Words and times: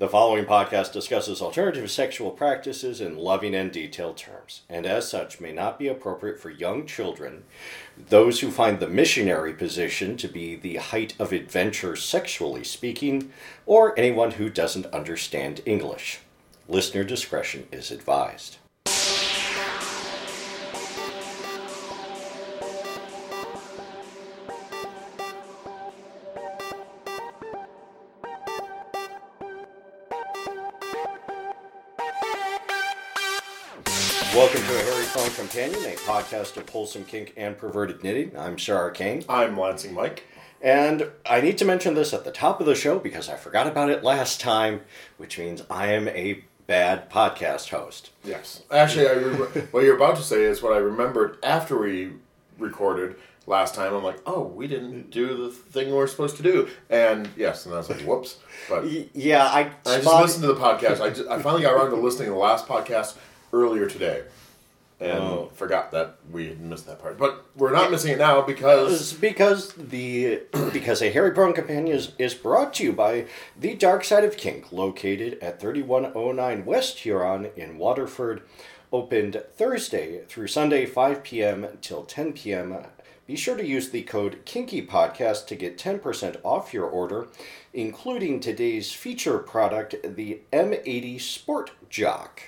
The 0.00 0.08
following 0.08 0.46
podcast 0.46 0.94
discusses 0.94 1.42
alternative 1.42 1.90
sexual 1.90 2.30
practices 2.30 3.02
in 3.02 3.18
loving 3.18 3.54
and 3.54 3.70
detailed 3.70 4.16
terms, 4.16 4.62
and 4.66 4.86
as 4.86 5.06
such 5.06 5.42
may 5.42 5.52
not 5.52 5.78
be 5.78 5.88
appropriate 5.88 6.40
for 6.40 6.48
young 6.48 6.86
children, 6.86 7.44
those 8.08 8.40
who 8.40 8.50
find 8.50 8.80
the 8.80 8.88
missionary 8.88 9.52
position 9.52 10.16
to 10.16 10.26
be 10.26 10.56
the 10.56 10.76
height 10.76 11.12
of 11.18 11.34
adventure 11.34 11.96
sexually 11.96 12.64
speaking, 12.64 13.30
or 13.66 13.92
anyone 13.98 14.30
who 14.30 14.48
doesn't 14.48 14.86
understand 14.86 15.60
English. 15.66 16.20
Listener 16.66 17.04
discretion 17.04 17.68
is 17.70 17.90
advised. 17.90 18.56
Companion, 35.50 35.82
a 35.82 35.96
podcast 35.96 36.56
of 36.58 36.68
wholesome 36.68 37.04
kink 37.04 37.32
and 37.36 37.58
perverted 37.58 38.04
knitting. 38.04 38.30
I'm 38.38 38.56
Sir 38.56 38.76
Arcane. 38.76 39.24
I'm 39.28 39.58
Lansing 39.58 39.92
Mike. 39.92 40.22
And 40.62 41.10
I 41.28 41.40
need 41.40 41.58
to 41.58 41.64
mention 41.64 41.94
this 41.94 42.14
at 42.14 42.24
the 42.24 42.30
top 42.30 42.60
of 42.60 42.66
the 42.66 42.76
show 42.76 43.00
because 43.00 43.28
I 43.28 43.34
forgot 43.34 43.66
about 43.66 43.90
it 43.90 44.04
last 44.04 44.40
time, 44.40 44.82
which 45.16 45.40
means 45.40 45.64
I 45.68 45.88
am 45.88 46.06
a 46.06 46.44
bad 46.68 47.10
podcast 47.10 47.70
host. 47.70 48.10
Yes. 48.22 48.62
Actually, 48.70 49.08
I 49.08 49.12
re- 49.14 49.60
what 49.72 49.82
you're 49.82 49.96
about 49.96 50.14
to 50.18 50.22
say 50.22 50.44
is 50.44 50.62
what 50.62 50.72
I 50.72 50.76
remembered 50.76 51.36
after 51.42 51.76
we 51.76 52.12
recorded 52.56 53.16
last 53.48 53.74
time. 53.74 53.92
I'm 53.92 54.04
like, 54.04 54.20
oh, 54.26 54.42
we 54.42 54.68
didn't 54.68 55.10
do 55.10 55.36
the 55.36 55.50
thing 55.50 55.92
we're 55.92 56.06
supposed 56.06 56.36
to 56.36 56.44
do. 56.44 56.68
And 56.88 57.28
yes, 57.36 57.66
and 57.66 57.74
I 57.74 57.78
was 57.78 57.90
like, 57.90 58.02
whoops. 58.02 58.38
But 58.68 58.84
Yeah, 59.16 59.46
I, 59.46 59.72
I 59.84 59.96
just 59.96 60.06
listened 60.06 60.42
to 60.42 60.52
the 60.52 60.60
podcast. 60.60 61.00
I, 61.00 61.10
just, 61.10 61.28
I 61.28 61.42
finally 61.42 61.62
got 61.62 61.74
around 61.74 61.90
to 61.90 61.96
listening 61.96 62.28
to 62.28 62.34
the 62.34 62.38
last 62.38 62.68
podcast 62.68 63.16
earlier 63.52 63.88
today. 63.88 64.22
And 65.00 65.12
Oh. 65.12 65.50
forgot 65.54 65.92
that 65.92 66.16
we 66.30 66.48
had 66.48 66.60
missed 66.60 66.86
that 66.86 67.00
part. 67.00 67.16
But 67.16 67.42
we're 67.56 67.72
not 67.72 67.90
missing 67.90 68.12
it 68.12 68.18
now 68.18 68.42
because 68.42 69.14
because 69.14 69.72
the 69.72 70.42
because 70.74 71.00
a 71.00 71.10
Hairy 71.10 71.30
Prone 71.32 71.54
Companion 71.54 71.96
is, 71.96 72.12
is 72.18 72.34
brought 72.34 72.74
to 72.74 72.84
you 72.84 72.92
by 72.92 73.24
the 73.58 73.74
Dark 73.74 74.04
Side 74.04 74.24
of 74.24 74.36
Kink, 74.36 74.70
located 74.72 75.38
at 75.40 75.58
3109 75.58 76.66
West 76.66 76.98
Huron 76.98 77.48
in 77.56 77.78
Waterford, 77.78 78.42
opened 78.92 79.42
Thursday 79.56 80.20
through 80.28 80.48
Sunday 80.48 80.84
5 80.84 81.22
p.m. 81.22 81.66
till 81.80 82.02
10 82.04 82.34
p.m. 82.34 82.76
Be 83.26 83.36
sure 83.36 83.56
to 83.56 83.64
use 83.64 83.90
the 83.90 84.02
code 84.02 84.40
Kinky 84.44 84.84
Podcast 84.84 85.46
to 85.46 85.54
get 85.54 85.78
10% 85.78 86.36
off 86.42 86.74
your 86.74 86.86
order, 86.86 87.28
including 87.72 88.40
today's 88.40 88.90
feature 88.92 89.38
product, 89.38 89.94
the 90.16 90.40
M80 90.52 91.20
Sport 91.20 91.70
Jock. 91.88 92.42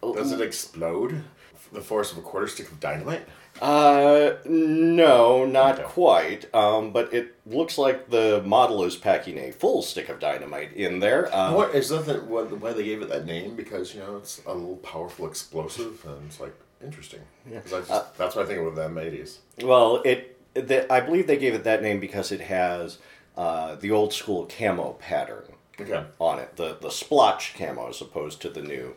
does 0.00 0.30
it 0.32 0.40
explode? 0.40 1.24
The 1.72 1.80
force 1.80 2.12
of 2.12 2.18
a 2.18 2.22
quarter 2.22 2.46
stick 2.48 2.70
of 2.70 2.80
dynamite? 2.80 3.22
Uh, 3.60 4.34
no, 4.46 5.44
not 5.44 5.74
Okay. 5.80 5.82
quite. 5.88 6.54
Um, 6.54 6.92
but 6.92 7.12
it 7.12 7.34
looks 7.46 7.76
like 7.76 8.08
the 8.10 8.42
model 8.44 8.84
is 8.84 8.96
packing 8.96 9.38
a 9.38 9.50
full 9.50 9.82
stick 9.82 10.08
of 10.08 10.20
dynamite 10.20 10.72
in 10.74 11.00
there. 11.00 11.34
Um, 11.36 11.54
What 11.54 11.74
is 11.74 11.88
that? 11.90 12.06
The, 12.06 12.14
what, 12.20 12.50
why 12.60 12.72
they 12.72 12.84
gave 12.84 13.02
it 13.02 13.08
that 13.08 13.26
name? 13.26 13.56
Because 13.56 13.94
you 13.94 14.00
know 14.00 14.16
it's 14.16 14.40
a 14.46 14.54
little 14.54 14.76
powerful 14.76 15.26
explosive, 15.26 16.04
and 16.06 16.26
it's 16.26 16.40
like 16.40 16.54
interesting. 16.82 17.20
Yeah. 17.50 17.58
I 17.58 17.68
just, 17.68 17.90
Uh, 17.90 18.04
that's 18.16 18.36
what 18.36 18.44
I 18.44 18.48
think 18.48 18.60
of 18.66 18.76
them 18.76 18.96
eighties. 18.98 19.40
Well, 19.62 20.02
it. 20.04 20.36
The, 20.54 20.90
I 20.92 21.00
believe 21.00 21.26
they 21.26 21.36
gave 21.36 21.54
it 21.54 21.64
that 21.64 21.82
name 21.82 22.00
because 22.00 22.32
it 22.32 22.40
has 22.40 22.98
uh, 23.36 23.74
the 23.76 23.90
old 23.90 24.12
school 24.12 24.46
camo 24.58 24.94
pattern 24.94 25.44
Okay. 25.80 26.02
on 26.18 26.38
it, 26.40 26.56
the 26.56 26.76
the 26.80 26.90
splotch 26.90 27.54
camo 27.56 27.88
as 27.90 28.00
opposed 28.00 28.40
to 28.42 28.48
the 28.48 28.62
new 28.62 28.94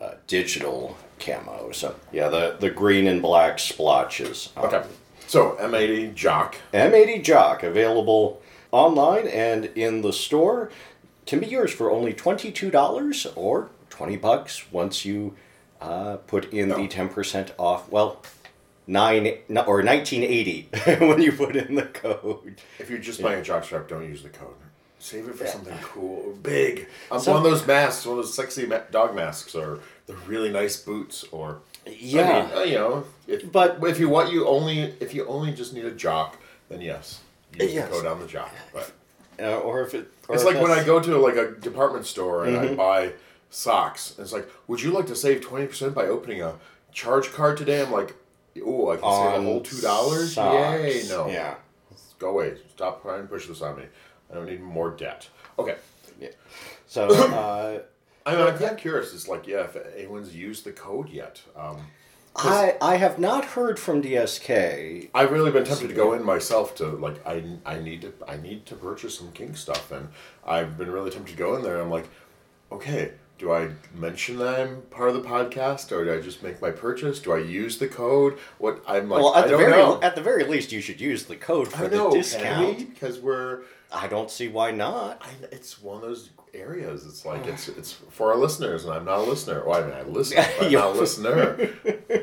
uh, 0.00 0.14
digital 0.26 0.96
camo. 1.18 1.70
So 1.72 1.94
yeah, 2.12 2.28
the 2.28 2.56
the 2.58 2.70
green 2.70 3.06
and 3.06 3.20
black 3.22 3.58
splotches. 3.58 4.50
Um, 4.56 4.64
Okay. 4.66 4.82
So 5.26 5.54
M 5.56 5.74
eighty 5.74 6.08
Jock. 6.08 6.56
M80 6.72 7.22
Jock 7.24 7.62
available 7.62 8.40
online 8.70 9.26
and 9.26 9.64
in 9.74 10.02
the 10.02 10.12
store 10.12 10.70
can 11.26 11.40
be 11.40 11.46
yours 11.46 11.72
for 11.72 11.90
only 11.90 12.12
$22 12.14 13.32
or 13.36 13.68
20 13.90 14.16
bucks 14.18 14.70
once 14.70 15.04
you 15.04 15.34
uh, 15.80 16.16
put 16.28 16.52
in 16.52 16.68
the 16.68 16.76
Oh. 16.76 16.86
10% 16.86 17.50
off. 17.58 17.90
Well, 17.90 18.22
nine 18.86 19.26
or 19.66 19.82
1980 19.82 20.68
when 21.06 21.20
you 21.20 21.32
put 21.32 21.56
in 21.56 21.74
the 21.74 21.82
code. 21.86 22.60
If 22.78 22.88
you're 22.90 23.00
just 23.00 23.20
buying 23.20 23.40
a 23.40 23.42
jock 23.42 23.64
strap, 23.64 23.88
don't 23.88 24.04
use 24.08 24.22
the 24.22 24.28
code. 24.28 24.54
Save 24.98 25.28
it 25.28 25.36
for 25.36 25.44
Yeah. 25.44 25.50
something 25.52 25.78
cool, 25.82 26.34
big. 26.42 26.88
Um, 27.10 27.20
Some- 27.20 27.34
one 27.34 27.44
of 27.44 27.50
those 27.50 27.66
masks, 27.66 28.06
one 28.06 28.18
of 28.18 28.24
those 28.24 28.34
sexy 28.34 28.66
ma- 28.66 28.80
dog 28.90 29.14
masks, 29.14 29.54
or 29.54 29.80
the 30.06 30.14
really 30.26 30.50
nice 30.50 30.76
boots, 30.76 31.24
or 31.30 31.60
Yeah. 31.86 32.22
I 32.22 32.42
mean, 32.48 32.58
uh, 32.58 32.60
you 32.62 32.74
know, 32.76 33.04
if, 33.26 33.50
But- 33.52 33.78
if 33.86 34.00
you 34.00 34.08
want 34.08 34.32
you 34.32 34.46
only 34.46 34.94
if 35.00 35.12
you 35.14 35.26
only 35.26 35.52
just 35.52 35.72
need 35.74 35.84
a 35.84 35.90
jock, 35.90 36.36
then 36.70 36.80
yes, 36.80 37.20
use 37.58 37.72
Yes. 37.74 37.90
code 37.90 38.06
on 38.06 38.20
the 38.20 38.26
jock. 38.26 38.50
But 38.72 38.90
Uh, 39.38 39.58
or 39.58 39.82
if 39.82 39.92
it 39.94 40.06
or 40.28 40.34
It's 40.34 40.44
if 40.44 40.50
like 40.54 40.62
when 40.62 40.72
I 40.72 40.82
go 40.82 40.98
to 40.98 41.18
like 41.18 41.36
a 41.36 41.50
department 41.50 42.06
store 42.06 42.44
and 42.46 42.56
Mm-hmm. 42.56 42.72
I 42.72 42.74
buy 42.74 43.12
socks. 43.50 44.14
And 44.16 44.24
it's 44.24 44.32
like, 44.32 44.48
would 44.66 44.80
you 44.80 44.90
like 44.92 45.06
to 45.08 45.14
save 45.14 45.42
twenty 45.42 45.66
percent 45.66 45.94
by 45.94 46.06
opening 46.06 46.40
a 46.40 46.54
charge 46.90 47.32
card 47.34 47.58
today? 47.58 47.82
I'm 47.82 47.92
like, 47.92 48.14
oh, 48.64 48.90
I 48.92 48.96
can 48.96 49.02
save 49.12 49.40
a 49.40 49.44
whole 49.44 49.60
two 49.60 49.80
dollars. 49.82 50.36
Yay! 50.38 51.04
No, 51.08 51.28
Yeah. 51.28 51.56
go 52.18 52.30
away. 52.30 52.56
Stop 52.74 53.02
trying 53.02 53.22
to 53.22 53.28
push 53.28 53.46
this 53.46 53.60
on 53.60 53.76
me. 53.76 53.84
I 54.30 54.34
don't 54.34 54.46
need 54.46 54.62
more 54.62 54.90
debt. 54.90 55.28
Okay. 55.58 55.76
yeah. 56.20 56.28
So 56.86 57.08
uh, 57.10 57.80
I 58.24 58.36
mean, 58.36 58.46
I'm 58.46 58.58
kind 58.58 58.72
of 58.72 58.76
curious. 58.76 59.14
It's 59.14 59.28
like, 59.28 59.46
yeah, 59.46 59.64
if 59.64 59.76
anyone's 59.96 60.34
used 60.34 60.64
the 60.64 60.72
code 60.72 61.08
yet. 61.08 61.42
Um, 61.56 61.86
I 62.36 62.76
I 62.82 62.96
have 62.96 63.18
not 63.18 63.44
heard 63.44 63.78
from 63.78 64.02
DSK. 64.02 65.08
I've 65.14 65.30
really 65.30 65.50
been 65.50 65.64
tempted 65.64 65.88
to 65.88 65.94
go 65.94 66.12
in 66.12 66.22
myself 66.22 66.74
to 66.76 66.88
like 66.88 67.26
I, 67.26 67.42
I 67.64 67.78
need 67.78 68.02
to 68.02 68.12
I 68.28 68.36
need 68.36 68.66
to 68.66 68.74
purchase 68.74 69.18
some 69.18 69.32
kink 69.32 69.56
stuff 69.56 69.90
and 69.90 70.08
I've 70.44 70.76
been 70.76 70.90
really 70.90 71.10
tempted 71.10 71.32
to 71.32 71.38
go 71.38 71.56
in 71.56 71.62
there. 71.62 71.80
I'm 71.80 71.90
like, 71.90 72.08
okay, 72.70 73.12
do 73.38 73.52
I 73.52 73.68
mention 73.94 74.38
that 74.38 74.60
I'm 74.60 74.82
part 74.90 75.10
of 75.10 75.14
the 75.22 75.28
podcast 75.28 75.92
or 75.92 76.04
do 76.04 76.12
I 76.14 76.20
just 76.20 76.42
make 76.42 76.60
my 76.62 76.70
purchase? 76.70 77.18
Do 77.20 77.32
I 77.32 77.38
use 77.38 77.78
the 77.78 77.88
code? 77.88 78.38
What 78.58 78.82
I'm 78.86 79.08
like, 79.08 79.22
Well, 79.22 79.34
at 79.36 79.44
I 79.44 79.48
the 79.48 79.56
very 79.56 79.70
know. 79.72 80.00
at 80.02 80.14
the 80.14 80.22
very 80.22 80.44
least, 80.44 80.72
you 80.72 80.80
should 80.80 81.00
use 81.00 81.24
the 81.24 81.36
code 81.36 81.68
for 81.68 81.88
the 81.88 81.96
know, 81.96 82.10
can 82.10 82.18
discount. 82.18 82.90
because 82.94 83.18
we're 83.18 83.60
I 83.92 84.08
don't 84.08 84.30
see 84.30 84.48
why 84.48 84.72
not. 84.72 85.22
I, 85.22 85.28
it's 85.52 85.80
one 85.80 85.96
of 85.96 86.02
those 86.02 86.30
areas. 86.54 87.06
It's 87.06 87.24
like 87.24 87.46
it's 87.46 87.68
it's 87.68 87.92
for 87.92 88.32
our 88.32 88.38
listeners, 88.38 88.84
and 88.84 88.92
I'm 88.94 89.04
not 89.04 89.18
a 89.20 89.22
listener. 89.22 89.62
Well, 89.66 89.82
I 89.82 89.86
mean, 89.86 89.94
I 89.94 90.02
listen, 90.02 90.36
but 90.58 90.66
I'm 90.66 90.72
not 90.80 90.96
a 90.96 90.98
listener. 90.98 91.70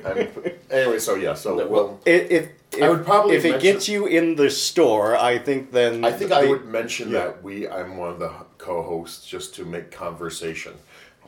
I'm, 0.06 0.52
anyway, 0.70 1.00
so 1.00 1.16
yeah, 1.16 1.36
so 1.36 1.66
well, 1.68 2.00
If, 2.06 2.32
if, 2.32 2.82
I 2.84 2.90
would 2.90 3.06
probably 3.06 3.36
if 3.36 3.46
it 3.46 3.52
mention- 3.52 3.72
gets 3.74 3.88
you 3.88 4.08
in 4.08 4.36
the 4.36 4.50
store, 4.50 5.16
I 5.16 5.38
think 5.38 5.72
then 5.72 6.04
I 6.04 6.12
think 6.12 6.32
I 6.32 6.46
would 6.46 6.66
mention 6.66 7.10
yeah. 7.12 7.20
that 7.20 7.44
we 7.44 7.68
I'm 7.68 7.98
one 7.98 8.10
of 8.10 8.20
the 8.20 8.32
co-hosts 8.58 9.26
just 9.26 9.56
to 9.56 9.66
make 9.66 9.90
conversation, 9.92 10.74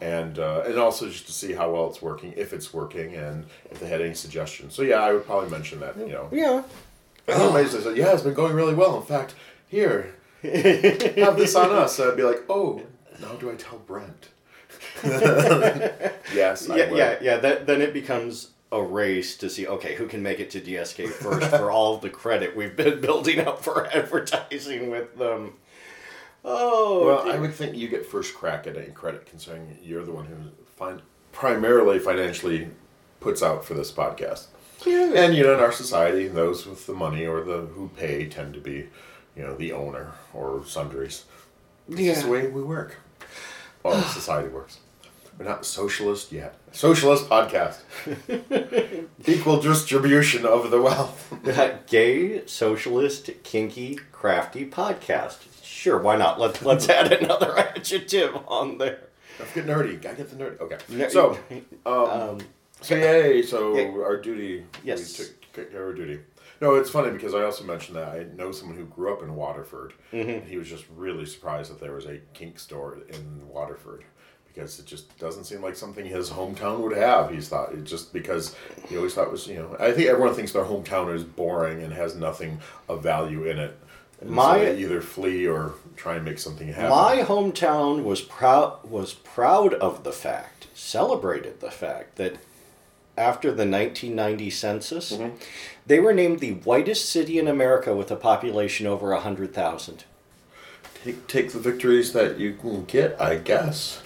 and 0.02 0.40
uh, 0.40 0.64
and 0.66 0.78
also 0.78 1.08
just 1.10 1.26
to 1.28 1.32
see 1.32 1.54
how 1.54 1.72
well 1.72 1.90
it's 1.90 2.02
working, 2.02 2.34
if 2.36 2.54
it's 2.54 2.74
working, 2.74 3.14
and 3.16 3.46
if 3.72 3.80
they 3.80 3.88
had 3.88 4.02
any 4.02 4.14
suggestions. 4.14 4.74
So 4.74 4.82
yeah, 4.82 5.02
I 5.02 5.14
would 5.14 5.26
probably 5.26 5.50
mention 5.50 5.80
that. 5.80 5.98
You 5.98 6.08
know, 6.08 6.30
Yeah. 6.32 6.64
and 7.28 7.42
then 7.42 7.54
maybe 7.54 8.00
yeah, 8.00 8.14
it's 8.14 8.24
been 8.24 8.34
going 8.34 8.54
really 8.54 8.76
well. 8.76 8.98
In 8.98 9.04
fact, 9.04 9.36
here, 9.68 10.14
have 10.44 11.38
this 11.38 11.56
on 11.56 11.72
us. 11.72 11.96
So 11.96 12.12
I'd 12.12 12.18
be 12.18 12.24
like, 12.24 12.44
oh, 12.50 12.82
now 13.22 13.34
do 13.34 13.50
I 13.52 13.56
tell 13.56 13.80
Brent? 13.80 14.30
yes, 15.04 16.70
I 16.70 16.78
Yeah, 16.78 16.92
yeah, 16.94 17.16
yeah. 17.22 17.38
That, 17.38 17.66
then 17.66 17.82
it 17.82 17.94
becomes 17.94 18.52
a 18.72 18.82
race 18.82 19.38
to 19.38 19.50
see 19.50 19.68
okay 19.68 19.96
who 19.96 20.08
can 20.08 20.22
make 20.22 20.40
it 20.40 20.50
to 20.52 20.60
DSK 20.60 21.08
first 21.10 21.50
for 21.52 21.72
all 21.72 21.98
the 21.98 22.10
credit 22.10 22.56
we've 22.56 22.76
been 22.76 23.00
building 23.00 23.40
up 23.40 23.64
for 23.64 23.88
advertising 23.96 24.90
with 24.90 25.18
them. 25.18 25.54
Oh, 26.48 27.06
Well, 27.08 27.24
dear. 27.26 27.34
I 27.34 27.40
would 27.40 27.54
think 27.54 27.76
you 27.76 27.88
get 27.88 28.06
first 28.06 28.36
crack 28.36 28.68
at 28.68 28.78
any 28.78 28.92
credit, 28.92 29.26
considering 29.26 29.78
you're 29.82 30.04
the 30.06 30.12
one 30.12 30.26
who 30.26 30.36
find 30.78 31.02
primarily 31.32 31.98
financially 32.00 32.70
puts 33.20 33.42
out 33.42 33.66
for 33.66 33.74
this 33.74 33.92
podcast. 33.92 34.46
yeah. 34.86 35.12
And 35.16 35.36
you 35.36 35.44
know, 35.44 35.56
in 35.56 35.60
our 35.60 35.72
society, 35.72 36.28
those 36.28 36.66
with 36.68 36.86
the 36.86 36.94
money 36.94 37.26
or 37.26 37.42
the 37.42 37.62
who 37.62 37.90
pay 37.98 38.28
tend 38.28 38.54
to 38.54 38.60
be, 38.60 38.90
you 39.36 39.42
know, 39.44 39.56
the 39.56 39.74
owner 39.74 40.12
or 40.34 40.64
sundries. 40.66 41.26
It's 41.90 41.98
just 42.00 42.24
the 42.26 42.32
way 42.32 42.48
we 42.48 42.62
work. 42.62 42.98
Well, 43.84 44.02
society 44.14 44.50
works. 44.50 44.78
We're 45.40 45.46
not 45.46 45.66
socialist 45.66 46.32
yet. 46.32 46.56
Socialist 46.72 47.28
podcast. 47.28 47.80
Equal 49.28 49.60
distribution 49.62 50.46
of 50.46 50.72
the 50.72 50.82
wealth. 50.82 51.34
That 51.44 51.88
gay, 51.88 52.46
socialist, 52.46 53.30
kinky, 53.44 54.00
crafty 54.14 54.66
podcast. 54.66 55.38
Sure, 55.86 56.00
why 56.00 56.16
not? 56.16 56.40
Let's 56.40 56.64
let's 56.64 56.90
add 56.90 57.14
another 57.14 57.56
adjective 57.76 58.36
on 58.48 58.80
there. 58.80 59.02
Let's 59.38 59.54
get 59.54 59.68
nerdy. 59.68 60.02
Gotta 60.02 60.16
get 60.16 60.32
the 60.32 60.36
nerdy. 60.36 60.60
Okay. 60.60 61.10
So, 61.10 61.38
um, 61.86 61.94
um, 61.94 62.40
so 62.82 62.96
yay. 62.96 63.42
So 63.52 63.78
Yeah. 63.78 64.02
our 64.02 64.18
duty. 64.18 64.66
Yes. 64.84 65.20
We 65.20 65.26
took, 65.54 65.72
care 65.72 65.84
of 65.84 65.90
our 65.90 65.94
duty. 65.94 66.22
No, 66.60 66.74
it's 66.74 66.90
funny 66.90 67.12
because 67.12 67.36
I 67.36 67.44
also 67.44 67.66
mentioned 67.66 67.98
that 67.98 68.08
I 68.08 68.24
know 68.36 68.52
someone 68.52 68.78
who 68.80 68.86
grew 68.86 69.14
up 69.14 69.22
in 69.22 69.36
Waterford, 69.36 69.94
and 70.12 70.44
he 70.44 70.58
was 70.58 70.68
just 70.68 70.86
really 70.96 71.28
surprised 71.28 71.70
that 71.70 71.80
there 71.80 71.94
was 71.94 72.08
a 72.08 72.18
kink 72.34 72.58
store 72.58 72.98
in 73.08 73.48
Waterford 73.48 74.06
because 74.48 74.80
it 74.80 74.88
just 74.88 75.16
doesn't 75.20 75.44
seem 75.44 75.62
like 75.62 75.76
something 75.76 76.04
his 76.04 76.32
hometown 76.32 76.80
would 76.80 76.98
have. 76.98 77.30
He's 77.30 77.48
thought 77.48 77.74
it 77.74 77.84
just 77.84 78.12
because 78.12 78.56
he 78.90 78.98
always 78.98 79.14
thought 79.14 79.28
it 79.28 79.32
was 79.32 79.46
you 79.46 79.58
know 79.58 79.78
I 79.80 79.92
think 79.92 80.10
everyone 80.10 80.34
thinks 80.34 80.52
their 80.52 80.66
hometown 80.66 81.14
is 81.14 81.24
boring 81.24 81.84
and 81.84 81.94
has 81.94 82.16
nothing 82.16 82.60
of 82.90 83.04
value 83.04 83.44
in 83.44 83.60
it. 83.60 83.78
And 84.26 84.34
My- 84.34 84.58
so 84.58 84.66
they 84.66 84.78
either 84.82 85.02
flee 85.02 85.48
or 85.48 85.74
try 85.96 86.16
and 86.16 86.26
make 86.26 86.40
something 86.40 86.68
happen. 86.70 86.90
My 86.90 87.24
hometown 87.24 88.04
was 88.04 88.22
proud 88.22 88.80
was 88.90 89.14
proud 89.14 89.74
of 89.76 90.04
the 90.04 90.12
fact, 90.12 90.68
celebrated 90.74 91.62
the 91.62 91.72
fact 91.72 92.16
that 92.18 92.36
after 93.18 93.50
the 93.50 93.66
1990 93.66 94.50
census, 94.50 95.12
Mm-hmm. 95.14 95.36
they 95.86 96.00
were 96.00 96.14
named 96.14 96.40
the 96.42 96.54
whitest 96.54 97.10
city 97.10 97.40
in 97.40 97.48
America 97.48 97.96
with 97.96 98.12
a 98.12 98.16
population 98.18 98.86
over 98.88 99.12
100,000. 99.12 100.04
take, 101.04 101.28
take 101.28 101.52
the 101.54 101.60
victories 101.60 102.12
that 102.14 102.38
you 102.40 102.54
can 102.56 102.84
get, 102.86 103.16
I 103.22 103.36
guess. 103.38 104.02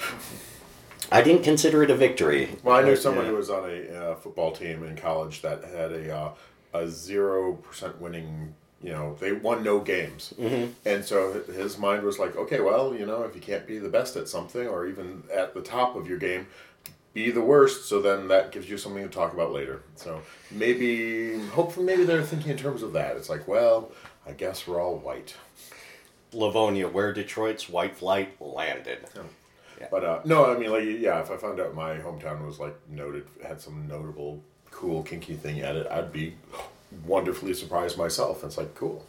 I 1.11 1.21
didn't 1.23 1.43
consider 1.43 1.81
it 1.81 1.89
a 1.89 1.95
victory. 1.95 2.57
Well, 2.61 2.75
I 2.75 2.83
knew 2.83 2.95
someone 2.95 3.25
yeah. 3.25 3.31
who 3.31 3.37
was 3.37 3.49
on 3.49 3.67
a 3.67 4.11
uh, 4.11 4.15
football 4.15 4.51
team 4.51 4.83
in 4.83 4.95
college 4.95 5.41
that 5.41 5.63
had 5.63 5.91
a 5.91 6.15
uh, 6.15 6.31
a 6.73 6.87
zero 6.87 7.53
percent 7.53 7.99
winning. 7.99 8.53
You 8.81 8.91
know, 8.91 9.17
they 9.19 9.33
won 9.33 9.61
no 9.61 9.79
games, 9.79 10.33
mm-hmm. 10.39 10.71
and 10.85 11.03
so 11.03 11.43
his 11.43 11.77
mind 11.77 12.03
was 12.03 12.17
like, 12.17 12.37
okay, 12.37 12.61
well, 12.61 12.95
you 12.95 13.05
know, 13.05 13.23
if 13.23 13.35
you 13.35 13.41
can't 13.41 13.67
be 13.67 13.77
the 13.77 13.89
best 13.89 14.15
at 14.15 14.29
something 14.29 14.67
or 14.67 14.87
even 14.87 15.23
at 15.33 15.53
the 15.53 15.61
top 15.61 15.97
of 15.97 16.07
your 16.07 16.17
game, 16.17 16.47
be 17.13 17.29
the 17.29 17.41
worst. 17.41 17.89
So 17.89 18.01
then 18.01 18.29
that 18.29 18.53
gives 18.53 18.69
you 18.69 18.77
something 18.77 19.03
to 19.03 19.09
talk 19.09 19.33
about 19.33 19.51
later. 19.51 19.81
So 19.95 20.21
maybe, 20.49 21.39
hopefully, 21.49 21.85
maybe 21.85 22.05
they're 22.05 22.23
thinking 22.23 22.51
in 22.51 22.57
terms 22.57 22.81
of 22.81 22.93
that. 22.93 23.17
It's 23.17 23.29
like, 23.29 23.49
well, 23.49 23.91
I 24.25 24.31
guess 24.31 24.65
we're 24.65 24.81
all 24.81 24.97
white. 24.97 25.35
Livonia, 26.31 26.87
where 26.87 27.11
Detroit's 27.11 27.67
white 27.67 27.97
flight 27.97 28.39
landed. 28.39 28.99
But 29.91 30.03
uh, 30.03 30.21
no, 30.25 30.45
I 30.45 30.57
mean, 30.57 30.71
like, 30.71 30.83
yeah, 30.85 31.19
if 31.21 31.31
I 31.31 31.37
found 31.37 31.59
out 31.59 31.73
my 31.73 31.97
hometown 31.97 32.45
was 32.45 32.59
like 32.59 32.75
noted, 32.89 33.25
had 33.45 33.61
some 33.61 33.87
notable, 33.87 34.43
cool, 34.71 35.03
kinky 35.03 35.35
thing 35.35 35.61
at 35.61 35.75
it, 35.75 35.87
I'd 35.87 36.11
be 36.11 36.35
wonderfully 37.05 37.53
surprised 37.53 37.97
myself. 37.97 38.43
It's 38.43 38.57
like 38.57 38.75
cool. 38.75 39.05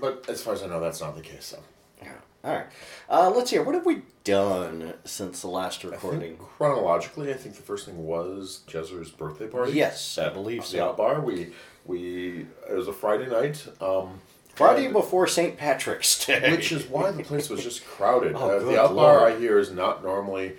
But 0.00 0.24
as 0.28 0.42
far 0.42 0.54
as 0.54 0.62
I 0.62 0.66
know, 0.66 0.80
that's 0.80 1.00
not 1.00 1.14
the 1.14 1.22
case. 1.22 1.44
So 1.46 1.58
Yeah. 2.02 2.12
All 2.44 2.54
right. 2.54 2.66
Uh, 3.08 3.30
let's 3.34 3.50
hear. 3.50 3.62
What 3.62 3.74
have 3.74 3.86
we 3.86 4.02
done 4.24 4.94
since 5.04 5.40
the 5.42 5.48
last 5.48 5.84
I 5.84 5.88
recording? 5.88 6.20
think 6.20 6.38
chronologically, 6.40 7.30
I 7.30 7.34
think 7.36 7.54
the 7.56 7.62
first 7.62 7.86
thing 7.86 8.04
was 8.04 8.62
Jezer's 8.68 9.10
birthday 9.10 9.46
party. 9.46 9.72
Yes, 9.72 10.18
I 10.18 10.28
believe 10.28 10.68
the 10.70 10.82
out 10.82 10.96
bar. 10.96 11.20
We 11.20 11.52
we 11.84 12.46
it 12.68 12.74
was 12.74 12.88
a 12.88 12.92
Friday 12.92 13.28
night. 13.28 13.64
Um, 13.80 14.20
Friday 14.54 14.84
and- 14.86 14.92
before 14.92 15.26
St. 15.26 15.56
Patrick's 15.56 16.24
Day. 16.26 16.50
which 16.50 16.72
is 16.72 16.84
why 16.86 17.10
the 17.12 17.22
place 17.22 17.48
was 17.48 17.62
just 17.62 17.84
crowded. 17.86 18.34
Oh, 18.36 18.50
uh, 18.50 18.58
the 18.64 18.80
out 18.80 18.94
bar 18.96 19.26
I 19.26 19.38
hear 19.38 19.58
is 19.58 19.70
not 19.70 20.02
normally 20.02 20.56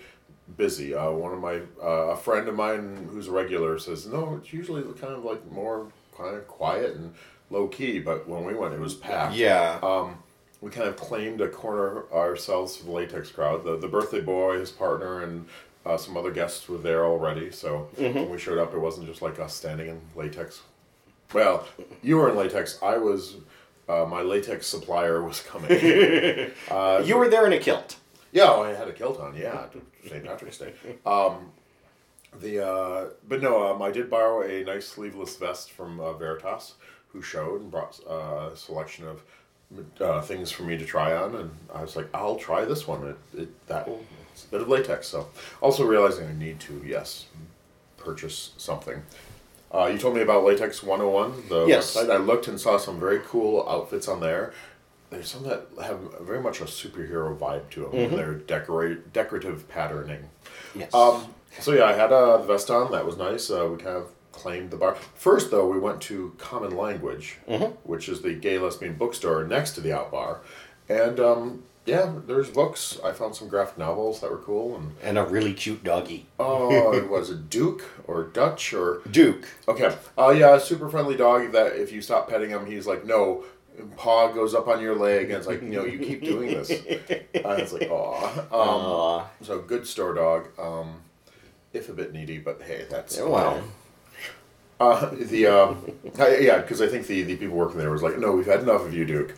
busy. 0.57 0.93
Uh, 0.95 1.11
one 1.11 1.33
of 1.33 1.39
my 1.39 1.61
uh, 1.81 2.11
a 2.13 2.17
friend 2.17 2.47
of 2.47 2.55
mine 2.55 3.09
who's 3.11 3.27
a 3.27 3.31
regular 3.31 3.77
says 3.77 4.07
no, 4.07 4.35
it's 4.41 4.53
usually 4.53 4.81
kind 4.99 5.13
of 5.13 5.23
like 5.25 5.49
more 5.51 5.87
kind 6.17 6.35
of 6.35 6.47
quiet 6.47 6.95
and 6.95 7.13
low 7.49 7.67
key. 7.67 7.99
But 7.99 8.27
when 8.27 8.43
we 8.45 8.53
went, 8.53 8.73
it 8.73 8.79
was 8.79 8.93
packed. 8.93 9.35
yeah. 9.35 9.79
Um, 9.83 10.17
we 10.61 10.71
kind 10.71 10.87
of 10.87 10.95
claimed 10.95 11.41
a 11.41 11.49
corner 11.49 12.05
ourselves 12.13 12.77
for 12.77 12.85
the 12.85 12.91
latex 12.91 13.31
crowd. 13.31 13.63
The 13.65 13.77
the 13.77 13.87
birthday 13.87 14.21
boy, 14.21 14.59
his 14.59 14.71
partner, 14.71 15.21
and 15.21 15.47
uh, 15.85 15.97
some 15.97 16.15
other 16.15 16.31
guests 16.31 16.67
were 16.69 16.77
there 16.77 17.05
already. 17.05 17.51
So 17.51 17.89
Mm-hmm. 17.97 18.17
when 18.19 18.29
we 18.29 18.37
showed 18.37 18.57
up, 18.57 18.73
it 18.73 18.79
wasn't 18.79 19.07
just 19.07 19.21
like 19.21 19.39
us 19.39 19.53
standing 19.53 19.89
in 19.89 20.01
latex. 20.15 20.61
Well, 21.33 21.67
you 22.01 22.17
were 22.17 22.29
in 22.29 22.35
latex. 22.37 22.79
I 22.81 22.97
was. 22.97 23.35
Uh, 23.89 24.05
my 24.05 24.21
latex 24.21 24.65
supplier 24.67 25.21
was 25.21 25.41
coming. 25.41 25.69
you 27.05 27.17
were 27.17 27.27
there 27.27 27.45
in 27.45 27.51
a 27.53 27.59
kilt. 27.59 27.97
Yeah, 28.31 28.45
oh, 28.47 28.63
I 28.63 28.73
had 28.73 28.87
a 28.87 28.93
kilt 28.93 29.19
on. 29.19 29.35
Yeah, 29.35 29.65
St. 30.07 30.23
Patrick's 30.23 30.57
Day. 30.57 30.73
Um, 31.05 31.51
the 32.39 32.65
uh, 32.65 33.09
but 33.27 33.41
no, 33.41 33.71
um, 33.73 33.81
I 33.81 33.91
did 33.91 34.09
borrow 34.09 34.41
a 34.41 34.63
nice 34.63 34.87
sleeveless 34.87 35.35
vest 35.37 35.71
from 35.71 35.99
uh, 35.99 36.13
Veritas, 36.13 36.75
who 37.09 37.21
showed 37.21 37.61
and 37.61 37.71
brought 37.71 37.99
uh, 38.09 38.49
a 38.53 38.55
selection 38.55 39.05
of 39.07 39.23
uh, 40.01 40.21
things 40.21 40.51
for 40.51 40.63
me 40.63 40.77
to 40.77 40.85
try 40.85 41.15
on, 41.15 41.35
and 41.35 41.51
I 41.73 41.81
was 41.81 41.95
like, 41.95 42.07
I'll 42.13 42.35
try 42.35 42.65
this 42.65 42.87
one. 42.87 43.07
It, 43.07 43.41
it 43.41 43.67
that 43.67 43.89
it's 44.31 44.45
a 44.45 44.47
bit 44.47 44.61
of 44.61 44.67
latex. 44.69 45.07
So 45.07 45.27
also 45.61 45.85
realizing 45.85 46.27
I 46.27 46.33
need 46.33 46.59
to 46.61 46.81
yes 46.85 47.25
purchase 47.97 48.51
something. 48.57 49.03
Uh, 49.73 49.87
you 49.87 49.97
told 49.97 50.13
me 50.13 50.21
about 50.21 50.43
Latex 50.43 50.83
101, 50.83 51.49
the 51.49 51.65
Yes. 51.65 51.95
website. 51.95 52.11
I 52.11 52.17
looked 52.17 52.47
and 52.47 52.59
saw 52.61 52.77
some 52.77 52.99
very 52.99 53.21
cool 53.25 53.67
outfits 53.67 54.07
on 54.07 54.19
there. 54.19 54.53
There's 55.09 55.31
some 55.31 55.43
that 55.43 55.65
have 55.83 55.99
very 56.21 56.39
much 56.41 56.61
a 56.61 56.65
superhero 56.65 57.35
vibe 57.35 57.69
to 57.71 57.81
them. 57.81 57.91
Mm-hmm. 57.91 58.15
They're 58.15 58.33
decorate, 58.35 59.13
decorative 59.13 59.67
patterning. 59.69 60.29
Yes. 60.75 60.93
Um, 60.93 61.33
so 61.59 61.71
yeah, 61.73 61.85
I 61.85 61.93
had 61.93 62.11
uh, 62.11 62.37
the 62.37 62.45
vest 62.47 62.69
on. 62.69 62.91
That 62.91 63.05
was 63.05 63.17
nice. 63.17 63.49
Uh, 63.49 63.67
we 63.71 63.77
kind 63.77 63.97
of 63.97 64.11
claimed 64.31 64.71
the 64.71 64.77
bar. 64.77 64.95
First, 65.15 65.51
though, 65.51 65.67
we 65.67 65.79
went 65.79 66.01
to 66.03 66.33
Common 66.37 66.75
Language, 66.75 67.37
which 67.83 68.09
is 68.09 68.21
the 68.21 68.33
gay 68.33 68.57
lesbian 68.57 68.95
bookstore 68.95 69.43
next 69.43 69.71
to 69.73 69.81
the 69.81 69.93
Out 69.93 70.11
Bar, 70.11 70.41
and 70.89 71.19
um, 71.19 71.63
yeah, 71.85 72.13
there's 72.25 72.49
books. 72.49 72.99
I 73.03 73.11
found 73.11 73.35
some 73.35 73.47
graphic 73.49 73.77
novels 73.77 74.21
that 74.21 74.31
were 74.31 74.37
cool, 74.37 74.75
and 74.75 74.95
and 75.03 75.17
a 75.17 75.23
really 75.23 75.53
cute 75.53 75.83
doggy. 75.83 76.25
oh, 76.39 76.93
it 76.97 77.09
was 77.09 77.29
a 77.29 77.35
Duke 77.35 77.83
or 78.07 78.23
Dutch 78.23 78.73
or 78.73 79.01
Duke. 79.09 79.47
Okay. 79.67 79.95
Uh, 80.17 80.29
yeah, 80.29 80.55
a 80.55 80.59
super 80.59 80.89
friendly 80.89 81.15
dog 81.15 81.51
that 81.51 81.75
if 81.75 81.91
you 81.91 82.01
stop 82.01 82.29
petting 82.29 82.49
him, 82.49 82.65
he's 82.65 82.87
like, 82.87 83.05
no. 83.05 83.43
Paw 83.97 84.31
goes 84.31 84.53
up 84.53 84.67
on 84.67 84.79
your 84.81 84.95
leg, 84.95 85.31
and 85.31 85.33
it's 85.33 85.47
like, 85.47 85.63
no, 85.63 85.83
you 85.83 85.97
keep 85.97 86.21
doing 86.23 86.49
this. 86.49 86.69
And 87.43 87.59
it's 87.59 87.73
like, 87.73 87.89
aw. 87.89 88.39
Um, 88.39 88.45
Aw. 88.51 89.27
so, 89.41 89.59
good 89.61 89.87
store 89.87 90.13
dog. 90.13 90.47
Um, 90.59 90.97
if 91.73 91.89
a 91.89 91.93
bit 91.93 92.13
needy, 92.13 92.37
but 92.37 92.61
hey, 92.61 92.85
that's. 92.89 93.17
Well, 93.19 93.63
Uh, 94.79 95.11
the 95.13 95.47
um, 95.47 95.91
I- 96.19 96.37
yeah, 96.37 96.57
because 96.59 96.81
I 96.81 96.87
think 96.87 97.07
the, 97.07 97.21
the 97.23 97.35
people 97.37 97.55
working 97.55 97.77
there 97.77 97.91
was 97.91 98.01
like, 98.03 98.17
no, 98.17 98.31
we've 98.33 98.45
had 98.45 98.61
enough 98.61 98.81
of 98.81 98.93
you, 98.93 99.05
Duke. 99.05 99.35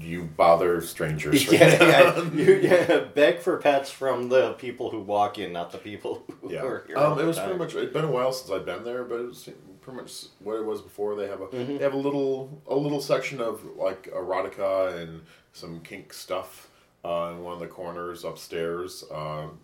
You 0.00 0.24
bother 0.24 0.80
strangers. 0.80 1.46
yeah, 1.52 1.82
yeah, 1.82 2.22
you, 2.34 2.54
yeah, 2.56 2.98
beg 3.14 3.38
for 3.38 3.56
pets 3.58 3.90
from 3.90 4.28
the 4.28 4.54
people 4.54 4.90
who 4.90 5.00
walk 5.00 5.38
in, 5.38 5.52
not 5.52 5.70
the 5.70 5.78
people 5.78 6.24
who 6.42 6.52
Yeah. 6.52 6.64
are 6.64 6.84
here. 6.86 6.98
Um, 6.98 7.18
it 7.18 7.24
was 7.24 7.36
time. 7.36 7.46
pretty 7.46 7.58
much. 7.60 7.74
It's 7.76 7.92
been 7.92 8.04
a 8.04 8.10
while 8.10 8.32
since 8.32 8.50
I've 8.50 8.66
been 8.66 8.82
there, 8.84 9.04
but 9.04 9.20
it 9.20 9.26
was 9.26 9.48
pretty 9.80 9.96
much 10.00 10.24
what 10.40 10.56
it 10.56 10.64
was 10.64 10.82
before. 10.82 11.14
They 11.14 11.28
have 11.28 11.40
a 11.40 11.46
Mm-hmm. 11.46 11.76
they 11.78 11.84
have 11.84 11.94
a 11.94 11.98
little 11.98 12.60
a 12.66 12.74
little 12.74 13.00
section 13.00 13.40
of 13.40 13.64
like 13.76 14.10
erotica 14.12 15.00
and 15.00 15.22
some 15.52 15.80
kink 15.80 16.12
stuff 16.12 16.68
uh, 17.04 17.30
in 17.32 17.44
one 17.44 17.54
of 17.54 17.60
the 17.60 17.68
corners 17.68 18.24
upstairs. 18.24 19.04
Um, 19.12 19.60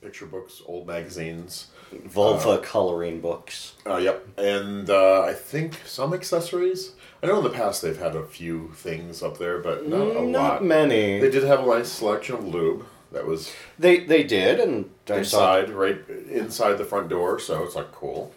picture 0.00 0.26
books, 0.26 0.62
old 0.66 0.86
magazines. 0.86 1.68
vulva 2.04 2.58
coloring 2.58 3.20
books. 3.20 3.74
Uh, 3.86 3.96
yep, 3.96 4.26
and 4.36 4.88
uh, 4.90 5.22
I 5.22 5.32
think 5.34 5.80
some 5.86 6.12
accessories. 6.14 6.92
I 7.22 7.26
know 7.26 7.38
in 7.38 7.44
the 7.44 7.50
past 7.50 7.82
they've 7.82 7.98
had 7.98 8.14
a 8.14 8.24
few 8.24 8.72
things 8.74 9.22
up 9.22 9.38
there, 9.38 9.58
but 9.58 9.88
not 9.88 10.16
a 10.16 10.22
Not 10.22 10.52
lot. 10.52 10.64
many. 10.64 11.18
They 11.20 11.30
did 11.30 11.44
have 11.44 11.60
a 11.60 11.66
nice 11.66 11.88
selection 11.90 12.36
of 12.36 12.46
lube 12.46 12.84
that 13.10 13.26
was 13.26 13.52
They 13.78 14.00
they 14.00 14.22
did, 14.22 14.60
and 14.60 14.90
inside, 15.08 15.70
right 15.70 15.98
inside 16.30 16.74
the 16.74 16.84
front 16.84 17.08
door. 17.08 17.38
So 17.40 17.64
it's 17.64 17.74
like 17.74 17.90
cool. 17.92 18.32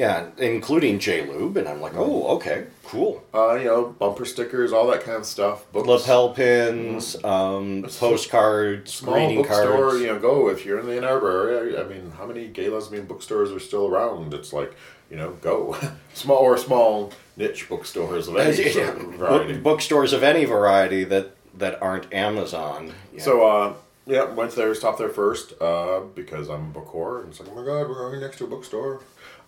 Yeah, 0.00 0.28
including 0.38 0.98
J 0.98 1.26
Lube, 1.30 1.58
and 1.58 1.68
I'm 1.68 1.82
like, 1.82 1.92
oh, 1.94 2.36
okay, 2.36 2.64
cool. 2.84 3.22
Uh, 3.34 3.56
you 3.56 3.64
know, 3.64 3.84
bumper 3.98 4.24
stickers, 4.24 4.72
all 4.72 4.86
that 4.90 5.02
kind 5.04 5.18
of 5.18 5.26
stuff. 5.26 5.70
Books, 5.72 5.86
Lapel 5.86 6.30
pins, 6.32 7.22
um, 7.22 7.84
postcards, 7.98 8.94
small 8.94 9.14
greeting 9.14 9.36
bookstore. 9.42 9.72
cards. 9.90 10.00
You 10.00 10.06
know, 10.06 10.18
go 10.18 10.48
if 10.48 10.64
you're 10.64 10.80
in 10.80 10.86
the 10.86 10.96
Ann 10.96 11.04
Arbor 11.04 11.50
area. 11.50 11.84
I 11.84 11.86
mean, 11.86 12.12
how 12.16 12.24
many 12.24 12.46
gay 12.48 12.70
lesbian 12.70 13.04
bookstores 13.04 13.52
are 13.52 13.60
still 13.60 13.86
around? 13.88 14.32
It's 14.32 14.52
like, 14.54 14.74
you 15.10 15.18
know, 15.18 15.32
go 15.42 15.76
small 16.14 16.38
or 16.38 16.56
small 16.56 17.12
niche 17.36 17.68
bookstores 17.68 18.26
of 18.26 18.36
any 18.38 18.56
Yeah, 18.74 18.88
of 18.92 18.98
book- 18.98 19.14
variety. 19.16 19.58
bookstores 19.58 20.12
of 20.14 20.22
any 20.22 20.46
variety 20.46 21.04
that 21.04 21.32
that 21.58 21.82
aren't 21.82 22.10
Amazon. 22.14 22.94
Yeah. 23.12 23.22
So, 23.22 23.46
uh, 23.46 23.74
yeah, 24.06 24.24
went 24.24 24.52
there, 24.52 24.74
stopped 24.74 24.98
there 24.98 25.08
first 25.10 25.52
uh, 25.60 26.00
because 26.14 26.48
I'm 26.48 26.60
a 26.70 26.72
book 26.72 26.88
whore, 26.88 27.20
and 27.20 27.28
it's 27.30 27.38
like, 27.40 27.50
oh 27.52 27.54
my 27.54 27.64
god, 27.66 27.86
we're 27.88 28.08
going 28.08 28.20
next 28.20 28.38
to 28.38 28.44
a 28.44 28.46
bookstore. 28.46 29.00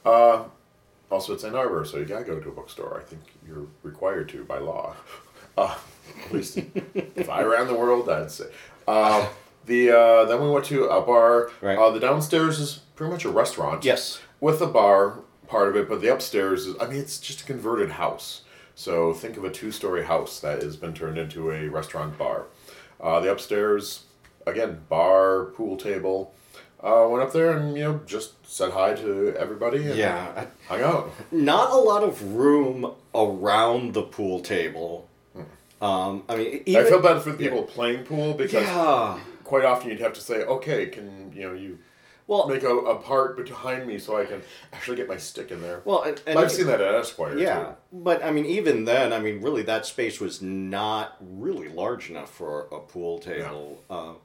Uh, 0.04 0.44
also, 1.10 1.34
it's 1.34 1.44
Ann 1.44 1.54
Arbor, 1.54 1.84
so 1.84 1.98
you 1.98 2.04
gotta 2.04 2.24
go 2.24 2.40
to 2.40 2.48
a 2.48 2.52
bookstore. 2.52 3.00
I 3.00 3.04
think 3.08 3.22
you're 3.46 3.66
required 3.82 4.28
to 4.30 4.44
by 4.44 4.58
law. 4.58 4.96
Uh, 5.54 5.76
at 6.24 6.32
least 6.32 6.56
if 6.94 7.28
I 7.28 7.42
ran 7.42 7.66
the 7.66 7.74
world, 7.74 8.08
I'd 8.08 8.30
say. 8.30 8.46
Uh, 8.88 9.28
the 9.66 9.90
uh, 9.90 10.24
then 10.24 10.40
we 10.40 10.48
went 10.50 10.64
to 10.64 10.86
a 10.86 11.02
bar. 11.02 11.50
Right. 11.60 11.76
Uh, 11.76 11.90
the 11.90 12.00
downstairs 12.00 12.58
is 12.58 12.80
pretty 12.96 13.12
much 13.12 13.26
a 13.26 13.28
restaurant. 13.28 13.84
Yes. 13.84 14.18
With 14.40 14.62
a 14.62 14.66
bar 14.66 15.18
part 15.48 15.68
of 15.68 15.76
it, 15.76 15.90
but 15.90 16.00
the 16.00 16.10
upstairs 16.10 16.66
is. 16.66 16.76
I 16.80 16.86
mean, 16.86 16.98
it's 16.98 17.18
just 17.18 17.42
a 17.42 17.44
converted 17.44 17.90
house. 17.90 18.44
So 18.74 19.12
think 19.12 19.36
of 19.36 19.44
a 19.44 19.50
two-story 19.50 20.04
house 20.04 20.40
that 20.40 20.62
has 20.62 20.76
been 20.76 20.94
turned 20.94 21.18
into 21.18 21.50
a 21.50 21.68
restaurant 21.68 22.16
bar. 22.16 22.46
Uh, 22.98 23.20
the 23.20 23.30
upstairs, 23.30 24.04
again, 24.46 24.80
bar, 24.88 25.44
pool 25.54 25.76
table. 25.76 26.34
Uh, 26.82 27.06
went 27.08 27.22
up 27.22 27.32
there 27.32 27.56
and 27.56 27.76
you 27.76 27.84
know 27.84 28.00
just 28.06 28.32
said 28.46 28.70
hi 28.72 28.94
to 28.94 29.34
everybody. 29.36 29.86
And 29.86 29.96
Yeah, 29.96 30.32
I- 30.36 30.46
hung 30.74 30.82
out. 30.82 31.10
not 31.30 31.70
a 31.72 31.76
lot 31.76 32.02
of 32.04 32.22
room 32.34 32.92
around 33.14 33.94
the 33.94 34.02
pool 34.02 34.40
table. 34.40 35.08
Um, 35.80 36.22
I 36.28 36.36
mean, 36.36 36.62
even 36.66 36.86
I 36.86 36.88
feel 36.88 37.02
bad 37.02 37.22
for 37.22 37.32
the 37.32 37.36
people 37.38 37.64
playing 37.64 38.04
pool 38.04 38.34
because 38.34 38.62
yeah. 38.64 39.18
quite 39.42 39.64
often 39.64 39.90
you'd 39.90 39.98
have 40.00 40.12
to 40.12 40.20
say, 40.20 40.42
okay, 40.44 40.86
can 40.86 41.32
you 41.34 41.42
know 41.48 41.54
you 41.54 41.78
Well, 42.28 42.46
make 42.46 42.62
a, 42.62 42.68
a 42.72 42.96
part 43.00 43.36
behind 43.44 43.88
me 43.88 43.98
so 43.98 44.16
I 44.16 44.24
can 44.24 44.42
actually 44.72 44.96
get 44.98 45.08
my 45.08 45.16
stick 45.16 45.50
in 45.50 45.60
there. 45.60 45.82
well, 45.84 46.02
and, 46.04 46.22
and 46.26 46.38
I've 46.38 46.52
seen 46.52 46.66
that 46.68 46.80
at 46.80 46.94
Esquire 46.94 47.36
Yeah, 47.36 47.64
too. 47.64 47.74
but 47.92 48.22
I 48.24 48.30
mean, 48.30 48.46
even 48.46 48.84
then, 48.84 49.12
I 49.12 49.18
mean, 49.18 49.42
really, 49.42 49.62
that 49.62 49.84
space 49.84 50.20
was 50.20 50.40
not 50.40 51.16
really 51.20 51.68
large 51.68 52.10
enough 52.10 52.30
for 52.32 52.68
a 52.70 52.78
pool 52.78 53.18
table. 53.18 53.82
Um, 53.90 54.16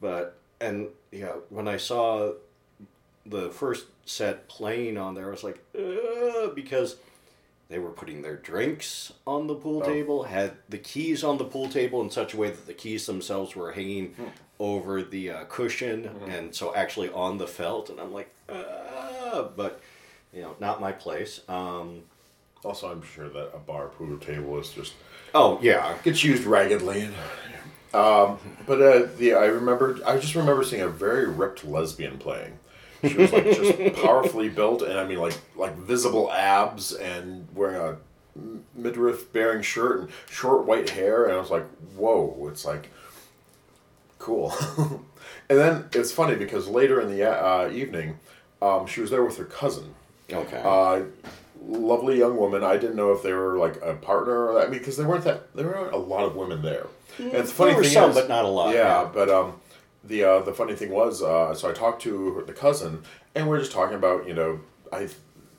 but 0.00 0.39
and 0.60 0.88
yeah, 1.10 1.32
when 1.48 1.66
I 1.68 1.76
saw 1.76 2.32
the 3.26 3.50
first 3.50 3.86
set 4.06 4.48
playing 4.48 4.96
on 4.98 5.14
there, 5.14 5.28
I 5.28 5.30
was 5.30 5.44
like, 5.44 5.60
because 6.54 6.96
they 7.68 7.78
were 7.78 7.90
putting 7.90 8.22
their 8.22 8.36
drinks 8.36 9.12
on 9.26 9.46
the 9.46 9.54
pool 9.54 9.82
Oh. 9.82 9.86
table, 9.86 10.24
had 10.24 10.54
the 10.68 10.78
keys 10.78 11.22
on 11.22 11.38
the 11.38 11.44
pool 11.44 11.68
table 11.68 12.00
in 12.02 12.10
such 12.10 12.34
a 12.34 12.36
way 12.36 12.50
that 12.50 12.66
the 12.66 12.74
keys 12.74 13.06
themselves 13.06 13.54
were 13.54 13.72
hanging 13.72 14.14
Hmm. 14.14 14.24
over 14.58 15.02
the 15.02 15.30
uh, 15.30 15.44
cushion, 15.44 16.04
Mm-hmm. 16.04 16.30
and 16.30 16.54
so 16.54 16.74
actually 16.74 17.10
on 17.10 17.38
the 17.38 17.46
felt, 17.46 17.88
and 17.90 18.00
I'm 18.00 18.12
like, 18.12 18.30
but 18.48 19.80
you 20.32 20.42
know, 20.42 20.54
not 20.60 20.80
my 20.80 20.92
place. 20.92 21.40
Um, 21.48 22.02
Also, 22.62 22.90
I'm 22.92 23.02
sure 23.02 23.28
that 23.30 23.52
a 23.54 23.58
bar 23.58 23.88
pool 23.88 24.18
table 24.18 24.58
is 24.60 24.68
just 24.70 24.92
Oh 25.34 25.58
yeah, 25.62 25.96
gets 26.04 26.22
used 26.24 26.44
raggedly. 26.44 27.08
Um, 27.92 28.38
but 28.66 28.80
uh, 28.80 29.08
the 29.18 29.34
I 29.34 29.46
remember 29.46 29.98
I 30.06 30.18
just 30.18 30.34
remember 30.34 30.62
seeing 30.62 30.82
a 30.82 30.88
very 30.88 31.28
ripped 31.28 31.64
lesbian 31.64 32.18
playing. 32.18 32.58
She 33.06 33.14
was 33.14 33.32
like 33.32 33.44
just 33.44 33.94
powerfully 34.02 34.48
built, 34.48 34.82
and 34.82 34.98
I 34.98 35.06
mean 35.06 35.18
like 35.18 35.36
like 35.56 35.76
visible 35.76 36.30
abs 36.30 36.92
and 36.92 37.48
wearing 37.54 37.76
a 37.80 37.96
midriff 38.74 39.32
bearing 39.32 39.62
shirt 39.62 40.00
and 40.00 40.08
short 40.30 40.66
white 40.66 40.90
hair, 40.90 41.24
and 41.24 41.32
I 41.32 41.40
was 41.40 41.50
like, 41.50 41.66
whoa! 41.96 42.48
It's 42.50 42.64
like 42.64 42.90
cool. 44.18 44.52
and 45.48 45.58
then 45.58 45.86
it's 45.92 46.12
funny 46.12 46.36
because 46.36 46.68
later 46.68 47.00
in 47.00 47.08
the 47.08 47.28
uh, 47.28 47.70
evening, 47.70 48.18
um, 48.62 48.86
she 48.86 49.00
was 49.00 49.10
there 49.10 49.24
with 49.24 49.36
her 49.38 49.44
cousin. 49.44 49.94
okay. 50.32 50.62
Uh, 50.64 51.02
lovely 51.62 52.18
young 52.18 52.36
woman. 52.36 52.64
I 52.64 52.76
didn't 52.76 52.96
know 52.96 53.12
if 53.12 53.22
they 53.22 53.32
were 53.32 53.58
like 53.58 53.80
a 53.82 53.94
partner 53.94 54.48
or 54.48 54.54
that. 54.54 54.66
I 54.66 54.70
mean, 54.70 54.78
because 54.78 54.96
there 54.96 55.06
weren't 55.06 55.24
that 55.24 55.54
there 55.54 55.66
weren't 55.66 55.92
a 55.92 55.98
lot 55.98 56.24
of 56.24 56.36
women 56.36 56.62
there. 56.62 56.86
And 57.18 57.32
the 57.32 57.44
funny 57.44 57.70
there 57.70 57.78
were 57.78 57.84
thing 57.84 57.92
some, 57.92 58.10
is, 58.10 58.16
but 58.16 58.28
not 58.28 58.44
a 58.44 58.48
lot. 58.48 58.74
Yeah, 58.74 59.08
but 59.12 59.28
um, 59.28 59.60
the 60.04 60.24
uh, 60.24 60.40
the 60.40 60.52
funny 60.52 60.74
thing 60.74 60.90
was, 60.90 61.22
uh, 61.22 61.54
so 61.54 61.68
I 61.68 61.72
talked 61.72 62.02
to 62.02 62.34
her, 62.34 62.42
the 62.42 62.52
cousin, 62.52 63.02
and 63.34 63.48
we 63.48 63.56
are 63.56 63.60
just 63.60 63.72
talking 63.72 63.96
about 63.96 64.26
you 64.26 64.34
know, 64.34 64.60
I 64.92 65.08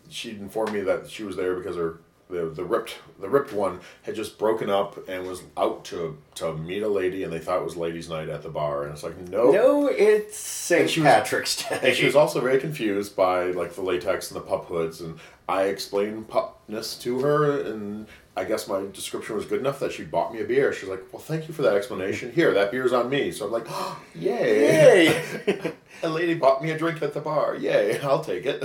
she'd 0.10 0.40
informed 0.40 0.74
me 0.74 0.82
that 0.82 1.10
she 1.10 1.24
was 1.24 1.36
there 1.36 1.56
because 1.56 1.76
her. 1.76 2.00
The, 2.32 2.46
the 2.50 2.64
ripped 2.64 2.96
the 3.20 3.28
ripped 3.30 3.52
one 3.54 3.82
had 4.04 4.16
just 4.16 4.40
broken 4.40 4.70
up 4.70 4.98
and 5.10 5.28
was 5.28 5.44
out 5.58 5.84
to 5.86 6.18
to 6.36 6.54
meet 6.54 6.82
a 6.82 6.88
lady 6.88 7.24
and 7.24 7.32
they 7.32 7.40
thought 7.40 7.60
it 7.60 7.66
was 7.66 7.76
ladies' 7.76 8.10
night 8.10 8.30
at 8.30 8.42
the 8.42 8.50
bar 8.50 8.84
and 8.84 8.94
it's 8.94 9.04
like 9.04 9.18
no 9.30 9.52
no, 9.52 9.88
it's 9.88 10.38
St. 10.38 10.82
And 10.82 10.90
she 10.90 11.02
was- 11.02 11.08
Patrick's 11.10 11.58
Day. 11.70 11.80
and 11.84 11.96
she 11.96 12.06
was 12.06 12.16
also 12.16 12.40
very 12.40 12.60
confused 12.60 13.16
by 13.16 13.46
like 13.52 13.76
the 13.76 13.82
latex 13.82 14.32
and 14.32 14.40
the 14.40 14.46
pup 14.46 14.66
hoods, 14.66 15.02
and 15.02 15.20
I 15.50 15.64
explained 15.64 16.30
pupness 16.30 17.00
to 17.02 17.20
her, 17.20 17.62
and 17.62 18.08
I 18.38 18.46
guess 18.46 18.66
my 18.68 18.86
description 18.94 19.36
was 19.36 19.46
good 19.46 19.60
enough 19.60 19.80
that 19.82 19.92
she 19.92 20.04
bought 20.04 20.34
me 20.34 20.40
a 20.40 20.46
beer. 20.46 20.72
She's 20.72 20.88
like, 20.88 21.04
"Well, 21.12 21.22
thank 21.22 21.50
you 21.50 21.54
for 21.54 21.64
that 21.64 21.76
explanation. 21.76 22.32
Here, 22.32 22.54
that 22.54 22.72
beer's 22.72 22.94
on 22.94 23.10
me." 23.10 23.32
So 23.32 23.46
I'm 23.46 23.52
like, 23.52 23.66
oh, 23.68 24.02
"Yay!" 24.16 25.08
Yay! 25.08 25.74
a 26.04 26.08
lady 26.10 26.34
bought 26.36 26.64
me 26.64 26.72
a 26.72 26.78
drink 26.78 27.02
at 27.02 27.14
the 27.14 27.20
bar. 27.20 27.56
Yay! 27.56 28.00
I'll 28.00 28.24
take 28.24 28.46
it. 28.46 28.64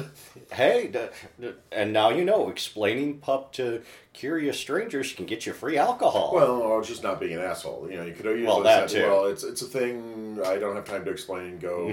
hey, 0.53 0.87
d- 0.87 1.07
d- 1.41 1.55
and 1.73 1.93
now 1.93 2.11
you 2.11 2.25
know. 2.25 2.49
Explaining 2.49 3.19
pup 3.19 3.53
to 3.55 3.83
curious 4.13 4.57
strangers 4.59 5.13
can 5.13 5.27
get 5.27 5.47
you 5.47 5.53
free 5.53 5.77
alcohol. 5.77 6.31
Well, 6.33 6.63
or 6.63 6.83
just 6.83 7.03
not 7.03 7.19
being 7.19 7.35
an 7.35 7.41
asshole. 7.43 7.89
You 7.91 7.97
know, 7.97 8.05
you 8.05 8.13
could 8.15 8.25
have 8.27 8.41
Well, 8.47 8.63
that 8.63 8.89
said, 8.89 9.01
too. 9.03 9.07
"Well, 9.11 9.27
it's 9.27 9.43
it's 9.43 9.63
a 9.63 9.67
thing. 9.67 10.39
I 10.45 10.59
don't 10.59 10.77
have 10.77 10.85
time 10.85 11.05
to 11.07 11.11
explain. 11.11 11.59
Go, 11.59 11.93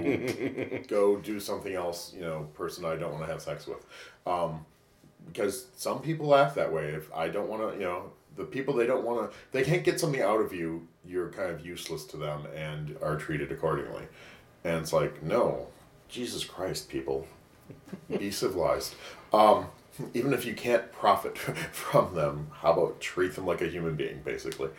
go 0.88 1.18
do 1.18 1.40
something 1.40 1.74
else." 1.74 2.14
You 2.16 2.22
know, 2.22 2.50
person 2.54 2.86
I 2.86 2.98
don't 2.98 3.12
want 3.14 3.26
to 3.26 3.32
have 3.32 3.42
sex 3.42 3.66
with, 3.66 3.84
um, 4.28 4.64
because 5.28 5.68
some 5.76 6.02
people 6.02 6.36
act 6.36 6.56
that 6.56 6.72
way. 6.72 6.88
If 6.90 7.14
I 7.14 7.30
don't 7.30 7.50
want 7.50 7.74
to, 7.74 7.80
you 7.80 7.86
know, 7.86 8.12
the 8.36 8.44
people 8.44 8.74
they 8.74 8.88
don't 8.88 9.04
want 9.04 9.32
to, 9.32 9.38
they 9.52 9.64
can't 9.64 9.84
get 9.84 10.00
something 10.00 10.22
out 10.22 10.42
of 10.42 10.54
you. 10.54 10.88
You're 11.06 11.30
kind 11.30 11.52
of 11.52 11.66
useless 11.66 12.06
to 12.06 12.18
them 12.18 12.48
and 12.56 12.98
are 13.02 13.18
treated 13.18 13.52
accordingly. 13.52 14.08
And 14.64 14.78
it's 14.78 14.94
like, 14.94 15.22
no, 15.22 15.68
Jesus 16.08 16.44
Christ, 16.44 16.90
people, 16.90 17.28
be 18.10 18.32
civilized. 18.32 18.96
Um, 19.34 19.68
even 20.14 20.34
if 20.34 20.46
you 20.46 20.54
can't 20.54 20.92
profit 20.92 21.38
from 21.72 22.16
them, 22.16 22.48
how 22.54 22.74
about 22.74 23.00
treat 23.00 23.36
them 23.36 23.46
like 23.46 23.62
a 23.62 23.68
human 23.68 23.96
being, 23.96 24.22
basically? 24.24 24.70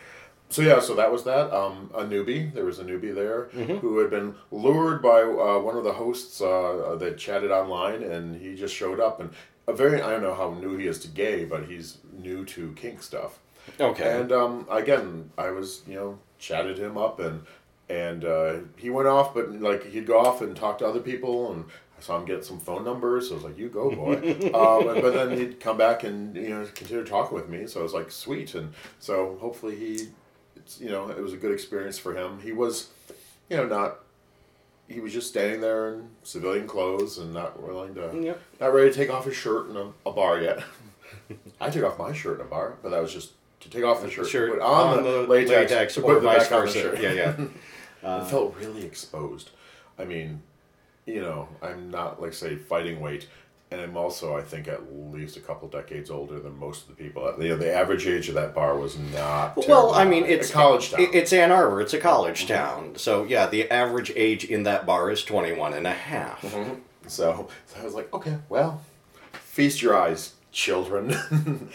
So 0.49 0.61
yeah, 0.61 0.79
so 0.79 0.93
that 0.95 1.11
was 1.11 1.23
that. 1.23 1.51
Um, 1.51 1.89
a 1.93 2.03
newbie, 2.03 2.53
there 2.53 2.65
was 2.65 2.79
a 2.79 2.83
newbie 2.83 3.15
there 3.15 3.45
who 3.79 3.97
had 3.99 4.11
been 4.11 4.35
lured 4.51 5.01
by 5.01 5.21
uh, 5.21 5.59
one 5.59 5.75
of 5.75 5.83
the 5.83 5.93
hosts 5.93 6.39
uh, 6.39 6.95
that 6.99 7.17
chatted 7.17 7.51
online, 7.51 8.03
and 8.03 8.39
he 8.39 8.55
just 8.55 8.73
showed 8.73 8.99
up. 8.99 9.19
And 9.19 9.31
a 9.67 9.73
very, 9.73 10.01
I 10.01 10.11
don't 10.11 10.21
know 10.21 10.35
how 10.35 10.51
new 10.51 10.77
he 10.77 10.87
is 10.87 10.99
to 10.99 11.07
gay, 11.07 11.45
but 11.45 11.65
he's 11.65 11.97
new 12.17 12.45
to 12.45 12.73
kink 12.73 13.01
stuff. 13.01 13.39
okay. 13.79 14.19
And 14.19 14.31
um, 14.31 14.67
again, 14.69 15.31
I 15.37 15.51
was 15.51 15.81
you 15.87 15.95
know 15.95 16.19
chatted 16.37 16.77
him 16.77 16.97
up 16.97 17.19
and 17.19 17.41
and 17.89 18.25
uh, 18.25 18.55
he 18.77 18.89
went 18.89 19.07
off, 19.07 19.33
but 19.33 19.51
like 19.61 19.85
he'd 19.85 20.07
go 20.07 20.19
off 20.19 20.41
and 20.41 20.55
talk 20.55 20.79
to 20.79 20.87
other 20.87 20.99
people, 20.99 21.51
and 21.51 21.65
I 21.97 22.01
saw 22.01 22.17
him 22.17 22.25
get 22.25 22.43
some 22.43 22.59
phone 22.59 22.83
numbers. 22.83 23.29
So 23.29 23.35
I 23.35 23.35
was 23.35 23.43
like, 23.43 23.57
"You 23.57 23.69
go, 23.69 23.91
boy." 23.91 24.15
um, 24.53 25.01
but 25.01 25.13
then 25.13 25.37
he'd 25.37 25.59
come 25.59 25.77
back 25.77 26.03
and 26.03 26.35
you 26.35 26.49
know 26.49 26.65
continue 26.73 27.05
talking 27.05 27.35
with 27.35 27.47
me. 27.47 27.67
So 27.67 27.81
I 27.81 27.83
was 27.83 27.93
like, 27.93 28.11
"Sweet." 28.11 28.55
And 28.55 28.73
so 28.99 29.37
hopefully 29.39 29.75
he, 29.75 30.07
it's, 30.55 30.81
you 30.81 30.89
know, 30.89 31.09
it 31.09 31.21
was 31.21 31.33
a 31.33 31.37
good 31.37 31.51
experience 31.51 31.99
for 31.99 32.15
him. 32.15 32.39
He 32.39 32.51
was, 32.51 32.89
you 33.49 33.57
know, 33.57 33.67
not. 33.67 33.99
He 34.87 34.99
was 34.99 35.11
just 35.13 35.27
standing 35.29 35.61
there 35.61 35.93
in 35.95 36.09
civilian 36.23 36.67
clothes 36.67 37.17
and 37.17 37.33
not 37.33 37.61
willing 37.61 37.95
to, 37.95 38.11
Yep. 38.21 38.39
not 38.61 38.67
ready 38.73 38.91
to 38.91 38.95
take 38.95 39.09
off 39.09 39.25
his 39.25 39.35
shirt 39.35 39.69
in 39.69 39.77
a, 39.77 39.91
a 40.05 40.11
bar 40.11 40.39
yet. 40.41 40.63
I 41.61 41.69
took 41.71 41.83
off 41.83 41.97
my 41.97 42.13
shirt 42.13 42.39
in 42.39 42.45
a 42.45 42.49
bar, 42.49 42.77
but 42.83 42.89
that 42.89 43.01
was 43.01 43.11
just 43.11 43.31
to 43.61 43.69
take 43.69 43.83
off 43.83 44.01
the 44.03 44.09
shirt, 44.11 44.27
shirt 44.27 44.51
put 44.51 44.61
on, 44.61 45.03
the, 45.03 45.21
latex, 45.27 45.95
to 45.95 46.01
or 46.01 46.13
put 46.13 46.17
it 46.17 46.25
vice 46.25 46.43
back 46.43 46.51
on 46.51 46.59
the 46.61 46.71
versa. 46.71 46.79
shirt. 46.81 47.01
Yeah, 47.01 47.11
yeah. 47.13 47.35
Uh, 48.03 48.21
it 48.23 48.29
felt 48.29 48.55
really 48.59 48.85
exposed. 48.85 49.49
I 49.97 50.05
mean, 50.05 50.43
you 51.07 51.21
know, 51.21 51.49
I'm 51.63 51.89
not 51.89 52.21
like 52.21 52.33
say 52.33 52.55
fighting 52.55 52.99
weight, 52.99 53.27
and 53.75 53.91
I'm 53.91 53.97
also 53.97 54.37
I 54.37 54.41
think 54.41 54.67
at 54.67 54.81
least 54.93 55.37
a 55.37 55.39
couple 55.39 55.67
decades 55.67 56.09
older 56.09 56.39
than 56.39 56.57
most 56.57 56.83
of 56.83 56.87
the 56.95 57.03
people. 57.03 57.33
You 57.39 57.49
know, 57.49 57.57
the 57.57 57.73
average 57.73 58.07
age 58.07 58.29
of 58.29 58.35
that 58.35 58.55
bar 58.55 58.77
was 58.77 58.97
not. 58.97 59.57
Well, 59.67 59.93
I 59.93 60.05
mean, 60.05 60.23
it's 60.23 60.49
a 60.49 60.53
college 60.53 60.91
town. 60.91 61.07
It's 61.13 61.33
Ann 61.33 61.51
Arbor. 61.51 61.81
It's 61.81 61.93
a 61.93 61.99
college 61.99 62.45
mm-hmm. 62.45 62.53
town. 62.53 62.95
So 62.95 63.23
yeah, 63.23 63.47
the 63.47 63.69
average 63.69 64.11
age 64.15 64.45
in 64.45 64.63
that 64.63 64.85
bar 64.85 65.11
is 65.11 65.23
21 65.23 65.73
and 65.73 65.85
a 65.85 65.93
half. 65.93 66.41
Mm-hmm. 66.41 66.75
So, 67.07 67.49
so 67.67 67.79
I 67.79 67.83
was 67.83 67.93
like, 67.93 68.11
okay, 68.13 68.37
well, 68.49 68.81
feast 69.33 69.81
your 69.81 69.95
eyes, 69.95 70.33
children. 70.51 71.15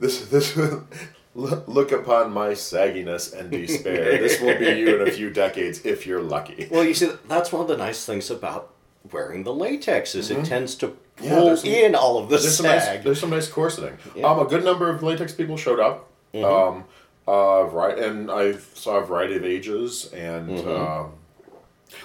this 0.00 0.26
this 0.26 0.56
look, 1.34 1.68
look 1.68 1.92
upon 1.92 2.32
my 2.32 2.48
sagginess 2.48 3.38
and 3.38 3.50
despair. 3.50 4.18
this 4.18 4.40
will 4.40 4.58
be 4.58 4.78
you 4.78 5.00
in 5.00 5.06
a 5.06 5.10
few 5.10 5.30
decades 5.30 5.84
if 5.84 6.06
you're 6.06 6.22
lucky. 6.22 6.68
Well, 6.70 6.84
you 6.84 6.94
see, 6.94 7.10
that's 7.28 7.52
one 7.52 7.62
of 7.62 7.68
the 7.68 7.76
nice 7.76 8.04
things 8.04 8.30
about 8.30 8.72
wearing 9.12 9.44
the 9.44 9.54
latex 9.54 10.14
is 10.14 10.30
it 10.30 10.34
mm-hmm. 10.34 10.44
tends 10.44 10.74
to 10.76 10.96
pull 11.16 11.28
Mm-hmm. 11.28 11.46
Yeah, 11.46 11.54
some- 11.54 11.70
in 11.70 11.94
all 11.94 12.18
of 12.18 12.28
the 12.28 12.36
There's 12.36 12.56
some, 12.56 12.66
nice, 12.66 13.02
there's 13.04 13.20
some 13.20 13.30
nice 13.30 13.48
corseting. 13.48 13.96
Yeah. 14.14 14.26
Um, 14.26 14.38
a 14.40 14.44
good 14.44 14.64
number 14.64 14.88
of 14.90 15.02
latex 15.02 15.32
people 15.32 15.56
showed 15.56 15.80
up. 15.80 16.10
Um, 16.34 16.84
uh, 17.26 17.64
right, 17.64 17.98
and 17.98 18.30
I 18.30 18.52
saw 18.74 18.98
a 18.98 19.04
variety 19.06 19.36
of 19.36 19.44
ages, 19.44 20.12
and 20.12 20.58
um, 20.68 21.12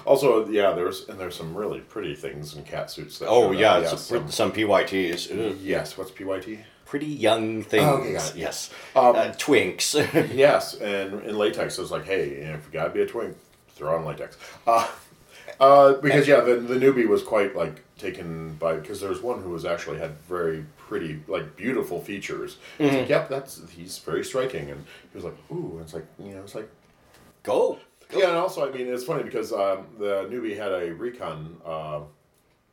also, 0.06 0.48
yeah, 0.48 0.72
there's 0.72 1.08
and 1.10 1.20
there's 1.20 1.36
some 1.36 1.54
really 1.56 1.80
pretty 1.82 2.16
things 2.16 2.56
in 2.56 2.64
cat 2.64 2.90
suits. 2.90 3.20
That 3.20 3.28
oh 3.28 3.52
yeah, 3.52 3.80
it's 3.80 4.02
some- 4.02 4.32
some 4.32 4.52
PYTs. 4.52 5.60
Yes. 5.62 5.98
What's 5.98 6.12
PYT? 6.12 6.60
Pretty 6.86 7.06
young 7.08 7.64
things. 7.64 7.84
Oh, 7.86 7.98
okay. 7.98 8.14
Yes. 8.36 8.70
Um, 8.96 9.16
uh, 9.16 9.32
twinks. 9.38 9.96
Yes, 10.34 10.76
and 10.76 11.22
in 11.24 11.38
latex, 11.38 11.78
it 11.78 11.82
was 11.82 11.92
like, 11.92 12.06
hey, 12.06 12.24
if 12.30 12.66
you 12.66 12.72
gotta 12.74 12.90
be 12.90 13.02
a 13.02 13.06
twink, 13.06 13.36
throw 13.70 13.96
on 13.98 14.06
latex. 14.06 14.38
Uh, 14.68 14.88
uh, 15.60 15.94
because 15.96 16.28
yeah, 16.28 16.42
the 16.42 16.56
the 16.56 16.76
newbie 16.76 17.08
was 17.08 17.22
quite 17.24 17.56
like 17.56 17.82
taken 18.02 18.56
by 18.56 18.74
because 18.76 19.00
there 19.00 19.10
was 19.10 19.22
one 19.22 19.42
who 19.42 19.52
was 19.52 19.64
actually 19.66 20.00
had 20.00 20.18
very 20.28 20.66
pretty, 20.78 21.22
like 21.28 21.56
beautiful 21.56 22.02
features. 22.02 22.58
It's 22.80 22.96
like, 22.96 23.10
yep, 23.10 23.30
that's 23.30 23.62
he's 23.70 23.98
very 24.00 24.24
striking, 24.26 24.70
and 24.72 24.84
he 25.12 25.18
was 25.18 25.24
like, 25.24 25.38
ooh, 25.52 25.72
and 25.74 25.82
it's 25.82 25.94
like 25.94 26.06
you 26.20 26.34
know, 26.34 26.42
it's 26.42 26.56
like 26.56 26.70
Go. 27.44 27.80
yeah, 28.16 28.28
and 28.30 28.38
also 28.38 28.68
I 28.68 28.72
mean, 28.76 28.88
it's 28.88 29.04
funny 29.04 29.24
because 29.24 29.52
um, 29.54 29.86
the 29.98 30.28
newbie 30.30 30.58
had 30.58 30.72
a 30.72 30.94
recon. 30.94 31.58
Uh, 31.66 32.02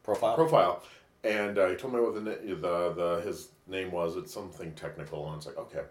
Profile. 0.02 0.34
profile, 0.36 0.82
and 1.22 1.58
uh, 1.58 1.68
he 1.68 1.76
told 1.76 1.92
me 1.92 2.00
what 2.00 2.14
the, 2.14 2.20
the 2.20 2.92
the 2.96 3.22
his 3.26 3.48
name 3.66 3.90
was. 3.92 4.16
It's 4.16 4.32
something 4.32 4.72
technical, 4.72 5.26
and 5.26 5.36
it's 5.36 5.46
like 5.46 5.58
okay. 5.58 5.82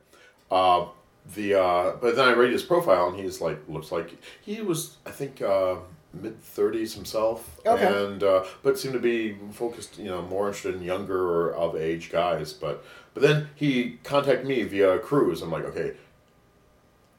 Uh, 0.49 0.87
the 1.35 1.53
uh, 1.59 1.91
but 2.01 2.15
then 2.15 2.27
I 2.27 2.33
read 2.33 2.51
his 2.51 2.63
profile, 2.63 3.09
and 3.09 3.19
he's 3.19 3.41
like 3.41 3.59
looks 3.67 3.91
like 3.91 4.09
he 4.41 4.61
was 4.61 4.97
I 5.05 5.11
think 5.11 5.41
uh, 5.43 5.75
mid 6.21 6.41
thirties 6.41 6.93
himself, 6.95 7.59
Okay. 7.65 7.85
and 7.85 8.23
uh, 8.23 8.43
but 8.63 8.77
seemed 8.79 8.93
to 8.93 8.99
be 8.99 9.35
focused, 9.51 9.97
you 9.97 10.05
know, 10.05 10.21
more 10.21 10.47
interested 10.47 10.75
in 10.75 10.81
younger 10.81 11.19
or 11.21 11.53
of 11.53 11.75
age 11.75 12.09
guys. 12.11 12.53
But 12.53 12.83
but 13.13 13.23
then 13.23 13.49
he 13.55 13.97
contacted 14.03 14.45
me 14.47 14.63
via 14.63 14.99
cruise. 14.99 15.41
I'm 15.41 15.51
like, 15.51 15.65
okay, 15.65 15.93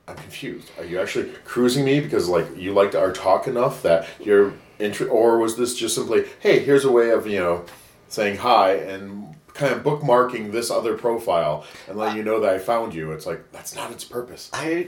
I'm 0.07 0.17
confused. 0.17 0.71
Are 0.79 0.85
you 0.85 1.01
actually 1.01 1.31
cruising 1.45 1.85
me 1.85 2.01
because 2.01 2.29
like 2.29 2.47
you 2.57 2.73
liked 2.73 2.95
our 2.95 3.13
talk 3.13 3.47
enough 3.47 3.83
that 3.83 4.07
you're 4.21 4.55
inter- 4.79 5.09
or 5.09 5.39
was 5.39 5.57
this 5.57 5.77
just 5.77 5.95
simply, 5.95 6.25
hey, 6.41 6.61
here's 6.61 6.85
a 6.85 6.93
way 6.93 7.11
of 7.11 7.27
you 7.27 7.39
know 7.39 7.65
saying 8.09 8.39
hi 8.39 8.73
and 8.75 9.35
kind 9.53 9.75
of 9.75 9.83
bookmarking 9.83 10.53
this 10.53 10.71
other 10.71 10.97
profile 10.97 11.65
and 11.89 11.99
letting 11.99 12.17
you 12.17 12.23
know 12.23 12.39
that 12.41 12.55
I 12.55 12.59
found 12.59 12.95
you? 12.95 13.13
It's 13.13 13.27
like 13.27 13.51
that's 13.53 13.75
not 13.75 13.91
its 13.91 14.05
purpose. 14.05 14.49
I, 14.55 14.87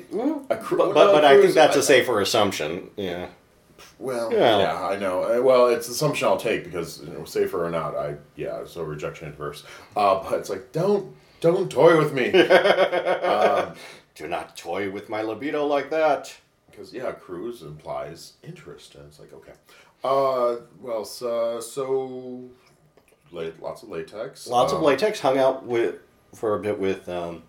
A 0.48 0.56
cru- 0.56 0.78
but, 0.78 0.94
but, 0.94 1.12
but 1.12 1.24
I 1.24 1.40
think 1.42 1.54
that's 1.54 1.76
I- 1.76 1.80
a 1.80 1.82
safer 1.82 2.20
assumption. 2.20 2.88
Yeah. 2.96 3.26
Well, 3.98 4.32
Yeah. 4.32 4.58
yeah, 4.58 4.86
I 4.86 4.96
know. 4.98 5.22
Uh, 5.24 5.42
Well, 5.42 5.68
it's 5.68 5.86
an 5.88 5.92
assumption 5.94 6.28
I'll 6.28 6.36
take 6.36 6.64
because 6.64 7.02
you 7.02 7.12
know, 7.12 7.24
safer 7.24 7.64
or 7.64 7.70
not, 7.70 7.94
I 7.96 8.16
yeah, 8.36 8.64
so 8.66 8.82
rejection 8.82 9.28
adverse. 9.28 9.64
Uh, 9.96 10.22
but 10.22 10.38
it's 10.38 10.50
like 10.50 10.72
don't 10.72 11.14
don't 11.40 11.70
toy 11.70 11.96
with 11.98 12.12
me 12.12 12.30
Do 14.16 14.28
not 14.28 14.56
toy 14.56 14.90
with 14.90 15.08
my 15.08 15.22
libido 15.22 15.64
like 15.66 15.88
that. 15.90 16.34
because 16.70 16.92
yeah, 16.92 17.12
cruise 17.12 17.62
implies 17.62 18.34
interest, 18.42 18.94
and 18.94 19.06
it's 19.06 19.18
like 19.18 19.32
okay. 19.32 19.52
Uh, 20.02 20.56
well, 20.80 21.04
so, 21.04 21.60
so 21.60 22.48
la- 23.30 23.50
lots 23.60 23.82
of 23.82 23.88
latex. 23.90 24.46
Lots 24.46 24.72
of 24.72 24.78
Um, 24.78 24.84
latex. 24.84 25.20
Hung 25.20 25.38
out 25.38 25.64
with 25.64 25.96
for 26.34 26.54
a 26.54 26.58
bit 26.60 26.78
with 26.78 27.08
um, 27.08 27.42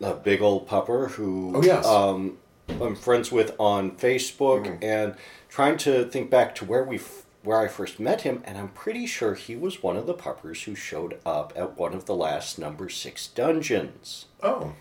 a 0.00 0.14
big 0.14 0.40
old 0.42 0.66
pupper 0.68 1.10
who 1.10 1.52
Oh, 1.56 1.62
yes. 1.62 1.86
um, 1.86 2.38
I'm 2.80 2.94
friends 2.96 3.30
with 3.32 3.54
on 3.58 3.92
Facebook, 3.92 4.66
Mm-hmm. 4.66 4.84
and 4.84 5.14
trying 5.48 5.76
to 5.78 6.04
think 6.04 6.30
back 6.30 6.54
to 6.56 6.64
where 6.64 6.84
we 6.84 7.00
where 7.42 7.58
I 7.58 7.68
first 7.68 7.98
met 7.98 8.20
him, 8.20 8.42
and 8.44 8.58
I'm 8.58 8.68
pretty 8.68 9.06
sure 9.06 9.34
he 9.34 9.56
was 9.56 9.82
one 9.82 9.96
of 9.96 10.06
the 10.06 10.12
puppers 10.12 10.64
who 10.64 10.74
showed 10.74 11.18
up 11.24 11.54
at 11.56 11.78
one 11.78 11.94
of 11.94 12.04
the 12.04 12.14
last 12.14 12.58
number 12.58 12.90
six 12.90 13.26
dungeons. 13.28 14.26
Oh, 14.42 14.74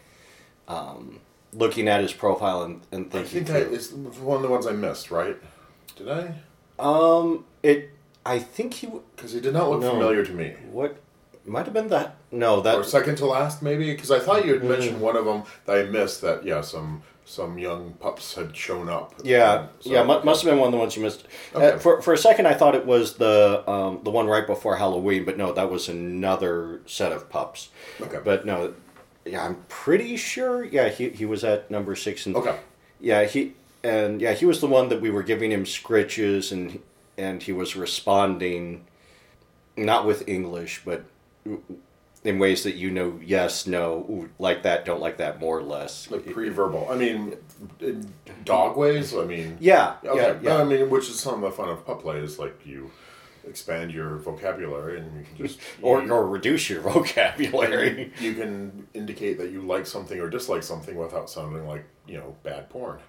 Looking 1.52 1.88
at 1.88 2.02
his 2.02 2.14
profile 2.14 2.62
and, 2.62 2.82
and 2.92 3.08
I 3.08 3.24
thinking, 3.24 3.46
think 3.46 3.50
I, 3.72 3.74
it's 3.74 3.92
one 3.92 4.36
of 4.36 4.44
the 4.44 4.50
ones 4.50 4.68
I 4.68 4.72
missed, 4.74 5.10
right? 5.10 5.36
Did 5.96 6.08
I? 6.10 6.34
um, 6.78 7.46
it. 7.64 7.90
I 8.26 8.38
think 8.38 8.76
he 8.76 8.88
Because 9.16 9.32
he 9.32 9.40
did 9.40 9.54
not 9.54 9.70
look 9.70 9.82
No. 9.82 9.92
familiar 9.92 10.24
to 10.24 10.32
me. 10.32 10.54
what 10.70 10.98
might 11.46 11.66
have 11.66 11.74
been 11.74 11.88
that. 11.88 12.18
No, 12.32 12.62
that 12.62 12.76
or 12.76 12.84
second 12.84 13.16
to 13.16 13.26
last 13.26 13.64
maybe 13.64 13.92
because 13.92 14.12
i 14.12 14.20
thought 14.20 14.46
you 14.46 14.54
had 14.54 14.64
mentioned 14.64 15.02
one 15.02 15.16
of 15.16 15.26
them 15.26 15.42
that 15.66 15.78
i 15.80 15.84
missed 15.90 16.22
that 16.22 16.46
yeah 16.46 16.62
some 16.62 17.02
some 17.30 17.60
young 17.60 17.94
pups 18.00 18.34
had 18.34 18.58
shown 18.58 18.90
up 18.90 19.14
Yeah, 19.24 19.60
And 19.60 19.70
so- 19.82 19.92
yeah, 19.92 20.04
mu- 20.04 20.24
must 20.24 20.42
have 20.42 20.52
been 20.52 20.58
one 20.60 20.70
of 20.70 20.72
the 20.72 20.80
ones 20.80 20.96
you 20.98 21.04
missed. 21.04 21.26
Okay. 21.54 21.74
Uh, 21.74 21.78
for 21.78 22.02
for 22.02 22.12
a 22.14 22.18
second, 22.18 22.48
I 22.48 22.56
thought 22.56 22.74
it 22.74 22.88
was 22.88 23.14
the 23.18 23.64
um, 23.70 24.00
the 24.04 24.10
one 24.10 24.26
right 24.28 24.48
before 24.48 24.78
Halloween, 24.78 25.26
but 25.26 25.38
no, 25.38 25.54
that 25.54 25.70
was 25.70 25.88
another 25.90 26.82
set 26.88 27.12
of 27.12 27.30
pups. 27.30 27.70
Okay. 28.02 28.18
But 28.24 28.46
no, 28.48 28.74
yeah, 29.26 29.46
I'm 29.46 29.58
pretty 29.68 30.18
sure. 30.18 30.64
Yeah, 30.64 30.90
he 30.90 31.10
he 31.10 31.26
was 31.26 31.44
at 31.44 31.70
number 31.70 31.96
six, 31.96 32.26
and 32.26 32.36
okay 32.36 32.58
yeah, 33.00 33.24
he 33.26 33.54
and 33.84 34.20
yeah, 34.22 34.34
he 34.34 34.46
was 34.46 34.60
the 34.60 34.68
one 34.68 34.90
that 34.90 35.00
we 35.00 35.10
were 35.12 35.24
giving 35.24 35.52
him 35.52 35.66
scritches, 35.66 36.52
and 36.52 36.80
and 37.18 37.44
he 37.44 37.52
was 37.54 37.76
responding, 37.76 38.86
not 39.78 40.04
with 40.06 40.28
English, 40.28 40.82
but 40.84 41.04
in 42.24 42.38
ways 42.38 42.64
that 42.64 42.76
you 42.76 42.92
know, 42.92 43.20
yes, 43.24 43.66
no, 43.66 44.06
ooh, 44.10 44.30
like 44.40 44.64
that, 44.64 44.86
don't 44.86 45.00
like 45.00 45.18
that, 45.18 45.40
more 45.40 45.58
or 45.58 45.64
less. 45.64 46.10
like 46.12 46.26
pre-verbal 46.32 46.88
i 46.90 46.96
mean 46.96 47.36
dog 48.46 48.78
ways 48.78 49.14
i 49.16 49.24
mean 49.26 49.58
yeah, 49.60 49.96
okay 50.06 50.22
yeah, 50.22 50.40
yeah. 50.42 50.62
i 50.62 50.64
mean 50.64 50.90
which 50.90 51.10
is 51.10 51.20
some 51.20 51.36
of 51.36 51.42
the 51.42 51.52
fun 51.52 51.70
of 51.70 51.86
pup 51.86 52.02
play 52.02 52.18
is 52.20 52.40
like 52.40 52.66
you 52.66 52.90
expand 53.48 53.92
your 53.92 54.18
vocabulary 54.18 55.00
and 55.00 55.18
you 55.18 55.26
can 55.26 55.38
just 55.48 55.60
or, 55.82 56.02
you, 56.02 56.12
or 56.12 56.28
reduce 56.28 56.70
your 56.70 56.82
vocabulary. 56.92 58.12
you 58.20 58.34
can 58.34 58.88
indicate 58.94 59.38
that 59.38 59.52
you 59.52 59.62
like 59.62 59.86
something 59.86 60.20
or 60.20 60.30
dislike 60.30 60.64
something 60.64 60.96
without 60.96 61.30
sounding 61.30 61.66
like 61.68 61.86
you 62.08 62.18
know 62.18 62.36
bad 62.44 62.70
porn 62.70 63.00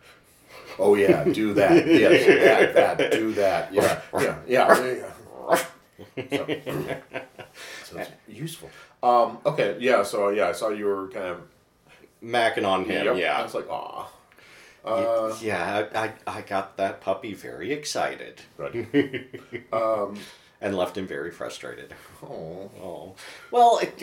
oh 0.78 0.94
yeah 0.94 1.24
do 1.24 1.54
that 1.54 1.86
yeah 1.86 2.08
that, 2.08 2.98
that 2.98 3.12
do 3.12 3.32
that 3.32 3.72
yeah 3.72 4.00
yeah 4.16 4.38
yeah, 4.48 4.94
yeah. 4.94 5.64
So, 6.30 6.46
so 7.90 7.98
it's 7.98 8.10
useful. 8.28 8.70
Um, 9.02 9.38
okay, 9.46 9.76
yeah. 9.80 10.02
So 10.02 10.28
yeah, 10.30 10.48
I 10.48 10.52
saw 10.52 10.68
you 10.68 10.86
were 10.86 11.08
kind 11.08 11.26
of 11.26 11.40
Macking 12.22 12.66
on 12.66 12.84
him, 12.84 13.16
Yep. 13.16 13.34
I 13.38 13.42
was 13.42 13.54
like, 13.54 13.68
aw. 13.70 14.06
Uh, 14.84 15.34
yeah, 15.42 15.86
I, 15.94 16.04
I, 16.04 16.12
I 16.26 16.40
got 16.42 16.76
that 16.78 17.00
puppy 17.00 17.34
very 17.34 17.72
excited 17.72 18.40
good. 18.56 19.28
and 20.60 20.76
left 20.76 20.96
him 20.96 21.06
very 21.06 21.30
frustrated. 21.30 21.94
Oh, 22.22 22.70
Oh, 22.82 23.14
well, 23.50 23.78
it, 23.78 24.02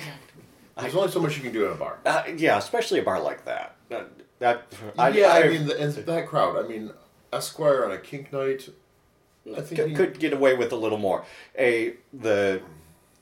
there's 0.80 0.96
only 0.96 1.12
so 1.12 1.20
much 1.20 1.36
you 1.38 1.44
can 1.44 1.52
do 1.54 1.66
in 1.66 1.72
a 1.72 1.76
bar. 1.76 1.98
uh, 2.06 2.24
yeah, 2.36 2.58
especially 2.58 3.00
a 3.00 3.04
bar 3.04 3.22
like 3.22 3.46
that. 3.46 3.76
Uh, 3.92 4.04
that 4.40 4.66
I, 5.00 5.10
yeah, 5.10 5.28
I, 5.28 5.44
I 5.44 5.48
mean, 5.50 5.66
the, 5.68 5.80
and 5.80 5.94
that 5.94 6.28
crowd. 6.28 6.64
I 6.64 6.68
mean, 6.68 6.92
Esquire 7.34 7.86
on 7.86 7.92
a 7.92 7.98
kink 7.98 8.32
night. 8.34 8.70
I 9.56 9.62
think 9.62 9.80
could, 9.80 9.90
he- 9.90 9.96
could 9.96 10.20
get 10.20 10.34
away 10.34 10.56
with 10.56 10.72
a 10.72 10.76
little 10.76 10.98
more. 11.00 11.24
A 11.58 11.94
the 12.14 12.62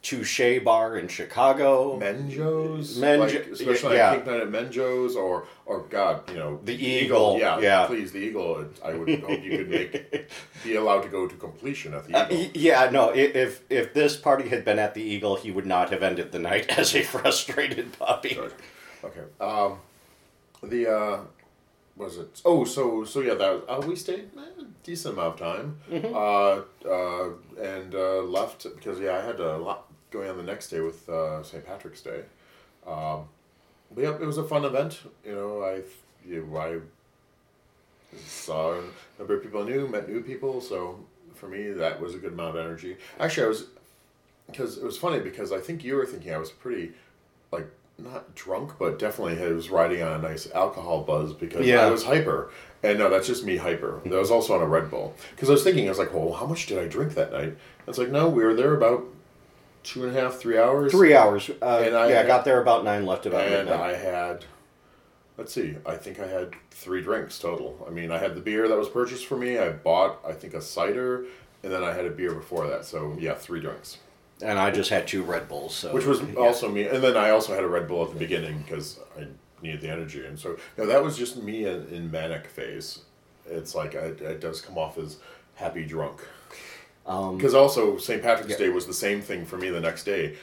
Touche 0.05 0.63
bar 0.63 0.97
in 0.97 1.07
Chicago. 1.07 1.97
Menjo's, 1.97 2.97
Menjo- 2.99 3.19
like, 3.19 3.47
especially 3.47 3.95
yeah. 3.97 4.11
night 4.11 4.27
at 4.27 4.49
Menjo's, 4.51 5.15
or 5.15 5.47
or 5.65 5.79
God, 5.89 6.29
you 6.29 6.35
know, 6.35 6.59
The 6.63 6.75
Eagle, 6.75 7.39
Yeah, 7.39 7.57
yeah. 7.59 7.87
Please, 7.87 8.11
the 8.11 8.19
Eagle. 8.19 8.65
I 8.83 8.93
would 8.93 9.09
hope 9.19 9.43
you 9.43 9.57
could 9.57 9.69
make 9.69 10.29
be 10.63 10.75
allowed 10.75 11.01
to 11.01 11.09
go 11.09 11.27
to 11.27 11.35
completion 11.35 11.95
at 11.95 12.07
the 12.07 12.13
Uh, 12.15 12.25
Eagle. 12.25 12.37
y- 12.37 12.51
yeah, 12.53 12.89
no. 12.91 13.09
If 13.15 13.61
if 13.69 13.93
this 13.95 14.15
party 14.15 14.47
had 14.49 14.63
been 14.63 14.77
at 14.77 14.93
the 14.93 15.01
Eagle, 15.01 15.37
he 15.37 15.49
would 15.49 15.65
not 15.65 15.89
have 15.89 16.03
ended 16.03 16.31
the 16.31 16.39
night 16.39 16.69
as 16.79 16.93
a 16.95 17.01
frustrated 17.01 17.97
puppy. 17.97 18.35
Sorry. 18.35 18.51
Okay. 19.03 19.25
Um, 19.41 19.79
the 20.61 20.81
uh, 20.99 21.19
was 21.97 22.17
it? 22.19 22.41
Oh, 22.45 22.63
so 22.65 23.03
so 23.05 23.21
yeah, 23.21 23.33
that 23.33 23.63
uh, 23.67 23.81
we 23.87 23.95
stayed 23.95 24.29
eh, 24.37 24.61
a 24.61 24.65
decent 24.83 25.15
amount 25.17 25.41
of 25.41 25.47
time. 25.49 25.67
Uh, 26.13 26.61
uh, 26.87 27.29
and 27.59 27.95
uh, 27.95 28.21
left 28.37 28.67
because 28.75 28.99
yeah, 28.99 29.17
I 29.17 29.21
had 29.25 29.39
a 29.39 29.57
lot 29.57 29.87
going 30.15 30.29
on 30.29 30.37
the 30.37 30.43
next 30.43 30.69
day 30.69 30.79
with 30.79 31.07
uh, 31.09 31.43
St. 31.43 31.65
Patrick's 31.65 32.01
Day. 32.01 32.21
Um, 32.87 33.27
but 33.93 34.03
yeah, 34.03 34.13
it 34.15 34.21
was 34.25 34.37
a 34.37 34.43
fun 34.43 34.65
event. 34.65 35.01
You 35.25 35.35
know, 35.35 35.63
I 35.63 35.81
you 36.27 36.45
know, 36.51 36.57
I 36.57 36.79
saw 38.17 38.73
a 38.73 38.83
number 39.19 39.35
of 39.35 39.43
people 39.43 39.61
I 39.61 39.65
knew, 39.65 39.87
met 39.87 40.09
new 40.09 40.21
people. 40.21 40.61
So 40.61 40.99
for 41.35 41.47
me, 41.47 41.69
that 41.71 41.99
was 41.99 42.15
a 42.15 42.17
good 42.17 42.33
amount 42.33 42.57
of 42.57 42.65
energy. 42.65 42.97
Actually, 43.19 43.45
I 43.45 43.49
was 43.49 43.65
because 44.47 44.77
it 44.77 44.83
was 44.83 44.97
funny 44.97 45.19
because 45.19 45.51
I 45.51 45.59
think 45.59 45.83
you 45.83 45.95
were 45.95 46.05
thinking 46.05 46.33
I 46.33 46.37
was 46.37 46.51
pretty 46.51 46.93
like 47.51 47.67
not 47.97 48.33
drunk, 48.35 48.73
but 48.79 48.99
definitely 48.99 49.41
I 49.43 49.51
was 49.51 49.69
riding 49.69 50.01
on 50.01 50.13
a 50.13 50.21
nice 50.21 50.49
alcohol 50.51 51.01
buzz 51.03 51.33
because 51.33 51.65
Yeah. 51.65 51.85
I 51.85 51.89
was 51.89 52.03
hyper. 52.03 52.51
And 52.83 52.99
no, 52.99 53.09
that's 53.09 53.25
just 53.25 53.43
me 53.43 53.57
hyper. 53.57 54.01
I 54.05 54.09
was 54.09 54.29
also 54.29 54.53
on 54.53 54.61
a 54.61 54.67
Red 54.67 54.91
Bull 54.91 55.15
because 55.31 55.49
I 55.49 55.53
was 55.53 55.63
thinking 55.63 55.87
I 55.87 55.89
was 55.89 55.97
like, 55.97 56.13
well, 56.13 56.33
how 56.33 56.45
much 56.45 56.67
did 56.67 56.77
I 56.77 56.87
drink 56.87 57.15
that 57.15 57.31
night? 57.31 57.57
It's 57.87 57.97
like 57.97 58.09
no, 58.09 58.29
we 58.29 58.43
were 58.43 58.53
there 58.53 58.75
about 58.75 59.05
two 59.85 60.05
and 60.05 60.15
a 60.17 60.19
half, 60.21 60.35
three 60.35 60.57
hours. 60.57 60.91
Three 60.91 61.15
hours. 61.15 61.49
Uh, 61.61 61.83
And 61.85 61.95
I 61.95 62.09
yeah, 62.09 62.15
I 62.15 62.17
had- 62.19 62.27
got 62.27 62.43
there 62.45 62.61
about 62.61 62.83
nine. 62.83 63.05
Left 63.05 63.25
about 63.25 63.41
and 63.47 63.51
midnight. 63.69 63.79
I 63.79 63.95
had, 63.95 64.45
let's 65.37 65.53
see, 65.53 65.75
I 65.85 65.95
think 65.95 66.19
I 66.19 66.27
had 66.27 66.53
three 66.71 67.01
drinks 67.01 67.39
total. 67.39 67.85
I 67.87 67.91
mean, 67.91 68.11
I 68.11 68.17
had 68.17 68.35
the 68.35 68.41
beer 68.41 68.67
that 68.67 68.77
was 68.77 68.89
purchased 68.89 69.25
for 69.27 69.37
me. 69.37 69.57
I 69.57 69.69
bought, 69.69 70.19
I 70.27 70.33
think, 70.33 70.53
a 70.53 70.61
cider, 70.61 71.25
and 71.63 71.71
then 71.71 71.83
I 71.83 71.93
had 71.93 72.05
a 72.05 72.09
beer 72.09 72.33
before 72.33 72.67
that. 72.67 72.85
So 72.85 73.15
yeah, 73.19 73.35
three 73.35 73.61
drinks, 73.61 73.99
and 74.41 74.59
I 74.59 74.71
just 74.71 74.89
had 74.89 75.07
two 75.07 75.23
Red 75.23 75.47
Bulls. 75.47 75.75
So 75.75 75.93
which 75.93 76.05
was 76.05 76.21
yeah. 76.21 76.35
also 76.35 76.69
me. 76.69 76.83
And 76.87 77.03
then 77.03 77.15
I 77.15 77.29
also 77.29 77.53
had 77.53 77.63
a 77.63 77.67
Red 77.67 77.87
Bull 77.87 78.03
at 78.03 78.11
the 78.11 78.19
beginning 78.19 78.59
because 78.63 78.99
I 79.17 79.27
needed 79.61 79.81
the 79.81 79.89
energy. 79.89 80.25
And 80.25 80.37
so 80.37 80.57
no, 80.77 80.85
that 80.85 81.03
was 81.03 81.17
just 81.17 81.37
me 81.41 81.65
in, 81.65 81.87
in 81.87 82.11
manic 82.11 82.47
phase. 82.47 82.99
It's 83.47 83.75
like 83.75 83.95
I, 83.95 84.05
it 84.33 84.41
does 84.41 84.59
come 84.61 84.77
off 84.77 84.97
as 84.97 85.17
happy 85.55 85.85
drunk. 85.85 86.21
Um, 87.05 87.37
Because 87.37 87.53
also 87.53 87.97
St. 87.97 88.21
Patrick's 88.21 88.51
Yeah. 88.51 88.57
Day 88.65 88.69
was 88.69 88.87
the 88.87 88.93
same 88.93 89.21
thing 89.21 89.45
for 89.45 89.57
me 89.57 89.69
the 89.69 89.79
next 89.81 90.03
day. 90.05 90.35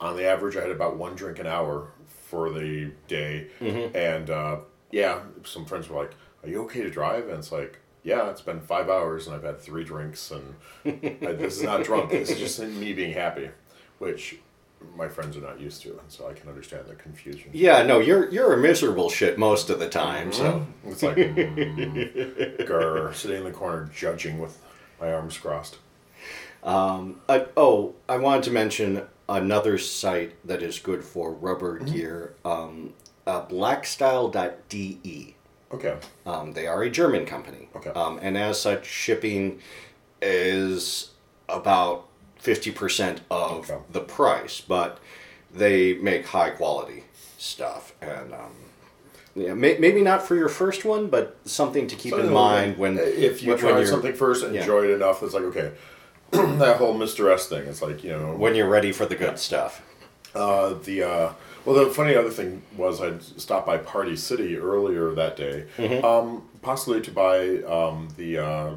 On 0.00 0.16
the 0.16 0.24
average, 0.26 0.56
I 0.56 0.60
had 0.60 0.70
about 0.70 0.96
one 0.96 1.14
drink 1.14 1.38
an 1.38 1.46
hour 1.46 1.88
for 2.28 2.50
the 2.50 2.90
day, 3.08 3.48
Mm-hmm. 3.60 3.96
and 3.96 4.28
uh, 4.30 4.56
yeah, 4.90 5.20
some 5.44 5.64
friends 5.64 5.88
were 5.88 6.02
like, 6.02 6.12
"Are 6.42 6.48
you 6.48 6.62
okay 6.64 6.82
to 6.82 6.90
drive?" 6.90 7.28
And 7.28 7.38
it's 7.38 7.52
like, 7.52 7.78
"Yeah, 8.02 8.28
it's 8.30 8.40
been 8.42 8.60
five 8.60 8.90
hours 8.90 9.26
and 9.26 9.34
I've 9.36 9.44
had 9.44 9.60
three 9.60 9.84
drinks, 9.84 10.30
and 10.30 10.54
I, 10.84 11.32
this 11.32 11.56
is 11.58 11.62
not 11.62 11.84
drunk. 11.84 12.10
This 12.10 12.30
is 12.30 12.38
just 12.38 12.60
me 12.60 12.92
being 12.92 13.12
happy," 13.14 13.48
which 13.98 14.36
my 14.96 15.08
friends 15.08 15.36
are 15.38 15.40
not 15.40 15.58
used 15.60 15.80
to, 15.82 15.90
and 15.90 16.00
so 16.08 16.28
I 16.28 16.34
can 16.34 16.48
understand 16.50 16.84
the 16.86 16.96
confusion. 16.96 17.50
yeah, 17.54 17.82
no, 17.84 18.00
you're 18.00 18.28
you're 18.30 18.52
a 18.52 18.58
miserable 18.58 19.08
shit 19.08 19.38
most 19.38 19.70
of 19.70 19.78
the 19.78 19.88
time. 19.88 20.32
So 20.32 20.66
It's 20.86 21.02
like, 21.02 21.16
mm, 21.16 22.66
grr, 22.66 23.14
sitting 23.14 23.38
in 23.38 23.44
the 23.44 23.52
corner 23.52 23.88
judging 23.94 24.38
with 24.38 24.58
my 25.00 25.12
arms 25.12 25.38
crossed. 25.38 25.78
Um, 26.64 27.20
I, 27.28 27.46
oh, 27.56 27.94
I 28.08 28.16
wanted 28.18 28.44
to 28.44 28.50
mention 28.50 29.02
another 29.28 29.78
site 29.78 30.32
that 30.46 30.62
is 30.62 30.78
good 30.78 31.04
for 31.04 31.32
rubber 31.32 31.78
Mm-hmm. 31.78 31.92
gear. 31.94 32.34
Um, 32.44 32.94
uh, 33.26 33.44
blackstyle.de. 33.46 35.34
Okay. 35.72 35.96
Um, 36.26 36.52
they 36.52 36.66
are 36.66 36.82
a 36.82 36.90
German 36.90 37.26
company. 37.26 37.68
Okay. 37.76 37.90
Um, 37.90 38.18
and 38.22 38.36
as 38.38 38.60
such, 38.60 38.86
shipping 38.86 39.60
is 40.22 41.10
about 41.48 42.06
50% 42.42 43.20
of 43.30 43.70
Okay. 43.70 43.78
the 43.90 44.00
price, 44.00 44.60
but 44.60 44.98
they 45.52 45.94
make 45.94 46.26
high 46.26 46.50
quality 46.50 47.04
stuff. 47.38 47.92
And 48.00 48.32
um, 48.32 48.52
yeah, 49.34 49.54
may, 49.54 49.78
maybe 49.78 50.02
not 50.02 50.22
for 50.22 50.36
your 50.36 50.48
first 50.48 50.84
one, 50.84 51.08
but 51.08 51.36
something 51.44 51.86
to 51.88 51.96
keep 51.96 52.14
in 52.14 52.32
mind 52.32 52.76
when 52.78 52.98
if 52.98 53.42
you 53.42 53.50
when 53.50 53.58
try 53.58 53.70
you're- 53.70 53.86
something 53.86 54.12
first 54.14 54.44
and 54.44 54.54
yeah. 54.54 54.60
enjoy 54.60 54.84
it 54.84 54.90
enough, 54.90 55.22
it's 55.22 55.34
like 55.34 55.44
okay, 55.44 55.72
that 56.58 56.76
whole 56.78 56.94
Mr. 56.94 57.32
S 57.32 57.46
thing. 57.48 57.66
It's 57.66 57.82
like 57.82 58.02
you 58.04 58.10
know 58.10 58.34
when 58.36 58.54
you're 58.54 58.68
ready 58.68 58.92
for 58.92 59.06
the 59.06 59.14
good 59.16 59.38
stuff. 59.38 59.82
Uh, 60.34 60.74
the 60.84 61.02
uh, 61.02 61.32
well, 61.64 61.76
the 61.84 61.90
funny 61.92 62.14
other 62.16 62.30
thing 62.30 62.62
was 62.76 63.00
I 63.00 63.18
stopped 63.18 63.66
by 63.66 63.78
Party 63.78 64.16
City 64.16 64.56
earlier 64.56 65.12
that 65.14 65.36
day, 65.36 65.66
Mm-hmm. 65.76 66.04
um, 66.04 66.48
possibly 66.62 67.00
to 67.02 67.10
buy 67.10 67.62
um, 67.62 68.08
the 68.16 68.38
uh, 68.38 68.70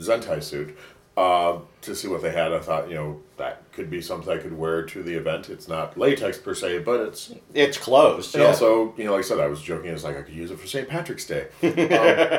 Zentai 0.00 0.42
suit 0.42 0.76
uh, 1.16 1.58
to 1.82 1.94
see 1.94 2.08
what 2.08 2.22
they 2.22 2.30
had. 2.32 2.52
I 2.52 2.58
thought 2.58 2.88
you 2.88 2.96
know 2.96 3.20
that 3.36 3.62
could 3.70 3.88
be 3.90 4.00
something 4.02 4.28
I 4.36 4.38
could 4.38 4.58
wear 4.58 4.82
to 4.82 5.02
the 5.04 5.14
event. 5.14 5.48
It's 5.48 5.68
not 5.68 5.96
latex 5.96 6.36
per 6.38 6.52
se, 6.54 6.80
but 6.80 6.98
it's 7.00 7.32
It's 7.54 7.78
closed. 7.78 8.34
and 8.34 8.42
yeah. 8.42 8.48
also, 8.48 8.92
you 8.96 9.04
know, 9.04 9.12
like 9.12 9.24
I 9.24 9.28
said, 9.28 9.38
I 9.38 9.46
was 9.46 9.62
joking. 9.62 9.90
It's 9.92 10.02
like 10.02 10.16
I 10.16 10.22
could 10.22 10.34
use 10.34 10.50
it 10.50 10.58
for 10.58 10.66
St. 10.66 10.88
Patrick's 10.88 11.24
Day. 11.26 11.46
um, 11.62 11.70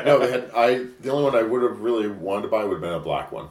no, 0.04 0.18
they 0.18 0.30
had. 0.30 0.50
I 0.54 0.84
the 1.00 1.10
only 1.10 1.24
one 1.24 1.34
I 1.34 1.42
would 1.42 1.62
have 1.62 1.80
really 1.80 2.08
wanted 2.08 2.42
to 2.42 2.48
buy 2.48 2.62
would 2.64 2.72
have 2.72 2.82
been 2.82 2.92
a 2.92 3.00
black 3.00 3.32
one, 3.32 3.48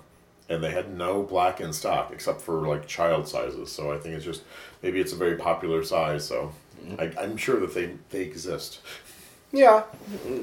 and 0.49 0.63
they 0.63 0.71
had 0.71 0.97
no 0.97 1.23
black 1.23 1.61
in 1.61 1.71
stock 1.71 2.11
except 2.11 2.41
for 2.41 2.67
like 2.67 2.87
child 2.87 3.27
sizes. 3.27 3.71
So 3.71 3.91
I 3.93 3.97
think 3.97 4.15
it's 4.15 4.25
just 4.25 4.41
maybe 4.83 4.99
it's 4.99 5.13
a 5.13 5.17
very 5.17 5.35
popular 5.37 5.83
size. 5.83 6.25
So 6.27 6.51
I, 6.97 7.11
I'm 7.19 7.37
sure 7.37 7.59
that 7.59 7.73
they 7.73 7.91
they 8.09 8.21
exist. 8.21 8.79
Yeah, 9.51 9.83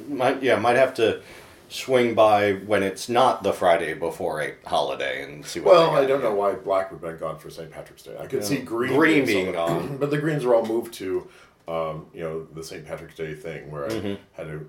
might 0.09 0.43
yeah 0.43 0.57
might 0.57 0.77
have 0.77 0.95
to 0.95 1.23
swing 1.69 2.15
by 2.15 2.53
when 2.53 2.83
it's 2.83 3.09
not 3.09 3.43
the 3.43 3.53
Friday 3.53 3.95
before 3.95 4.41
a 4.43 4.55
holiday 4.67 5.23
and 5.25 5.45
see 5.45 5.61
what. 5.61 5.75
Well. 5.75 5.91
I 5.97 6.07
don't 6.07 6.23
know 6.23 6.35
why 6.35 6.53
black 6.55 6.91
would 6.91 7.01
have 7.01 7.11
been 7.11 7.19
gone 7.19 7.39
for 7.39 7.51
St. 7.51 7.71
Patrick's 7.71 8.03
Day. 8.03 8.17
I 8.19 8.27
could 8.27 8.45
see 8.45 8.59
green, 8.59 8.95
Green 8.97 9.25
being 9.27 9.53
gone. 9.53 9.97
but 10.01 10.11
the 10.11 10.19
greens 10.19 10.45
were 10.45 10.55
all 10.55 10.65
moved 10.67 10.95
to, 10.95 11.27
um, 11.69 12.07
you 12.15 12.21
know, 12.23 12.45
the 12.55 12.63
St. 12.63 12.85
Patrick's 12.87 13.15
Day 13.17 13.35
thing 13.35 13.71
where 13.71 13.87
I 13.87 13.89
Mm-hmm. 13.91 14.15
had 14.35 14.47
to 14.49 14.69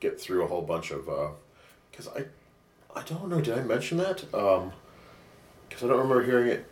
get 0.00 0.20
through 0.20 0.44
a 0.44 0.46
whole 0.46 0.62
bunch 0.62 0.90
of, 0.90 1.08
because 1.90 2.08
I, 2.08 2.24
I 2.96 3.02
don't 3.02 3.28
know, 3.28 3.40
did 3.40 3.58
I 3.58 3.62
mention 3.62 3.98
that? 3.98 4.24
Because 4.30 4.72
I 5.82 5.86
don't 5.86 5.98
remember 5.98 6.24
hearing 6.24 6.48
it 6.48 6.66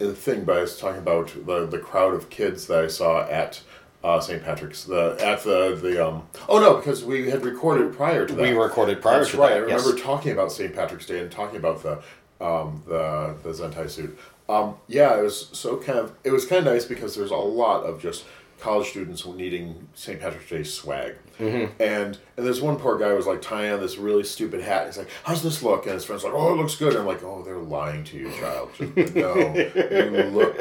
in 0.00 0.06
the 0.08 0.14
thing, 0.14 0.44
but 0.44 0.56
I 0.56 0.60
was 0.62 0.78
talking 0.78 0.98
about 0.98 1.46
the 1.46 1.66
the 1.66 1.78
crowd 1.78 2.14
of 2.14 2.30
kids 2.30 2.66
that 2.66 2.84
I 2.84 2.88
saw 2.88 3.26
at. 3.28 3.62
Uh, 4.04 4.20
St. 4.20 4.44
Patrick's, 4.44 4.84
the 4.84 5.16
at 5.20 5.42
the 5.42 5.74
the 5.74 6.06
um. 6.06 6.28
Oh 6.48 6.60
no, 6.60 6.76
because 6.76 7.04
we 7.04 7.30
had 7.30 7.44
recorded 7.44 7.92
prior 7.92 8.24
to 8.26 8.32
that. 8.32 8.40
We 8.40 8.52
recorded 8.52 9.02
prior 9.02 9.18
That's 9.18 9.32
to 9.32 9.38
right. 9.38 9.48
that, 9.48 9.56
I 9.56 9.58
remember 9.58 9.90
yes. 9.90 10.00
talking 10.00 10.30
about 10.30 10.52
St. 10.52 10.72
Patrick's 10.72 11.04
Day 11.04 11.18
and 11.18 11.32
talking 11.32 11.56
about 11.56 11.82
the 11.82 11.94
um, 12.40 12.84
the 12.86 13.34
the 13.42 13.50
Zentai 13.50 13.90
suit. 13.90 14.16
Um, 14.48 14.76
yeah, 14.86 15.18
it 15.18 15.22
was 15.22 15.48
so 15.52 15.78
kind 15.78 15.98
of 15.98 16.14
it 16.22 16.30
was 16.30 16.46
kind 16.46 16.66
of 16.66 16.72
nice 16.72 16.84
because 16.84 17.16
there's 17.16 17.32
a 17.32 17.36
lot 17.36 17.82
of 17.82 18.00
just 18.00 18.24
college 18.60 18.88
students 18.88 19.24
needing 19.26 19.88
St. 19.94 20.20
Patrick's 20.20 20.48
Day 20.50 20.62
swag, 20.64 21.14
Mm-hmm. 21.38 21.80
and 21.80 22.18
and 22.36 22.46
there's 22.46 22.60
one 22.60 22.76
poor 22.76 22.98
guy 22.98 23.12
was 23.12 23.26
like 23.28 23.40
tying 23.40 23.72
on 23.72 23.78
this 23.80 23.96
really 23.96 24.24
stupid 24.24 24.60
hat. 24.60 24.86
He's 24.86 24.98
like, 24.98 25.08
"How's 25.22 25.40
this 25.42 25.62
look?" 25.62 25.84
And 25.86 25.94
his 25.94 26.04
friend's 26.04 26.24
like, 26.24 26.32
"Oh, 26.34 26.52
it 26.52 26.56
looks 26.56 26.74
good." 26.74 26.88
And 26.94 26.98
I'm 27.02 27.06
like, 27.06 27.22
"Oh, 27.22 27.42
they're 27.44 27.58
lying 27.58 28.02
to 28.04 28.16
you, 28.16 28.30
child. 28.32 28.70
Just, 28.76 29.14
no, 29.14 29.36
you 29.36 30.24
look 30.32 30.56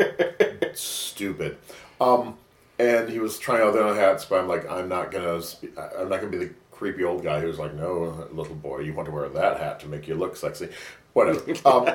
stupid." 0.75 1.57
Um, 1.99 2.37
and 2.79 3.09
he 3.09 3.17
was 3.19 3.39
trying 3.39 3.61
out 3.63 3.73
the 3.73 3.83
other 3.83 3.99
hats, 3.99 4.25
but 4.25 4.39
I'm 4.39 4.47
like, 4.47 4.69
I'm 4.69 4.87
not 4.87 5.11
gonna, 5.11 5.41
I'm 5.97 6.09
not 6.09 6.19
gonna 6.21 6.27
be 6.31 6.37
the 6.37 6.51
creepy 6.71 7.03
old 7.03 7.23
guy 7.23 7.39
who's 7.41 7.57
like, 7.57 7.73
no, 7.73 8.27
little 8.31 8.53
boy, 8.53 8.81
you 8.81 8.93
want 8.93 9.07
to 9.07 9.11
wear 9.11 9.27
that 9.29 9.59
hat 9.59 9.79
to 9.79 9.87
make 9.87 10.07
you 10.07 10.13
look 10.13 10.35
sexy, 10.35 10.69
whatever. 11.17 11.41
Um, 11.65 11.89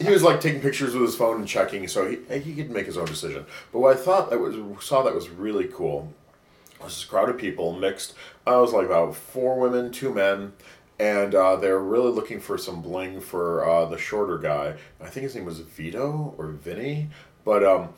he 0.00 0.10
was 0.10 0.22
like 0.22 0.40
taking 0.40 0.60
pictures 0.60 0.92
with 0.92 1.02
his 1.02 1.16
phone 1.16 1.36
and 1.36 1.48
checking, 1.48 1.86
so 1.88 2.08
he 2.08 2.40
he 2.40 2.54
could 2.54 2.70
make 2.70 2.86
his 2.86 2.98
own 2.98 3.06
decision. 3.06 3.46
But 3.72 3.78
what 3.78 3.96
I 3.96 4.00
thought 4.00 4.30
that 4.30 4.38
was 4.38 4.56
saw 4.84 5.02
that 5.02 5.14
was 5.14 5.28
really 5.28 5.66
cool 5.66 6.12
was 6.82 6.94
this 6.94 7.04
crowd 7.04 7.28
of 7.28 7.38
people 7.38 7.72
mixed. 7.72 8.14
I 8.46 8.56
was 8.56 8.72
like 8.72 8.86
about 8.86 9.16
four 9.16 9.58
women, 9.58 9.92
two 9.92 10.12
men. 10.12 10.52
And 11.00 11.32
uh, 11.32 11.54
they're 11.54 11.78
really 11.78 12.10
looking 12.10 12.40
for 12.40 12.58
some 12.58 12.82
bling 12.82 13.20
for 13.20 13.64
uh, 13.64 13.84
the 13.84 13.96
shorter 13.96 14.36
guy. 14.36 14.74
I 15.00 15.08
think 15.08 15.22
his 15.22 15.36
name 15.36 15.44
was 15.44 15.60
Vito 15.60 16.34
or 16.36 16.48
Vinny, 16.48 17.10
but 17.44 17.62
um, 17.62 17.90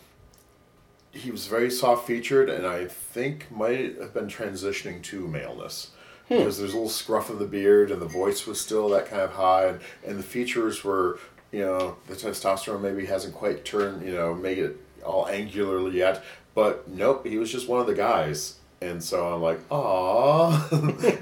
he 1.11 1.31
was 1.31 1.47
very 1.47 1.71
soft 1.71 2.07
featured 2.07 2.51
and 2.51 2.67
I 2.67 2.85
think 2.85 3.51
might 3.51 3.99
have 3.99 4.13
been 4.13 4.27
transitioning 4.27 5.03
to 5.05 5.27
maleness. 5.27 5.93
Hmm. 6.31 6.39
Because 6.39 6.59
there's 6.59 6.73
a 6.73 6.77
little 6.77 6.89
scruff 6.89 7.29
of 7.29 7.41
the 7.41 7.47
beard 7.47 7.91
and 7.91 8.01
the 8.01 8.07
voice 8.07 8.47
was 8.47 8.61
still 8.61 8.89
that 8.91 9.07
kind 9.07 9.23
of 9.23 9.33
high 9.33 9.67
and, 9.67 9.81
and 10.07 10.19
the 10.19 10.23
features 10.23 10.85
were, 10.85 11.19
you 11.51 11.61
know, 11.61 11.97
the 12.07 12.15
testosterone 12.15 12.81
maybe 12.81 13.07
hasn't 13.07 13.35
quite 13.35 13.65
turned, 13.65 14.07
you 14.07 14.13
know, 14.13 14.33
made 14.33 14.59
it 14.59 14.77
all 15.05 15.27
angularly 15.27 15.95
yet. 15.95 16.23
But 16.55 16.89
nope, 16.89 17.27
he 17.27 17.37
was 17.37 17.51
just 17.51 17.69
one 17.69 17.81
of 17.81 17.89
the 17.89 17.95
guys. 17.95 18.60
And 18.83 19.03
so 19.05 19.35
I'm 19.35 19.43
like, 19.43 19.61
"Aw!" 19.71 20.69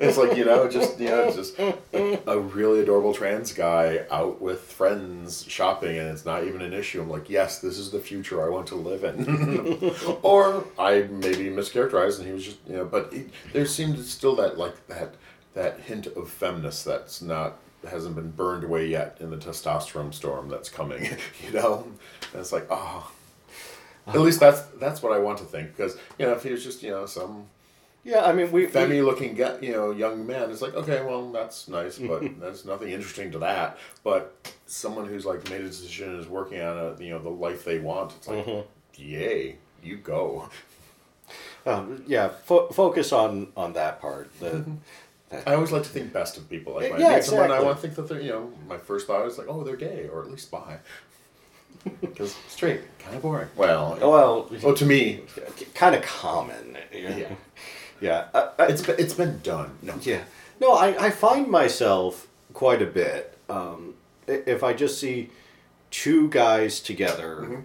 it's 0.01 0.17
like 0.17 0.37
you 0.37 0.45
know, 0.45 0.69
just 0.69 1.01
you 1.01 1.09
know, 1.09 1.33
just 1.33 1.59
a 1.59 2.39
really 2.39 2.81
adorable 2.81 3.13
trans 3.13 3.53
guy 3.53 4.07
out 4.13 4.41
with 4.41 4.61
friends 4.61 5.45
shopping, 5.49 5.99
and 5.99 6.09
it's 6.09 6.25
not 6.25 6.45
even 6.45 6.63
an 6.63 6.73
issue. 6.73 7.03
I'm 7.03 7.11
like, 7.11 7.29
"Yes, 7.29 7.59
this 7.61 7.77
is 7.77 7.91
the 7.91 7.99
future 7.99 8.45
I 8.47 8.49
want 8.49 8.69
to 8.69 8.77
live 8.77 9.03
in." 9.03 9.93
or 10.23 10.67
I 10.79 11.09
maybe 11.11 11.51
mischaracterized, 11.51 12.19
and 12.19 12.29
he 12.29 12.33
was 12.33 12.45
just 12.45 12.59
you 12.69 12.77
know, 12.77 12.85
but 12.85 13.13
he, 13.13 13.25
there 13.53 13.67
seemed 13.67 13.99
still 14.05 14.37
that 14.37 14.57
like 14.57 14.87
that 14.87 15.15
that 15.55 15.81
hint 15.81 16.07
of 16.07 16.31
feminist 16.31 16.85
that's 16.85 17.21
not 17.21 17.59
hasn't 17.89 18.15
been 18.15 18.31
burned 18.31 18.65
away 18.65 18.87
yet 18.87 19.17
in 19.21 19.31
the 19.31 19.37
testosterone 19.37 20.15
storm 20.15 20.49
that's 20.49 20.69
coming. 20.69 21.09
You 21.45 21.53
know, 21.55 21.85
and 22.33 22.41
it's 22.41 22.53
like, 22.53 22.67
oh. 22.71 23.11
At 24.09 24.21
least 24.21 24.41
that's 24.41 24.63
that's 24.81 25.03
what 25.03 25.13
I 25.13 25.19
want 25.19 25.39
to 25.39 25.45
think 25.45 25.77
because 25.77 25.97
you 26.19 26.27
know 26.27 26.33
if 26.33 26.43
he 26.43 26.51
was 26.51 26.65
just 26.65 26.83
you 26.83 26.91
know 26.91 27.07
some 27.07 27.47
Yeah, 28.05 28.25
I 28.25 28.33
mean 28.33 28.51
we. 28.51 28.67
femmy 28.67 29.03
looking 29.05 29.35
get 29.35 29.63
you 29.63 29.73
know 29.73 29.91
young 29.91 30.27
man 30.27 30.51
it's 30.51 30.63
like 30.63 30.75
okay 30.75 31.03
well 31.03 31.31
that's 31.31 31.69
nice 31.69 31.99
but 31.99 32.23
there's 32.41 32.65
nothing 32.65 32.91
interesting 32.91 33.31
to 33.33 33.39
that. 33.41 33.79
But 34.03 34.53
someone 34.67 35.07
who's 35.07 35.27
like 35.27 35.49
made 35.51 35.61
a 35.61 35.69
decision 35.69 36.11
and 36.11 36.21
is 36.21 36.29
working 36.29 36.61
on 36.61 36.77
a 36.79 37.03
you 37.03 37.11
know 37.11 37.19
the 37.19 37.31
life 37.31 37.65
they 37.65 37.79
want 37.79 38.13
it's 38.13 38.29
like 38.29 38.47
mm-hmm. 38.47 38.69
yay 38.97 39.57
you 39.83 39.97
go. 39.97 40.49
Um, 41.67 42.03
yeah, 42.07 42.29
fo- 42.29 42.69
focus 42.69 43.13
on 43.13 43.49
on 43.57 43.75
that 43.75 44.01
part. 44.01 44.33
The, 44.41 44.51
mm-hmm. 44.51 44.75
that, 45.29 45.47
I 45.47 45.55
always 45.55 45.73
like 45.73 45.83
to 45.83 45.89
think 45.89 46.13
best 46.13 46.37
of 46.39 46.49
people 46.49 46.75
like 46.75 46.87
eh, 46.87 46.91
when 46.93 47.01
Yeah, 47.01 47.09
I 47.09 47.15
meet 47.17 47.25
someone 47.25 47.51
I 47.51 47.61
want 47.61 47.77
to 47.77 47.83
think 47.83 47.95
that 47.97 48.09
they're 48.09 48.21
you 48.21 48.31
know 48.31 48.53
my 48.67 48.79
first 48.79 49.07
thought 49.07 49.27
is 49.27 49.37
like 49.37 49.49
oh 49.49 49.63
they're 49.65 49.77
gay 49.77 50.09
or 50.11 50.23
at 50.23 50.31
least 50.31 50.51
bi 50.51 50.79
because 52.01 52.35
straight 52.49 52.81
kind 52.99 53.17
of 53.17 53.23
boring 53.23 53.49
well 53.57 53.97
well, 54.01 54.51
oh 54.65 54.75
to 54.75 54.85
me 54.85 55.21
kind 55.75 55.95
of 55.95 56.03
common. 56.03 56.77
yeah 56.93 57.29
Yeah. 58.01 58.29
I, 58.35 58.49
I, 58.59 58.67
it's 58.67 58.83
been, 58.83 58.97
it's 58.99 59.15
been 59.15 59.41
done 59.41 59.77
no 59.83 59.95
Yeah. 60.03 60.23
No, 60.61 60.73
I, 60.73 61.07
I 61.07 61.11
find 61.11 61.49
myself 61.49 62.27
quite 62.53 62.83
a 62.83 62.87
bit. 62.87 63.39
Um, 63.49 63.95
if 64.27 64.63
I 64.63 64.73
just 64.73 64.99
see 64.99 65.31
two 65.91 66.29
guys 66.29 66.81
together 66.81 67.65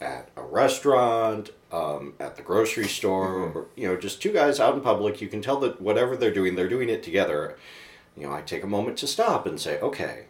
at 0.00 0.28
a 0.36 0.42
restaurant, 0.42 1.50
um, 1.70 2.14
at 2.18 2.36
the 2.36 2.42
grocery 2.42 2.88
store, 2.88 3.28
or, 3.28 3.66
you 3.76 3.86
know, 3.86 3.96
just 3.96 4.20
two 4.20 4.32
guys 4.32 4.58
out 4.58 4.74
in 4.74 4.80
public, 4.80 5.20
you 5.20 5.28
can 5.28 5.40
tell 5.40 5.58
that 5.60 5.80
whatever 5.80 6.16
they're 6.16 6.32
doing, 6.32 6.56
they're 6.56 6.68
doing 6.68 6.88
it 6.88 7.02
together. 7.02 7.56
You 8.16 8.26
know, 8.26 8.32
I 8.32 8.42
take 8.42 8.62
a 8.62 8.66
moment 8.66 8.98
to 8.98 9.06
stop 9.06 9.46
and 9.46 9.60
say, 9.60 9.78
okay, 9.80 10.24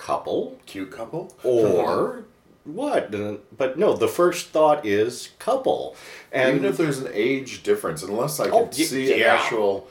couple 0.00 0.58
cute 0.66 0.90
couple 0.90 1.32
or 1.44 2.24
what? 2.64 3.10
But 3.56 3.78
no, 3.78 3.94
the 3.94 4.08
first 4.08 4.48
thought 4.48 4.86
is 4.86 5.30
couple. 5.38 5.94
And 6.32 6.56
Even 6.56 6.68
if 6.70 6.76
there's 6.78 6.98
an 6.98 7.10
age 7.12 7.62
difference, 7.62 8.02
unless 8.02 8.40
I 8.40 8.44
can 8.44 8.54
Oh, 8.54 8.70
see 8.70 9.12
an 9.22 9.28
actual, 9.28 9.88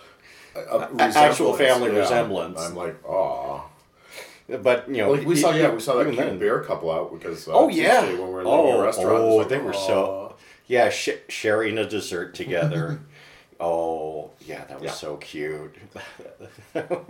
uh, 0.55 0.87
A- 0.97 1.01
actual 1.03 1.51
resemblance, 1.51 1.57
family 1.57 1.91
yeah, 1.93 1.99
resemblance. 1.99 2.59
I'm 2.61 2.75
like, 2.75 2.95
oh. 3.07 3.69
but 4.63 4.89
you 4.89 4.97
know, 4.97 5.11
Like 5.11 5.25
we 5.27 5.35
saw, 5.35 5.51
yeah, 5.51 5.69
we 5.71 5.79
saw 5.79 5.95
that 5.95 6.05
cute 6.05 6.17
then. 6.17 6.39
bear 6.39 6.59
couple 6.61 6.89
out 6.91 7.13
because 7.13 7.47
uh, 7.47 7.51
Oh 7.53 7.69
yeah. 7.69 8.01
Tuesday 8.01 8.15
when 8.19 8.27
we 8.29 8.33
were 8.33 8.43
leaving 8.43 8.51
oh, 8.73 8.79
a 8.79 8.83
restaurant. 8.83 9.17
oh, 9.19 9.35
like, 9.35 9.49
they 9.49 9.59
were 9.59 9.73
"Aw." 9.75 9.87
so 9.87 10.35
yeah, 10.67 10.89
sh- 10.89 11.21
sharing 11.29 11.77
a 11.77 11.87
dessert 11.87 12.33
together. 12.33 12.99
oh 13.59 14.31
yeah, 14.41 14.65
that 14.65 14.79
was 14.81 14.85
Yeah. 14.85 14.91
so 14.93 15.17
cute. 15.17 15.75
that 16.73 17.09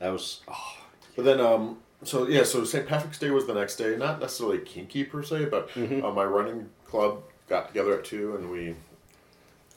was 0.00 0.40
oh, 0.48 0.76
But 1.16 1.24
then, 1.24 1.40
um, 1.40 1.78
so 2.04 2.26
yeah, 2.28 2.42
so 2.44 2.64
St. 2.64 2.86
Patrick's 2.86 3.18
Day 3.18 3.30
was 3.30 3.46
the 3.46 3.54
next 3.54 3.76
day. 3.76 3.96
Not 3.96 4.20
necessarily 4.20 4.58
kinky 4.58 5.04
per 5.04 5.22
se, 5.22 5.46
but 5.46 5.68
Mm-hmm. 5.70 6.04
uh, 6.04 6.10
my 6.12 6.24
running 6.24 6.68
club 6.86 7.22
got 7.48 7.68
together 7.68 7.98
at 7.98 8.04
two, 8.04 8.36
and 8.36 8.50
we, 8.50 8.74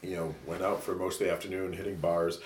you 0.01 0.15
know, 0.15 0.35
went 0.45 0.61
out 0.61 0.83
for 0.83 0.95
most 0.95 1.19
of 1.21 1.27
the 1.27 1.33
afternoon 1.33 1.73
hitting 1.73 1.95
bars. 1.97 2.39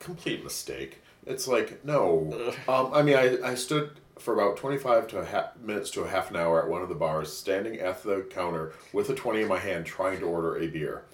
Complete 0.00 0.42
mistake. 0.42 0.98
It's 1.26 1.46
like 1.46 1.84
no. 1.84 2.52
Um, 2.68 2.90
I 2.92 3.02
mean, 3.02 3.16
I, 3.16 3.38
I 3.50 3.54
stood 3.54 3.90
for 4.18 4.34
about 4.34 4.56
twenty 4.56 4.78
five 4.78 5.06
to 5.08 5.18
a 5.18 5.24
half 5.24 5.56
minutes 5.58 5.90
to 5.92 6.02
a 6.02 6.08
half 6.08 6.30
an 6.30 6.36
hour 6.36 6.62
at 6.62 6.68
one 6.68 6.82
of 6.82 6.88
the 6.88 6.94
bars, 6.96 7.32
standing 7.32 7.78
at 7.78 8.02
the 8.02 8.22
counter 8.30 8.72
with 8.92 9.08
a 9.10 9.14
twenty 9.14 9.42
in 9.42 9.48
my 9.48 9.58
hand, 9.58 9.86
trying 9.86 10.18
to 10.20 10.26
order 10.26 10.56
a 10.58 10.66
beer. 10.66 11.04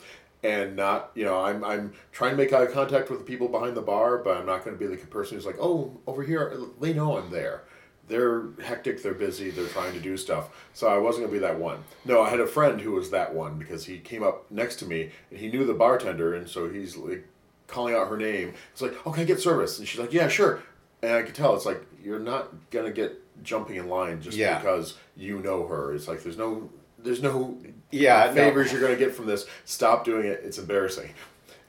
and 0.42 0.76
not 0.76 1.10
you 1.14 1.24
know 1.24 1.38
I'm 1.40 1.62
I'm 1.64 1.92
trying 2.12 2.30
to 2.30 2.36
make 2.38 2.52
eye 2.54 2.66
contact 2.66 3.10
with 3.10 3.18
the 3.18 3.24
people 3.26 3.48
behind 3.48 3.76
the 3.76 3.82
bar, 3.82 4.16
but 4.18 4.38
I'm 4.38 4.46
not 4.46 4.64
going 4.64 4.78
to 4.78 4.82
be 4.88 4.94
the 4.94 5.04
person 5.06 5.36
who's 5.36 5.44
like, 5.44 5.58
oh, 5.60 5.92
over 6.06 6.22
here, 6.22 6.58
they 6.80 6.94
know 6.94 7.18
I'm 7.18 7.30
there. 7.30 7.64
They're 8.08 8.44
hectic, 8.62 9.02
they're 9.02 9.14
busy, 9.14 9.50
they're 9.50 9.66
trying 9.68 9.92
to 9.92 10.00
do 10.00 10.16
stuff. 10.16 10.48
So 10.72 10.88
I 10.88 10.96
wasn't 10.98 11.26
going 11.26 11.34
to 11.34 11.40
be 11.40 11.46
that 11.46 11.58
one. 11.60 11.84
No, 12.04 12.22
I 12.22 12.30
had 12.30 12.40
a 12.40 12.46
friend 12.46 12.80
who 12.80 12.92
was 12.92 13.10
that 13.10 13.34
one 13.34 13.58
because 13.58 13.84
he 13.84 13.98
came 13.98 14.22
up 14.22 14.50
next 14.50 14.76
to 14.76 14.86
me 14.86 15.10
and 15.30 15.38
he 15.38 15.48
knew 15.48 15.64
the 15.66 15.74
bartender, 15.74 16.34
and 16.34 16.48
so 16.48 16.68
he's 16.68 16.96
like 16.96 17.26
calling 17.66 17.94
out 17.94 18.08
her 18.08 18.16
name. 18.16 18.54
It's 18.72 18.80
like, 18.82 18.94
oh, 19.06 19.10
can 19.12 19.22
I 19.22 19.26
get 19.26 19.40
service? 19.40 19.78
And 19.78 19.86
she's 19.86 20.00
like, 20.00 20.12
yeah, 20.12 20.28
sure. 20.28 20.62
And 21.02 21.12
I 21.12 21.22
could 21.22 21.34
tell 21.34 21.54
it's 21.54 21.66
like 21.66 21.84
you're 22.02 22.18
not 22.18 22.48
gonna 22.70 22.90
get 22.90 23.22
jumping 23.44 23.76
in 23.76 23.88
line 23.88 24.20
just 24.22 24.36
Yeah. 24.36 24.58
because 24.58 24.96
you 25.16 25.38
know 25.40 25.66
her. 25.66 25.94
It's 25.94 26.08
like 26.08 26.22
there's 26.22 26.38
no 26.38 26.70
there's 26.98 27.22
no 27.22 27.56
Yeah, 27.92 28.26
no. 28.26 28.32
favors 28.34 28.72
you're 28.72 28.80
gonna 28.80 28.96
get 28.96 29.14
from 29.14 29.26
this. 29.26 29.46
Stop 29.64 30.04
doing 30.04 30.26
it. 30.26 30.40
It's 30.44 30.58
embarrassing. 30.58 31.10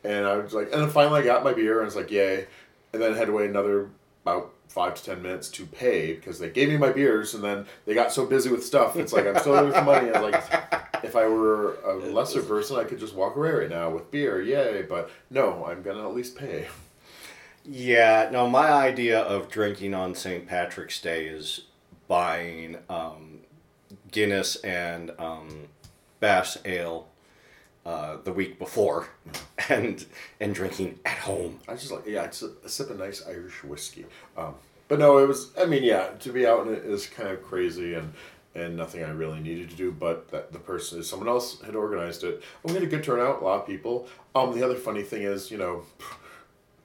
And 0.04 0.26
I 0.26 0.38
was 0.38 0.54
like, 0.54 0.72
and 0.72 0.82
then 0.82 0.90
finally 0.90 1.20
I 1.20 1.24
got 1.26 1.44
my 1.44 1.54
beer 1.54 1.74
and 1.74 1.82
I 1.82 1.86
was 1.86 1.96
like, 1.96 2.10
yay. 2.10 2.48
And 2.94 3.02
then 3.02 3.14
had 3.14 3.28
to 3.28 3.34
wait 3.34 3.50
another 3.50 3.90
about 4.24 4.54
five 4.68 4.96
to 4.96 5.04
ten 5.04 5.22
minutes 5.22 5.50
to 5.50 5.66
pay 5.66 6.14
because 6.14 6.40
they 6.40 6.50
gave 6.50 6.70
me 6.70 6.78
my 6.78 6.92
beers 6.92 7.34
and 7.34 7.44
then 7.44 7.66
they 7.86 7.94
got 7.94 8.12
so 8.12 8.26
busy 8.26 8.50
with 8.50 8.64
stuff. 8.64 8.96
It's 8.96 9.12
like 9.14 9.26
I'm 9.26 9.38
still 9.40 9.72
for 9.72 9.82
money. 9.84 10.12
I 10.12 10.22
was 10.22 10.32
like, 10.32 10.84
if 11.04 11.16
I 11.16 11.28
were 11.28 11.76
a 11.86 11.96
lesser 11.96 12.42
person, 12.42 12.78
I 12.78 12.84
could 12.84 13.00
just 13.00 13.16
walk 13.16 13.36
away 13.36 13.52
right 13.52 13.70
now 13.70 13.90
with 13.90 14.12
beer, 14.12 14.42
yay. 14.42 14.84
But 14.84 15.10
no, 15.30 15.66
I'm 15.66 15.82
gonna 15.82 16.08
at 16.08 16.16
least 16.16 16.38
pay. 16.38 16.68
Yeah, 17.66 18.30
no, 18.32 18.50
my 18.50 18.72
idea 18.72 19.20
of 19.20 19.50
drinking 19.50 19.94
on 19.94 20.16
St. 20.16 20.48
Patrick's 20.48 21.02
Day 21.02 21.26
is 21.28 21.66
buying 22.08 22.78
um, 22.90 23.40
Guinness 24.12 24.56
and 24.58 25.12
um, 25.20 25.68
Bass 26.20 26.58
Ale 26.66 27.09
uh, 27.90 28.18
the 28.24 28.32
week 28.32 28.60
before 28.60 29.08
and 29.70 30.06
and 30.40 30.54
drinking 30.54 31.00
at 31.06 31.18
home. 31.18 31.60
I 31.68 31.74
just 31.74 31.92
like 31.92 32.06
yeah, 32.06 32.26
it's 32.26 32.44
a, 32.44 32.52
a 32.64 32.70
sip 32.70 32.92
of 32.92 33.00
nice 33.00 33.26
Irish 33.28 33.64
whiskey. 33.64 34.06
Um, 34.38 34.54
but 34.88 35.00
no, 35.00 35.18
it 35.18 35.28
was. 35.28 35.52
I 35.60 35.66
mean, 35.66 35.82
yeah, 35.82 36.10
to 36.20 36.32
be 36.32 36.46
out 36.46 36.68
in 36.68 36.74
it 36.74 36.86
is 36.86 37.08
kind 37.08 37.30
of 37.30 37.44
crazy 37.44 37.96
and 37.96 38.14
and 38.54 38.78
nothing 38.78 39.04
I 39.04 39.10
really 39.10 39.40
needed 39.40 39.72
to 39.72 39.76
do. 39.76 39.92
But 39.92 40.30
that 40.30 40.54
the 40.54 40.60
person, 40.60 41.02
someone 41.02 41.28
else 41.28 41.62
had 41.62 41.76
organized 41.76 42.24
it. 42.24 42.44
And 42.64 42.72
we 42.72 42.74
had 42.74 42.84
a 42.84 42.92
good 42.92 43.04
turnout, 43.04 43.42
a 43.42 43.46
lot 43.46 43.62
of 43.62 43.66
people. 43.66 44.08
Um, 44.36 44.54
the 44.54 44.64
other 44.64 44.76
funny 44.76 45.02
thing 45.02 45.24
is, 45.24 45.50
you 45.50 45.58
know. 45.58 45.84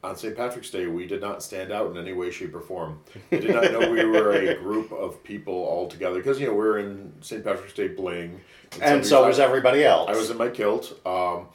On 0.02 0.14
St. 0.14 0.36
Patrick's 0.36 0.68
Day, 0.68 0.86
we 0.86 1.06
did 1.06 1.22
not 1.22 1.42
stand 1.42 1.72
out 1.72 1.90
in 1.90 1.96
any 1.96 2.12
way, 2.12 2.30
shape, 2.30 2.54
or 2.54 2.60
form. 2.60 3.00
They 3.30 3.40
did 3.40 3.54
not 3.54 3.72
know 3.72 3.90
we 3.90 4.04
were 4.04 4.34
a 4.34 4.54
group 4.62 4.92
of 4.92 5.24
people 5.24 5.54
all 5.54 5.88
together 5.88 6.16
because 6.16 6.38
you 6.38 6.46
know 6.46 6.52
we're 6.52 6.78
in 6.78 7.10
St. 7.22 7.42
Patrick's 7.42 7.72
Day 7.72 7.88
bling, 7.88 8.38
And 8.80 9.04
so 9.04 9.26
was 9.26 9.38
everybody 9.38 9.84
else. 9.84 10.08
I 10.08 10.16
was 10.16 10.30
in 10.30 10.36
my 10.36 10.48
kilt, 10.48 10.98
um, 11.06 11.46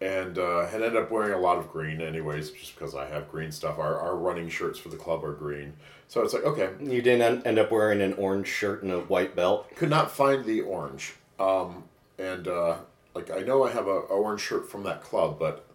and 0.00 0.38
uh, 0.38 0.66
had 0.66 0.82
ended 0.82 0.96
up 0.96 1.10
wearing 1.10 1.32
a 1.32 1.38
lot 1.38 1.58
of 1.58 1.70
green, 1.70 2.00
anyways, 2.00 2.50
just 2.50 2.74
because 2.74 2.94
I 2.94 3.06
have 3.06 3.30
green 3.30 3.52
stuff. 3.52 3.78
Our, 3.78 3.98
our 3.98 4.16
running 4.16 4.48
shirts 4.48 4.78
for 4.78 4.88
the 4.88 4.96
club 4.96 5.24
are 5.24 5.32
green, 5.32 5.74
so 6.08 6.22
it's 6.22 6.32
like 6.32 6.44
okay. 6.44 6.70
You 6.80 7.02
didn't 7.02 7.46
end 7.46 7.58
up 7.58 7.70
wearing 7.70 8.00
an 8.00 8.14
orange 8.14 8.48
shirt 8.48 8.82
and 8.82 8.92
a 8.92 9.00
white 9.00 9.36
belt. 9.36 9.74
Could 9.76 9.90
not 9.90 10.10
find 10.10 10.44
the 10.44 10.62
orange, 10.62 11.14
um, 11.38 11.84
and 12.18 12.48
uh, 12.48 12.76
like 13.14 13.30
I 13.30 13.40
know 13.40 13.64
I 13.64 13.70
have 13.70 13.86
a, 13.86 13.90
a 13.90 14.16
orange 14.16 14.40
shirt 14.40 14.70
from 14.70 14.82
that 14.84 15.02
club, 15.02 15.38
but 15.38 15.66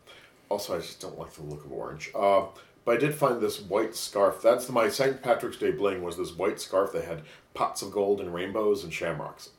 also 0.50 0.76
I 0.76 0.80
just 0.80 1.02
don't 1.02 1.18
like 1.18 1.34
the 1.34 1.44
look 1.44 1.66
of 1.66 1.72
orange. 1.72 2.12
Uh, 2.16 2.46
but 2.86 2.96
I 2.96 2.98
did 3.00 3.16
find 3.16 3.42
this 3.42 3.60
white 3.60 3.96
scarf. 3.96 4.42
That's 4.42 4.70
my 4.70 4.90
St. 4.90 5.22
Patrick's 5.22 5.58
Day 5.58 5.72
bling 5.72 6.04
was 6.04 6.18
this 6.18 6.32
white 6.32 6.62
scarf 6.62 6.94
that 6.94 7.06
had 7.06 7.24
pots 7.56 7.82
of 7.82 7.92
gold 7.92 8.22
and 8.22 8.34
rainbows 8.34 8.84
and 8.84 8.94
shamrocks. 8.94 9.50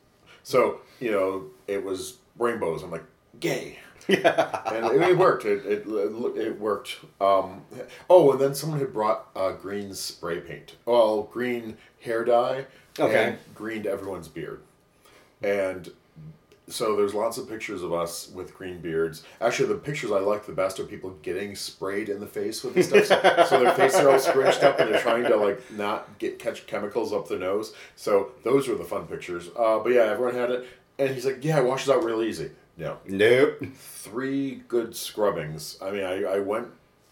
So 0.47 0.79
you 1.01 1.11
know 1.11 1.47
it 1.67 1.83
was 1.83 2.19
rainbows. 2.39 2.81
I'm 2.81 2.89
like 2.91 3.03
gay. 3.39 3.79
Yeah. 4.07 4.61
and 4.73 4.85
it, 4.85 5.01
it 5.01 5.17
worked. 5.17 5.43
It, 5.43 5.65
it, 5.65 5.85
it 5.85 6.57
worked. 6.61 6.99
Um, 7.19 7.65
oh, 8.09 8.31
and 8.31 8.39
then 8.39 8.55
someone 8.55 8.79
had 8.79 8.93
brought 8.93 9.27
uh, 9.35 9.51
green 9.51 9.93
spray 9.93 10.39
paint. 10.39 10.77
Well, 10.85 11.23
green 11.23 11.75
hair 11.99 12.23
dye. 12.23 12.67
Okay. 12.97 13.31
And 13.31 13.37
greened 13.53 13.85
everyone's 13.85 14.29
beard. 14.29 14.61
And 15.43 15.89
so 16.69 16.95
there's 16.95 17.13
lots 17.13 17.37
of 17.37 17.47
pictures 17.47 17.81
of 17.81 17.93
us 17.93 18.29
with 18.29 18.53
green 18.53 18.79
beards. 18.79 19.23
Actually, 19.39 19.69
the 19.69 19.75
pictures 19.75 20.11
I 20.11 20.19
like 20.19 20.45
the 20.45 20.51
best 20.51 20.79
are 20.79 20.83
people 20.83 21.11
getting 21.21 21.55
sprayed 21.55 22.09
in 22.09 22.19
the 22.19 22.27
face 22.27 22.63
with 22.63 22.73
this 22.73 22.87
stuff. 22.87 23.07
So, 23.07 23.45
so 23.45 23.59
their 23.63 23.73
faces 23.73 24.01
are 24.01 24.09
all 24.09 24.19
scrunched 24.19 24.63
up 24.63 24.79
and 24.79 24.93
they're 24.93 25.01
trying 25.01 25.23
to 25.23 25.35
like 25.37 25.61
not 25.71 26.17
get 26.19 26.39
catch 26.39 26.67
chemicals 26.67 27.13
up 27.13 27.27
their 27.29 27.39
nose. 27.39 27.73
So 27.95 28.31
those 28.43 28.67
were 28.67 28.75
the 28.75 28.83
fun 28.83 29.07
pictures. 29.07 29.49
Uh, 29.57 29.79
but 29.79 29.93
yeah, 29.93 30.03
everyone 30.03 30.35
had 30.35 30.51
it. 30.51 30.67
And 30.99 31.13
he's 31.13 31.25
like, 31.25 31.43
yeah, 31.43 31.59
it 31.59 31.65
washes 31.65 31.89
out 31.89 32.03
real 32.03 32.21
easy. 32.21 32.51
No 32.75 32.97
Nope. 33.07 33.63
three 33.75 34.63
good 34.67 34.95
scrubbings. 34.95 35.77
I 35.81 35.91
mean, 35.91 36.03
I, 36.03 36.23
I 36.23 36.39
went, 36.39 36.67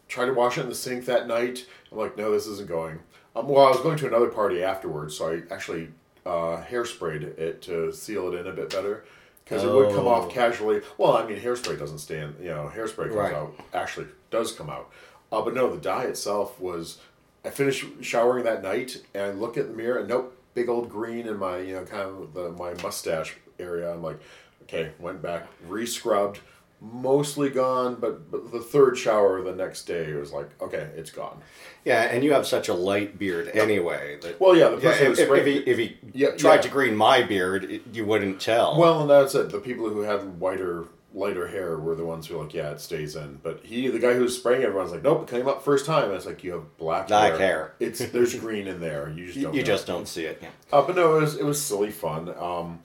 tried 0.08 0.26
to 0.26 0.34
wash 0.34 0.58
it 0.58 0.62
in 0.62 0.70
the 0.70 0.76
sink 0.76 1.06
that 1.06 1.28
night. 1.28 1.66
I'm 1.92 1.98
like, 1.98 2.18
no, 2.18 2.32
this 2.32 2.46
isn't 2.48 2.68
going. 2.68 3.00
Um, 3.36 3.48
well, 3.48 3.66
I 3.66 3.70
was 3.72 3.80
going 3.80 3.98
to 3.98 4.08
another 4.08 4.28
party 4.30 4.64
afterwards, 4.64 5.18
so 5.18 5.30
I 5.32 5.54
actually 5.54 5.90
uh, 6.26 6.62
hairsprayed 6.70 7.24
it 7.38 7.62
to 7.64 7.92
seal 7.92 8.34
it 8.34 8.40
in 8.40 8.48
a 8.48 8.52
bit 8.52 8.70
better. 8.70 9.06
Because 9.46 9.64
it 9.64 9.72
would 9.72 9.94
come 9.94 10.08
Oh. 10.08 10.10
off 10.12 10.30
casually. 10.32 10.82
Well, 10.98 11.14
I 11.16 11.26
mean, 11.26 11.40
hairspray 11.40 11.78
doesn't 11.78 12.00
stand, 12.00 12.36
you 12.42 12.50
know, 12.50 12.72
hairspray 12.76 13.06
comes 13.06 13.16
Right. 13.16 13.34
out, 13.34 13.54
actually 13.74 14.08
does 14.32 14.52
come 14.52 14.70
out. 14.72 14.90
Uh, 15.32 15.42
but 15.42 15.54
no, 15.54 15.70
the 15.72 15.78
dye 15.80 16.06
itself 16.06 16.60
was, 16.60 16.98
I 17.44 17.52
finished 17.52 17.86
showering 18.02 18.44
that 18.46 18.64
night 18.64 19.04
and 19.14 19.24
I 19.24 19.30
look 19.32 19.56
at 19.58 19.68
the 19.68 19.74
mirror 19.74 20.00
and 20.00 20.10
nope, 20.10 20.36
big 20.56 20.68
old 20.68 20.90
green 20.90 21.28
in 21.28 21.38
my, 21.38 21.60
you 21.60 21.76
know, 21.76 21.84
kind 21.86 22.02
of 22.10 22.34
the, 22.34 22.52
my 22.54 22.74
mustache 22.82 23.36
area. 23.60 23.94
I'm 23.94 24.02
like, 24.02 24.20
okay, 24.64 24.92
went 25.00 25.22
back, 25.22 25.46
re-scrubbed, 25.68 26.40
mostly 26.82 27.50
gone, 27.50 27.96
but, 27.96 28.30
but 28.32 28.52
the 28.52 28.60
third 28.60 28.98
shower 28.98 29.42
the 29.42 29.54
next 29.56 29.84
day 29.86 30.14
was 30.14 30.32
like, 30.32 30.50
okay, 30.62 30.90
it's 30.96 31.10
gone. 31.12 31.42
Yeah, 31.84 32.04
and 32.04 32.24
you 32.24 32.34
have 32.34 32.46
such 32.46 32.68
a 32.68 32.74
light 32.74 33.18
beard 33.18 33.50
anyway. 33.54 34.18
That, 34.22 34.40
Well, 34.40 34.56
yeah, 34.56 34.70
the 34.70 34.78
yeah, 34.78 34.82
person 34.92 35.08
if, 35.12 35.18
who 35.18 35.22
if, 35.24 35.28
sprayed 35.28 35.48
he, 35.48 35.58
if 35.60 35.78
he 35.78 35.98
Yeah, 36.14 36.32
tried 36.32 36.56
yeah. 36.56 36.62
to 36.62 36.70
green 36.70 36.96
my 36.96 37.24
beard, 37.24 37.64
it, 37.66 37.82
you 37.94 38.06
wouldn't 38.06 38.40
tell. 38.42 38.78
Well, 38.80 39.02
and 39.02 39.10
that's 39.10 39.36
it. 39.36 39.50
The 39.52 39.60
people 39.60 39.90
who 39.90 40.02
had 40.02 40.40
whiter, 40.40 40.86
lighter 41.14 41.48
hair 41.48 41.78
were 41.78 41.96
the 41.96 42.06
ones 42.06 42.28
who 42.28 42.38
were 42.38 42.44
like, 42.44 42.54
yeah, 42.54 42.72
it 42.72 42.82
stays 42.82 43.16
in. 43.16 43.40
But 43.42 43.62
he, 43.64 43.88
the 43.88 44.00
guy 44.00 44.14
who 44.14 44.22
was 44.24 44.36
spraying 44.36 44.64
everyone's 44.64 44.92
like, 44.92 45.04
nope, 45.04 45.24
it 45.30 45.32
came 45.34 45.48
up 45.48 45.64
first 45.64 45.86
time. 45.86 46.06
And 46.06 46.14
it's 46.14 46.26
like, 46.26 46.44
you 46.44 46.52
have 46.54 46.78
black, 46.78 47.08
Black 47.08 47.38
hair. 47.40 47.74
It's 47.80 48.00
there's 48.00 48.36
green 48.36 48.68
in 48.68 48.80
there. 48.82 49.10
You 49.10 49.28
just 49.28 49.40
don't. 49.42 49.54
you 49.54 49.62
know. 49.62 49.66
just 49.66 49.88
don't 49.88 50.08
see 50.08 50.26
it. 50.26 50.40
Yeah. 50.42 50.50
Uh, 50.74 50.82
but 50.82 50.96
no, 50.96 51.18
it 51.18 51.22
was 51.22 51.36
it 51.38 51.46
was 51.46 51.62
silly 51.62 51.92
fun. 51.92 52.34
Um, 52.38 52.80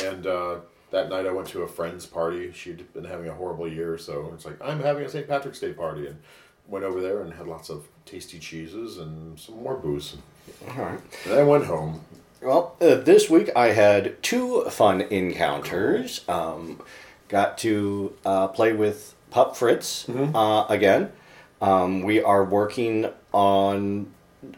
and 0.00 0.26
uh, 0.26 0.56
that 0.94 1.08
night 1.08 1.26
I 1.26 1.32
went 1.32 1.48
to 1.48 1.62
a 1.62 1.68
friend's 1.68 2.06
party. 2.06 2.52
She'd 2.52 2.92
been 2.94 3.04
having 3.04 3.28
a 3.28 3.34
horrible 3.34 3.66
year, 3.66 3.98
so 3.98 4.30
it's 4.32 4.44
like 4.44 4.56
I'm 4.62 4.80
having 4.80 5.04
a 5.04 5.08
St. 5.08 5.26
Patrick's 5.26 5.58
Day 5.58 5.72
party, 5.72 6.06
and 6.06 6.16
went 6.68 6.84
over 6.84 7.02
there 7.02 7.20
and 7.20 7.34
had 7.34 7.48
lots 7.48 7.68
of 7.68 7.88
tasty 8.06 8.38
cheeses 8.38 8.98
and 8.98 9.38
some 9.38 9.60
more 9.60 9.76
booze. 9.76 10.16
All 10.68 10.84
right. 10.84 11.00
And 11.24 11.32
then 11.32 11.38
I 11.38 11.42
went 11.42 11.64
home. 11.64 12.04
Well, 12.40 12.76
uh, 12.80 12.94
this 12.94 13.28
week 13.28 13.50
I 13.56 13.68
had 13.68 14.22
two 14.22 14.62
fun 14.70 15.00
encounters. 15.00 16.20
Um, 16.28 16.80
got 17.28 17.58
to 17.58 18.14
uh, 18.24 18.48
play 18.48 18.72
with 18.72 19.16
Pup 19.30 19.56
Fritz 19.56 20.08
uh, 20.08 20.66
again. 20.68 21.10
Um, 21.60 22.02
we 22.02 22.22
are 22.22 22.44
working 22.44 23.10
on. 23.32 24.12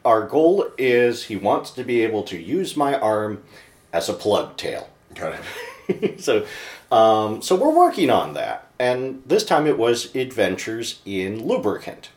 Our 0.05 0.27
goal 0.27 0.66
is 0.77 1.25
he 1.25 1.37
wants 1.37 1.70
to 1.70 1.85
be 1.85 2.03
able 2.03 2.25
to 2.25 2.37
use 2.37 2.77
my 2.77 2.99
arm 2.99 3.42
as 3.90 4.11
a 4.11 4.12
plug 4.12 4.59
tail. 4.59 4.90
Got 5.14 5.35
it. 5.35 5.40
so, 6.18 6.46
um, 6.90 7.42
so 7.42 7.55
we're 7.57 7.75
working 7.75 8.11
on 8.11 8.35
that, 8.35 8.68
and 8.79 9.22
this 9.27 9.44
time 9.44 9.66
it 9.66 9.79
was 9.79 10.14
adventures 10.14 11.01
in 11.05 11.46
lubricant. 11.46 12.11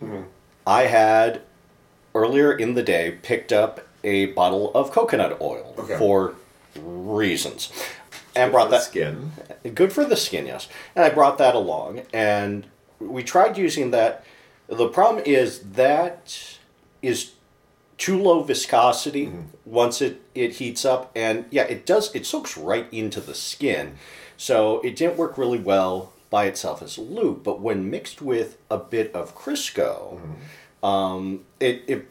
I 0.65 0.83
had 0.83 1.41
earlier 2.15 2.51
in 2.51 2.73
the 2.75 2.83
day 2.83 3.17
picked 3.21 3.51
up 3.53 3.87
a 4.03 4.27
bottle 4.27 4.71
of 4.73 4.91
coconut 4.91 5.39
oil 5.41 5.75
Okay. 5.77 5.97
for 5.97 6.35
reasons, 6.79 7.71
and 8.35 8.51
brought 8.51 8.65
the 8.69 8.77
that 8.77 8.83
skin. 8.83 9.31
good 9.73 9.91
for 9.91 10.05
the 10.05 10.15
skin, 10.15 10.45
yes. 10.45 10.67
And 10.95 11.03
I 11.05 11.09
brought 11.09 11.37
that 11.39 11.55
along, 11.55 12.03
and 12.13 12.65
we 12.99 13.23
tried 13.23 13.57
using 13.57 13.91
that. 13.91 14.23
The 14.67 14.87
problem 14.87 15.23
is 15.25 15.59
that 15.73 16.57
is 17.01 17.31
too 17.99 18.17
low 18.19 18.41
viscosity 18.41 19.31
once 19.65 20.01
it, 20.01 20.19
it 20.33 20.53
heats 20.53 20.83
up, 20.85 21.11
and 21.15 21.45
yeah, 21.51 21.63
it 21.63 21.85
does. 21.85 22.13
It 22.15 22.25
soaks 22.25 22.57
right 22.57 22.87
into 22.91 23.21
the 23.21 23.35
skin, 23.35 23.95
so 24.37 24.79
it 24.81 24.95
didn't 24.95 25.17
work 25.17 25.37
really 25.37 25.59
well 25.59 26.13
by 26.31 26.45
itself 26.45 26.81
as 26.81 26.97
a 26.97 27.01
lube. 27.01 27.43
But 27.43 27.59
when 27.61 27.89
mixed 27.91 28.21
with 28.21 28.57
a 28.71 28.77
bit 28.77 29.13
of 29.13 29.35
Crisco, 29.35 30.19
um, 30.81 31.41
it 31.59 31.83
it 31.87 32.07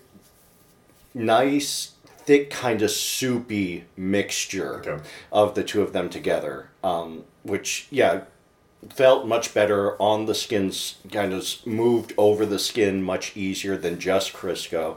nice 1.14 1.92
thick 2.07 2.51
kind 2.51 2.83
of 2.83 2.90
soupy 2.90 3.85
mixture 3.96 4.81
Okay. 4.87 5.03
of 5.33 5.55
the 5.55 5.64
two 5.64 5.81
of 5.81 5.92
them 5.94 6.11
together 6.11 6.68
um, 6.85 7.24
which 7.42 7.87
yeah 7.90 8.22
felt 8.90 9.27
much 9.27 9.55
better 9.55 10.01
on 10.01 10.27
the 10.27 10.35
skin's 10.35 10.96
kind 11.11 11.33
of 11.33 11.46
moved 11.66 12.12
over 12.18 12.44
the 12.44 12.59
skin 12.59 13.03
much 13.03 13.35
easier 13.37 13.77
than 13.79 13.98
just 13.98 14.33
crisco 14.35 14.96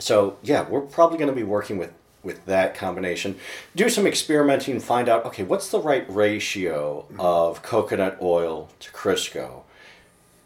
so 0.00 0.36
yeah 0.42 0.68
we're 0.68 0.80
probably 0.80 1.16
going 1.18 1.30
to 1.30 1.36
be 1.36 1.44
working 1.44 1.78
with 1.78 1.92
with 2.22 2.44
that 2.46 2.74
combination. 2.74 3.36
Do 3.74 3.88
some 3.88 4.06
experimenting, 4.06 4.80
find 4.80 5.08
out 5.08 5.24
okay, 5.26 5.42
what's 5.42 5.70
the 5.70 5.80
right 5.80 6.04
ratio 6.08 7.06
mm-hmm. 7.08 7.20
of 7.20 7.62
coconut 7.62 8.18
oil 8.20 8.68
to 8.80 8.90
Crisco? 8.92 9.62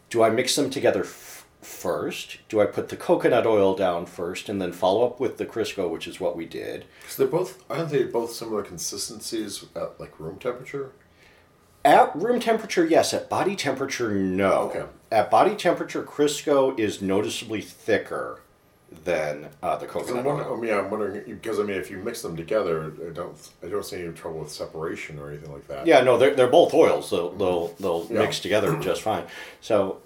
Do 0.09 0.23
I 0.23 0.29
mix 0.29 0.55
them 0.55 0.69
together 0.69 1.01
f- 1.01 1.45
first? 1.61 2.39
Do 2.47 2.61
I 2.61 2.65
put 2.65 2.89
the 2.89 2.95
coconut 2.95 3.45
oil 3.45 3.75
down 3.75 4.05
first 4.05 4.47
and 4.47 4.61
then 4.61 4.71
follow 4.71 5.05
up 5.05 5.19
with 5.19 5.37
the 5.37 5.45
Crisco, 5.45 5.89
which 5.89 6.07
is 6.07 6.19
what 6.19 6.37
we 6.37 6.45
did? 6.45 6.85
So 7.07 7.23
they're 7.23 7.31
both 7.31 7.63
aren't 7.69 7.89
they 7.89 8.03
both 8.03 8.31
similar 8.31 8.63
consistencies 8.63 9.65
at 9.75 9.99
like 9.99 10.19
room 10.19 10.37
temperature? 10.37 10.91
At 11.83 12.15
room 12.15 12.39
temperature, 12.39 12.83
yes. 12.85 13.13
At 13.13 13.29
body 13.29 13.55
temperature, 13.55 14.11
no. 14.11 14.71
Okay. 14.71 14.85
At 15.11 15.29
body 15.29 15.55
temperature, 15.55 16.01
Crisco 16.01 16.77
is 16.79 16.99
noticeably 16.99 17.61
thicker 17.61 18.41
than 19.03 19.49
uh, 19.61 19.75
the 19.77 19.85
I'm 19.85 19.91
coconut 19.91 20.25
wondering, 20.25 20.47
oil. 20.47 20.57
I 20.57 20.61
mean, 20.61 20.73
I'm 20.73 20.89
wondering 20.89 21.23
because 21.25 21.59
I 21.59 21.63
mean, 21.63 21.77
if 21.77 21.89
you 21.91 21.97
mix 21.97 22.21
them 22.21 22.35
together, 22.35 22.93
I 23.07 23.11
don't 23.13 23.35
I 23.63 23.67
don't 23.67 23.85
see 23.85 24.01
any 24.03 24.13
trouble 24.13 24.39
with 24.39 24.51
separation 24.51 25.19
or 25.19 25.29
anything 25.29 25.51
like 25.51 25.67
that. 25.67 25.85
Yeah, 25.87 26.01
no, 26.01 26.17
they're, 26.17 26.33
they're 26.35 26.47
both 26.47 26.73
oils. 26.73 27.09
They'll 27.09 27.31
they'll, 27.31 27.67
they'll 27.79 28.07
Yeah. 28.09 28.19
mix 28.19 28.39
together 28.39 28.75
just 28.81 29.01
fine. 29.01 29.25
So, 29.61 29.97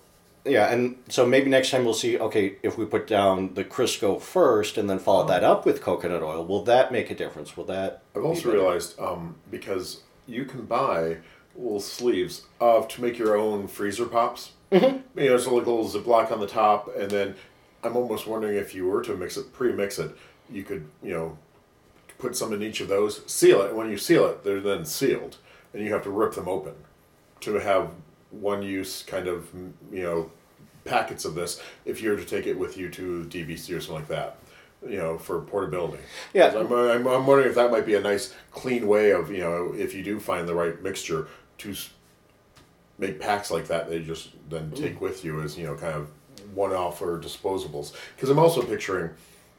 yeah, 0.45 0.71
and 0.71 0.95
so 1.09 1.25
maybe 1.25 1.49
next 1.49 1.71
time 1.71 1.83
we'll 1.85 1.93
see. 1.93 2.17
Okay, 2.17 2.55
if 2.63 2.77
we 2.77 2.85
put 2.85 3.05
down 3.07 3.53
the 3.53 3.63
Crisco 3.63 4.19
first 4.19 4.77
and 4.77 4.89
then 4.89 4.97
follow 4.99 5.27
that 5.27 5.43
up 5.43 5.65
with 5.65 5.81
coconut 5.81 6.23
oil, 6.23 6.45
will 6.45 6.63
that 6.63 6.91
make 6.91 7.11
a 7.11 7.15
difference? 7.15 7.55
Will 7.57 7.65
that? 7.65 8.01
I've 8.15 8.23
also 8.23 8.51
realized 8.51 8.99
um, 8.99 9.35
because 9.51 10.01
you 10.25 10.45
can 10.45 10.65
buy 10.65 11.17
little 11.55 11.79
sleeves 11.81 12.43
of 12.61 12.87
to 12.87 13.01
make 13.01 13.17
your 13.17 13.35
own 13.37 13.67
freezer 13.67 14.05
pops. 14.05 14.51
Mm-hmm. 14.71 15.19
You 15.19 15.29
know, 15.31 15.37
so 15.37 15.55
like 15.55 15.65
a 15.65 15.71
little 15.71 15.89
Ziploc 15.89 16.31
on 16.31 16.39
the 16.39 16.47
top, 16.47 16.95
and 16.95 17.09
then 17.09 17.35
I'm 17.83 17.95
almost 17.95 18.27
wondering 18.27 18.57
if 18.57 18.75
you 18.75 18.87
were 18.87 19.01
to 19.03 19.15
mix 19.15 19.37
it, 19.37 19.53
pre-mix 19.53 19.99
it, 19.99 20.15
you 20.49 20.63
could 20.63 20.87
you 21.01 21.13
know 21.13 21.37
put 22.17 22.35
some 22.35 22.53
in 22.53 22.61
each 22.61 22.81
of 22.81 22.87
those, 22.87 23.21
seal 23.31 23.61
it. 23.61 23.75
When 23.75 23.89
you 23.89 23.97
seal 23.97 24.25
it, 24.27 24.43
they're 24.43 24.59
then 24.59 24.85
sealed, 24.85 25.37
and 25.73 25.83
you 25.83 25.93
have 25.93 26.03
to 26.03 26.09
rip 26.09 26.33
them 26.33 26.47
open 26.47 26.73
to 27.41 27.53
have 27.55 27.91
one 28.31 28.61
use 28.61 29.03
kind 29.03 29.27
of 29.27 29.47
you 29.91 30.03
know 30.03 30.31
packets 30.85 31.25
of 31.25 31.35
this 31.35 31.61
if 31.85 32.01
you 32.01 32.09
were 32.09 32.17
to 32.17 32.25
take 32.25 32.47
it 32.47 32.57
with 32.57 32.77
you 32.77 32.89
to 32.89 33.25
DBC 33.25 33.75
or 33.75 33.79
something 33.79 33.95
like 33.95 34.07
that. 34.07 34.37
You 34.87 34.97
know, 34.97 35.17
for 35.17 35.41
portability. 35.41 36.01
Yeah. 36.33 36.57
I'm, 36.57 36.71
I'm, 36.71 37.05
I'm 37.05 37.27
wondering 37.27 37.49
if 37.49 37.55
that 37.55 37.69
might 37.69 37.85
be 37.85 37.95
a 37.95 37.99
nice, 37.99 38.33
clean 38.51 38.87
way 38.87 39.11
of 39.11 39.29
you 39.29 39.41
know, 39.41 39.73
if 39.77 39.93
you 39.93 40.01
do 40.01 40.21
find 40.21 40.47
the 40.47 40.55
right 40.55 40.81
mixture 40.81 41.27
to 41.57 41.75
make 42.97 43.19
packs 43.19 43.51
like 43.51 43.67
that, 43.67 43.89
they 43.89 43.99
just 43.99 44.29
then 44.49 44.71
mm. 44.71 44.77
take 44.77 45.01
with 45.01 45.25
you 45.25 45.41
as 45.41 45.57
you 45.57 45.65
know, 45.65 45.75
kind 45.75 45.95
of 45.95 46.09
one-off 46.53 47.01
or 47.01 47.19
disposables. 47.19 47.93
Because 48.15 48.29
I'm 48.29 48.39
also 48.39 48.61
picturing, 48.61 49.11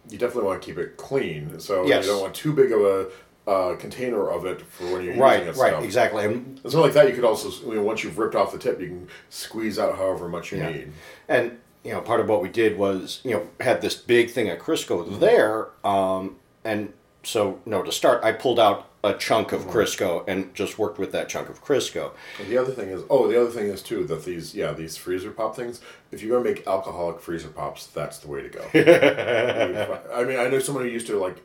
you 0.08 0.18
definitely 0.18 0.44
want 0.48 0.62
to 0.62 0.66
keep 0.66 0.78
it 0.78 0.96
clean, 0.96 1.58
so 1.60 1.86
Yes. 1.86 2.04
you 2.06 2.12
don't 2.12 2.22
want 2.22 2.34
too 2.34 2.52
big 2.52 2.72
of 2.72 2.80
a 2.80 3.06
uh, 3.50 3.74
container 3.76 4.30
of 4.30 4.44
it 4.44 4.60
for 4.60 4.84
when 4.84 4.92
you're 5.02 5.02
using 5.14 5.20
Right, 5.20 5.42
it. 5.42 5.56
right, 5.56 5.70
stuff. 5.72 5.82
exactly. 5.84 6.24
And 6.24 6.58
Something 6.62 6.80
like 6.80 6.92
that, 6.92 7.08
you 7.08 7.14
could 7.14 7.24
also, 7.24 7.48
you 7.70 7.76
know, 7.76 7.82
once 7.82 8.04
you've 8.04 8.18
ripped 8.18 8.34
off 8.34 8.52
the 8.52 8.58
tip, 8.58 8.80
you 8.80 8.86
can 8.88 9.08
squeeze 9.30 9.78
out 9.78 9.96
however 9.96 10.28
much 10.28 10.52
you 10.52 10.58
Yeah. 10.58 10.70
need. 10.70 10.92
And 11.28 11.58
you 11.82 11.92
know, 11.92 12.02
part 12.02 12.20
of 12.20 12.28
what 12.28 12.42
we 12.42 12.50
did 12.50 12.76
was 12.76 13.20
you 13.24 13.30
know 13.30 13.48
had 13.58 13.80
this 13.80 13.94
big 13.94 14.30
thing 14.30 14.50
of 14.50 14.58
Crisco 14.58 15.02
Mm-hmm. 15.02 15.18
there, 15.20 15.68
um, 15.82 16.36
and 16.62 16.92
so 17.22 17.58
no 17.64 17.82
to 17.82 17.90
start, 17.90 18.22
I 18.22 18.32
pulled 18.32 18.60
out 18.60 18.89
a 19.02 19.14
chunk 19.14 19.52
of. 19.52 19.66
Crisco 19.66 20.24
and 20.26 20.54
just 20.54 20.78
worked 20.78 20.98
with 20.98 21.12
that 21.12 21.28
chunk 21.28 21.48
of 21.48 21.64
Crisco. 21.64 22.12
And 22.38 22.48
the 22.48 22.58
other 22.58 22.72
thing 22.72 22.88
is, 22.88 23.02
oh, 23.08 23.28
the 23.28 23.40
other 23.40 23.50
thing 23.50 23.66
is 23.66 23.82
too 23.82 24.04
that 24.04 24.24
these, 24.24 24.54
yeah, 24.54 24.72
these 24.72 24.96
freezer 24.96 25.30
pop 25.30 25.56
things. 25.56 25.80
If 26.10 26.22
you're 26.22 26.36
gonna 26.36 26.48
make 26.54 26.66
alcoholic 26.66 27.20
freezer 27.20 27.48
pops, 27.48 27.86
that's 27.86 28.18
the 28.18 28.28
way 28.28 28.42
to 28.42 28.48
go. 28.48 28.62
I 30.14 30.24
mean, 30.24 30.38
I 30.38 30.48
know 30.48 30.58
someone 30.58 30.84
who 30.84 30.90
used 30.90 31.06
to 31.06 31.18
like 31.18 31.40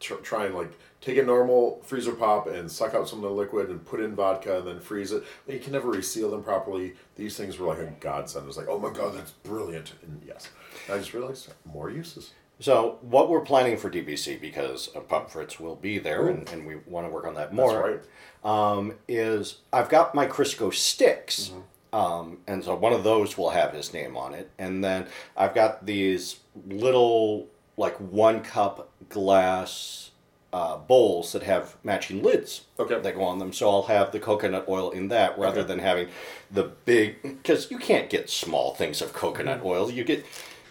tr- 0.00 0.14
try 0.16 0.46
and 0.46 0.54
like 0.54 0.72
take 1.00 1.18
a 1.18 1.22
normal 1.22 1.82
freezer 1.84 2.12
pop 2.12 2.46
and 2.46 2.70
suck 2.70 2.94
out 2.94 3.08
some 3.08 3.18
of 3.18 3.24
the 3.24 3.30
liquid 3.30 3.68
and 3.68 3.84
put 3.84 4.00
in 4.00 4.14
vodka 4.14 4.58
and 4.58 4.66
then 4.66 4.80
freeze 4.80 5.12
it. 5.12 5.24
But 5.44 5.54
you 5.54 5.60
can 5.60 5.72
never 5.72 5.90
reseal 5.90 6.30
them 6.30 6.42
properly. 6.42 6.94
These 7.16 7.36
things 7.36 7.58
were 7.58 7.66
like 7.66 7.78
a 7.78 7.92
godsend. 8.00 8.44
It 8.44 8.46
was 8.46 8.56
like, 8.56 8.68
oh 8.68 8.78
my 8.78 8.90
god, 8.90 9.14
that's 9.14 9.32
brilliant. 9.32 9.92
And 10.02 10.22
yes, 10.26 10.48
I 10.90 10.96
just 10.96 11.12
realized 11.12 11.52
more 11.66 11.90
uses. 11.90 12.32
So 12.64 12.96
what 13.02 13.28
we're 13.28 13.42
planning 13.42 13.76
for 13.76 13.90
DBC 13.90 14.40
because 14.40 14.86
Pup 15.10 15.30
Fritz 15.30 15.60
will 15.60 15.76
be 15.76 15.98
there 15.98 16.28
and, 16.28 16.48
and 16.48 16.64
we 16.66 16.76
want 16.86 17.06
to 17.06 17.12
work 17.12 17.26
on 17.26 17.34
that 17.34 17.52
more. 17.52 17.74
That's 17.92 18.06
right. 18.42 18.50
um, 18.78 18.94
is 19.06 19.56
I've 19.70 19.90
got 19.90 20.14
my 20.14 20.26
Crisco 20.26 20.72
sticks. 20.72 21.50
Mm-hmm. 21.52 21.94
Um, 21.94 22.38
and 22.46 22.64
so 22.64 22.74
one 22.74 22.94
of 22.94 23.04
those 23.04 23.36
will 23.36 23.50
have 23.50 23.74
his 23.74 23.92
name 23.92 24.16
on 24.16 24.32
it. 24.32 24.50
And 24.58 24.82
then 24.82 25.08
I've 25.36 25.54
got 25.54 25.84
these 25.84 26.40
little, 26.66 27.48
like 27.76 27.96
one 27.98 28.40
cup 28.40 28.90
glass 29.10 30.12
uh, 30.54 30.78
bowls 30.78 31.32
that 31.32 31.42
have 31.42 31.76
matching 31.84 32.22
lids 32.22 32.62
Okay. 32.78 32.98
that 32.98 33.14
go 33.14 33.24
on 33.24 33.40
them. 33.40 33.52
So 33.52 33.68
I'll 33.68 33.82
have 33.82 34.10
the 34.10 34.20
coconut 34.20 34.64
oil 34.70 34.90
in 34.90 35.08
that 35.08 35.38
rather 35.38 35.60
Okay. 35.60 35.68
than 35.68 35.80
having 35.80 36.08
the 36.50 36.62
big, 36.86 37.20
because 37.22 37.70
you 37.70 37.76
can't 37.76 38.08
get 38.08 38.30
small 38.30 38.72
things 38.74 39.02
of 39.02 39.12
coconut 39.12 39.58
Mm-hmm. 39.58 39.66
oil. 39.66 39.90
You 39.90 40.02
get, 40.04 40.24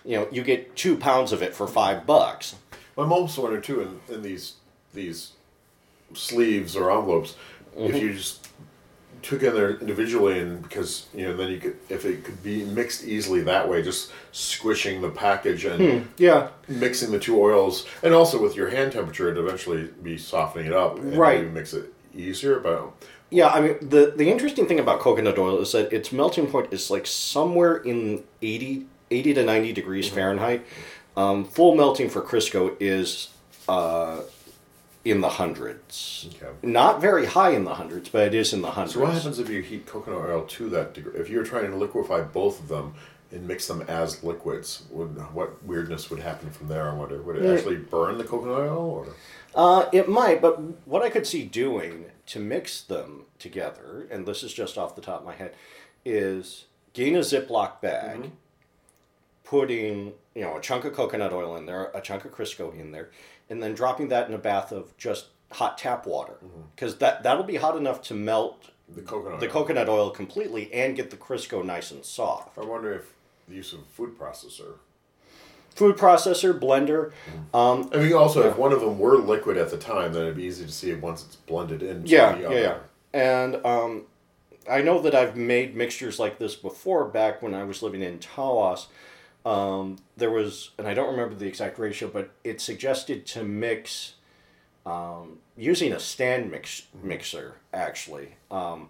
you 0.06 0.18
know, 0.18 0.28
you 0.32 0.44
get 0.44 0.76
two 0.76 0.98
pounds 0.98 1.32
of 1.32 1.42
it 1.42 1.54
for 1.54 1.68
five 1.68 2.06
bucks. 2.06 2.56
My 2.96 3.06
mom's 3.06 3.38
wondering 3.38 3.62
too 3.62 3.82
in, 3.82 4.16
in 4.16 4.22
these 4.22 4.56
these 4.94 5.32
sleeves 6.14 6.76
or 6.76 6.92
envelopes, 6.92 7.36
if 7.76 7.96
mm-hmm. 7.96 7.98
you 7.98 8.14
just 8.14 8.48
took 9.24 9.42
in 9.42 9.54
there 9.54 9.78
individually 9.78 10.40
and 10.40 10.62
because 10.62 11.08
you 11.16 11.26
know 11.26 11.36
then 11.36 11.50
you 11.50 11.58
could 11.58 11.78
if 11.88 12.04
it 12.04 12.26
could 12.26 12.44
be 12.44 12.66
mixed 12.66 13.04
easily 13.06 13.42
that 13.42 13.68
way, 13.68 13.82
just 13.82 14.12
squishing 14.32 15.02
the 15.02 15.10
package 15.10 15.66
and 15.66 15.82
hmm. 16.04 16.08
Yeah. 16.18 16.50
mixing 16.68 17.12
the 17.12 17.20
two 17.20 17.42
oils, 17.42 17.88
and 18.04 18.14
also 18.14 18.42
with 18.42 18.56
your 18.56 18.70
hand 18.70 18.92
temperature, 18.92 19.32
it'd 19.32 19.44
eventually 19.44 19.90
be 20.04 20.18
softening 20.18 20.68
it 20.68 20.74
up 20.74 21.00
and 21.00 21.18
Right. 21.18 21.40
maybe 21.40 21.52
makes 21.52 21.74
it 21.74 21.94
easier. 22.14 22.60
But 22.60 22.92
Yeah, 23.30 23.48
I 23.48 23.62
mean 23.62 23.78
the 23.82 24.14
the 24.16 24.30
interesting 24.30 24.68
thing 24.68 24.80
about 24.80 25.00
coconut 25.00 25.40
oil 25.40 25.60
is 25.60 25.72
that 25.72 25.92
its 25.92 26.12
melting 26.12 26.48
point 26.48 26.72
is 26.74 26.92
like 26.92 27.08
somewhere 27.08 27.78
in 27.78 28.24
80, 28.42 28.86
80 29.14 29.34
to 29.36 29.44
ninety 29.44 29.72
degrees 29.74 30.10
Fahrenheit. 30.10 30.66
Um, 31.16 31.46
full 31.46 31.76
melting 31.76 32.10
for 32.10 32.22
Crisco 32.22 32.76
is 32.80 33.30
uh, 33.70 34.22
in 35.06 35.22
the 35.22 35.30
hundreds. 35.30 36.28
Okay. 36.36 36.52
Not 36.64 37.00
very 37.02 37.26
high 37.28 37.52
in 37.52 37.66
the 37.66 37.76
hundreds, 37.76 38.10
but 38.10 38.28
it 38.28 38.34
is 38.34 38.52
in 38.54 38.62
the 38.62 38.72
hundreds. 38.72 38.94
so 38.96 39.02
what 39.02 39.14
happens 39.14 39.38
if 39.38 39.50
you 39.50 39.62
heat 39.62 39.86
coconut 39.86 40.20
oil 40.30 40.44
to 40.46 40.70
that 40.70 40.94
degree? 40.94 41.20
If 41.20 41.30
you're 41.30 41.44
trying 41.46 41.70
to 41.70 41.78
liquefy 41.78 42.22
both 42.22 42.60
of 42.60 42.68
them. 42.68 42.96
And 43.32 43.48
mix 43.48 43.68
them 43.68 43.82
as 43.88 44.24
liquids. 44.24 44.84
Would 44.92 45.18
what 45.34 45.66
weirdness 45.66 46.12
would 46.12 46.20
happen 46.20 46.52
from 46.52 46.68
there? 46.68 46.88
I 46.88 46.94
wonder. 46.94 47.20
Would 47.20 47.38
it 47.38 47.52
actually 47.58 47.78
burn 47.78 48.20
the 48.20 48.24
coconut 48.24 48.60
oil, 48.60 48.78
or 48.78 49.08
Uh, 49.56 49.90
it 49.92 50.08
might, 50.08 50.40
but 50.40 50.62
what 50.88 51.02
I 51.02 51.10
could 51.10 51.26
see 51.26 51.44
doing 51.44 52.12
to 52.28 52.40
mix 52.40 52.80
them 52.82 53.26
together, 53.40 54.08
and 54.12 54.28
this 54.28 54.44
is 54.44 54.54
just 54.54 54.78
off 54.78 54.96
the 54.96 55.02
top 55.02 55.22
of 55.22 55.26
my 55.26 55.34
head, 55.34 55.56
is 56.06 56.66
gain 56.94 57.16
a 57.16 57.22
Ziploc 57.22 57.82
bag, 57.82 58.30
putting 59.54 60.14
you 60.34 60.42
know 60.42 60.58
a 60.58 60.62
chunk 60.62 60.84
of 60.84 60.94
coconut 60.94 61.32
oil 61.32 61.56
in 61.56 61.68
there, 61.68 61.92
a 61.94 62.02
chunk 62.02 62.26
of 62.26 62.32
Crisco 62.32 62.74
in 62.74 62.92
there, 62.92 63.12
and 63.52 63.62
then 63.62 63.76
dropping 63.76 64.08
that 64.08 64.28
in 64.28 64.34
a 64.34 64.40
bath 64.40 64.72
of 64.72 64.98
just 64.98 65.28
hot 65.52 65.78
tap 65.78 66.08
water, 66.08 66.38
because 66.76 66.98
that 66.98 67.22
that'll 67.22 67.44
be 67.44 67.58
hot 67.58 67.78
enough 67.78 68.02
to 68.04 68.16
melt 68.16 68.72
the 68.90 69.04
coconut? 69.04 69.40
the 69.40 69.46
oil? 69.46 69.52
coconut 69.52 69.90
oil 69.90 70.10
completely 70.10 70.74
and 70.74 70.96
get 70.96 71.12
the 71.12 71.18
Crisco 71.18 71.64
nice 71.64 71.92
and 71.92 72.04
soft. 72.04 72.58
I 72.58 72.62
wonder 72.66 72.96
if 72.96 73.14
the 73.48 73.54
use 73.54 73.74
of 73.74 73.82
a 73.82 73.84
food 73.84 74.18
processor. 74.18 74.78
Food 75.76 75.98
processor, 75.98 76.60
blender, 76.60 77.12
um, 77.54 77.90
I 77.94 77.98
mean, 77.98 78.14
also 78.14 78.48
if 78.48 78.58
one 78.58 78.74
of 78.74 78.82
them 78.82 78.98
were 78.98 79.18
liquid 79.18 79.58
at 79.58 79.70
the 79.70 79.78
time, 79.78 80.14
then 80.14 80.24
it'd 80.24 80.38
be 80.38 80.44
easy 80.44 80.66
to 80.66 80.72
see 80.72 80.90
it 80.90 81.02
once 81.02 81.24
it's 81.24 81.36
blended 81.36 81.84
into 81.84 82.08
Yeah, 82.08 82.34
the 82.34 82.42
yeah, 82.42 82.60
yeah. 82.60 82.78
And 83.12 83.64
um, 83.66 84.06
I 84.70 84.82
know 84.82 85.00
that 85.02 85.14
I've 85.14 85.36
made 85.36 85.76
mixtures 85.76 86.20
like 86.20 86.40
this 86.40 86.56
before 86.56 87.06
back 87.06 87.42
when 87.42 87.54
I 87.54 87.64
was 87.64 87.84
living 87.84 88.02
in 88.02 88.20
Tawas. 88.20 88.86
Um, 89.46 89.98
there 90.16 90.32
was, 90.32 90.72
and 90.78 90.88
I 90.88 90.94
don't 90.94 91.12
remember 91.12 91.36
the 91.36 91.48
exact 91.48 91.78
ratio, 91.78 92.08
but 92.08 92.32
it 92.44 92.62
suggested 92.62 93.26
to 93.28 93.44
mix 93.44 94.14
um, 94.86 95.40
using 95.58 95.92
a 95.94 96.00
stand 96.00 96.52
mix, 96.52 96.84
mixer, 97.02 97.56
actually, 97.74 98.36
um, 98.52 98.90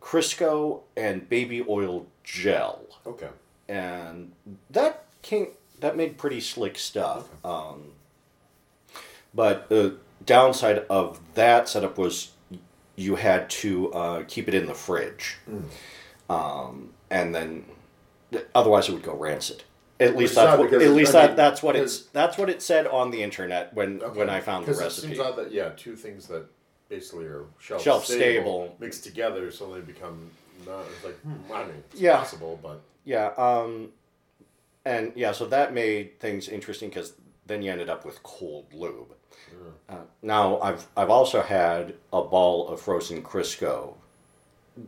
Crisco 0.00 0.80
and 0.96 1.28
baby 1.28 1.64
oil 1.68 2.06
gel. 2.24 2.82
Okay. 3.06 3.28
And 3.68 4.32
that 4.70 5.04
came, 5.22 5.48
that 5.80 5.96
made 5.96 6.18
pretty 6.18 6.40
slick 6.40 6.78
stuff. 6.78 7.28
Um, 7.44 7.92
but 9.34 9.68
the 9.68 9.96
downside 10.24 10.84
of 10.90 11.20
that 11.34 11.68
setup 11.68 11.98
was 11.98 12.32
you 12.96 13.16
had 13.16 13.48
to 13.48 13.92
uh, 13.92 14.24
keep 14.28 14.48
it 14.48 14.54
in 14.54 14.66
the 14.66 14.74
fridge, 14.74 15.38
um, 16.28 16.90
and 17.10 17.34
then 17.34 17.64
otherwise 18.54 18.88
it 18.88 18.92
would 18.92 19.02
go 19.02 19.14
rancid. 19.14 19.64
At 20.00 20.16
least 20.16 20.34
that's 20.34 20.58
what, 20.58 20.72
at 20.72 20.82
it- 20.82 20.90
least 20.90 21.14
I 21.14 21.28
that 21.28 21.36
that's 21.36 21.62
what 21.62 21.76
it's 21.76 22.02
that's 22.06 22.36
what 22.36 22.50
it 22.50 22.60
said 22.62 22.86
on 22.86 23.10
the 23.10 23.22
internet 23.22 23.72
when 23.74 24.00
when 24.14 24.28
I 24.28 24.40
found 24.40 24.66
the 24.66 24.72
recipe. 24.72 25.06
It 25.08 25.10
seems 25.16 25.20
odd 25.20 25.36
that 25.36 25.52
yeah, 25.52 25.70
two 25.76 25.94
things 25.94 26.26
that 26.28 26.46
basically 26.88 27.26
are 27.26 27.44
shelf, 27.60 27.82
Shelf 27.82 28.04
stable, 28.04 28.18
stable. 28.66 28.76
mixed 28.80 29.04
together, 29.04 29.50
so 29.52 29.72
they 29.72 29.80
become 29.80 30.30
not. 30.66 30.84
It's 30.94 31.04
like 31.04 31.18
hmm, 31.20 31.52
I 31.52 31.64
mean, 31.64 31.74
it's 31.92 32.00
Yeah. 32.00 32.16
possible, 32.18 32.58
but 32.62 32.80
Yeah, 33.04 33.28
um, 33.36 33.90
and 34.84 35.12
yeah, 35.14 35.32
so 35.32 35.46
that 35.46 35.72
made 35.72 36.18
things 36.18 36.48
interesting 36.48 36.88
because 36.88 37.12
then 37.46 37.62
you 37.62 37.70
ended 37.70 37.88
up 37.88 38.04
with 38.04 38.22
cold 38.22 38.66
lube. 38.72 39.14
Uh, 39.88 39.96
now 40.22 40.58
I've 40.60 40.86
I've 40.96 41.10
also 41.10 41.42
had 41.42 41.94
a 42.12 42.22
ball 42.22 42.68
of 42.68 42.80
frozen 42.80 43.22
Crisco 43.22 43.94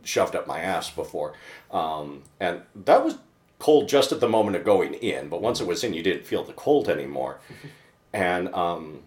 shoved 0.03 0.35
up 0.35 0.47
my 0.47 0.59
ass 0.59 0.89
before, 0.89 1.33
um, 1.71 2.23
and 2.39 2.61
that 2.85 3.03
was 3.05 3.17
cold 3.59 3.87
just 3.89 4.11
at 4.11 4.19
the 4.19 4.27
moment 4.29 4.55
of 4.57 4.63
going 4.63 4.93
in. 4.95 5.29
But 5.29 5.41
once 5.41 5.59
it 5.61 5.67
was 5.67 5.83
in, 5.83 5.93
you 5.93 6.03
didn't 6.03 6.25
feel 6.25 6.43
the 6.43 6.53
cold 6.53 6.89
anymore, 6.89 7.39
and 8.13 8.53
um, 8.53 8.99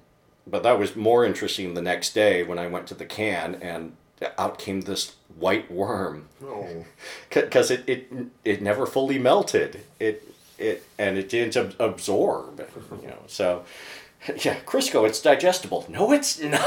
but 0.47 0.63
that 0.63 0.79
was 0.79 0.97
more 0.97 1.25
interesting 1.25 1.75
the 1.75 1.83
next 1.83 2.15
day 2.15 2.43
when 2.43 2.59
I 2.59 2.67
went 2.67 2.87
to 2.89 2.95
the 2.95 3.07
can 3.07 3.57
and 3.57 3.93
out 4.37 4.59
came 4.59 4.81
this 4.81 5.15
white 5.39 5.71
worm 5.71 6.29
Oh. 6.43 6.85
because 7.31 7.71
it, 7.71 7.85
it 7.87 8.11
it 8.45 8.61
never 8.61 8.85
fully 8.85 9.17
melted 9.17 9.83
it 10.01 10.27
it 10.59 10.83
and 10.99 11.17
it 11.17 11.29
didn't 11.29 11.57
ab- 11.57 11.77
absorb 11.79 12.67
you 13.01 13.07
know 13.07 13.23
so 13.29 13.65
yeah 14.43 14.57
Crisco 14.67 15.07
it's 15.07 15.23
digestible 15.23 15.87
no 15.89 16.11
it's 16.11 16.41
not 16.41 16.61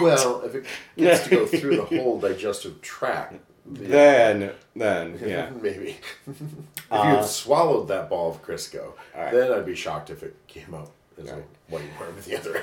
Well, 0.00 0.40
if 0.42 0.54
it 0.56 0.64
gets 0.96 1.24
to 1.24 1.30
go 1.30 1.46
through 1.46 1.76
the 1.76 1.84
whole 1.84 2.18
digestive 2.18 2.82
tract, 2.82 3.36
the- 3.72 3.84
then 3.86 4.52
then 4.74 5.18
yeah 5.24 5.50
maybe. 5.60 5.96
if 6.26 6.40
you 6.40 6.46
had 6.90 7.24
swallowed 7.24 7.88
that 7.88 8.08
ball 8.08 8.30
of 8.30 8.42
Crisco, 8.44 8.92
Alright. 9.14 9.32
then 9.32 9.52
I'd 9.52 9.66
be 9.66 9.74
shocked 9.74 10.10
if 10.10 10.22
it 10.22 10.36
came 10.46 10.74
out 10.74 10.90
as 11.18 11.30
a 11.30 11.42
white 11.68 11.84
worm 11.98 12.14
at 12.18 12.24
the 12.24 12.36
other 12.38 12.56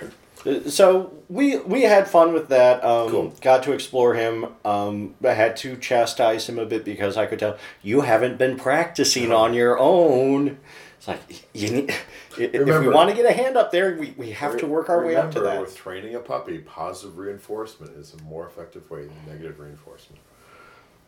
end. 0.45 0.71
so 0.71 1.11
we 1.29 1.57
we 1.59 1.81
had 1.83 2.07
fun 2.07 2.33
with 2.33 2.49
that 2.49 2.83
um 2.83 3.09
Cool. 3.09 3.33
got 3.41 3.63
to 3.63 3.71
explore 3.71 4.13
him 4.13 4.45
um 4.65 5.15
I 5.23 5.33
had 5.33 5.57
to 5.57 5.75
chastise 5.77 6.47
him 6.47 6.59
a 6.59 6.65
bit 6.65 6.85
because 6.85 7.17
I 7.17 7.25
could 7.25 7.39
tell 7.39 7.57
you 7.81 8.01
haven't 8.01 8.37
been 8.37 8.57
practicing 8.57 9.31
on 9.31 9.53
your 9.53 9.79
own 9.79 10.57
it's 10.97 11.07
like 11.07 11.21
you 11.53 11.69
need 11.71 11.95
if 12.37 12.53
we 12.81 12.87
want 12.89 13.09
to 13.09 13.15
get 13.15 13.25
a 13.25 13.33
hand 13.33 13.57
up 13.57 13.71
there 13.71 13.95
we, 13.97 14.13
we 14.17 14.31
have 14.31 14.57
to 14.57 14.67
work 14.67 14.89
our 14.89 15.03
way 15.05 15.15
up 15.15 15.31
to 15.31 15.39
Remember, 15.39 15.55
that 15.57 15.61
with 15.61 15.75
training 15.75 16.15
a 16.15 16.19
puppy, 16.19 16.59
positive 16.59 17.17
reinforcement 17.17 17.95
is 17.97 18.13
a 18.13 18.21
more 18.23 18.45
effective 18.47 18.89
way 18.89 19.05
than 19.05 19.15
negative 19.27 19.59
reinforcement. 19.59 20.21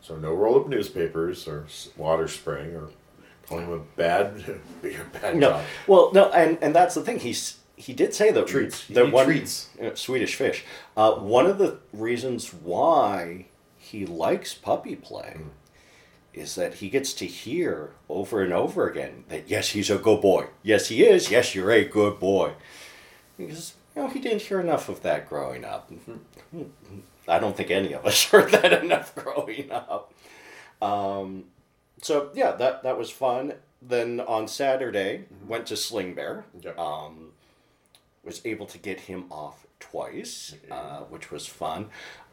So 0.00 0.16
no 0.16 0.32
roll 0.34 0.60
up 0.60 0.68
newspapers 0.68 1.48
or 1.48 1.66
water 1.96 2.28
spraying 2.28 2.74
or 2.76 2.88
calling 3.48 3.66
him 3.66 3.72
a 3.72 3.78
bad, 3.96 4.60
bad 5.12 5.36
No, 5.36 5.62
well, 5.86 6.10
no, 6.12 6.30
and 6.30 6.58
and 6.62 6.74
that's 6.74 6.94
the 6.94 7.02
thing. 7.02 7.18
He's 7.20 7.58
he 7.76 7.92
did 7.92 8.14
say 8.14 8.30
that 8.30 8.46
Treats. 8.46 8.88
You 8.88 8.94
that 8.96 9.12
one 9.12 9.26
treats. 9.26 9.68
uh, 9.82 9.94
Swedish 9.94 10.34
fish. 10.36 10.64
Uh, 10.96 11.14
one 11.16 11.46
of 11.46 11.58
the 11.58 11.78
reasons 11.92 12.52
why 12.54 13.46
he 13.76 14.06
likes 14.06 14.54
puppy 14.54 14.96
play 14.96 15.34
Hmm. 15.36 15.48
is 16.32 16.54
that 16.54 16.74
he 16.74 16.88
gets 16.88 17.12
to 17.14 17.26
hear 17.26 17.90
over 18.08 18.42
and 18.42 18.52
over 18.52 18.88
again 18.88 19.24
that 19.28 19.48
yes, 19.48 19.70
he's 19.70 19.90
a 19.90 19.98
good 19.98 20.20
boy. 20.22 20.46
Yes, 20.62 20.88
he 20.88 21.04
is. 21.04 21.30
Yes, 21.30 21.54
you're 21.54 21.70
a 21.70 21.84
good 21.84 22.18
boy. 22.20 22.52
Because 23.36 23.74
you 23.94 24.02
know 24.02 24.08
he 24.08 24.20
didn't 24.20 24.42
hear 24.42 24.60
enough 24.60 24.88
of 24.88 25.02
that 25.02 25.28
growing 25.28 25.64
up. 25.64 25.90
I 27.28 27.38
don't 27.38 27.56
think 27.56 27.70
any 27.70 27.92
of 27.92 28.06
us 28.06 28.24
heard 28.30 28.52
that 28.52 28.72
enough 28.72 29.14
growing 29.14 29.70
up. 29.70 30.12
Um, 30.82 31.44
so 32.02 32.30
yeah, 32.34 32.52
that 32.52 32.82
that 32.82 32.98
was 32.98 33.10
fun. 33.10 33.54
Then 33.82 34.20
on 34.20 34.48
Saturday, 34.48 35.24
went 35.46 35.66
to 35.66 35.76
Sling 35.76 36.14
Bear. 36.14 36.44
Yep. 36.60 36.78
Um, 36.78 37.32
was 38.24 38.40
able 38.44 38.66
to 38.66 38.78
get 38.78 39.00
him 39.00 39.26
off 39.30 39.66
twice, 39.78 40.54
uh, 40.70 41.00
which 41.02 41.30
was 41.30 41.46
fun. 41.46 41.88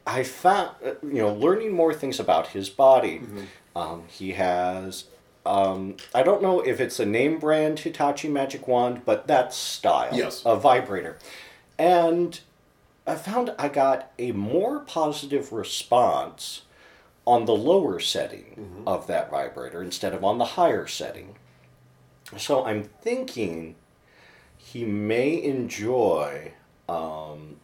I 0.08 0.24
found 0.24 0.72
uh, 0.86 0.94
you 1.04 1.20
know 1.22 1.34
learning 1.34 1.74
more 1.74 1.94
things 1.94 2.20
about 2.20 2.48
his 2.48 2.70
body. 2.70 3.22
Um, 3.76 4.04
he 4.08 4.32
has. 4.34 5.06
Um, 5.46 5.98
I 6.16 6.24
don't 6.24 6.42
know 6.42 6.62
if 6.62 6.80
it's 6.80 7.00
a 7.02 7.06
name 7.06 7.38
brand 7.38 7.80
Hitachi 7.80 8.30
Magic 8.30 8.66
Wand, 8.68 9.02
but 9.06 9.28
that 9.28 9.54
style 9.54 10.16
Yes. 10.16 10.42
a 10.46 10.56
vibrator, 10.56 11.18
and 11.78 12.40
I 13.06 13.16
found 13.16 13.54
I 13.60 13.68
got 13.68 14.12
a 14.18 14.32
more 14.32 14.80
positive 14.80 15.52
response 15.52 16.64
on 17.26 17.46
the 17.46 17.56
lower 17.56 18.00
setting 18.00 18.84
of 18.86 19.08
that 19.08 19.30
vibrator 19.30 19.82
instead 19.82 20.14
of 20.14 20.24
on 20.24 20.38
the 20.38 20.46
higher 20.46 20.88
setting. 20.88 21.36
So 22.38 22.66
I'm 22.66 22.84
thinking 22.84 23.76
he 24.58 24.86
may 24.86 25.42
enjoy, 25.42 26.54
um, 26.90 27.58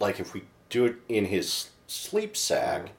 like 0.00 0.20
if 0.20 0.34
we 0.34 0.44
do 0.70 0.86
it 0.86 0.96
in 1.08 1.26
his 1.26 1.70
sleep 1.86 2.36
sack, 2.36 2.90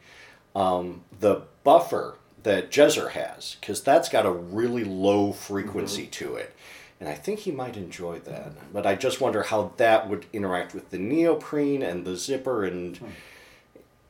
um, 0.55 1.03
the 1.19 1.43
buffer 1.63 2.17
that 2.43 2.71
Jezer 2.71 3.11
has, 3.11 3.57
because 3.59 3.81
that's 3.81 4.09
got 4.09 4.25
a 4.25 4.31
really 4.31 4.83
low 4.83 5.31
frequency 5.31 6.05
to 6.07 6.35
it. 6.35 6.55
And 7.00 7.08
I 7.08 7.14
think 7.14 7.39
he 7.39 7.52
might 7.52 7.78
enjoy 7.78 8.20
that. 8.20 8.74
But 8.74 8.86
I 8.86 8.95
just 8.95 9.22
wonder 9.22 9.43
how 9.43 9.72
that 9.78 10.10
would 10.10 10.26
interact 10.34 10.74
with 10.74 10.89
the 10.89 10.97
neoprene 10.97 11.82
and 11.82 12.06
the 12.06 12.18
zipper 12.18 12.66
and 12.66 13.00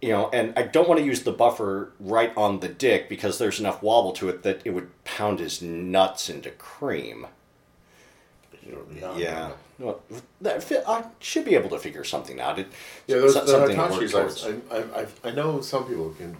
you 0.01 0.09
know, 0.09 0.29
and 0.31 0.53
I 0.57 0.63
don't 0.63 0.87
want 0.87 0.99
to 0.99 1.05
use 1.05 1.23
the 1.23 1.31
buffer 1.31 1.91
right 1.99 2.31
on 2.37 2.61
the 2.61 2.69
dick 2.69 3.09
because 3.09 3.37
there's 3.37 3.59
enough 3.59 3.83
wobble 3.83 4.13
to 4.13 4.29
it 4.29 4.43
that 4.43 4.61
it 4.63 4.71
would 4.71 4.89
pound 5.03 5.39
his 5.39 5.61
nuts 5.61 6.29
into 6.29 6.51
cream. 6.51 7.27
Yeah. 9.17 9.51
Well, 9.77 10.01
that, 10.41 10.71
I 10.87 11.05
should 11.19 11.45
be 11.45 11.55
able 11.55 11.69
to 11.69 11.79
figure 11.79 12.03
something 12.03 12.39
out. 12.39 12.59
It, 12.59 12.67
Yeah, 13.07 13.17
those 13.17 13.33
so- 13.33 13.41
the 13.41 13.47
something 13.47 13.75
to 13.75 14.17
Hitachis. 14.17 14.61
I, 14.71 15.01
I, 15.01 15.07
I, 15.29 15.31
know 15.31 15.61
some 15.61 15.85
people 15.85 16.11
can 16.11 16.37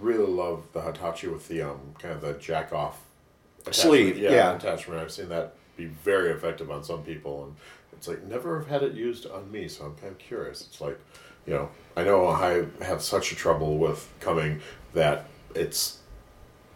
really 0.00 0.26
love 0.26 0.64
the 0.72 0.80
Hitachi 0.80 1.28
with 1.28 1.48
the 1.48 1.62
um 1.62 1.80
kind 1.98 2.14
of 2.14 2.20
the 2.20 2.34
jack 2.34 2.72
off. 2.72 3.00
Sleeve, 3.70 4.16
yeah. 4.16 4.56
attachment. 4.56 5.00
I've 5.00 5.12
seen 5.12 5.28
that 5.28 5.54
be 5.78 5.86
very 5.86 6.30
effective 6.32 6.70
on 6.70 6.84
some 6.84 7.02
people, 7.02 7.44
and 7.44 7.56
it's 7.92 8.06
like 8.06 8.22
never 8.24 8.58
have 8.58 8.68
had 8.68 8.82
it 8.82 8.92
used 8.92 9.26
on 9.26 9.50
me, 9.50 9.68
so 9.68 9.86
I'm 9.86 9.94
kind 9.94 10.12
of 10.12 10.18
curious. 10.18 10.60
It's 10.60 10.80
like, 10.80 10.98
you 11.46 11.54
know, 11.54 11.70
I 11.96 12.04
know 12.04 12.26
I 12.26 12.66
have 12.84 13.00
such 13.00 13.32
a 13.32 13.36
trouble 13.36 13.78
with 13.78 14.06
coming 14.20 14.60
that 14.92 15.26
it's, 15.54 15.98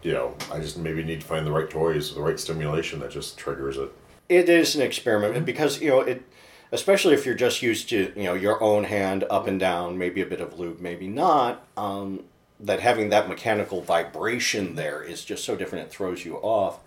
you 0.01 0.13
know, 0.13 0.35
I 0.51 0.59
just 0.59 0.77
maybe 0.77 1.03
need 1.03 1.21
to 1.21 1.27
find 1.27 1.45
the 1.45 1.51
right 1.51 1.69
toys, 1.69 2.15
the 2.15 2.21
right 2.21 2.39
stimulation 2.39 2.99
that 3.01 3.11
just 3.11 3.37
triggers 3.37 3.77
it. 3.77 3.91
It 4.29 4.49
is 4.49 4.75
an 4.75 4.81
experiment 4.81 5.45
because 5.45 5.81
you 5.81 5.89
know 5.89 5.99
it, 5.99 6.23
especially 6.71 7.13
if 7.13 7.25
you're 7.25 7.35
just 7.35 7.61
used 7.61 7.89
to 7.89 8.11
you 8.15 8.23
know 8.23 8.33
your 8.33 8.63
own 8.63 8.85
hand 8.85 9.25
up 9.29 9.47
and 9.47 9.59
down, 9.59 9.97
maybe 9.97 10.21
a 10.21 10.25
bit 10.25 10.41
of 10.41 10.57
lube, 10.57 10.79
maybe 10.79 11.07
not. 11.07 11.67
Um, 11.77 12.23
that 12.59 12.79
having 12.79 13.09
that 13.09 13.27
mechanical 13.27 13.81
vibration 13.81 14.75
there 14.75 15.03
is 15.03 15.25
just 15.25 15.43
so 15.43 15.57
different; 15.57 15.87
it 15.87 15.91
throws 15.91 16.23
you 16.23 16.37
off. 16.37 16.79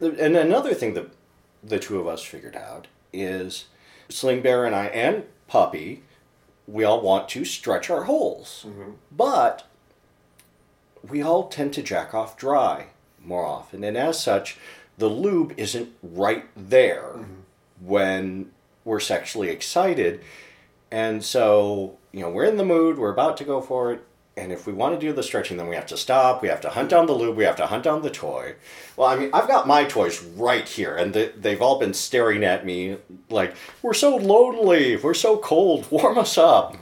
And 0.00 0.36
another 0.36 0.74
thing 0.74 0.94
that 0.94 1.10
the 1.62 1.78
two 1.78 1.98
of 1.98 2.06
us 2.06 2.22
figured 2.22 2.56
out 2.56 2.86
is 3.12 3.66
Sling 4.08 4.42
Bear 4.42 4.64
and 4.64 4.74
I 4.74 4.86
and 4.86 5.24
Puppy, 5.46 6.02
we 6.66 6.84
all 6.84 7.00
want 7.00 7.28
to 7.30 7.44
stretch 7.44 7.88
our 7.90 8.04
holes, 8.04 8.64
mm-hmm. 8.68 8.92
but 9.10 9.66
we 11.08 11.22
all 11.22 11.48
tend 11.48 11.72
to 11.74 11.82
jack 11.82 12.12
off 12.12 12.36
dry 12.36 12.88
more 13.22 13.44
often, 13.44 13.82
and 13.84 13.96
as 13.96 14.22
such, 14.22 14.58
the 14.98 15.08
lube 15.08 15.54
isn't 15.56 15.90
right 16.02 16.46
there 16.56 17.14
mm-hmm. 17.16 17.34
when 17.80 18.50
we're 18.84 19.00
sexually 19.00 19.48
excited. 19.48 20.20
And 20.90 21.22
so, 21.22 21.98
you 22.12 22.20
know, 22.20 22.30
we're 22.30 22.44
in 22.44 22.56
the 22.56 22.64
mood, 22.64 22.98
we're 22.98 23.12
about 23.12 23.36
to 23.38 23.44
go 23.44 23.60
for 23.60 23.92
it, 23.92 24.04
and 24.38 24.52
if 24.52 24.66
we 24.66 24.72
want 24.72 24.98
to 24.98 25.06
do 25.06 25.12
the 25.12 25.22
stretching, 25.22 25.56
then 25.56 25.68
we 25.68 25.74
have 25.74 25.86
to 25.86 25.96
stop, 25.96 26.42
we 26.42 26.48
have 26.48 26.60
to 26.62 26.70
hunt 26.70 26.90
down 26.90 27.06
the 27.06 27.12
lube, 27.12 27.36
we 27.36 27.44
have 27.44 27.56
to 27.56 27.66
hunt 27.66 27.84
down 27.84 28.02
the 28.02 28.10
toy. 28.10 28.54
Well, 28.96 29.08
I 29.08 29.16
mean, 29.16 29.30
I've 29.32 29.48
got 29.48 29.66
my 29.66 29.84
toys 29.84 30.22
right 30.22 30.66
here, 30.68 30.96
and 30.96 31.12
they, 31.12 31.28
they've 31.30 31.60
all 31.60 31.78
been 31.78 31.94
staring 31.94 32.44
at 32.44 32.64
me 32.64 32.98
like, 33.28 33.54
we're 33.82 33.94
so 33.94 34.16
lonely, 34.16 34.96
we're 34.96 35.14
so 35.14 35.36
cold, 35.38 35.86
warm 35.90 36.18
us 36.18 36.38
up. 36.38 36.76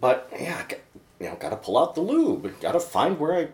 But, 0.00 0.30
yeah, 0.38 0.64
you 1.18 1.26
know, 1.26 1.36
gotta 1.40 1.56
pull 1.56 1.78
out 1.78 1.94
the 1.94 2.00
lube, 2.00 2.60
gotta 2.60 2.80
find 2.80 3.18
where 3.18 3.34
I 3.34 3.48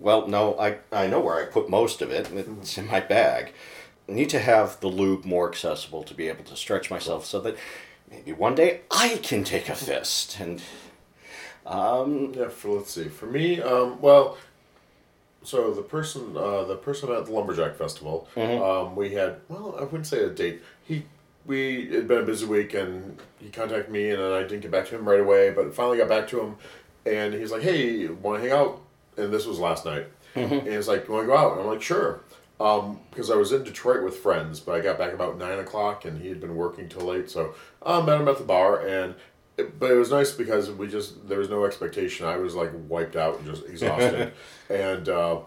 well, 0.00 0.26
no, 0.26 0.58
I, 0.58 0.78
I 0.90 1.06
know 1.06 1.20
where 1.20 1.36
I 1.36 1.44
put 1.44 1.68
most 1.68 2.00
of 2.00 2.10
it. 2.10 2.30
It's 2.32 2.48
mm-hmm. 2.48 2.80
in 2.80 2.86
my 2.90 3.00
bag. 3.00 3.52
I 4.08 4.12
need 4.12 4.30
to 4.30 4.38
have 4.40 4.80
the 4.80 4.88
lube 4.88 5.24
more 5.24 5.48
accessible 5.48 6.02
to 6.04 6.14
be 6.14 6.28
able 6.28 6.44
to 6.44 6.56
stretch 6.56 6.90
myself 6.90 7.26
so 7.26 7.38
that 7.40 7.56
maybe 8.10 8.32
one 8.32 8.54
day 8.54 8.80
I 8.90 9.20
can 9.22 9.44
take 9.44 9.68
a 9.68 9.74
fist. 9.74 10.40
And 10.40 10.62
um, 11.70 12.32
Yeah, 12.36 12.48
for 12.48 12.76
let's 12.78 12.90
see. 12.92 13.08
For 13.08 13.26
me, 13.26 13.60
um, 13.62 14.00
well, 14.00 14.36
so 15.42 15.72
the 15.72 15.82
person, 15.82 16.36
uh, 16.36 16.64
the 16.64 16.76
person 16.76 17.10
at 17.10 17.26
the 17.26 17.32
lumberjack 17.32 17.76
festival, 17.76 18.28
um, 18.36 18.94
we 18.96 19.14
had. 19.14 19.36
Well, 19.48 19.76
I 19.78 19.84
wouldn't 19.84 20.06
say 20.06 20.22
a 20.22 20.28
date. 20.30 20.62
He, 20.84 21.04
we 21.46 21.88
it 21.88 21.92
had 21.94 22.08
been 22.08 22.18
a 22.18 22.26
busy 22.26 22.44
week, 22.44 22.74
and 22.74 23.18
he 23.38 23.48
contacted 23.48 23.90
me, 23.90 24.10
and 24.10 24.22
I 24.22 24.42
didn't 24.42 24.60
get 24.60 24.70
back 24.70 24.86
to 24.88 24.96
him 24.96 25.08
right 25.08 25.20
away. 25.20 25.50
But 25.50 25.74
finally 25.74 25.96
got 25.98 26.08
back 26.08 26.28
to 26.28 26.40
him, 26.40 26.56
and 27.06 27.32
he's 27.32 27.50
like, 27.50 27.62
"Hey, 27.62 28.06
want 28.08 28.42
to 28.42 28.48
hang 28.48 28.58
out?" 28.58 28.82
And 29.16 29.32
this 29.32 29.46
was 29.46 29.58
last 29.58 29.84
night. 29.84 30.06
And 30.34 30.62
he's 30.62 30.88
like, 30.88 31.08
"You 31.08 31.14
want 31.14 31.24
to 31.24 31.28
go 31.28 31.36
out?" 31.36 31.52
And 31.52 31.62
I'm 31.62 31.66
like, 31.66 31.82
"Sure." 31.82 32.20
Um, 32.60 33.00
because 33.10 33.30
I 33.30 33.36
was 33.36 33.52
in 33.52 33.64
Detroit 33.64 34.04
with 34.04 34.18
friends, 34.18 34.60
but 34.60 34.72
I 34.74 34.80
got 34.80 34.98
back 34.98 35.14
about 35.14 35.38
nine 35.38 35.58
o'clock, 35.58 36.04
and 36.04 36.20
he 36.20 36.28
had 36.28 36.40
been 36.42 36.54
working 36.56 36.90
till 36.90 37.06
late. 37.06 37.30
So 37.30 37.54
I 37.82 38.02
met 38.02 38.20
him 38.20 38.28
at 38.28 38.36
the 38.36 38.44
bar, 38.44 38.86
and 38.86 39.14
but 39.78 39.90
it 39.90 39.96
was 39.96 40.10
nice 40.10 40.32
because 40.32 40.70
we 40.70 40.88
just 40.88 41.28
there 41.28 41.38
was 41.38 41.48
no 41.50 41.64
expectation. 41.64 42.26
I 42.26 42.36
was 42.36 42.54
like 42.54 42.70
wiped 42.88 43.16
out 43.16 43.38
and 43.38 43.46
just 43.46 43.66
exhausted, 43.66 44.32
and 44.70 45.08
uh, 45.08 45.40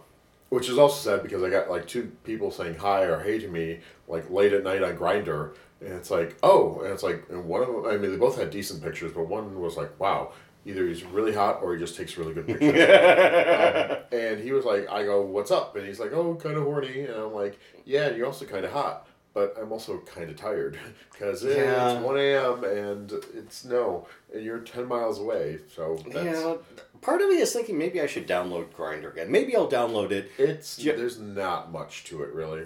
which 0.49 0.69
is 0.69 0.77
also 0.77 1.11
sad 1.11 1.23
because 1.23 1.43
I 1.43 1.49
got 1.49 1.69
like 1.69 1.87
two 1.87 2.11
people 2.23 2.51
saying 2.51 2.75
hi 2.75 3.03
or 3.03 3.19
hey 3.21 3.39
to 3.39 3.47
me 3.47 3.79
like 4.07 4.29
late 4.29 4.53
at 4.53 4.63
night 4.63 4.83
on 4.83 4.97
Grindr, 4.97 5.55
And 5.81 5.93
it's 5.93 6.11
like, 6.11 6.37
oh, 6.43 6.81
and 6.81 6.93
it's 6.93 7.03
like, 7.03 7.23
and 7.29 7.45
one 7.45 7.61
of 7.61 7.67
them, 7.67 7.85
I 7.85 7.97
mean, 7.97 8.11
they 8.11 8.17
both 8.17 8.37
had 8.37 8.49
decent 8.49 8.83
pictures, 8.83 9.11
but 9.13 9.27
one 9.27 9.59
was 9.59 9.77
like, 9.77 9.99
wow, 9.99 10.31
either 10.65 10.87
he's 10.87 11.03
really 11.03 11.33
hot 11.33 11.61
or 11.61 11.73
he 11.73 11.79
just 11.79 11.95
takes 11.95 12.17
really 12.17 12.33
good 12.33 12.47
pictures. 12.47 12.69
um, 12.71 13.97
and 14.11 14.39
he 14.39 14.51
was 14.51 14.65
like, 14.65 14.89
I 14.89 15.03
go, 15.03 15.21
what's 15.21 15.51
up? 15.51 15.75
And 15.75 15.85
he's 15.87 15.99
like, 15.99 16.13
oh, 16.13 16.35
kind 16.35 16.55
of 16.55 16.63
horny. 16.63 17.01
And 17.01 17.15
I'm 17.15 17.33
like, 17.33 17.59
yeah, 17.85 18.07
and 18.07 18.17
you're 18.17 18.27
also 18.27 18.45
kind 18.45 18.65
of 18.65 18.71
hot. 18.71 19.07
But 19.33 19.55
I'm 19.59 19.71
also 19.71 19.97
kind 19.99 20.29
of 20.29 20.35
tired 20.35 20.77
because 21.11 21.43
Yeah. 21.43 21.93
it's 21.95 22.03
1 22.03 22.17
a.m. 22.19 22.63
and 22.63 23.11
it's 23.33 23.65
no, 23.65 24.07
and 24.33 24.43
you're 24.43 24.59
10 24.59 24.87
miles 24.87 25.19
away. 25.19 25.59
So 25.75 25.97
that's, 26.11 26.25
Yeah, 26.25 26.55
part 27.01 27.21
of 27.21 27.29
me 27.29 27.37
is 27.39 27.51
thinking 27.51 27.77
maybe 27.77 27.99
I 28.01 28.05
should 28.05 28.27
download 28.27 28.67
Grindr 28.69 29.11
again. 29.11 29.31
Maybe 29.31 29.55
I'll 29.55 29.69
download 29.69 30.11
it. 30.11 30.31
It's 30.37 30.77
there's 30.77 31.19
not 31.19 31.71
much 31.71 32.03
to 32.05 32.21
it 32.23 32.31
really. 32.33 32.63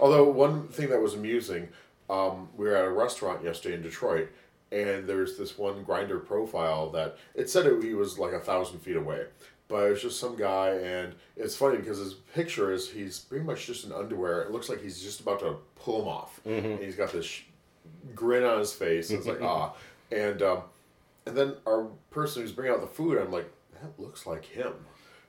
Although 0.00 0.24
one 0.30 0.68
thing 0.68 0.88
that 0.90 1.00
was 1.00 1.14
amusing, 1.14 1.68
um, 2.10 2.48
we 2.56 2.66
were 2.66 2.76
at 2.76 2.84
a 2.84 2.90
restaurant 2.90 3.44
yesterday 3.44 3.74
in 3.76 3.82
Detroit, 3.82 4.28
and 4.72 5.06
there's 5.06 5.38
this 5.38 5.56
one 5.58 5.84
Grindr 5.84 6.24
profile 6.24 6.90
that 6.90 7.16
it 7.34 7.48
said 7.48 7.66
it, 7.66 7.82
he 7.82 7.94
was 7.94 8.18
like 8.18 8.32
a 8.32 8.40
thousand 8.40 8.80
feet 8.80 8.96
away, 8.96 9.26
but 9.68 9.86
it 9.86 9.90
was 9.90 10.02
just 10.02 10.18
some 10.18 10.34
guy, 10.36 10.70
and 10.70 11.14
it's 11.36 11.54
funny 11.54 11.76
because 11.76 11.98
his 11.98 12.14
picture 12.34 12.72
is 12.72 12.90
he's 12.90 13.18
pretty 13.18 13.44
much 13.44 13.66
just 13.66 13.84
in 13.84 13.92
underwear. 13.92 14.42
It 14.42 14.50
looks 14.50 14.68
like 14.68 14.82
he's 14.82 15.00
just 15.02 15.20
about 15.20 15.40
to 15.40 15.56
pull 15.76 16.02
him 16.02 16.08
off, 16.08 16.40
and 16.44 16.80
he's 16.80 16.96
got 16.96 17.12
this 17.12 17.26
sh- 17.26 17.42
grin 18.14 18.44
on 18.44 18.58
his 18.58 18.72
face. 18.72 19.10
And 19.10 19.18
it's 19.18 19.28
like 19.28 19.40
ah, 19.42 19.74
and 20.10 20.40
um, 20.42 20.62
and 21.26 21.36
then 21.36 21.54
our 21.66 21.86
person 22.10 22.42
who's 22.42 22.52
bringing 22.52 22.74
out 22.74 22.80
the 22.80 22.86
food, 22.86 23.18
I'm 23.18 23.30
like 23.30 23.50
that 23.82 24.02
looks 24.02 24.26
like 24.26 24.44
him. 24.44 24.72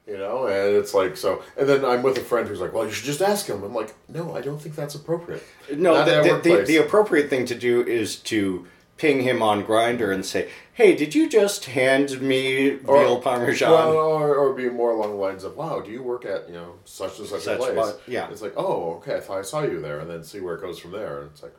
You 0.07 0.17
know, 0.17 0.47
and 0.47 0.75
it's 0.75 0.95
like 0.95 1.15
so. 1.15 1.43
And 1.55 1.69
then 1.69 1.85
I'm 1.85 2.01
with 2.01 2.17
a 2.17 2.21
friend 2.21 2.47
who's 2.47 2.59
like, 2.59 2.73
"Well, 2.73 2.83
you 2.83 2.91
should 2.91 3.05
just 3.05 3.21
ask 3.21 3.45
him." 3.45 3.61
I'm 3.61 3.75
like, 3.75 3.93
"No, 4.07 4.35
I 4.35 4.41
don't 4.41 4.59
think 4.59 4.75
that's 4.75 4.95
appropriate." 4.95 5.43
No, 5.71 6.03
the, 6.03 6.39
the, 6.41 6.57
the, 6.57 6.63
the 6.63 6.77
appropriate 6.77 7.29
thing 7.29 7.45
to 7.45 7.53
do 7.53 7.85
is 7.85 8.15
to 8.21 8.65
ping 8.99 9.21
him 9.21 9.41
on 9.41 9.63
Grindr 9.63 10.13
and 10.13 10.23
say, 10.25 10.49
"Hey, 10.73 10.95
did 10.95 11.15
you 11.15 11.27
just 11.27 11.65
hand 11.65 12.21
me 12.21 12.69
veal 12.71 13.19
parmesan?" 13.21 13.71
Well, 13.71 13.93
or, 13.95 14.35
or 14.35 14.53
be 14.53 14.69
more 14.69 14.91
along 14.91 15.11
the 15.11 15.15
lines 15.17 15.43
of, 15.43 15.55
"Wow, 15.57 15.79
do 15.79 15.89
you 15.89 16.03
work 16.03 16.25
at 16.25 16.47
you 16.47 16.53
know 16.53 16.73
such 16.85 17.17
and 17.17 17.27
such, 17.27 17.41
Such 17.41 17.55
a 17.55 17.63
place?" 17.63 17.75
what- 17.75 18.01
yeah. 18.07 18.29
It's 18.29 18.41
like, 18.43 18.53
"Oh, 18.57 18.95
okay, 18.97 19.15
I 19.15 19.19
thought 19.21 19.39
I 19.39 19.41
saw 19.41 19.61
you 19.63 19.81
there," 19.81 19.99
and 19.99 20.09
then 20.09 20.23
see 20.23 20.39
where 20.41 20.55
it 20.55 20.61
goes 20.61 20.77
from 20.77 20.91
there. 20.91 21.21
And 21.21 21.31
it's 21.31 21.41
like, 21.41 21.55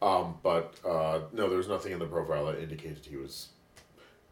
um, 0.00 0.36
but 0.42 0.74
uh, 0.86 1.20
no, 1.32 1.48
there's 1.48 1.68
nothing 1.68 1.92
in 1.92 1.98
the 1.98 2.06
profile 2.06 2.46
that 2.46 2.60
indicated 2.60 3.04
he 3.08 3.16
was 3.16 3.48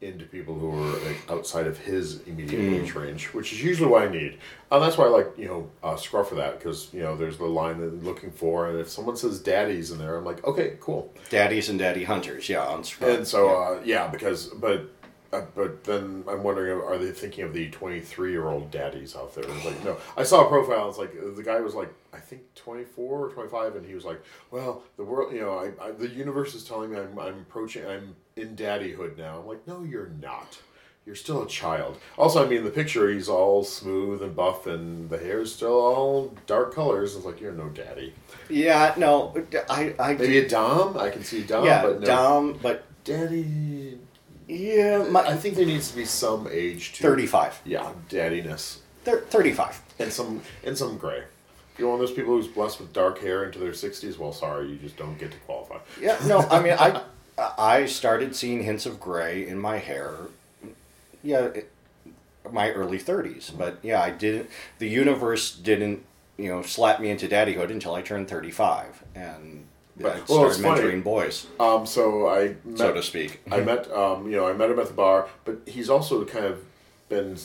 into 0.00 0.24
people 0.24 0.54
who 0.58 0.70
are 0.70 0.98
like, 1.00 1.18
outside 1.30 1.66
of 1.66 1.76
his 1.78 2.22
immediate 2.26 2.58
Hmm. 2.60 2.84
age 2.84 2.94
range, 2.94 3.26
which 3.34 3.52
is 3.52 3.62
usually 3.62 3.90
what 3.90 4.02
I 4.02 4.08
need. 4.10 4.38
And 4.70 4.82
that's 4.82 4.96
why 4.96 5.04
I 5.04 5.08
like 5.08 5.28
you 5.36 5.46
know 5.46 5.70
uh, 5.82 5.96
Scruff 5.96 6.30
for 6.30 6.36
that 6.36 6.58
because 6.58 6.88
you 6.94 7.00
know 7.00 7.16
there's 7.16 7.36
the 7.36 7.44
line 7.44 7.78
that 7.80 7.88
I'm 7.88 8.02
looking 8.04 8.30
for, 8.30 8.68
and 8.68 8.78
if 8.80 8.88
someone 8.88 9.16
says 9.16 9.40
"daddies" 9.40 9.90
in 9.90 9.98
there, 9.98 10.16
I'm 10.16 10.24
like, 10.24 10.42
okay, 10.44 10.76
cool. 10.80 11.12
Daddies 11.28 11.68
and 11.68 11.78
daddy 11.78 12.04
hunters, 12.04 12.48
yeah, 12.48 12.64
on 12.64 12.82
Scruff. 12.84 13.10
And 13.18 13.26
so, 13.26 13.50
uh, 13.50 13.80
yeah, 13.84 14.06
because 14.08 14.46
but 14.46 14.88
uh, 15.32 15.42
but 15.54 15.84
then 15.84 16.24
I'm 16.28 16.42
wondering, 16.42 16.80
are 16.80 16.98
they 16.98 17.12
thinking 17.12 17.44
of 17.44 17.52
the 17.52 17.70
23 17.70 18.32
year 18.32 18.48
old 18.48 18.70
daddies 18.70 19.14
out 19.14 19.34
there? 19.34 19.44
It's 19.44 19.64
like, 19.64 19.84
no, 19.84 19.96
I 20.16 20.24
saw 20.24 20.44
a 20.44 20.48
profile. 20.48 20.88
It's 20.88 20.98
like 20.98 21.12
the 21.12 21.42
guy 21.42 21.60
was 21.60 21.74
like, 21.74 21.92
I 22.12 22.18
think 22.18 22.42
24 22.56 23.26
or 23.26 23.30
25, 23.30 23.76
and 23.76 23.86
he 23.86 23.94
was 23.94 24.04
like, 24.04 24.20
well, 24.50 24.82
the 24.96 25.04
world, 25.04 25.32
you 25.32 25.40
know, 25.40 25.58
I, 25.58 25.84
I 25.84 25.92
the 25.92 26.08
universe 26.08 26.54
is 26.54 26.64
telling 26.64 26.90
me 26.90 26.98
I'm 26.98 27.18
I'm 27.18 27.38
approaching, 27.40 27.86
I'm 27.86 28.16
in 28.36 28.56
daddyhood 28.56 29.16
now. 29.16 29.38
I'm 29.38 29.46
like, 29.46 29.66
no, 29.66 29.84
you're 29.84 30.10
not. 30.20 30.58
You're 31.06 31.16
still 31.16 31.42
a 31.42 31.48
child. 31.48 31.98
Also, 32.18 32.44
I 32.44 32.48
mean, 32.48 32.62
the 32.62 32.70
picture, 32.70 33.08
he's 33.08 33.28
all 33.28 33.64
smooth 33.64 34.22
and 34.22 34.36
buff, 34.36 34.66
and 34.66 35.08
the 35.08 35.18
hair's 35.18 35.54
still 35.54 35.72
all 35.72 36.34
dark 36.46 36.74
colors. 36.74 37.16
It's 37.16 37.24
like, 37.24 37.40
you're 37.40 37.52
no 37.52 37.68
daddy. 37.68 38.12
yeah, 38.48 38.94
no, 38.98 39.34
I, 39.70 39.94
I 39.98 40.14
Maybe 40.14 40.38
a 40.38 40.48
Dom. 40.48 40.98
I 40.98 41.08
can 41.08 41.24
see 41.24 41.42
Dom, 41.42 41.64
yeah, 41.64 41.82
but 41.82 42.00
no. 42.00 42.06
Dom, 42.06 42.58
but 42.60 42.84
Daddy. 43.04 43.98
Yeah, 44.50 45.04
I 45.14 45.36
think 45.36 45.54
there 45.54 45.66
needs 45.66 45.90
to 45.90 45.96
be 45.96 46.04
some 46.04 46.48
age 46.50 46.92
to 46.94 47.02
35. 47.02 47.60
Yeah, 47.64 47.92
daddiness 48.08 48.80
Thir- 49.04 49.20
35. 49.28 49.80
and 49.98 50.12
some 50.12 50.42
and 50.64 50.76
some 50.76 50.98
gray. 50.98 51.22
You're 51.78 51.88
one 51.88 52.00
of 52.00 52.06
those 52.06 52.14
people 52.14 52.34
who's 52.34 52.48
blessed 52.48 52.80
with 52.80 52.92
dark 52.92 53.20
hair 53.20 53.44
into 53.44 53.58
their 53.58 53.72
sixties, 53.72 54.18
well, 54.18 54.32
sorry, 54.32 54.68
you 54.68 54.76
just 54.76 54.96
don't 54.96 55.18
get 55.18 55.30
to 55.32 55.38
qualify. 55.38 55.78
Yeah, 56.00 56.18
no, 56.26 56.40
I 56.40 56.60
mean, 56.62 56.74
I 56.78 57.02
I 57.58 57.86
started 57.86 58.36
seeing 58.36 58.62
hints 58.64 58.84
of 58.86 59.00
gray 59.00 59.46
in 59.46 59.58
my 59.58 59.78
hair. 59.78 60.14
Yeah, 61.22 61.46
it, 61.46 61.70
my 62.50 62.70
early 62.72 62.98
thirties, 62.98 63.50
but 63.56 63.78
yeah, 63.82 64.02
I 64.02 64.10
didn't. 64.10 64.50
The 64.78 64.88
universe 64.88 65.54
didn't, 65.56 66.04
you 66.36 66.48
know, 66.50 66.62
slap 66.62 67.00
me 67.00 67.08
into 67.10 67.28
daddyhood 67.28 67.70
until 67.70 67.94
I 67.94 68.02
turned 68.02 68.28
thirty-five, 68.28 69.02
and 69.14 69.64
But- 70.02 70.12
I 70.12 70.18
well, 70.20 70.26
started 70.26 70.48
it's 70.50 70.60
funny. 70.60 70.80
mentoring 70.82 71.04
boys, 71.04 71.46
Um, 71.58 71.86
so 71.86 72.28
I 72.28 72.56
met, 72.64 72.78
so 72.78 72.92
to 72.92 73.02
speak. 73.02 73.40
I 73.50 73.60
met 73.60 73.90
um, 73.92 74.26
you 74.30 74.36
know, 74.36 74.46
I 74.46 74.52
met 74.52 74.70
him 74.70 74.78
at 74.78 74.86
the 74.86 74.94
bar, 74.94 75.28
but 75.44 75.58
he's 75.66 75.90
also 75.90 76.24
kind 76.24 76.44
of 76.46 76.64
been 77.08 77.36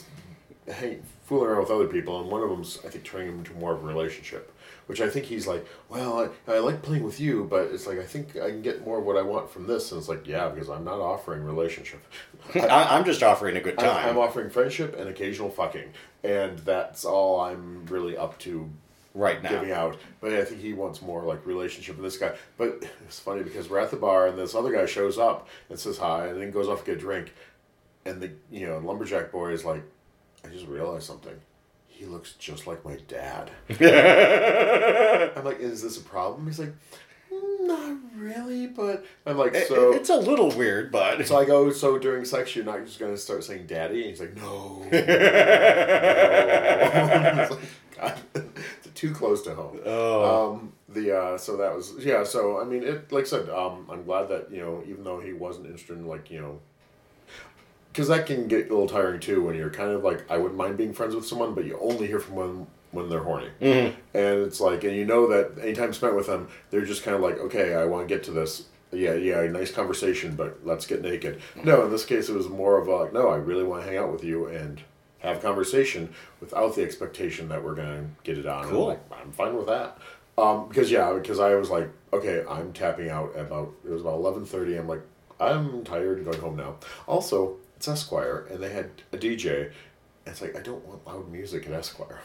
hang, 0.71 1.01
fooling 1.25 1.47
around 1.49 1.61
with 1.61 1.71
other 1.71 1.87
people, 1.87 2.21
and 2.21 2.29
one 2.29 2.41
of 2.43 2.49
them's 2.49 2.79
I 2.85 2.89
think 2.89 3.03
turning 3.03 3.29
him 3.29 3.39
into 3.39 3.53
more 3.53 3.73
of 3.73 3.83
a 3.83 3.87
relationship. 3.87 4.51
Which 4.87 5.01
I 5.01 5.09
think 5.09 5.25
he's 5.25 5.47
like, 5.47 5.65
well, 5.89 6.29
I, 6.47 6.51
I 6.53 6.59
like 6.59 6.83
playing 6.83 7.01
with 7.03 7.19
you, 7.19 7.47
but 7.49 7.69
it's 7.73 7.87
like 7.87 7.97
I 7.97 8.03
think 8.03 8.35
I 8.37 8.51
can 8.51 8.61
get 8.61 8.85
more 8.85 8.99
of 8.99 9.03
what 9.03 9.17
I 9.17 9.23
want 9.23 9.49
from 9.49 9.65
this, 9.65 9.91
and 9.91 9.97
it's 9.97 10.07
like, 10.07 10.27
yeah, 10.27 10.47
because 10.49 10.69
I'm 10.69 10.83
not 10.83 10.99
offering 10.99 11.43
relationship. 11.43 12.05
I, 12.55 12.95
I'm 12.95 13.03
just 13.03 13.23
offering 13.23 13.57
a 13.57 13.61
good 13.61 13.79
I'm, 13.79 13.85
time. 13.85 14.09
I'm 14.09 14.17
offering 14.19 14.51
friendship 14.51 14.95
and 14.95 15.09
occasional 15.09 15.49
fucking, 15.49 15.91
and 16.23 16.59
that's 16.59 17.03
all 17.03 17.39
I'm 17.41 17.87
really 17.87 18.15
up 18.15 18.37
to 18.39 18.69
right 19.15 19.41
now. 19.41 19.49
giving 19.49 19.71
out. 19.71 19.97
But 20.21 20.33
I 20.33 20.43
think 20.43 20.61
he 20.61 20.73
wants 20.73 21.01
more 21.01 21.23
like 21.23 21.43
relationship 21.45 21.95
with 21.95 22.05
this 22.05 22.17
guy. 22.17 22.35
But 22.57 22.85
it's 23.07 23.19
funny 23.19 23.41
because 23.41 23.69
we're 23.69 23.79
at 23.79 23.89
the 23.89 23.97
bar 23.97 24.27
and 24.27 24.37
this 24.37 24.53
other 24.53 24.71
guy 24.71 24.85
shows 24.85 25.17
up 25.17 25.47
and 25.69 25.79
says 25.79 25.97
hi, 25.97 26.27
and 26.27 26.39
then 26.39 26.51
goes 26.51 26.67
off 26.67 26.81
to 26.81 26.85
get 26.85 26.97
a 26.97 26.99
drink, 26.99 27.33
and 28.05 28.21
the 28.21 28.31
you 28.51 28.67
know 28.67 28.77
lumberjack 28.77 29.31
boy 29.31 29.51
is 29.51 29.65
like, 29.65 29.81
I 30.43 30.49
just 30.49 30.67
realized 30.67 31.05
something. 31.05 31.33
He 31.87 32.05
looks 32.05 32.33
just 32.33 32.67
like 32.67 32.83
my 32.83 32.97
dad. 33.07 33.51
I'm 33.69 35.45
like, 35.45 35.61
is 35.61 35.81
this 35.81 35.97
a 35.97 36.01
problem? 36.01 36.45
He's 36.45 36.59
like, 36.59 36.73
"Mm, 37.31 37.67
not 37.67 37.95
really, 38.17 38.67
but 38.67 39.05
I'm 39.25 39.37
like, 39.37 39.55
so. 39.55 39.93
it's 39.93 40.09
a 40.09 40.17
little 40.17 40.51
weird, 40.51 40.91
but 40.91 41.25
so 41.25 41.37
I 41.37 41.45
go, 41.45 41.71
so 41.71 41.97
during 41.97 42.25
sex, 42.25 42.53
you're 42.53 42.65
not 42.65 42.85
just 42.85 42.99
gonna 42.99 43.15
start 43.15 43.45
saying 43.45 43.67
daddy? 43.67 44.01
And 44.01 44.09
he's 44.09 44.19
like, 44.19 44.35
no. 44.35 44.85
no. 44.91 44.99
It's 48.95 49.03
like, 49.03 49.19
God, 49.19 49.31
it's 49.31 49.39
too 49.39 49.39
close 49.39 49.41
to 49.43 49.55
home. 49.55 49.79
Oh. 49.85 50.53
Um, 50.53 50.73
the 50.89 51.17
uh, 51.17 51.37
so 51.37 51.57
that 51.57 51.75
was 51.75 51.93
yeah. 51.99 52.23
So 52.23 52.59
I 52.59 52.63
mean, 52.63 52.83
it 52.83 53.11
like 53.11 53.25
I 53.25 53.27
said, 53.27 53.49
um, 53.49 53.87
I'm 53.89 54.03
glad 54.03 54.29
that 54.29 54.51
you 54.51 54.59
know, 54.59 54.83
even 54.87 55.03
though 55.03 55.19
he 55.19 55.33
wasn't 55.33 55.65
interested 55.67 55.97
in 55.97 56.07
like 56.07 56.31
you 56.31 56.41
know, 56.41 56.59
because 57.91 58.07
that 58.07 58.25
can 58.25 58.47
get 58.47 58.67
a 58.67 58.69
little 58.69 58.87
tiring 58.87 59.19
too 59.19 59.43
when 59.43 59.55
you're 59.55 59.69
kind 59.69 59.91
of 59.91 60.03
like 60.03 60.29
I 60.29 60.37
wouldn't 60.37 60.57
mind 60.57 60.77
being 60.77 60.93
friends 60.93 61.15
with 61.15 61.25
someone, 61.25 61.53
but 61.53 61.65
you 61.65 61.77
only 61.79 62.07
hear 62.07 62.19
from 62.19 62.35
them 62.35 62.67
when 62.91 63.09
they're 63.09 63.23
horny, 63.23 63.49
mm-hmm. 63.59 63.99
and 64.13 64.41
it's 64.41 64.61
like, 64.61 64.83
and 64.83 64.95
you 64.95 65.05
know 65.05 65.27
that 65.27 65.61
any 65.61 65.73
time 65.73 65.91
spent 65.91 66.15
with 66.15 66.27
them, 66.27 66.47
they're 66.69 66.85
just 66.85 67.03
kind 67.03 67.15
of 67.15 67.21
like, 67.21 67.39
okay, 67.39 67.75
I 67.75 67.85
want 67.85 68.07
to 68.07 68.13
get 68.15 68.23
to 68.25 68.31
this. 68.31 68.65
Yeah, 68.91 69.15
yeah, 69.15 69.45
nice 69.47 69.71
conversation, 69.71 70.35
but 70.35 70.59
let's 70.63 70.85
get 70.85 71.01
naked. 71.01 71.41
No, 71.61 71.83
in 71.85 71.91
this 71.91 72.05
case, 72.05 72.29
it 72.29 72.35
was 72.35 72.47
more 72.47 72.77
of 72.77 72.87
a 72.87 72.95
like, 72.95 73.13
no, 73.13 73.27
I 73.27 73.35
really 73.35 73.63
want 73.63 73.83
to 73.83 73.89
hang 73.89 73.97
out 73.97 74.13
with 74.13 74.23
you 74.23 74.45
and 74.45 74.81
have 75.25 75.41
conversation 75.41 76.13
without 76.39 76.75
the 76.75 76.83
expectation 76.83 77.49
that 77.49 77.63
we're 77.63 77.75
gonna 77.75 78.05
get 78.23 78.37
it 78.37 78.45
on. 78.45 78.59
And 78.59 78.67
I'm 78.67 78.73
Cool. 78.75 78.87
like, 78.87 78.99
I'm 79.11 79.31
fine 79.31 79.55
with 79.55 79.67
that. 79.67 79.97
Um, 80.37 80.67
because 80.67 80.91
yeah, 80.91 81.13
because 81.13 81.39
I 81.39 81.55
was 81.55 81.69
like, 81.69 81.89
okay, 82.13 82.43
I'm 82.49 82.73
tapping 82.73 83.09
out 83.09 83.35
at 83.35 83.45
about 83.47 83.73
it 83.85 83.91
was 83.91 84.01
about 84.01 84.15
eleven 84.15 84.45
thirty. 84.45 84.75
I'm 84.75 84.87
like, 84.87 85.01
I'm 85.39 85.83
tired, 85.83 86.17
and 86.17 86.25
going 86.25 86.39
home 86.41 86.57
now. 86.57 86.75
Also, 87.07 87.57
it's 87.77 87.87
Esquire, 87.87 88.45
and 88.51 88.61
they 88.61 88.69
had 88.71 88.89
a 89.13 89.17
DJ. 89.17 89.71
It's 90.25 90.41
like 90.41 90.55
I 90.57 90.61
don't 90.61 90.85
want 90.85 91.05
loud 91.07 91.29
music 91.31 91.67
at 91.67 91.71
Esquire. 91.73 92.19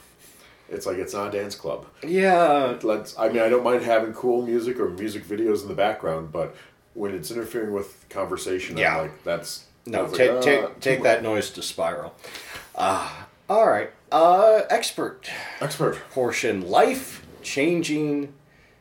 It's 0.68 0.86
like 0.86 0.98
it's 0.98 1.12
not 1.14 1.34
a 1.34 1.38
dance 1.38 1.54
club. 1.56 1.86
yeah, 2.06 2.76
Let's. 2.82 3.18
I 3.18 3.28
mean, 3.28 3.42
I 3.42 3.48
don't 3.48 3.64
mind 3.64 3.82
having 3.82 4.12
cool 4.12 4.42
music 4.46 4.78
or 4.80 4.88
music 4.88 5.24
videos 5.24 5.62
in 5.62 5.68
the 5.68 5.74
background, 5.74 6.30
but 6.32 6.54
when 6.94 7.14
it's 7.14 7.30
interfering 7.30 7.72
with 7.72 8.08
conversation, 8.08 8.76
Yeah. 8.76 8.94
I'm 8.96 9.02
like 9.02 9.24
that's 9.24 9.66
no, 9.86 10.06
take 10.08 10.30
like, 10.30 10.38
uh, 10.38 10.42
take 10.42 10.80
take 10.80 11.02
that 11.04 11.22
noise 11.22 11.50
to 11.50 11.62
spiral. 11.62 12.14
Ah, 12.76 13.26
all 13.48 13.66
right. 13.68 13.90
Uh, 14.12 14.62
expert 14.70 15.28
expert. 15.60 15.98
portion: 16.12 16.68
life 16.68 17.24
changing. 17.42 18.32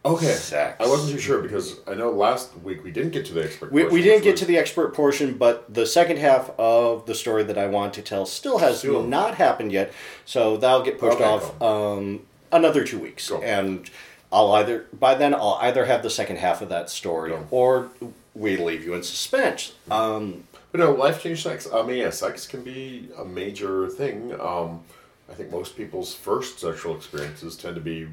Okay. 0.06 0.28
Sex. 0.28 0.78
I 0.80 0.88
wasn't 0.88 1.12
too 1.12 1.20
sure 1.20 1.42
because 1.42 1.82
I 1.86 1.94
know 1.94 2.10
last 2.12 2.58
week 2.64 2.84
we 2.86 2.90
didn't 2.92 3.12
get 3.12 3.26
to 3.26 3.34
the 3.34 3.44
expert. 3.44 3.70
We, 3.72 3.82
portion, 3.82 3.94
we 3.96 4.02
didn't 4.02 4.24
get 4.24 4.32
was- 4.32 4.40
to 4.40 4.46
the 4.46 4.58
expert 4.58 4.94
portion, 4.94 5.34
but 5.38 5.72
the 5.74 5.86
second 5.86 6.18
half 6.20 6.52
of 6.58 7.06
the 7.06 7.14
story 7.14 7.44
that 7.44 7.58
I 7.58 7.68
want 7.68 7.94
to 7.96 8.02
tell 8.02 8.26
still 8.26 8.60
has 8.60 8.80
Still. 8.80 9.04
not 9.04 9.36
happened 9.36 9.74
yet. 9.74 9.92
So 10.26 10.56
that'll 10.56 10.84
get 10.84 11.00
pushed 11.00 11.18
Okay, 11.20 11.26
off 11.26 11.62
um, 11.62 12.22
another 12.52 12.86
two 12.86 12.98
weeks, 12.98 13.28
Cool. 13.28 13.42
and 13.44 13.90
I'll 14.32 14.54
either 14.54 14.86
by 14.98 15.16
then 15.16 15.34
I'll 15.34 15.60
either 15.62 15.84
have 15.86 16.02
the 16.02 16.10
second 16.10 16.38
half 16.38 16.62
of 16.62 16.70
that 16.70 16.90
story 16.90 17.32
Cool. 17.32 17.48
or 17.52 17.90
we 18.34 18.56
leave 18.56 18.86
you 18.86 18.94
in 18.94 19.04
suspense. 19.04 19.74
Um, 19.92 20.46
But 20.72 20.80
no, 20.80 20.92
life 20.94 21.22
change 21.24 21.42
sex. 21.44 21.68
I 21.74 21.82
mean, 21.84 21.98
yeah, 21.98 22.10
sex 22.12 22.46
can 22.48 22.64
be 22.64 23.10
a 23.18 23.26
major 23.26 23.88
thing. 23.90 24.34
Um, 24.40 24.82
I 25.30 25.34
think 25.34 25.52
most 25.52 25.76
people's 25.76 26.14
first 26.14 26.60
sexual 26.60 26.96
experiences 26.96 27.56
tend 27.56 27.76
to 27.76 27.82
be 27.82 28.08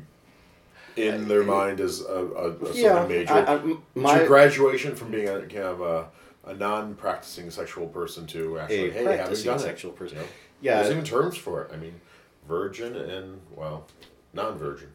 in 0.97 1.29
their 1.29 1.43
mind 1.45 1.81
as 1.81 2.01
a, 2.01 2.07
a, 2.07 2.51
a 2.53 2.73
Yeah, 2.75 2.95
something 2.95 3.09
major. 3.19 3.33
I- 3.35 3.55
I- 3.57 3.77
my- 3.95 4.19
to 4.21 4.27
graduation 4.27 4.97
from 4.97 5.11
being 5.11 5.29
a 5.29 5.41
kind 5.43 5.57
of 5.65 5.81
a, 5.83 6.07
a 6.47 6.55
non-practicing 6.55 7.51
sexual 7.51 7.89
person 7.89 8.27
to 8.29 8.59
actually, 8.59 8.89
A 8.89 8.93
hey, 8.93 9.17
having 9.19 9.43
done 9.43 9.59
sexual 9.59 9.91
it. 9.93 9.97
person. 9.99 10.17
You 10.19 10.23
know? 10.25 10.29
Yeah. 10.63 10.77
There's 10.83 10.93
even 10.93 11.05
terms 11.05 11.37
for 11.37 11.63
it. 11.63 11.71
I 11.73 11.77
mean, 11.77 12.01
virgin 12.49 12.97
and 12.97 13.41
well, 13.55 13.87
non-virgin. 14.33 14.89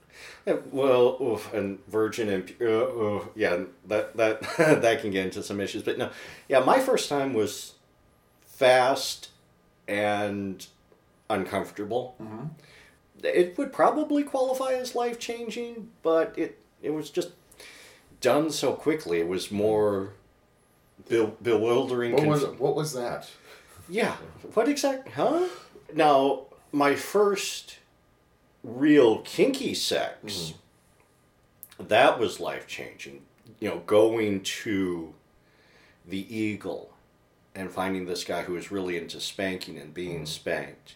Yeah, 0.46 0.58
well, 0.72 1.18
oof, 1.22 1.54
and 1.54 1.80
virgin 1.88 2.30
and 2.30 2.52
uh, 2.62 3.26
yeah, 3.36 3.64
that 3.88 4.16
that 4.18 4.42
that 4.58 5.02
can 5.02 5.12
get 5.12 5.26
into 5.26 5.44
some 5.44 5.60
issues. 5.60 5.84
But 5.84 5.98
no, 5.98 6.10
yeah, 6.48 6.60
my 6.60 6.80
first 6.80 7.10
time 7.10 7.34
was 7.34 7.74
fast 8.46 9.30
and 9.88 10.66
uncomfortable. 11.30 12.16
It 13.24 13.58
would 13.58 13.72
probably 13.72 14.24
qualify 14.24 14.74
as 14.74 14.96
life 14.96 15.20
changing, 15.20 15.90
but 16.02 16.34
it 16.38 16.60
it 16.82 16.92
was 16.92 17.10
just 17.10 17.32
done 18.20 18.50
so 18.52 18.74
quickly. 18.74 19.20
It 19.20 19.28
was 19.28 19.52
more 19.52 20.14
be- 21.08 21.32
bewildering. 21.42 22.14
What 22.14 22.26
was 22.26 22.46
what 22.46 22.76
was 22.76 22.94
that? 22.94 23.30
yeah. 23.90 24.16
What 24.54 24.68
exact? 24.68 25.10
Huh? 25.10 25.48
Now, 25.94 26.44
my 26.72 26.96
first 26.96 27.78
real 28.64 29.20
kinky 29.20 29.74
sex, 29.74 30.54
mm. 31.80 31.88
that 31.88 32.20
was 32.20 32.40
life 32.40 32.68
changing. 32.68 33.22
You 33.60 33.70
know, 33.70 33.80
going 33.86 34.42
to 34.42 35.14
the 36.08 36.36
Eagle 36.36 36.94
and 37.54 37.72
finding 37.72 38.06
this 38.06 38.24
guy 38.24 38.44
who 38.44 38.54
was 38.54 38.72
really 38.72 38.98
into 38.98 39.20
spanking 39.20 39.78
and 39.78 39.94
being 39.94 40.24
mm. 40.24 40.28
spanked, 40.28 40.96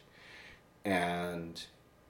and 0.83 1.63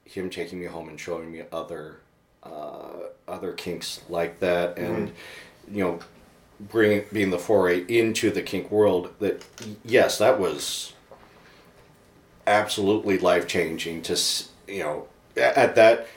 him 0.05 0.29
taking 0.29 0.59
me 0.59 0.67
home 0.67 0.87
and 0.87 0.99
showing 0.99 1.31
me 1.31 1.43
other 1.51 1.99
uh, 2.43 3.09
other 3.27 3.53
kinks 3.53 4.01
like 4.09 4.39
that, 4.39 4.75
mm-hmm. 4.75 4.93
and 4.93 5.11
you 5.71 5.83
know, 5.83 5.99
bringing 6.59 7.03
being 7.11 7.31
the 7.31 7.39
foray 7.39 7.83
into 7.87 8.29
the 8.29 8.41
kink 8.41 8.71
world. 8.71 9.13
That 9.19 9.45
yes, 9.83 10.17
that 10.19 10.39
was 10.39 10.93
absolutely 12.45 13.17
life 13.17 13.47
changing. 13.47 14.03
To 14.03 14.13
s- 14.13 14.49
you 14.67 14.79
know, 14.79 15.07
at 15.37 15.75
that 15.75 16.07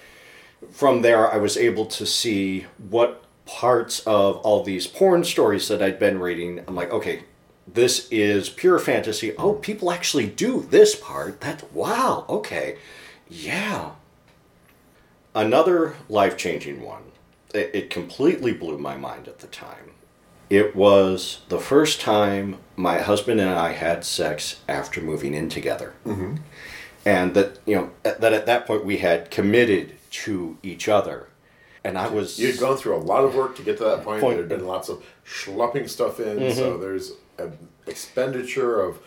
from 0.70 1.02
there, 1.02 1.32
I 1.32 1.36
was 1.36 1.56
able 1.56 1.86
to 1.86 2.06
see 2.06 2.66
what 2.78 3.24
parts 3.46 4.00
of 4.00 4.36
all 4.38 4.62
these 4.62 4.86
porn 4.86 5.24
stories 5.24 5.68
that 5.68 5.82
I'd 5.82 5.98
been 5.98 6.20
reading. 6.20 6.62
I'm 6.66 6.74
like, 6.74 6.90
okay, 6.92 7.24
this 7.66 8.08
is 8.10 8.48
pure 8.48 8.78
fantasy. 8.78 9.34
Oh, 9.36 9.54
people 9.54 9.90
actually 9.90 10.26
do 10.26 10.60
this 10.60 10.94
part. 10.94 11.40
That 11.40 11.72
wow. 11.72 12.24
Okay, 12.28 12.78
yeah. 13.28 13.92
Another 15.34 15.94
life 16.08 16.36
changing 16.36 16.82
one. 16.82 17.02
It, 17.54 17.70
it 17.74 17.90
completely 17.90 18.52
blew 18.52 18.78
my 18.78 18.96
mind 18.96 19.28
at 19.28 19.38
the 19.38 19.46
time. 19.46 19.92
It 20.50 20.74
was 20.74 21.42
the 21.48 21.58
first 21.58 22.00
time 22.00 22.56
my 22.74 22.98
husband 22.98 23.38
and 23.38 23.50
I 23.50 23.72
had 23.72 24.04
sex 24.04 24.60
after 24.66 25.00
moving 25.00 25.34
in 25.34 25.48
together. 25.50 25.94
Mm-hmm. 26.06 26.36
And 27.06 27.34
that, 27.34 27.58
you 27.66 27.76
know, 27.76 27.90
that 28.02 28.32
at 28.32 28.46
that 28.46 28.66
point 28.66 28.84
we 28.84 28.98
had 28.98 29.30
committed 29.30 29.94
to 30.10 30.58
each 30.62 30.88
other. 30.88 31.28
And 31.84 31.96
I 31.96 32.08
was. 32.08 32.38
You 32.38 32.48
had 32.50 32.58
gone 32.60 32.76
through 32.76 32.96
a 32.96 32.98
lot 32.98 33.24
of 33.24 33.34
work 33.34 33.56
to 33.56 33.62
get 33.62 33.78
to 33.78 33.84
that 33.84 34.04
point. 34.04 34.20
Point- 34.20 34.36
There 34.36 34.46
had 34.48 34.48
been 34.58 34.66
lots 34.66 34.88
of 34.88 35.02
schlepping 35.26 35.88
stuff 35.88 36.18
in, 36.20 36.52
so 36.54 36.72
Mm-hmm. 36.72 36.80
there's 36.82 37.12
an 37.38 37.56
expenditure 37.86 38.80
of 38.80 38.98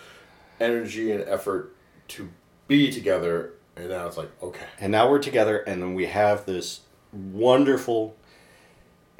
energy 0.59 1.11
and 1.11 1.21
effort 1.27 1.75
to 2.09 2.29
be 2.67 2.91
together. 2.91 3.53
And 3.75 3.89
now 3.89 4.07
it's 4.07 4.17
like, 4.17 4.29
okay, 4.41 4.65
and 4.79 4.91
now 4.91 5.09
we're 5.09 5.19
together 5.19 5.57
and 5.59 5.81
then 5.81 5.93
we 5.93 6.05
have 6.07 6.45
this 6.45 6.81
wonderful 7.13 8.15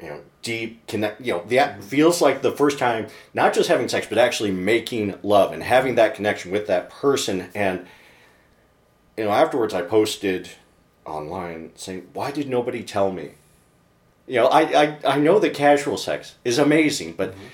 you 0.00 0.08
know 0.08 0.20
deep 0.42 0.86
connect 0.86 1.20
you 1.20 1.32
know 1.32 1.44
that 1.48 1.82
feels 1.84 2.20
like 2.22 2.42
the 2.42 2.50
first 2.50 2.78
time 2.78 3.06
not 3.34 3.52
just 3.54 3.68
having 3.68 3.86
sex 3.88 4.06
but 4.08 4.18
actually 4.18 4.50
making 4.50 5.14
love 5.22 5.52
and 5.52 5.62
having 5.62 5.94
that 5.96 6.14
connection 6.14 6.50
with 6.50 6.66
that 6.66 6.88
person 6.90 7.48
and 7.54 7.86
you 9.16 9.24
know 9.24 9.30
afterwards 9.30 9.74
i 9.74 9.82
posted 9.82 10.50
online 11.04 11.70
saying 11.74 12.08
why 12.12 12.30
did 12.30 12.48
nobody 12.48 12.82
tell 12.82 13.10
me? 13.12 13.32
You 14.26 14.36
know 14.36 14.46
i 14.46 14.60
i, 14.60 14.98
I 15.04 15.18
know 15.18 15.38
that 15.38 15.54
casual 15.54 15.96
sex 15.96 16.36
is 16.44 16.58
amazing 16.58 17.14
but 17.14 17.32
mm-hmm. 17.32 17.46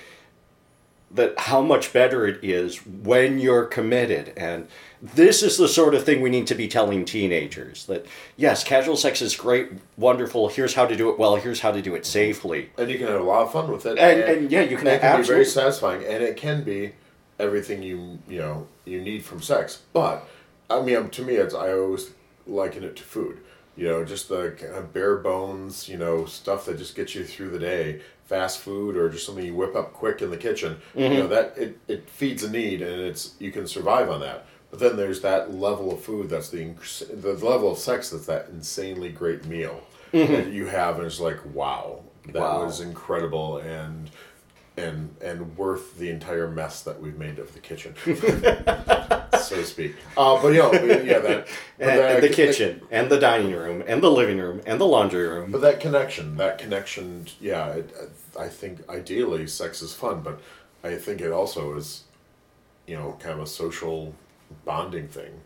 that 1.15 1.39
how 1.39 1.61
much 1.61 1.91
better 1.91 2.27
it 2.27 2.43
is 2.43 2.85
when 2.85 3.39
you're 3.39 3.65
committed. 3.65 4.33
And 4.37 4.67
this 5.01 5.41
is 5.41 5.57
the 5.57 5.67
sort 5.67 5.95
of 5.95 6.03
thing 6.03 6.21
we 6.21 6.29
need 6.29 6.45
to 6.47 6.55
be 6.55 6.67
telling 6.67 7.05
teenagers 7.05 7.85
that 7.85 8.05
yes 8.37 8.63
casual 8.63 8.97
sex 8.97 9.21
is 9.21 9.35
great 9.35 9.71
wonderful 9.97 10.49
here's 10.49 10.75
how 10.75 10.85
to 10.85 10.95
do 10.95 11.09
it 11.09 11.17
well 11.17 11.37
here's 11.37 11.61
how 11.61 11.71
to 11.71 11.81
do 11.81 11.95
it 11.95 12.03
mm-hmm. 12.03 12.05
safely. 12.05 12.69
And 12.77 12.89
you 12.89 12.97
can 12.97 13.07
have 13.07 13.21
a 13.21 13.23
lot 13.23 13.41
of 13.43 13.51
fun 13.51 13.71
with 13.71 13.85
it. 13.85 13.97
And- 13.97 14.21
and, 14.21 14.51
yeah, 14.51 14.61
you 14.61 14.77
can 14.77 14.87
it 14.87 15.01
can 15.01 15.21
be 15.21 15.27
very 15.27 15.45
satisfying, 15.45 16.03
and 16.05 16.23
it 16.23 16.37
can 16.37 16.63
be 16.63 16.93
everything 17.39 17.81
you 17.81 18.19
you 18.27 18.39
know 18.39 18.67
you 18.85 19.01
need 19.01 19.25
from 19.25 19.41
sex. 19.41 19.81
But 19.93 20.27
I 20.69 20.81
mean, 20.81 21.09
to 21.09 21.21
me, 21.23 21.35
it's 21.35 21.53
I 21.53 21.73
always 21.73 22.11
liken 22.45 22.83
it 22.83 22.95
to 22.97 23.03
food. 23.03 23.39
You 23.75 23.87
know, 23.87 24.03
just 24.03 24.27
the 24.27 24.51
kind 24.59 24.75
of 24.75 24.93
bare 24.93 25.15
bones, 25.17 25.87
you 25.87 25.97
know, 25.97 26.25
stuff 26.25 26.65
that 26.65 26.77
just 26.77 26.95
gets 26.95 27.15
you 27.15 27.23
through 27.23 27.49
the 27.51 27.59
day. 27.59 28.01
Fast 28.25 28.59
food 28.59 28.95
or 28.95 29.09
just 29.09 29.25
something 29.25 29.43
you 29.43 29.55
whip 29.55 29.75
up 29.75 29.91
quick 29.93 30.21
in 30.21 30.29
the 30.29 30.37
kitchen. 30.37 30.77
You 30.93 31.09
know 31.09 31.15
mm-hmm. 31.21 31.29
that 31.29 31.57
it, 31.57 31.79
it 31.87 32.09
feeds 32.09 32.43
a 32.43 32.51
need, 32.51 32.81
and 32.81 33.01
it's 33.01 33.33
you 33.39 33.51
can 33.51 33.65
survive 33.65 34.09
on 34.09 34.19
that. 34.19 34.45
But 34.69 34.79
then 34.79 34.97
there's 34.97 35.21
that 35.21 35.51
level 35.55 35.91
of 35.91 36.01
food 36.01 36.29
that's 36.29 36.49
the 36.49 36.73
the 37.11 37.33
level 37.33 37.71
of 37.71 37.79
sex 37.79 38.11
that's 38.11 38.27
that 38.27 38.49
insanely 38.49 39.09
great 39.09 39.45
meal 39.45 39.81
mm-hmm. 40.13 40.31
that 40.31 40.47
you 40.51 40.67
have, 40.67 40.97
and 40.97 41.07
it's 41.07 41.19
like 41.19 41.39
wow, 41.55 42.03
that 42.27 42.41
Wow. 42.41 42.65
was 42.65 42.81
incredible 42.81 43.57
and 43.57 44.11
and 44.79 45.15
and 45.21 45.57
worth 45.57 45.97
the 45.97 46.09
entire 46.09 46.47
mess 46.47 46.81
that 46.83 46.99
we've 47.01 47.17
made 47.17 47.37
of 47.39 47.53
the 47.53 47.59
kitchen, 47.59 47.93
so 48.05 49.55
to 49.55 49.63
speak. 49.65 49.95
Uh, 50.17 50.41
but 50.41 50.49
you 50.49 50.59
know, 50.59 50.71
yeah, 50.73 51.19
that 51.19 51.47
and, 51.79 51.89
that- 51.89 52.15
and 52.15 52.23
the 52.23 52.29
kitchen 52.29 52.81
and 52.91 53.09
the 53.09 53.19
dining 53.19 53.51
room 53.51 53.83
and 53.87 54.01
the 54.01 54.11
living 54.11 54.37
room 54.37 54.61
and 54.65 54.79
the 54.79 54.85
laundry 54.85 55.27
room 55.27 55.51
But 55.51 55.61
that 55.61 55.79
connection, 55.79 56.37
that 56.37 56.57
connection, 56.57 57.27
yeah, 57.39 57.67
it, 57.69 57.89
I 58.39 58.47
think 58.47 58.87
ideally 58.89 59.47
sex 59.47 59.81
is 59.81 59.93
fun, 59.93 60.21
but 60.21 60.39
I 60.83 60.95
think 60.95 61.21
it 61.21 61.31
also 61.31 61.75
is, 61.75 62.03
you 62.87 62.95
know, 62.95 63.17
kind 63.19 63.33
of 63.35 63.41
a 63.41 63.47
social 63.47 64.13
bonding 64.65 65.07
thing. 65.07 65.41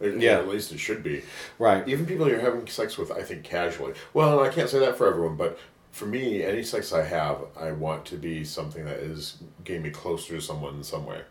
It- 0.00 0.20
Yeah. 0.20 0.38
at 0.38 0.48
least 0.48 0.72
it 0.72 0.78
should 0.78 1.02
be. 1.02 1.22
right 1.58 1.86
Even 1.88 2.06
people 2.06 2.28
you're 2.28 2.40
having 2.40 2.66
sex 2.66 2.98
with, 2.98 3.10
I 3.10 3.22
think 3.22 3.42
casually. 3.44 3.94
Well, 4.14 4.40
I 4.40 4.50
can't 4.50 4.68
say 4.68 4.78
that 4.80 4.96
for 4.98 5.06
everyone, 5.08 5.36
but 5.36 5.58
for 5.96 6.04
me, 6.04 6.44
any 6.44 6.62
sex 6.62 6.92
I 6.92 7.02
have, 7.02 7.38
I 7.58 7.72
want 7.72 8.04
to 8.06 8.16
be 8.16 8.44
something 8.44 8.84
that 8.84 8.98
is 8.98 9.38
getting 9.64 9.82
me 9.82 9.88
closer 9.88 10.34
to 10.34 10.42
someone 10.42 10.74
in 10.74 10.84
some 10.84 11.06
way, 11.06 11.22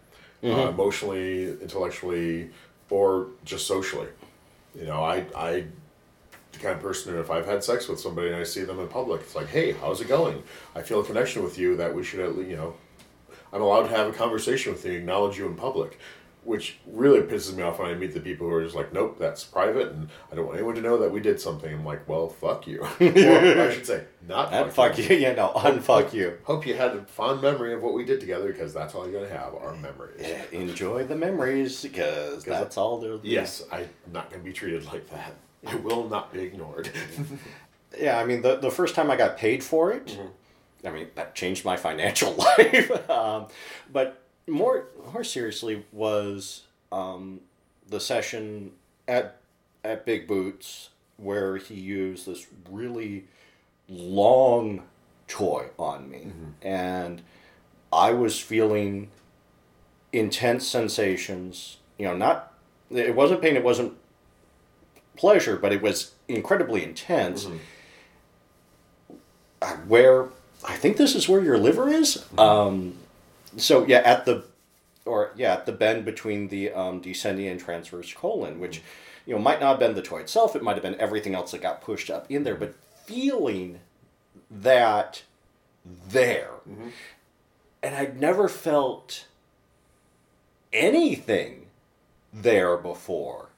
uh, 0.44 0.70
emotionally, 0.70 1.52
intellectually, 1.62 2.50
or 2.90 3.28
just 3.44 3.68
socially. 3.68 4.08
You 4.74 4.86
know, 4.86 5.04
I 5.04 5.24
I 5.36 5.66
the 6.52 6.60
kind 6.60 6.76
of 6.76 6.82
person 6.82 7.14
that 7.14 7.20
if 7.20 7.30
I've 7.30 7.46
had 7.46 7.64
sex 7.64 7.88
with 7.88 8.00
somebody 8.00 8.30
and 8.30 8.38
I 8.38 8.44
see 8.44 8.64
them 8.64 8.80
in 8.80 8.88
public, 8.88 9.22
it's 9.22 9.36
like, 9.36 9.50
hey, 9.50 9.74
how's 9.74 10.02
it 10.02 10.08
going? 10.08 10.42
I 10.74 10.82
feel 10.82 11.00
a 11.00 11.06
connection 11.06 11.44
with 11.44 11.60
you 11.60 11.78
that 11.78 11.94
we 11.94 12.04
should 12.04 12.22
at 12.22 12.36
least, 12.36 12.50
you 12.50 12.58
know, 12.58 12.74
I'm 13.54 13.62
allowed 13.62 13.84
to 13.84 13.96
have 13.96 14.08
a 14.08 14.14
conversation 14.14 14.72
with 14.72 14.84
you, 14.84 14.94
acknowledge 14.94 15.38
you 15.38 15.46
in 15.46 15.54
public, 15.54 16.00
which 16.46 16.78
really 16.86 17.22
pisses 17.22 17.56
me 17.56 17.64
off 17.64 17.80
when 17.80 17.90
I 17.90 17.96
meet 17.96 18.14
the 18.14 18.20
people 18.20 18.48
who 18.48 18.54
are 18.54 18.64
just 18.64 18.76
like, 18.76 18.94
nope, 18.94 19.18
that's 19.20 19.44
private, 19.44 19.90
and 19.92 20.10
I 20.32 20.36
don't 20.36 20.46
want 20.46 20.58
anyone 20.58 20.76
to 20.76 20.82
know 20.82 20.98
that 21.00 21.12
we 21.12 21.20
did 21.20 21.42
something. 21.42 21.74
I'm 21.74 21.84
like, 21.84 22.08
well, 22.08 22.30
fuck 22.30 22.68
you. 22.68 22.84
I 23.00 23.72
should 23.74 23.86
say, 23.86 24.06
not 24.28 24.52
fuck, 24.52 24.72
fuck 24.72 24.98
you 24.98 25.16
yeah 25.18 25.34
no 25.34 25.50
unfuck 25.56 26.14
you 26.14 26.38
Hope 26.44 26.66
you 26.66 26.76
had 26.76 26.96
a 26.96 27.04
fond 27.06 27.42
memory 27.42 27.74
of 27.74 27.82
what 27.84 27.94
we 27.94 28.06
did 28.06 28.20
together 28.20 28.52
because 28.52 28.74
that's 28.74 28.96
all 28.96 29.10
you're 29.10 29.22
gonna 29.22 29.34
have 29.38 29.54
are 29.56 29.76
memories. 29.76 30.22
Yeah, 30.22 30.44
enjoy 30.52 31.04
the 31.06 31.16
memories 31.16 31.84
because 31.84 32.44
that's 32.44 32.78
all 32.78 33.00
there 33.00 33.18
Yes, 33.24 33.64
I'm 33.72 33.90
not 34.14 34.30
gonna 34.32 34.44
be 34.44 34.54
treated 34.54 34.86
like 34.86 35.10
that. 35.10 35.34
I 35.68 35.76
will 35.76 36.08
not 36.08 36.32
be 36.32 36.42
ignored. 36.42 36.92
Yeah, 37.98 38.20
I 38.20 38.26
mean, 38.26 38.42
the, 38.42 38.58
the 38.58 38.72
first 38.72 38.94
time 38.96 39.10
I 39.10 39.16
got 39.16 39.38
paid 39.38 39.64
for 39.64 39.92
it, 39.94 40.18
I 40.86 40.90
mean, 40.90 41.08
that 41.16 41.34
changed 41.36 41.64
my 41.64 41.78
financial 41.78 42.34
life. 42.34 43.10
um, 43.10 43.48
but 43.92 44.22
more 44.48 44.88
more 45.14 45.24
seriously 45.24 45.86
was 45.92 46.64
um, 46.92 47.42
the 47.88 48.00
session 48.00 48.72
at 49.08 49.38
at 49.84 50.06
Big 50.06 50.28
Boots 50.28 50.90
where 51.18 51.58
he 51.58 51.76
used 51.76 52.26
this 52.26 52.48
really 52.70 53.26
long 53.88 54.84
toy 55.28 55.68
on 55.80 56.10
me, 56.10 56.32
and 56.62 57.22
I 57.94 58.12
was 58.12 58.40
feeling 58.40 59.10
intense 60.12 60.68
sensations. 60.68 61.78
You 61.98 62.08
know, 62.08 62.16
not 62.16 62.54
it 62.92 63.16
wasn't 63.16 63.42
pain, 63.42 63.56
it 63.56 63.64
wasn't 63.64 63.94
pleasure, 65.16 65.56
but 65.56 65.72
it 65.72 65.82
was 65.82 66.14
incredibly 66.28 66.84
intense. 66.84 67.48
Uh, 69.62 69.76
Where 69.88 70.28
I 70.68 70.76
think 70.76 70.98
this 70.98 71.16
is 71.16 71.30
where 71.30 71.42
your 71.42 71.58
liver 71.58 71.90
is. 71.90 72.26
Um, 72.38 72.98
so 73.58 73.86
yeah, 73.86 74.00
at 74.00 74.26
the 74.26 74.44
or 75.06 75.32
yeah, 75.36 75.54
at 75.54 75.66
the 75.66 75.72
bend 75.72 76.06
between 76.06 76.48
the 76.48 76.72
um, 76.72 77.02
descending 77.02 77.48
and 77.48 77.60
transverse 77.60 78.14
colon, 78.14 78.60
which 78.60 78.82
you 79.26 79.34
know 79.34 79.40
might 79.42 79.60
not 79.60 79.72
have 79.72 79.80
been 79.80 79.96
the 79.96 80.02
toy 80.02 80.20
itself. 80.20 80.56
It 80.56 80.64
might 80.64 80.74
have 80.74 80.84
been 80.84 81.00
everything 81.00 81.36
else 81.36 81.52
that 81.52 81.62
got 81.62 81.82
pushed 81.82 82.10
up 82.10 82.30
in 82.30 82.44
there. 82.44 82.56
But 82.56 82.76
feeling 83.06 83.80
that 84.50 85.24
there. 86.10 86.52
And 87.84 87.96
I'd 87.96 88.20
never 88.20 88.50
felt 88.50 89.26
anything 90.74 91.68
there 92.34 92.78
before. 92.78 93.50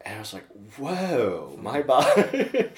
And 0.00 0.16
I 0.16 0.18
was 0.20 0.32
like, 0.32 0.46
whoa, 0.76 1.58
my 1.60 1.82
body, 1.82 2.70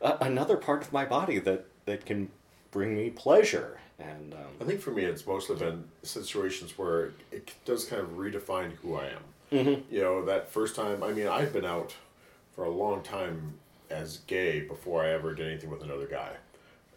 another 0.00 0.56
part 0.56 0.82
of 0.82 0.92
my 0.92 1.04
body 1.04 1.38
that, 1.40 1.66
that 1.84 2.06
can 2.06 2.30
bring 2.70 2.96
me 2.96 3.10
pleasure. 3.10 3.78
And 4.10 4.34
I 4.34 4.62
um, 4.62 4.68
think 4.68 4.80
for 4.80 4.90
me, 4.90 5.04
it's 5.04 5.26
mostly 5.26 5.56
been 5.56 5.84
situations 6.02 6.76
where 6.76 7.12
it 7.30 7.52
does 7.64 7.84
kind 7.84 8.02
of 8.02 8.10
redefine 8.16 8.72
who 8.82 8.96
I 8.96 9.06
am. 9.06 9.22
Mm-hmm. 9.52 9.94
You 9.94 10.00
know, 10.02 10.24
that 10.24 10.50
first 10.50 10.74
time, 10.74 11.02
I 11.02 11.12
mean, 11.12 11.28
I've 11.28 11.52
been 11.52 11.64
out 11.66 11.94
for 12.54 12.64
a 12.64 12.70
long 12.70 13.02
time 13.02 13.54
as 13.90 14.18
gay 14.26 14.60
before 14.60 15.02
I 15.04 15.10
ever 15.10 15.34
did 15.34 15.46
anything 15.48 15.70
with 15.70 15.82
another 15.82 16.06
guy. 16.06 16.30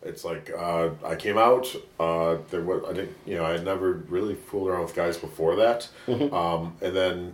It's 0.02 0.24
like 0.24 0.52
uh, 0.56 0.90
I 1.04 1.16
came 1.16 1.38
out. 1.38 1.68
Uh, 2.00 2.38
there 2.52 2.62
was 2.62 2.84
I 2.88 2.94
didn't 2.94 3.16
you 3.26 3.36
know 3.38 3.46
I 3.46 3.54
had 3.54 3.66
never 3.66 3.94
really 4.08 4.36
fooled 4.36 4.68
around 4.70 4.84
with 4.84 4.96
guys 4.96 5.18
before 5.18 5.56
that, 5.56 5.90
Mm-hmm. 6.08 6.34
um, 6.34 6.76
and 6.82 6.96
then 6.96 7.34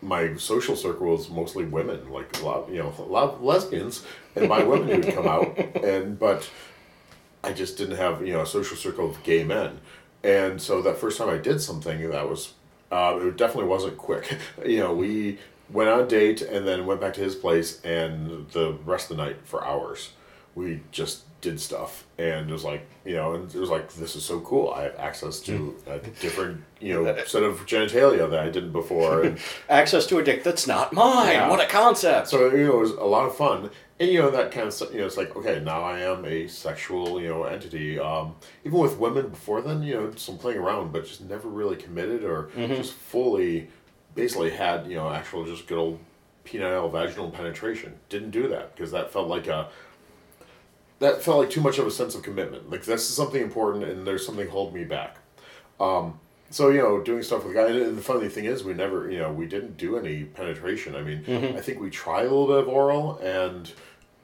my 0.00 0.34
social 0.36 0.76
circle 0.76 1.08
was 1.08 1.28
mostly 1.28 1.64
women, 1.64 2.10
like 2.10 2.40
a 2.40 2.44
lot 2.44 2.70
you 2.70 2.78
know 2.78 2.94
a 2.98 3.02
lot 3.02 3.34
of 3.34 3.42
lesbians, 3.42 4.04
and 4.36 4.48
my 4.48 4.62
women 4.62 4.88
would 5.00 5.12
come 5.12 5.26
out, 5.26 5.58
and 5.84 6.18
but 6.18 6.48
I 7.42 7.52
just 7.52 7.78
didn't 7.78 7.96
have 7.96 8.26
you 8.26 8.32
know 8.34 8.42
a 8.42 8.46
social 8.46 8.76
circle 8.76 9.08
of 9.08 9.22
gay 9.22 9.44
men, 9.44 9.80
and 10.22 10.60
so 10.60 10.82
that 10.82 10.98
first 10.98 11.18
time 11.18 11.28
I 11.28 11.38
did 11.38 11.60
something 11.60 12.10
that 12.10 12.28
was 12.28 12.54
uh, 12.92 13.18
it 13.20 13.36
definitely 13.36 13.68
wasn't 13.68 13.96
quick. 13.96 14.38
you 14.66 14.78
know 14.78 14.94
we 14.94 15.38
went 15.72 15.88
on 15.88 16.00
a 16.00 16.06
date 16.06 16.42
and 16.42 16.66
then 16.66 16.86
went 16.86 17.00
back 17.00 17.14
to 17.14 17.20
his 17.20 17.34
place 17.34 17.80
and 17.84 18.48
the 18.50 18.72
rest 18.84 19.10
of 19.10 19.16
the 19.16 19.22
night 19.22 19.36
for 19.44 19.64
hours 19.64 20.10
we 20.54 20.82
just 20.90 21.22
did 21.40 21.58
stuff 21.60 22.04
and 22.18 22.50
it 22.50 22.52
was 22.52 22.64
like 22.64 22.86
you 23.04 23.14
know 23.14 23.32
and 23.34 23.54
it 23.54 23.58
was 23.58 23.70
like 23.70 23.90
this 23.94 24.14
is 24.14 24.22
so 24.24 24.40
cool 24.40 24.70
I 24.70 24.82
have 24.82 24.96
access 24.98 25.40
to 25.40 25.74
a 25.86 25.98
different 25.98 26.62
you 26.80 26.92
know 26.92 27.16
set 27.24 27.42
of 27.42 27.64
genitalia 27.66 28.28
that 28.28 28.40
I 28.40 28.50
didn't 28.50 28.72
before 28.72 29.22
and 29.24 29.38
access 29.68 30.06
to 30.06 30.18
a 30.18 30.22
dick 30.22 30.44
that's 30.44 30.66
not 30.66 30.92
mine. 30.92 31.32
Yeah. 31.32 31.48
What 31.48 31.60
a 31.60 31.66
concept. 31.66 32.28
so 32.28 32.50
you 32.50 32.66
know, 32.66 32.74
it 32.74 32.80
was 32.80 32.90
a 32.90 33.04
lot 33.04 33.26
of 33.26 33.34
fun, 33.36 33.70
and 34.00 34.10
you 34.10 34.18
know 34.18 34.30
that 34.30 34.50
kind 34.50 34.66
of 34.66 34.72
stuff. 34.72 34.92
You 34.92 35.00
know, 35.00 35.06
it's 35.06 35.18
like 35.18 35.36
okay, 35.36 35.60
now 35.60 35.82
I 35.82 36.00
am 36.00 36.24
a 36.24 36.48
sexual 36.48 37.20
you 37.20 37.28
know 37.28 37.44
entity. 37.44 37.98
Um, 37.98 38.34
even 38.64 38.78
with 38.78 38.98
women 38.98 39.28
before 39.28 39.60
then, 39.60 39.82
you 39.82 39.94
know, 39.94 40.12
some 40.16 40.38
playing 40.38 40.58
around, 40.58 40.92
but 40.92 41.06
just 41.06 41.20
never 41.20 41.48
really 41.48 41.76
committed 41.76 42.24
or 42.24 42.50
just 42.56 42.94
fully, 42.94 43.68
basically 44.14 44.50
had 44.50 44.86
you 44.86 44.96
know 44.96 45.10
actual 45.10 45.44
just 45.44 45.66
good 45.66 45.78
old 45.78 46.00
penile 46.46 46.90
vaginal 46.90 47.30
penetration. 47.30 47.94
Didn't 48.08 48.30
do 48.30 48.48
that 48.48 48.74
because 48.74 48.90
that 48.90 49.12
felt 49.12 49.28
like 49.28 49.46
a. 49.46 49.68
That 50.98 51.22
felt 51.22 51.38
like 51.38 51.50
too 51.50 51.62
much 51.62 51.78
of 51.78 51.86
a 51.86 51.90
sense 51.90 52.14
of 52.14 52.22
commitment. 52.22 52.70
Like 52.70 52.84
this 52.84 53.08
is 53.08 53.14
something 53.14 53.40
important, 53.40 53.84
and 53.84 54.06
there's 54.06 54.24
something 54.24 54.48
holding 54.48 54.74
me 54.74 54.84
back. 54.84 55.18
Um, 55.78 56.20
so 56.50 56.68
you 56.70 56.78
know, 56.78 57.00
doing 57.00 57.22
stuff 57.22 57.44
with 57.44 57.54
guys, 57.54 57.74
and 57.74 57.96
the 57.96 58.02
funny 58.02 58.28
thing 58.28 58.44
is, 58.44 58.64
we 58.64 58.74
never, 58.74 59.10
you 59.10 59.18
know, 59.18 59.32
we 59.32 59.46
didn't 59.46 59.76
do 59.76 59.96
any 59.96 60.24
penetration. 60.24 60.96
I 60.96 61.02
mean, 61.02 61.24
I 61.56 61.60
think 61.60 61.80
we 61.80 61.90
tried 61.90 62.26
a 62.26 62.30
little 62.30 62.48
bit 62.48 62.58
of 62.58 62.68
oral, 62.68 63.18
and 63.18 63.72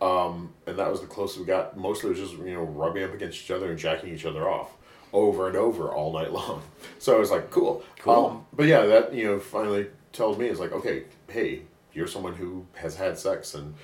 um, 0.01 0.53
and 0.67 0.79
that 0.79 0.91
was 0.91 1.01
the 1.01 1.07
closest 1.07 1.41
we 1.41 1.47
got. 1.47 1.77
Mostly 1.77 2.11
it 2.11 2.19
was 2.19 2.31
just 2.31 2.41
you 2.43 2.55
know 2.55 2.63
rubbing 2.63 3.05
up 3.05 3.15
against 3.15 3.43
each 3.43 3.51
other 3.51 3.71
and 3.71 3.79
jacking 3.79 4.15
each 4.15 4.27
other 4.27 4.49
off 4.49 4.71
over 5.13 5.49
and 5.49 5.57
over 5.57 5.89
all 5.89 6.13
night 6.13 6.33
long. 6.33 6.63
So 6.99 7.15
I 7.15 7.19
was 7.21 7.31
like, 7.31 7.51
cool, 7.51 7.85
Cool. 7.99 8.27
Um, 8.27 8.47
but 8.53 8.67
yeah, 8.67 8.87
that 8.87 9.15
you 9.15 9.25
know 9.27 9.39
finally 9.39 9.87
tells 10.13 10.39
me 10.39 10.47
it's 10.47 10.59
like, 10.59 10.73
okay, 10.73 11.05
hey, 11.29 11.63
you're 11.93 12.07
someone 12.07 12.35
who 12.35 12.67
has 12.75 12.97
had 12.97 13.19
sex 13.19 13.55
and 13.55 13.75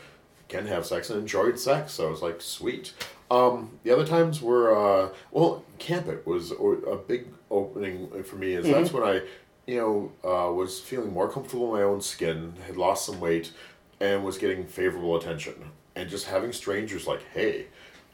can 0.49 0.67
have 0.67 0.85
sex 0.87 1.11
and 1.11 1.21
enjoyed 1.21 1.59
sex. 1.59 1.93
So 1.93 2.07
I 2.07 2.11
was 2.11 2.23
like, 2.23 2.41
sweet. 2.41 2.93
Um, 3.31 3.79
the 3.83 3.91
other 3.91 4.07
times 4.07 4.43
were 4.43 4.77
uh, 4.77 5.11
well, 5.31 5.65
Camp 5.79 6.07
It 6.09 6.27
was 6.27 6.53
a 6.53 6.97
big 6.97 7.27
opening 7.51 8.23
for 8.25 8.37
me. 8.37 8.55
Is 8.55 8.67
that's 8.67 8.93
when 8.93 9.03
I, 9.03 9.23
you 9.67 9.77
know, 9.77 10.13
uh, 10.23 10.53
was 10.53 10.81
feeling 10.81 11.13
more 11.13 11.31
comfortable 11.31 11.75
in 11.75 11.81
my 11.81 11.83
own 11.83 12.01
skin, 12.01 12.55
had 12.67 12.77
lost 12.77 13.07
some 13.07 13.21
weight, 13.21 13.53
and 14.01 14.25
was 14.25 14.37
getting 14.37 14.67
favorable 14.67 15.17
attention, 15.17 15.55
and 15.95 16.09
just 16.09 16.27
having 16.27 16.53
strangers 16.53 17.07
like, 17.07 17.23
hey, 17.33 17.67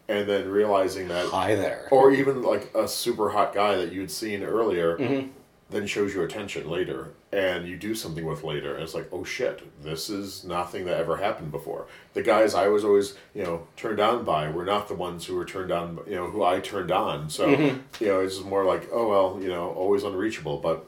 and 0.08 0.28
then 0.28 0.48
realizing 0.48 1.08
that 1.08 1.26
Hi 1.26 1.54
there. 1.54 1.86
or 1.90 2.10
even 2.10 2.42
like 2.42 2.74
a 2.74 2.88
super 2.88 3.30
hot 3.30 3.54
guy 3.54 3.76
that 3.76 3.92
you'd 3.92 4.10
seen 4.10 4.42
earlier 4.42 4.96
mm-hmm. 4.96 5.28
then 5.70 5.86
shows 5.86 6.14
you 6.14 6.22
attention 6.22 6.68
later 6.68 7.12
and 7.30 7.68
you 7.68 7.76
do 7.76 7.94
something 7.94 8.24
with 8.24 8.42
later 8.42 8.74
and 8.74 8.82
it's 8.82 8.94
like 8.94 9.06
oh 9.12 9.22
shit 9.22 9.62
this 9.82 10.08
is 10.08 10.44
nothing 10.44 10.86
that 10.86 10.96
ever 10.96 11.18
happened 11.18 11.52
before. 11.52 11.86
The 12.14 12.22
guys 12.22 12.54
i 12.54 12.68
was 12.68 12.84
always 12.84 13.16
you 13.34 13.44
know 13.44 13.66
turned 13.76 14.00
on 14.00 14.24
by 14.24 14.50
were 14.50 14.64
not 14.64 14.88
the 14.88 14.94
ones 14.94 15.26
who 15.26 15.34
were 15.34 15.44
turned 15.44 15.70
on 15.70 16.00
you 16.06 16.14
know 16.14 16.30
who 16.30 16.42
i 16.42 16.60
turned 16.60 16.90
on. 16.90 17.28
So 17.28 17.48
mm-hmm. 17.48 18.02
you 18.02 18.08
know 18.08 18.20
it's 18.20 18.36
just 18.36 18.46
more 18.46 18.64
like 18.64 18.88
oh 18.92 19.08
well 19.08 19.38
you 19.42 19.48
know 19.48 19.70
always 19.70 20.04
unreachable. 20.04 20.56
But 20.56 20.86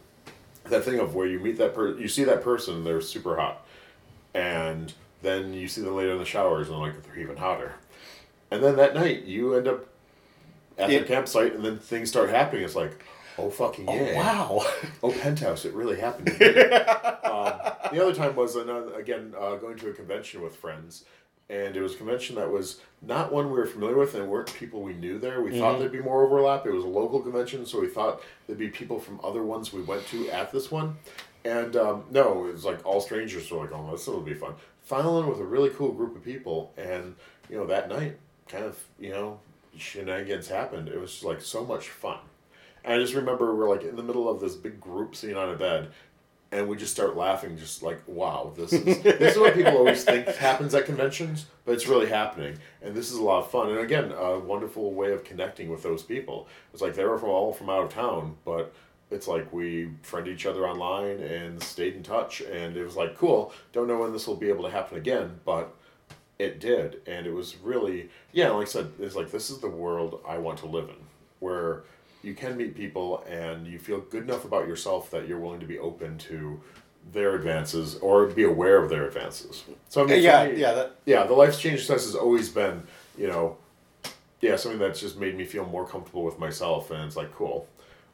that 0.64 0.84
thing 0.84 0.98
of 0.98 1.14
where 1.14 1.26
you 1.26 1.40
meet 1.40 1.58
that 1.58 1.74
person 1.74 2.00
you 2.00 2.08
see 2.08 2.24
that 2.24 2.42
person 2.42 2.84
they're 2.84 3.02
super 3.02 3.36
hot. 3.36 3.66
And 4.32 4.94
then 5.22 5.52
you 5.52 5.68
see 5.68 5.82
them 5.82 5.94
later 5.96 6.12
in 6.12 6.18
the 6.18 6.24
showers 6.24 6.68
and 6.68 6.78
like 6.78 7.02
they're 7.02 7.18
even 7.18 7.36
hotter. 7.36 7.74
And 8.50 8.62
then 8.62 8.76
that 8.76 8.94
night 8.94 9.24
you 9.24 9.54
end 9.54 9.68
up 9.68 9.86
at 10.78 10.90
Yeah. 10.90 11.00
the 11.00 11.04
campsite 11.04 11.54
and 11.54 11.64
then 11.64 11.78
things 11.78 12.08
start 12.08 12.30
happening. 12.30 12.64
It's 12.64 12.76
like 12.76 13.04
oh 13.38 13.50
fucking 13.50 13.86
Oh, 13.88 13.94
yeah. 13.94 14.16
wow. 14.16 14.66
oh 15.02 15.12
penthouse 15.12 15.64
it 15.64 15.72
really 15.74 15.98
happened 16.00 16.28
um, 17.24 17.52
the 17.92 18.00
other 18.02 18.14
time 18.14 18.34
was 18.36 18.56
another, 18.56 18.94
again 18.98 19.34
uh, 19.38 19.56
going 19.56 19.76
to 19.78 19.88
a 19.90 19.92
convention 19.92 20.42
with 20.42 20.56
friends. 20.56 21.04
And 21.48 21.74
it 21.76 21.80
was 21.82 21.94
a 21.94 21.96
convention 21.96 22.36
that 22.36 22.48
was 22.48 22.80
not 23.02 23.32
one 23.32 23.46
we 23.46 23.58
were 23.58 23.66
familiar 23.66 23.96
with 23.96 24.14
and 24.14 24.28
weren't 24.28 24.54
people 24.54 24.82
we 24.82 24.92
knew 24.92 25.18
there. 25.18 25.42
We 25.42 25.58
thought 25.58 25.80
there'd 25.80 25.90
be 25.90 25.98
more 26.00 26.22
overlap. 26.24 26.64
It 26.64 26.70
was 26.72 26.84
a 26.84 26.88
local 26.88 27.18
convention 27.20 27.66
so 27.66 27.80
we 27.80 27.88
thought 27.88 28.20
there'd 28.46 28.58
be 28.58 28.68
people 28.68 29.00
from 29.00 29.20
other 29.24 29.42
ones 29.42 29.72
we 29.72 29.82
went 29.82 30.06
to 30.08 30.30
at 30.30 30.52
this 30.52 30.70
one 30.70 30.96
and 31.44 31.76
um, 31.76 32.04
no 32.10 32.46
it 32.46 32.52
was 32.52 32.64
like 32.64 32.84
all 32.84 33.00
strangers 33.00 33.50
were 33.50 33.58
like 33.58 33.72
oh 33.72 33.90
this 33.92 34.06
will 34.06 34.20
be 34.20 34.34
fun 34.34 34.54
finally 34.82 35.24
with 35.28 35.40
a 35.40 35.44
really 35.44 35.70
cool 35.70 35.92
group 35.92 36.16
of 36.16 36.24
people 36.24 36.72
and 36.76 37.14
you 37.48 37.56
know 37.56 37.66
that 37.66 37.88
night 37.88 38.16
kind 38.48 38.64
of 38.64 38.78
you 38.98 39.10
know 39.10 39.38
shenanigans 39.76 40.48
happened 40.48 40.88
it 40.88 41.00
was 41.00 41.12
just 41.12 41.24
like 41.24 41.40
so 41.40 41.64
much 41.64 41.88
fun 41.88 42.18
and 42.84 42.94
I 42.94 42.98
just 42.98 43.14
remember 43.14 43.54
we're 43.54 43.68
like 43.68 43.82
in 43.82 43.96
the 43.96 44.02
middle 44.02 44.28
of 44.28 44.40
this 44.40 44.54
big 44.54 44.80
group 44.80 45.14
scene 45.14 45.36
on 45.36 45.50
a 45.50 45.56
bed, 45.56 45.90
and 46.52 46.66
we 46.66 46.76
just 46.76 46.92
start 46.92 47.16
laughing, 47.16 47.56
just 47.56 47.82
like, 47.82 48.00
"Wow, 48.06 48.52
this 48.56 48.72
is 48.72 48.84
this 49.02 49.34
is 49.34 49.38
what 49.38 49.54
people 49.54 49.76
always 49.76 50.02
think 50.04 50.26
happens 50.26 50.74
at 50.74 50.86
conventions, 50.86 51.46
but 51.64 51.72
it's 51.72 51.86
really 51.86 52.08
happening." 52.08 52.58
And 52.82 52.94
this 52.94 53.10
is 53.10 53.18
a 53.18 53.22
lot 53.22 53.44
of 53.44 53.50
fun, 53.50 53.70
and 53.70 53.78
again, 53.78 54.12
a 54.12 54.38
wonderful 54.38 54.92
way 54.92 55.12
of 55.12 55.24
connecting 55.24 55.68
with 55.68 55.82
those 55.82 56.02
people. 56.02 56.48
It's 56.72 56.82
like 56.82 56.94
they 56.94 57.04
were 57.04 57.18
from 57.18 57.30
all 57.30 57.52
from 57.52 57.70
out 57.70 57.84
of 57.84 57.92
town, 57.92 58.36
but 58.44 58.72
it's 59.10 59.26
like 59.26 59.52
we 59.52 59.90
friended 60.02 60.34
each 60.34 60.46
other 60.46 60.68
online 60.68 61.18
and 61.20 61.62
stayed 61.62 61.94
in 61.94 62.02
touch, 62.02 62.40
and 62.40 62.76
it 62.76 62.84
was 62.84 62.96
like 62.96 63.16
cool. 63.16 63.52
Don't 63.72 63.88
know 63.88 63.98
when 63.98 64.12
this 64.12 64.26
will 64.26 64.36
be 64.36 64.48
able 64.48 64.64
to 64.64 64.70
happen 64.70 64.96
again, 64.98 65.40
but 65.44 65.74
it 66.38 66.60
did, 66.60 67.02
and 67.06 67.26
it 67.26 67.32
was 67.32 67.56
really 67.56 68.08
yeah. 68.32 68.50
Like 68.50 68.66
I 68.66 68.70
said, 68.70 68.92
it's 68.98 69.16
like 69.16 69.30
this 69.30 69.50
is 69.50 69.58
the 69.58 69.68
world 69.68 70.20
I 70.26 70.38
want 70.38 70.58
to 70.60 70.66
live 70.66 70.88
in, 70.88 70.96
where 71.40 71.82
you 72.22 72.34
can 72.34 72.56
meet 72.56 72.74
people 72.76 73.24
and 73.28 73.66
you 73.66 73.78
feel 73.78 74.00
good 74.00 74.24
enough 74.24 74.44
about 74.44 74.68
yourself 74.68 75.10
that 75.10 75.26
you're 75.26 75.38
willing 75.38 75.60
to 75.60 75.66
be 75.66 75.78
open 75.78 76.18
to 76.18 76.60
their 77.12 77.34
advances 77.34 77.96
or 77.96 78.26
be 78.26 78.44
aware 78.44 78.82
of 78.82 78.90
their 78.90 79.06
advances. 79.06 79.64
So 79.88 80.04
I 80.04 80.06
mean, 80.06 80.22
yeah, 80.22 80.46
me- 80.48 80.60
yeah, 80.60 80.72
that 80.72 80.96
yeah. 81.04 81.24
The 81.24 81.32
life 81.34 81.58
change 81.58 81.86
test 81.86 82.06
has 82.06 82.14
always 82.14 82.48
been, 82.48 82.82
you 83.18 83.26
know, 83.26 83.56
yeah, 84.40 84.56
something 84.56 84.78
that's 84.78 85.00
just 85.00 85.18
made 85.18 85.36
me 85.36 85.44
feel 85.44 85.66
more 85.66 85.86
comfortable 85.86 86.22
with 86.24 86.38
myself, 86.38 86.90
and 86.90 87.04
it's 87.04 87.16
like 87.16 87.34
cool. 87.34 87.66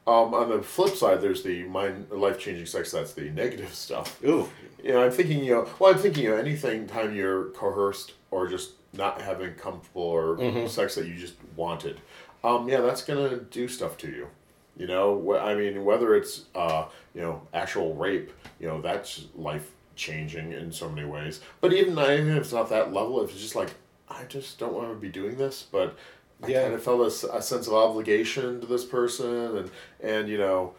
Um, 0.06 0.34
on 0.34 0.50
the 0.50 0.62
flip 0.62 0.94
side, 0.94 1.20
there's 1.20 1.42
the 1.42 1.64
mind 1.64 2.10
life 2.10 2.38
changing 2.38 2.66
sex. 2.66 2.92
That's 2.92 3.12
the 3.12 3.30
negative 3.30 3.74
stuff. 3.86 4.22
ooh. 4.24 4.48
You 4.82 4.92
know, 4.92 5.04
I'm 5.04 5.10
thinking, 5.10 5.42
you 5.42 5.52
know, 5.52 5.68
well, 5.80 5.92
I'm 5.92 5.98
thinking, 5.98 6.24
you 6.24 6.30
know, 6.30 6.36
anything 6.36 6.86
time 6.86 7.14
you're 7.16 7.46
coerced 7.50 8.12
or 8.30 8.46
just 8.46 8.72
not 8.92 9.20
having 9.20 9.54
comfortable 9.54 10.02
or 10.02 10.68
sex 10.68 10.94
that 10.94 11.06
you 11.06 11.14
just 11.14 11.34
wanted, 11.56 12.00
um, 12.44 12.68
yeah, 12.68 12.80
that's 12.80 13.02
gonna 13.02 13.38
do 13.38 13.66
stuff 13.66 13.96
to 13.98 14.08
you. 14.08 14.28
You 14.76 14.86
know, 14.86 15.36
I 15.36 15.54
mean, 15.54 15.84
whether 15.84 16.14
it's 16.14 16.44
uh, 16.54 16.84
you 17.14 17.22
know 17.22 17.42
actual 17.52 17.94
rape, 17.94 18.30
you 18.60 18.68
know, 18.68 18.80
that's 18.80 19.26
life 19.34 19.70
changing 19.96 20.52
in 20.52 20.70
so 20.70 20.88
many 20.88 21.06
ways. 21.06 21.40
But 21.60 21.72
even 21.72 21.92
even 21.98 22.36
if 22.36 22.42
it's 22.42 22.52
not 22.52 22.68
that 22.70 22.92
level, 22.92 23.22
if 23.24 23.30
it's 23.30 23.40
just 23.40 23.56
like 23.56 23.70
I 24.08 24.24
just 24.24 24.58
don't 24.58 24.74
want 24.74 24.90
to 24.90 24.94
be 24.94 25.08
doing 25.08 25.36
this, 25.36 25.64
but 25.70 25.96
I 26.42 26.48
Yeah. 26.48 26.62
kind 26.62 26.74
of 26.74 26.82
felt 26.82 27.00
a, 27.00 27.36
a 27.36 27.42
sense 27.42 27.66
of 27.66 27.72
obligation 27.74 28.60
to 28.60 28.66
this 28.66 28.84
person, 28.84 29.56
and 29.56 29.70
and 30.02 30.28
you 30.28 30.38
know, 30.38 30.74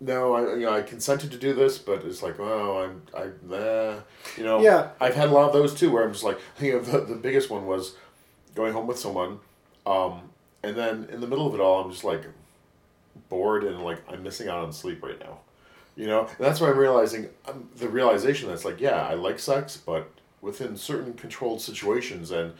no, 0.00 0.34
I 0.34 0.54
you 0.54 0.66
know 0.66 0.72
I 0.72 0.82
consented 0.82 1.30
to 1.32 1.38
do 1.38 1.54
this, 1.54 1.78
but 1.78 2.04
it's 2.04 2.22
like, 2.22 2.38
oh, 2.38 2.78
I'm 2.84 3.02
I, 3.16 3.24
you 4.36 4.44
know, 4.44 4.60
Yeah. 4.60 4.90
I've 5.00 5.14
had 5.14 5.28
a 5.28 5.32
lot 5.32 5.46
of 5.48 5.52
those 5.52 5.74
too, 5.74 5.90
where 5.90 6.04
I'm 6.04 6.12
just 6.12 6.24
like, 6.24 6.38
you 6.60 6.72
know, 6.74 6.80
the, 6.80 7.00
the 7.00 7.14
biggest 7.16 7.50
one 7.50 7.66
was 7.66 7.96
going 8.54 8.72
home 8.72 8.86
with 8.86 8.98
someone, 8.98 9.40
um, 9.86 10.30
and 10.62 10.76
then 10.76 11.08
in 11.12 11.20
the 11.20 11.26
middle 11.26 11.46
of 11.46 11.54
it 11.54 11.60
all, 11.60 11.82
I'm 11.84 11.90
just 11.90 12.04
like 12.04 12.24
bored 13.28 13.64
and 13.64 13.82
like 13.82 13.98
I'm 14.10 14.22
missing 14.22 14.48
out 14.48 14.58
on 14.58 14.72
sleep 14.72 15.02
right 15.02 15.18
now, 15.18 15.38
you 15.96 16.06
know, 16.06 16.20
and 16.26 16.36
that's 16.38 16.60
why 16.60 16.70
I'm 16.70 16.78
realizing 16.78 17.28
um, 17.46 17.68
the 17.76 17.88
realization 17.88 18.48
that's 18.48 18.64
like, 18.64 18.80
yeah, 18.80 19.02
I 19.06 19.14
like 19.14 19.38
sex, 19.38 19.76
but 19.76 20.10
within 20.42 20.76
certain 20.76 21.14
controlled 21.14 21.60
situations, 21.60 22.30
and 22.30 22.52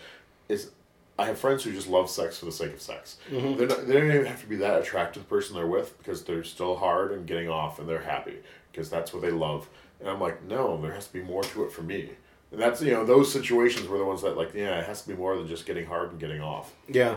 is 0.49 0.71
I 1.19 1.27
have 1.27 1.39
friends 1.39 1.65
who 1.65 1.73
just 1.73 1.89
love 1.89 2.11
sex 2.11 2.39
for 2.39 2.45
the 2.45 2.53
sake 2.53 2.75
of 2.75 2.83
sex. 2.83 3.17
Mm-hmm. 3.31 3.57
They're 3.57 3.69
not, 3.69 3.87
they 3.87 3.95
don't 3.95 4.11
even 4.11 4.27
have 4.27 4.43
to 4.43 4.47
be 4.47 4.57
that 4.57 4.81
attractive 4.81 5.23
to 5.23 5.29
the 5.29 5.35
person 5.35 5.57
they're 5.57 5.67
with 5.67 5.97
because 5.99 6.25
they're 6.25 6.45
still 6.45 6.77
hard 6.77 7.13
and 7.13 7.27
getting 7.27 7.49
off 7.49 7.79
and 7.79 7.89
they're 7.89 8.03
happy 8.03 8.37
because 8.71 8.91
that's 8.91 9.13
what 9.13 9.23
they 9.23 9.31
love. 9.31 9.69
And 10.01 10.09
I'm 10.11 10.21
like, 10.21 10.43
no, 10.45 10.81
there 10.81 10.93
has 10.93 11.07
to 11.07 11.13
be 11.13 11.23
more 11.23 11.43
to 11.43 11.65
it 11.65 11.73
for 11.73 11.83
me. 11.83 12.11
And 12.53 12.61
that's 12.61 12.81
you 12.81 12.93
know 12.93 13.05
those 13.05 13.33
situations 13.33 13.89
were 13.89 13.99
the 13.99 14.05
ones 14.05 14.23
that 14.23 14.37
like 14.37 14.55
yeah 14.55 14.79
it 14.79 14.87
has 14.87 15.03
to 15.03 15.09
be 15.09 15.15
more 15.15 15.37
than 15.37 15.49
just 15.49 15.67
getting 15.67 15.87
hard 15.87 16.11
and 16.11 16.21
getting 16.21 16.41
off. 16.41 16.73
Yeah. 16.89 17.17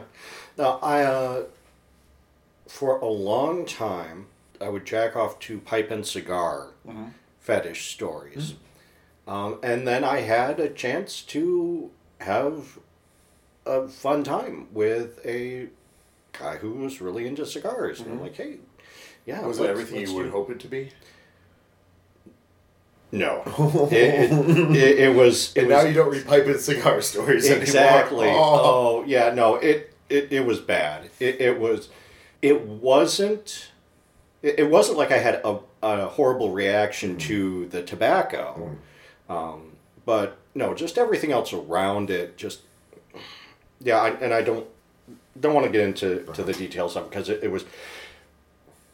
Now, 0.57 0.79
I, 0.81 1.03
uh, 1.03 1.43
for 2.67 2.97
a 2.97 3.05
long 3.05 3.65
time, 3.65 4.27
I 4.59 4.69
would 4.69 4.85
jack 4.85 5.15
off 5.15 5.39
to 5.39 5.59
pipe 5.59 5.91
and 5.91 6.05
cigar 6.05 6.71
fetish 7.39 7.91
stories. 7.91 8.55
Um, 9.27 9.59
and 9.63 9.87
then 9.87 10.03
I 10.03 10.21
had 10.21 10.59
a 10.59 10.69
chance 10.69 11.21
to 11.21 11.91
have 12.19 12.79
a 13.69 13.87
fun 13.87 14.23
time 14.23 14.67
with 14.73 15.23
a 15.25 15.67
guy 16.33 16.57
who 16.57 16.71
was 16.71 17.01
really 17.01 17.27
into 17.27 17.45
cigars. 17.45 17.99
And 17.99 18.09
I'm 18.09 18.15
mm-hmm. 18.15 18.23
like, 18.23 18.35
hey, 18.35 18.57
yeah. 19.25 19.45
Was 19.45 19.59
it 19.59 19.69
everything 19.69 20.01
you 20.01 20.13
would 20.15 20.23
do- 20.23 20.31
hope 20.31 20.49
it 20.49 20.59
to 20.61 20.67
be? 20.67 20.91
No. 23.11 23.43
it, 23.91 24.31
it, 24.31 24.75
it, 24.75 24.99
it 24.99 25.15
was. 25.15 25.53
It 25.55 25.61
And 25.61 25.69
was 25.69 25.83
now 25.83 25.87
you 25.87 25.93
don't 25.93 26.11
read 26.11 26.27
pipe 26.27 26.45
and 26.45 26.59
cigar 26.59 27.01
stories 27.01 27.49
exactly. 27.49 28.27
anymore. 28.27 28.43
Oh. 28.43 29.01
Oh. 29.01 29.03
yeah, 29.05 29.33
no, 29.33 29.55
it 29.55 29.95
it, 30.09 30.31
it 30.31 30.45
was 30.45 30.59
bad. 30.59 31.09
It, 31.19 31.39
it 31.41 31.59
was 31.59 31.89
it 32.41 32.65
wasn't 32.65 33.71
it, 34.41 34.59
it 34.59 34.69
wasn't 34.69 34.97
like 34.97 35.11
I 35.11 35.17
had 35.17 35.41
a, 35.43 35.59
a 35.81 36.07
horrible 36.07 36.51
reaction 36.51 37.11
mm-hmm. 37.11 37.27
to 37.27 37.65
the 37.67 37.83
tobacco. 37.83 38.77
Mm-hmm. 39.27 39.31
Um, 39.31 39.71
but 40.05 40.37
no, 40.55 40.73
just 40.73 40.97
everything 40.97 41.31
else 41.31 41.53
around 41.53 42.09
it 42.09 42.37
just 42.37 42.61
yeah, 43.81 43.97
I, 43.99 44.09
and 44.11 44.33
I 44.33 44.41
don't 44.41 44.65
don't 45.39 45.53
want 45.53 45.65
to 45.65 45.71
get 45.71 45.81
into 45.81 46.23
to 46.33 46.43
the 46.43 46.53
details 46.53 46.95
of 46.95 47.03
it 47.05 47.09
because 47.09 47.29
it, 47.29 47.43
it 47.43 47.51
was 47.51 47.63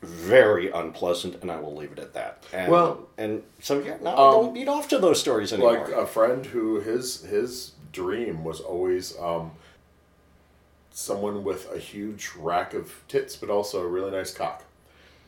very 0.02 0.70
unpleasant 0.70 1.42
and 1.42 1.52
I 1.52 1.60
will 1.60 1.76
leave 1.76 1.92
it 1.94 2.00
at 2.00 2.14
that. 2.14 2.44
And, 2.54 2.72
Well- 2.72 3.08
and 3.18 3.42
so 3.62 3.80
yeah, 3.80 3.98
now 4.02 4.12
I 4.12 4.28
Um, 4.28 4.32
don't 4.46 4.54
beat 4.54 4.68
off 4.68 4.88
to 4.90 5.00
those 5.00 5.20
stories 5.20 5.52
anymore. 5.54 5.80
like 5.88 5.90
a 5.90 6.06
friend 6.06 6.46
who 6.46 6.80
his 6.82 7.24
his 7.24 7.72
dream 7.92 8.44
was 8.44 8.60
always 8.62 9.18
um, 9.20 9.52
someone 10.92 11.44
with 11.44 11.72
a 11.74 11.78
huge 11.80 12.32
rack 12.38 12.74
of 12.74 12.94
tits, 13.08 13.36
but 13.36 13.50
also 13.50 13.82
a 13.82 13.88
really 13.88 14.12
nice 14.12 14.34
cock 14.34 14.64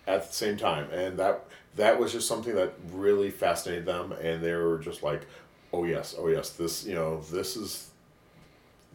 at 0.05 0.28
the 0.28 0.34
same 0.34 0.58
time, 0.58 0.89
and 0.91 1.18
that 1.18 1.45
that 1.76 1.99
was 1.99 2.12
just 2.12 2.28
something 2.28 2.55
that 2.55 2.74
really 2.91 3.30
fascinated 3.30 3.86
them, 3.86 4.12
and 4.12 4.43
they 4.43 4.53
were 4.53 4.78
just 4.80 5.03
like, 5.03 5.22
oh 5.74 5.84
yes, 5.86 6.16
oh 6.18 6.28
yes, 6.28 6.51
this 6.51 6.86
you 6.86 6.93
know 6.95 7.22
this 7.32 7.55
is 7.58 7.89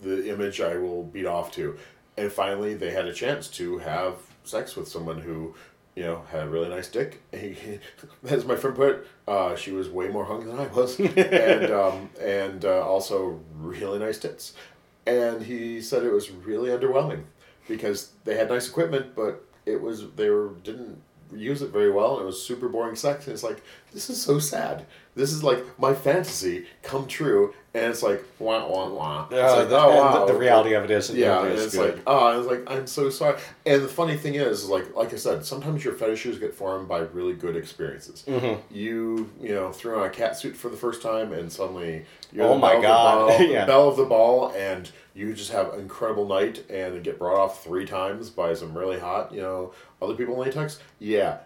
the 0.02 0.30
image 0.30 0.60
I 0.60 0.76
will 0.76 1.04
beat 1.04 1.26
off 1.26 1.52
to, 1.52 1.76
and 2.16 2.30
finally 2.30 2.74
they 2.74 2.90
had 2.90 3.06
a 3.06 3.12
chance 3.12 3.48
to 3.48 3.78
have 3.78 4.16
sex 4.44 4.76
with 4.76 4.88
someone 4.88 5.20
who. 5.20 5.54
You 5.94 6.04
know, 6.04 6.22
had 6.32 6.44
a 6.44 6.48
really 6.48 6.70
nice 6.70 6.88
dick. 6.88 7.20
He, 7.38 7.78
as 8.26 8.46
my 8.46 8.56
friend 8.56 8.74
put 8.74 8.88
it, 8.94 9.06
uh, 9.28 9.56
she 9.56 9.72
was 9.72 9.90
way 9.90 10.08
more 10.08 10.24
hung 10.24 10.46
than 10.46 10.58
I 10.58 10.66
was, 10.68 10.98
and 11.00 11.70
um, 11.70 12.08
and 12.18 12.64
uh, 12.64 12.80
also 12.80 13.42
really 13.54 13.98
nice 13.98 14.18
tits. 14.18 14.54
And 15.06 15.42
he 15.42 15.82
said 15.82 16.02
it 16.02 16.10
was 16.10 16.30
really 16.30 16.70
underwhelming 16.70 17.24
because 17.68 18.12
they 18.24 18.36
had 18.36 18.48
nice 18.48 18.68
equipment, 18.70 19.14
but 19.14 19.44
it 19.66 19.80
was 19.80 20.10
they 20.12 20.30
were 20.30 20.50
didn't 20.64 21.00
use 21.34 21.62
it 21.62 21.70
very 21.70 21.90
well, 21.90 22.14
and 22.14 22.22
it 22.22 22.26
was 22.26 22.42
super 22.42 22.68
boring 22.68 22.96
sex. 22.96 23.26
And 23.26 23.34
it's 23.34 23.42
like 23.42 23.62
this 23.92 24.10
is 24.10 24.20
so 24.20 24.38
sad. 24.38 24.86
This 25.14 25.32
is 25.32 25.42
like 25.44 25.78
my 25.78 25.94
fantasy 25.94 26.66
come 26.82 27.06
true, 27.06 27.54
and 27.74 27.86
it's 27.86 28.02
like 28.02 28.22
wah 28.38 28.66
wah 28.68 28.88
wah. 28.88 29.26
It's 29.30 29.38
Uh, 29.52 29.56
like, 29.60 29.68
the, 29.70 29.78
oh, 29.78 29.96
wow, 29.96 30.26
the, 30.26 30.32
the 30.32 30.38
reality 30.38 30.74
of 30.74 30.84
it 30.84 30.90
isn't 30.90 31.16
Yeah, 31.16 31.44
it's 31.46 31.74
good. 31.74 31.94
like, 31.96 32.02
oh, 32.06 32.18
I 32.26 32.36
was 32.36 32.46
like, 32.46 32.62
I'm 32.70 32.86
so 32.86 33.08
sorry. 33.10 33.38
And 33.64 33.82
the 33.82 33.88
funny 33.88 34.16
thing 34.16 34.34
is, 34.34 34.64
is 34.64 34.68
like, 34.68 34.94
like 34.94 35.12
I 35.12 35.16
said, 35.16 35.44
sometimes 35.44 35.84
your 35.84 35.94
fetishes 35.94 36.38
get 36.38 36.54
formed 36.54 36.86
by 36.88 36.98
really 37.00 37.32
good 37.34 37.56
experiences. 37.56 38.24
Mm-hmm. 38.26 38.60
You, 38.74 39.30
you 39.40 39.54
know, 39.54 39.72
threw 39.72 39.98
on 39.98 40.06
a 40.06 40.10
cat 40.10 40.36
suit 40.36 40.56
for 40.56 40.68
the 40.68 40.76
first 40.76 41.00
time, 41.02 41.32
and 41.32 41.50
suddenly 41.50 42.04
you're 42.32 42.44
Oh 42.46 42.54
the 42.54 42.58
my 42.58 42.80
God, 42.80 43.28
ball- 43.28 43.42
yeah. 43.46 43.64
belle 43.64 43.88
of 43.88 43.96
the 43.96 44.04
ball, 44.04 44.52
and 44.56 44.90
you 45.14 45.32
just 45.34 45.52
have 45.52 45.72
an 45.74 45.80
incredible 45.80 46.26
night, 46.26 46.64
and 46.70 47.02
get 47.04 47.18
brought 47.18 47.38
off 47.38 47.62
three 47.64 47.84
times 47.86 48.28
by 48.30 48.54
some 48.54 48.76
really 48.76 48.98
hot, 48.98 49.32
you 49.32 49.40
know, 49.40 49.72
other 50.00 50.14
people 50.14 50.34
in 50.34 50.40
latex. 50.40 50.78
Yeah, 50.98 51.38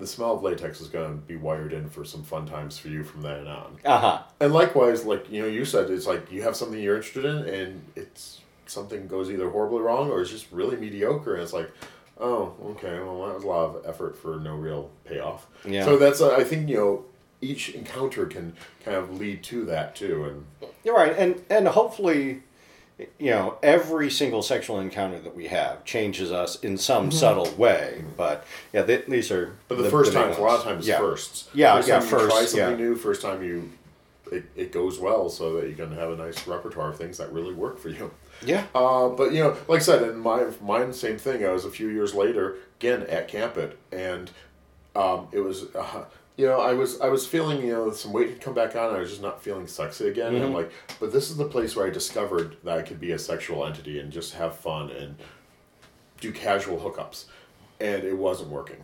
the 0.00 0.06
smell 0.06 0.34
of 0.34 0.42
latex 0.42 0.80
is 0.80 0.88
going 0.88 1.10
to 1.10 1.16
be 1.26 1.36
wired 1.36 1.72
in 1.72 1.88
for 1.88 2.04
some 2.04 2.22
fun 2.22 2.46
times 2.46 2.78
for 2.78 2.88
you 2.88 3.04
from 3.04 3.22
then 3.22 3.46
on. 3.46 3.76
uh-huh. 3.84 4.22
And 4.40 4.52
likewise, 4.52 5.04
like 5.04 5.30
you 5.30 5.42
know, 5.42 5.48
you 5.48 5.64
said 5.64 5.90
it's 5.90 6.06
like 6.06 6.32
you 6.32 6.42
have 6.42 6.56
something 6.56 6.80
you're 6.80 6.96
interested 6.96 7.24
in, 7.24 7.36
and 7.48 7.82
it's 7.94 8.40
something 8.66 9.06
goes 9.06 9.30
either 9.30 9.50
horribly 9.50 9.80
wrong 9.80 10.10
or 10.10 10.22
it's 10.22 10.30
just 10.30 10.50
really 10.50 10.76
mediocre, 10.76 11.34
and 11.34 11.42
it's 11.42 11.52
like, 11.52 11.70
oh, 12.18 12.54
okay, 12.64 12.98
well 12.98 13.26
that 13.26 13.34
was 13.34 13.44
a 13.44 13.46
lot 13.46 13.76
of 13.76 13.86
effort 13.86 14.16
for 14.16 14.40
no 14.40 14.54
real 14.56 14.90
payoff. 15.04 15.46
Yeah. 15.64 15.84
So 15.84 15.96
that's 15.96 16.20
uh, 16.20 16.34
I 16.34 16.44
think 16.44 16.68
you 16.68 16.76
know 16.76 17.04
each 17.42 17.70
encounter 17.70 18.26
can 18.26 18.54
kind 18.84 18.96
of 18.96 19.18
lead 19.18 19.42
to 19.44 19.64
that 19.66 19.96
too, 19.96 20.24
and 20.24 20.70
You're 20.84 20.96
right, 20.96 21.16
and 21.16 21.42
and 21.50 21.68
hopefully, 21.68 22.42
you 23.18 23.30
know, 23.30 23.56
every 23.62 24.10
single 24.10 24.42
sexual 24.42 24.80
encounter 24.80 25.18
that 25.20 25.34
we 25.34 25.46
have 25.48 25.84
changes 25.84 26.32
us 26.32 26.60
in 26.60 26.76
some 26.76 27.10
subtle 27.10 27.50
way. 27.52 28.04
But 28.16 28.46
yeah, 28.72 28.82
th- 28.82 29.06
these 29.06 29.30
are. 29.30 29.46
Mm-hmm. 29.46 29.54
but 29.68 29.78
the, 29.78 29.90
first 29.90 30.12
big 30.12 30.22
times 30.22 30.38
a 30.38 30.40
lot 30.40 30.58
of 30.58 30.64
times 30.64 30.86
yeah. 30.86 30.98
firsts. 30.98 31.48
Yeah, 31.54 31.76
first 31.76 31.88
yeah, 31.88 31.94
time 31.94 32.04
you 32.04 32.10
try 32.10 32.18
first, 32.20 32.50
something 32.50 32.70
yeah. 32.70 32.76
new. 32.76 32.96
First 32.96 33.22
time 33.22 33.42
you. 33.42 33.72
It, 34.32 34.44
it 34.54 34.70
goes 34.70 35.00
well 35.00 35.28
so 35.28 35.60
that 35.60 35.68
you 35.68 35.74
can 35.74 35.90
have 35.92 36.10
a 36.10 36.16
nice 36.16 36.46
repertoire 36.46 36.90
of 36.90 36.96
things 36.96 37.18
that 37.18 37.32
really 37.32 37.52
work 37.52 37.80
for 37.80 37.88
you. 37.88 38.12
Yeah. 38.44 38.64
Uh, 38.74 39.08
but 39.08 39.32
you 39.32 39.42
know, 39.42 39.56
like 39.66 39.80
I 39.80 39.82
said, 39.82 40.02
in 40.02 40.18
my 40.18 40.46
mine, 40.62 40.92
same 40.92 41.18
thing. 41.18 41.44
I 41.44 41.50
was 41.50 41.64
a 41.64 41.70
few 41.70 41.88
years 41.88 42.14
later 42.14 42.56
again 42.78 43.02
at 43.08 43.26
Camp 43.26 43.56
It, 43.56 43.76
and 43.90 44.30
um, 44.94 45.28
it 45.32 45.40
was, 45.40 45.74
uh, 45.74 46.04
you 46.40 46.46
know, 46.46 46.60
I 46.60 46.72
was 46.72 47.00
I 47.02 47.08
was 47.08 47.26
feeling 47.26 47.60
you 47.60 47.72
know 47.72 47.90
some 47.92 48.12
weight 48.12 48.30
had 48.30 48.40
come 48.40 48.54
back 48.54 48.74
on. 48.74 48.94
I 48.94 48.98
was 48.98 49.10
just 49.10 49.20
not 49.20 49.42
feeling 49.42 49.66
sexy 49.66 50.08
again. 50.08 50.34
And 50.34 50.38
I'm 50.38 50.44
mm-hmm. 50.44 50.54
like, 50.54 50.72
but 50.98 51.12
this 51.12 51.30
is 51.30 51.36
the 51.36 51.44
place 51.44 51.76
where 51.76 51.86
I 51.86 51.90
discovered 51.90 52.56
that 52.64 52.78
I 52.78 52.82
could 52.82 52.98
be 52.98 53.12
a 53.12 53.18
sexual 53.18 53.66
entity 53.66 54.00
and 54.00 54.10
just 54.10 54.34
have 54.34 54.56
fun 54.56 54.90
and 54.90 55.16
do 56.18 56.32
casual 56.32 56.78
hookups, 56.78 57.26
and 57.78 58.04
it 58.04 58.16
wasn't 58.16 58.48
working. 58.48 58.82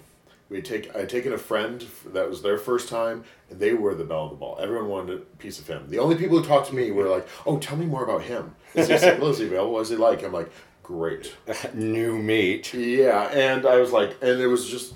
We 0.50 0.60
take 0.60 0.94
I 0.94 1.06
taken 1.06 1.32
a 1.32 1.38
friend 1.38 1.82
that 2.12 2.28
was 2.28 2.42
their 2.42 2.58
first 2.58 2.90
time, 2.90 3.24
and 3.48 3.58
they 3.58 3.72
were 3.72 3.94
the 3.94 4.04
belle 4.04 4.24
of 4.24 4.30
the 4.30 4.36
ball. 4.36 4.58
Everyone 4.60 4.88
wanted 4.88 5.16
a 5.16 5.22
piece 5.38 5.58
of 5.58 5.66
him. 5.66 5.88
The 5.88 5.98
only 5.98 6.16
people 6.16 6.38
who 6.38 6.44
talked 6.44 6.68
to 6.68 6.74
me 6.74 6.90
were 6.90 7.08
like, 7.08 7.26
"Oh, 7.46 7.58
tell 7.58 7.78
me 7.78 7.86
more 7.86 8.04
about 8.04 8.22
him. 8.22 8.54
Is 8.74 8.88
he 8.88 8.98
single? 8.98 9.30
Is 9.30 9.38
he 9.38 9.46
available? 9.46 9.72
What 9.72 9.80
is 9.80 9.88
he 9.88 9.96
like?" 9.96 10.22
I'm 10.22 10.32
like, 10.32 10.50
"Great." 10.82 11.34
New 11.72 12.18
meat. 12.18 12.74
Yeah, 12.74 13.28
and 13.28 13.64
I 13.66 13.78
was 13.78 13.92
like, 13.92 14.10
and 14.20 14.40
it 14.40 14.46
was 14.46 14.68
just 14.68 14.92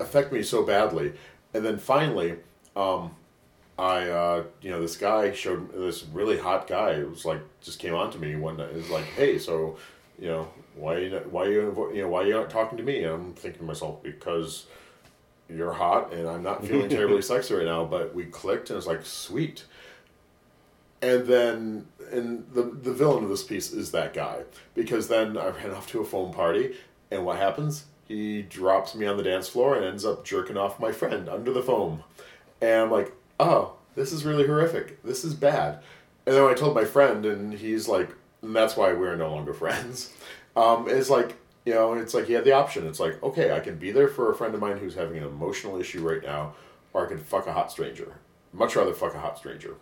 affect 0.00 0.32
me 0.32 0.42
so 0.42 0.62
badly. 0.62 1.12
And 1.54 1.64
then 1.64 1.78
finally, 1.78 2.36
um, 2.76 3.14
I, 3.78 4.08
uh, 4.08 4.44
you 4.60 4.70
know, 4.70 4.80
this 4.80 4.96
guy 4.96 5.32
showed 5.32 5.72
this 5.72 6.04
really 6.04 6.36
hot 6.36 6.66
guy. 6.66 6.92
It 6.92 7.08
was 7.08 7.24
like 7.24 7.40
just 7.60 7.78
came 7.78 7.94
on 7.94 8.10
to 8.10 8.18
me 8.18 8.34
one 8.36 8.56
night. 8.56 8.70
It 8.70 8.76
was 8.76 8.90
like, 8.90 9.04
hey, 9.04 9.38
so, 9.38 9.78
you 10.18 10.28
know, 10.28 10.48
why 10.74 10.98
you 10.98 11.10
not, 11.10 11.30
why 11.30 11.46
you 11.46 11.90
you 11.94 12.02
know 12.02 12.08
why 12.08 12.24
you 12.24 12.34
not 12.34 12.50
talking 12.50 12.76
to 12.78 12.84
me? 12.84 13.04
And 13.04 13.12
I'm 13.12 13.34
thinking 13.34 13.60
to 13.60 13.66
myself 13.66 14.02
because 14.02 14.66
you're 15.48 15.72
hot 15.72 16.12
and 16.12 16.28
I'm 16.28 16.42
not 16.42 16.66
feeling 16.66 16.88
terribly 16.90 17.22
sexy 17.22 17.54
right 17.54 17.64
now. 17.64 17.84
But 17.84 18.14
we 18.14 18.24
clicked 18.24 18.70
and 18.70 18.76
it's 18.76 18.86
like 18.86 19.04
sweet. 19.04 19.64
And 21.00 21.26
then, 21.26 21.86
and 22.10 22.46
the 22.52 22.62
the 22.62 22.92
villain 22.92 23.22
of 23.22 23.30
this 23.30 23.44
piece 23.44 23.72
is 23.72 23.92
that 23.92 24.12
guy 24.12 24.42
because 24.74 25.06
then 25.06 25.38
I 25.38 25.48
ran 25.50 25.70
off 25.70 25.88
to 25.92 26.00
a 26.00 26.04
foam 26.04 26.32
party, 26.32 26.74
and 27.12 27.24
what 27.24 27.38
happens? 27.38 27.84
He 28.08 28.42
drops 28.42 28.94
me 28.94 29.06
on 29.06 29.16
the 29.16 29.22
dance 29.22 29.48
floor 29.48 29.76
and 29.76 29.84
ends 29.84 30.04
up 30.04 30.24
jerking 30.24 30.56
off 30.56 30.80
my 30.80 30.92
friend 30.92 31.28
under 31.28 31.52
the 31.52 31.62
foam, 31.62 32.02
and 32.60 32.82
I'm 32.82 32.90
like, 32.90 33.12
oh, 33.38 33.74
this 33.94 34.12
is 34.12 34.24
really 34.24 34.46
horrific. 34.46 35.02
This 35.02 35.24
is 35.24 35.34
bad. 35.34 35.80
And 36.26 36.34
then 36.34 36.44
I 36.44 36.54
told 36.54 36.74
my 36.74 36.84
friend, 36.84 37.24
and 37.26 37.52
he's 37.52 37.86
like, 37.88 38.10
and 38.42 38.56
that's 38.56 38.76
why 38.76 38.92
we're 38.92 39.16
no 39.16 39.32
longer 39.32 39.54
friends. 39.54 40.12
Um, 40.56 40.88
it's 40.88 41.08
like 41.08 41.36
you 41.64 41.72
know, 41.72 41.92
it's 41.92 42.14
like 42.14 42.26
he 42.26 42.32
had 42.32 42.42
the 42.42 42.50
option. 42.50 42.84
It's 42.88 42.98
like, 42.98 43.22
okay, 43.22 43.52
I 43.52 43.60
can 43.60 43.76
be 43.76 43.92
there 43.92 44.08
for 44.08 44.32
a 44.32 44.34
friend 44.34 44.54
of 44.56 44.60
mine 44.60 44.78
who's 44.78 44.96
having 44.96 45.18
an 45.18 45.22
emotional 45.22 45.78
issue 45.78 46.00
right 46.00 46.20
now, 46.20 46.54
or 46.92 47.06
I 47.06 47.08
can 47.08 47.18
fuck 47.18 47.46
a 47.46 47.52
hot 47.52 47.70
stranger. 47.70 48.14
Much 48.52 48.74
rather 48.74 48.92
fuck 48.92 49.14
a 49.14 49.20
hot 49.20 49.38
stranger 49.38 49.76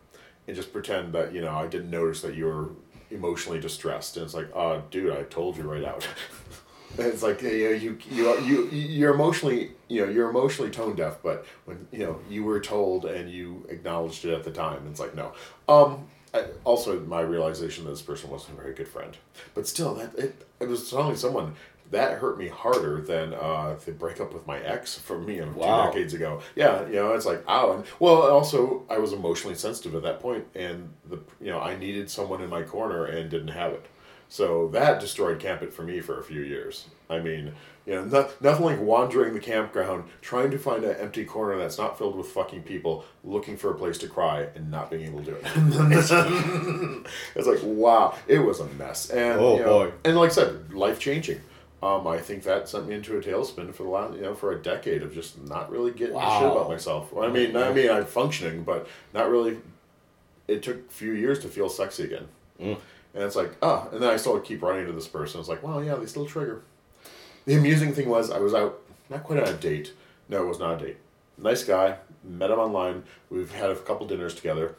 and 0.46 0.56
just 0.56 0.72
pretend 0.72 1.12
that 1.12 1.32
you 1.32 1.40
know 1.40 1.54
I 1.54 1.66
didn't 1.66 1.90
notice 1.90 2.22
that 2.22 2.34
you 2.34 2.46
were 2.46 2.70
emotionally 3.10 3.60
distressed. 3.60 4.16
And 4.16 4.24
it's 4.24 4.34
like, 4.34 4.48
oh, 4.54 4.82
dude, 4.90 5.16
I 5.16 5.22
told 5.24 5.56
you 5.56 5.62
right 5.62 5.84
out. 5.84 6.06
it's 6.98 7.22
like 7.22 7.42
you 7.42 7.50
know, 7.50 7.70
you 7.70 7.98
you 8.10 8.40
you 8.40 8.64
you're 8.70 9.14
emotionally 9.14 9.72
you 9.88 10.04
know 10.04 10.10
you're 10.10 10.28
emotionally 10.30 10.70
tone 10.70 10.96
deaf, 10.96 11.18
but 11.22 11.44
when 11.64 11.86
you 11.92 12.00
know 12.00 12.20
you 12.28 12.44
were 12.44 12.60
told 12.60 13.04
and 13.04 13.30
you 13.30 13.66
acknowledged 13.68 14.24
it 14.24 14.32
at 14.34 14.44
the 14.44 14.50
time, 14.52 14.86
it's 14.90 15.00
like 15.00 15.14
no. 15.14 15.32
Um. 15.68 16.06
I, 16.34 16.44
also, 16.64 17.00
my 17.00 17.20
realization 17.22 17.84
that 17.84 17.90
this 17.90 18.02
person 18.02 18.28
wasn't 18.28 18.58
a 18.58 18.60
very 18.60 18.74
good 18.74 18.88
friend, 18.88 19.16
but 19.54 19.66
still, 19.66 19.94
that 19.94 20.14
it, 20.18 20.46
it 20.60 20.68
was 20.68 20.90
telling 20.90 21.16
someone 21.16 21.54
that 21.92 22.18
hurt 22.18 22.36
me 22.36 22.48
harder 22.48 23.00
than 23.00 23.32
uh, 23.32 23.76
the 23.86 23.92
breakup 23.92 24.34
with 24.34 24.46
my 24.46 24.58
ex 24.58 24.98
from 24.98 25.24
me 25.24 25.40
Wow. 25.40 25.86
two 25.86 25.92
decades 25.92 26.14
ago. 26.14 26.42
Yeah, 26.54 26.84
you 26.88 26.94
know, 26.96 27.14
it's 27.14 27.24
like 27.26 27.42
ow. 27.48 27.72
And 27.72 27.84
well, 28.00 28.22
also 28.22 28.84
I 28.90 28.98
was 28.98 29.12
emotionally 29.12 29.54
sensitive 29.54 29.94
at 29.94 30.02
that 30.02 30.20
point, 30.20 30.44
and 30.54 30.90
the 31.08 31.20
you 31.40 31.46
know 31.50 31.60
I 31.60 31.76
needed 31.76 32.10
someone 32.10 32.42
in 32.42 32.50
my 32.50 32.64
corner 32.64 33.06
and 33.06 33.30
didn't 33.30 33.48
have 33.48 33.72
it. 33.72 33.86
So 34.28 34.68
that 34.68 35.00
destroyed 35.00 35.38
Camp 35.38 35.62
It 35.62 35.72
for 35.72 35.82
me 35.82 36.00
for 36.00 36.18
a 36.18 36.24
few 36.24 36.40
years. 36.42 36.86
I 37.08 37.20
mean, 37.20 37.52
you 37.86 37.94
know, 37.94 38.04
no, 38.04 38.28
nothing 38.40 38.66
like 38.66 38.80
wandering 38.80 39.34
the 39.34 39.40
campground, 39.40 40.04
trying 40.20 40.50
to 40.50 40.58
find 40.58 40.82
an 40.82 40.96
empty 40.96 41.24
corner 41.24 41.56
that's 41.56 41.78
not 41.78 41.96
filled 41.96 42.16
with 42.16 42.26
fucking 42.26 42.62
people, 42.64 43.04
looking 43.22 43.56
for 43.56 43.70
a 43.70 43.74
place 43.74 43.98
to 43.98 44.08
cry 44.08 44.48
and 44.56 44.68
not 44.70 44.90
being 44.90 45.06
able 45.06 45.20
to 45.20 45.24
do 45.26 45.36
it. 45.40 47.06
it's 47.36 47.46
like 47.46 47.60
wow, 47.62 48.14
it 48.26 48.40
was 48.40 48.60
a 48.60 48.66
mess. 48.70 49.10
And 49.10 49.38
Oh, 49.40 49.56
you 49.58 49.62
know, 49.64 49.78
boy. 49.86 49.92
and 50.04 50.16
like 50.16 50.30
I 50.30 50.34
said, 50.34 50.72
life 50.72 50.98
changing. 50.98 51.40
Um, 51.82 52.06
I 52.06 52.18
think 52.18 52.42
that 52.44 52.68
sent 52.68 52.88
me 52.88 52.94
into 52.94 53.16
a 53.18 53.20
tailspin 53.22 53.72
for 53.74 53.82
the 53.84 53.90
last, 53.90 54.14
you 54.14 54.22
know, 54.22 54.34
for 54.34 54.50
a 54.52 54.60
decade 54.60 55.02
of 55.02 55.12
just 55.14 55.40
not 55.46 55.70
really 55.70 55.92
getting 55.92 56.16
a 56.16 56.20
shit 56.20 56.50
about 56.50 56.68
myself. 56.68 57.12
I 57.16 57.28
mean, 57.28 57.54
I 57.56 57.70
mean, 57.72 57.90
I'm 57.90 58.06
functioning, 58.06 58.64
but 58.64 58.88
not 59.14 59.30
really. 59.30 59.58
It 60.48 60.62
took 60.62 60.76
a 60.78 60.92
few 60.92 61.12
years 61.12 61.38
to 61.40 61.48
feel 61.48 61.68
sexy 61.68 62.04
again, 62.04 62.28
Mm. 62.60 62.78
And 63.16 63.24
it's 63.24 63.34
like, 63.34 63.56
ah, 63.62 63.88
and 63.90 64.02
then 64.02 64.10
I 64.10 64.16
still 64.18 64.38
keep 64.38 64.62
running 64.62 64.86
to 64.86 64.92
this 64.92 65.08
person. 65.08 65.40
It's 65.40 65.48
like, 65.48 65.62
well, 65.62 65.82
yeah, 65.82 65.94
they 65.94 66.04
still 66.04 66.26
trigger. 66.26 66.62
The 67.46 67.54
amusing 67.54 67.94
thing 67.94 68.10
was, 68.10 68.30
I 68.30 68.38
was 68.38 68.52
out, 68.52 68.82
not 69.08 69.24
quite 69.24 69.42
on 69.42 69.48
a 69.48 69.54
date. 69.54 69.94
No, 70.28 70.42
it 70.42 70.46
was 70.46 70.58
not 70.58 70.82
a 70.82 70.84
date. 70.84 70.98
Nice 71.38 71.64
guy, 71.64 71.96
met 72.22 72.50
him 72.50 72.58
online. 72.58 73.04
We've 73.30 73.50
had 73.50 73.70
a 73.70 73.76
couple 73.76 74.06
dinners 74.06 74.34
together. 74.34 74.76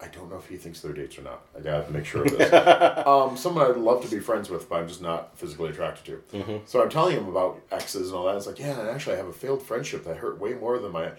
I 0.00 0.08
don't 0.08 0.30
know 0.30 0.38
if 0.38 0.48
he 0.48 0.56
thinks 0.56 0.80
they're 0.80 0.92
dates 0.94 1.18
or 1.18 1.22
not. 1.22 1.42
I 1.56 1.60
gotta 1.60 1.90
make 1.90 2.06
sure 2.06 2.22
of 2.24 2.36
this. 2.36 2.52
um, 3.06 3.36
someone 3.36 3.70
I'd 3.70 3.76
love 3.76 4.02
to 4.04 4.10
be 4.10 4.20
friends 4.20 4.48
with, 4.48 4.68
but 4.68 4.76
I'm 4.76 4.88
just 4.88 5.02
not 5.02 5.36
physically 5.38 5.68
attracted 5.70 6.04
to. 6.06 6.36
So 6.66 6.82
I'm 6.82 6.88
telling 6.88 7.16
him 7.16 7.28
about 7.28 7.60
exes 7.70 8.08
and 8.08 8.16
all 8.16 8.24
that. 8.26 8.36
It's 8.36 8.46
like, 8.46 8.58
yeah, 8.58 8.78
and 8.78 8.88
actually, 8.88 9.14
I 9.14 9.18
have 9.18 9.28
a 9.28 9.32
failed 9.32 9.62
friendship 9.62 10.04
that 10.04 10.16
hurt 10.18 10.38
way 10.40 10.54
more 10.54 10.78
than 10.78 10.92
my. 10.92 11.12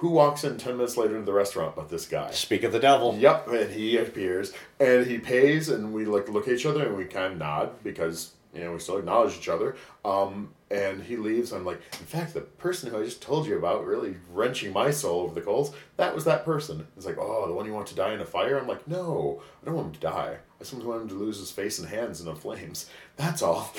Who 0.00 0.08
walks 0.08 0.44
in 0.44 0.56
10 0.56 0.78
minutes 0.78 0.96
later 0.96 1.14
into 1.14 1.26
the 1.26 1.34
restaurant 1.34 1.76
but 1.76 1.90
this 1.90 2.06
guy? 2.06 2.30
Speak 2.30 2.62
of 2.62 2.72
the 2.72 2.80
devil. 2.80 3.14
Yep, 3.18 3.48
and 3.48 3.70
he 3.70 3.98
appears 3.98 4.54
and 4.78 5.06
he 5.06 5.18
pays, 5.18 5.68
and 5.68 5.92
we 5.92 6.06
like 6.06 6.26
look 6.30 6.48
at 6.48 6.54
each 6.54 6.64
other 6.64 6.86
and 6.86 6.96
we 6.96 7.04
kind 7.04 7.34
of 7.34 7.38
nod 7.38 7.82
because 7.84 8.32
you 8.54 8.64
know 8.64 8.72
we 8.72 8.78
still 8.78 8.96
acknowledge 8.96 9.36
each 9.36 9.50
other. 9.50 9.76
Um, 10.02 10.54
and 10.70 11.02
he 11.02 11.18
leaves. 11.18 11.52
I'm 11.52 11.66
like, 11.66 11.82
in 12.00 12.06
fact, 12.06 12.32
the 12.32 12.40
person 12.40 12.88
who 12.88 12.98
I 12.98 13.04
just 13.04 13.20
told 13.20 13.46
you 13.46 13.58
about, 13.58 13.84
really 13.84 14.16
wrenching 14.32 14.72
my 14.72 14.90
soul 14.90 15.20
over 15.20 15.34
the 15.34 15.42
coals, 15.42 15.74
that 15.98 16.14
was 16.14 16.24
that 16.24 16.46
person. 16.46 16.86
It's 16.96 17.04
like, 17.04 17.18
oh, 17.18 17.46
the 17.46 17.52
one 17.52 17.66
you 17.66 17.74
want 17.74 17.88
to 17.88 17.94
die 17.94 18.14
in 18.14 18.20
a 18.22 18.24
fire. 18.24 18.58
I'm 18.58 18.68
like, 18.68 18.88
no, 18.88 19.42
I 19.60 19.66
don't 19.66 19.74
want 19.74 19.88
him 19.88 19.94
to 19.94 20.00
die. 20.00 20.36
I 20.38 20.58
just 20.60 20.72
want 20.72 21.02
him 21.02 21.08
to 21.08 21.14
lose 21.14 21.38
his 21.38 21.50
face 21.50 21.78
and 21.78 21.86
hands 21.86 22.20
in 22.20 22.26
the 22.26 22.34
flames. 22.34 22.88
That's 23.16 23.42
all. 23.42 23.74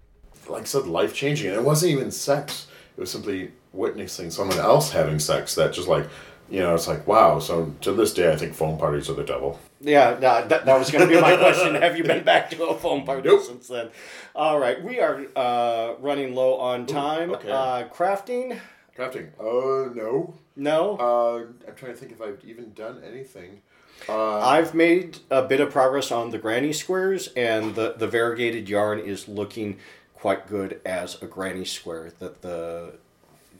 like 0.48 0.62
I 0.62 0.64
said, 0.64 0.86
life 0.86 1.14
changing, 1.14 1.48
and 1.48 1.56
it 1.56 1.64
wasn't 1.64 1.92
even 1.92 2.10
sex. 2.10 2.68
It 2.96 3.00
was 3.00 3.10
simply 3.10 3.52
witnessing 3.76 4.30
someone 4.30 4.58
else 4.58 4.90
having 4.90 5.18
sex 5.18 5.54
that 5.54 5.72
just 5.72 5.88
like. 5.88 6.06
You 6.48 6.60
know, 6.60 6.76
it's 6.76 6.86
like 6.86 7.08
wow. 7.08 7.40
So 7.40 7.74
to 7.80 7.92
this 7.92 8.14
day, 8.14 8.32
I 8.32 8.36
think 8.36 8.54
phone 8.54 8.78
parties 8.78 9.10
are 9.10 9.14
the 9.14 9.24
devil. 9.24 9.58
Yeah, 9.80 10.10
no, 10.20 10.46
that, 10.46 10.64
that 10.64 10.78
was 10.78 10.92
going 10.92 11.02
to 11.08 11.12
be 11.12 11.20
my 11.20 11.36
question. 11.36 11.74
Have 11.82 11.98
you 11.98 12.04
been 12.04 12.22
back 12.22 12.50
to 12.50 12.64
a 12.66 12.78
phone 12.78 13.04
party 13.04 13.28
Nope. 13.28 13.42
since 13.42 13.66
then? 13.66 13.88
All 14.32 14.60
right, 14.60 14.80
we 14.80 15.00
are 15.00 15.26
uh, 15.34 15.94
running 15.98 16.36
low 16.36 16.54
on 16.54 16.86
time. 16.86 17.32
okay. 17.32 17.50
Uh, 17.50 17.88
crafting? 17.88 18.60
Crafting. 18.96 19.30
Uh, 19.40 19.92
no. 19.92 20.34
No. 20.54 20.96
Uh, 20.98 21.68
I'm 21.68 21.74
trying 21.74 21.94
to 21.94 21.98
think 21.98 22.12
if 22.12 22.22
I've 22.22 22.38
even 22.44 22.72
done 22.74 23.02
anything. 23.04 23.62
Uh, 24.08 24.38
I've 24.38 24.72
made 24.72 25.18
a 25.32 25.42
bit 25.42 25.58
of 25.58 25.72
progress 25.72 26.12
on 26.12 26.30
the 26.30 26.38
granny 26.38 26.72
squares, 26.72 27.26
and 27.34 27.74
the, 27.74 27.94
the 27.98 28.06
variegated 28.06 28.68
yarn 28.68 29.00
is 29.00 29.26
looking 29.26 29.78
quite 30.14 30.46
good 30.46 30.80
as 30.86 31.20
a 31.20 31.26
granny 31.26 31.64
square. 31.64 32.12
That 32.20 32.42
the 32.42 32.92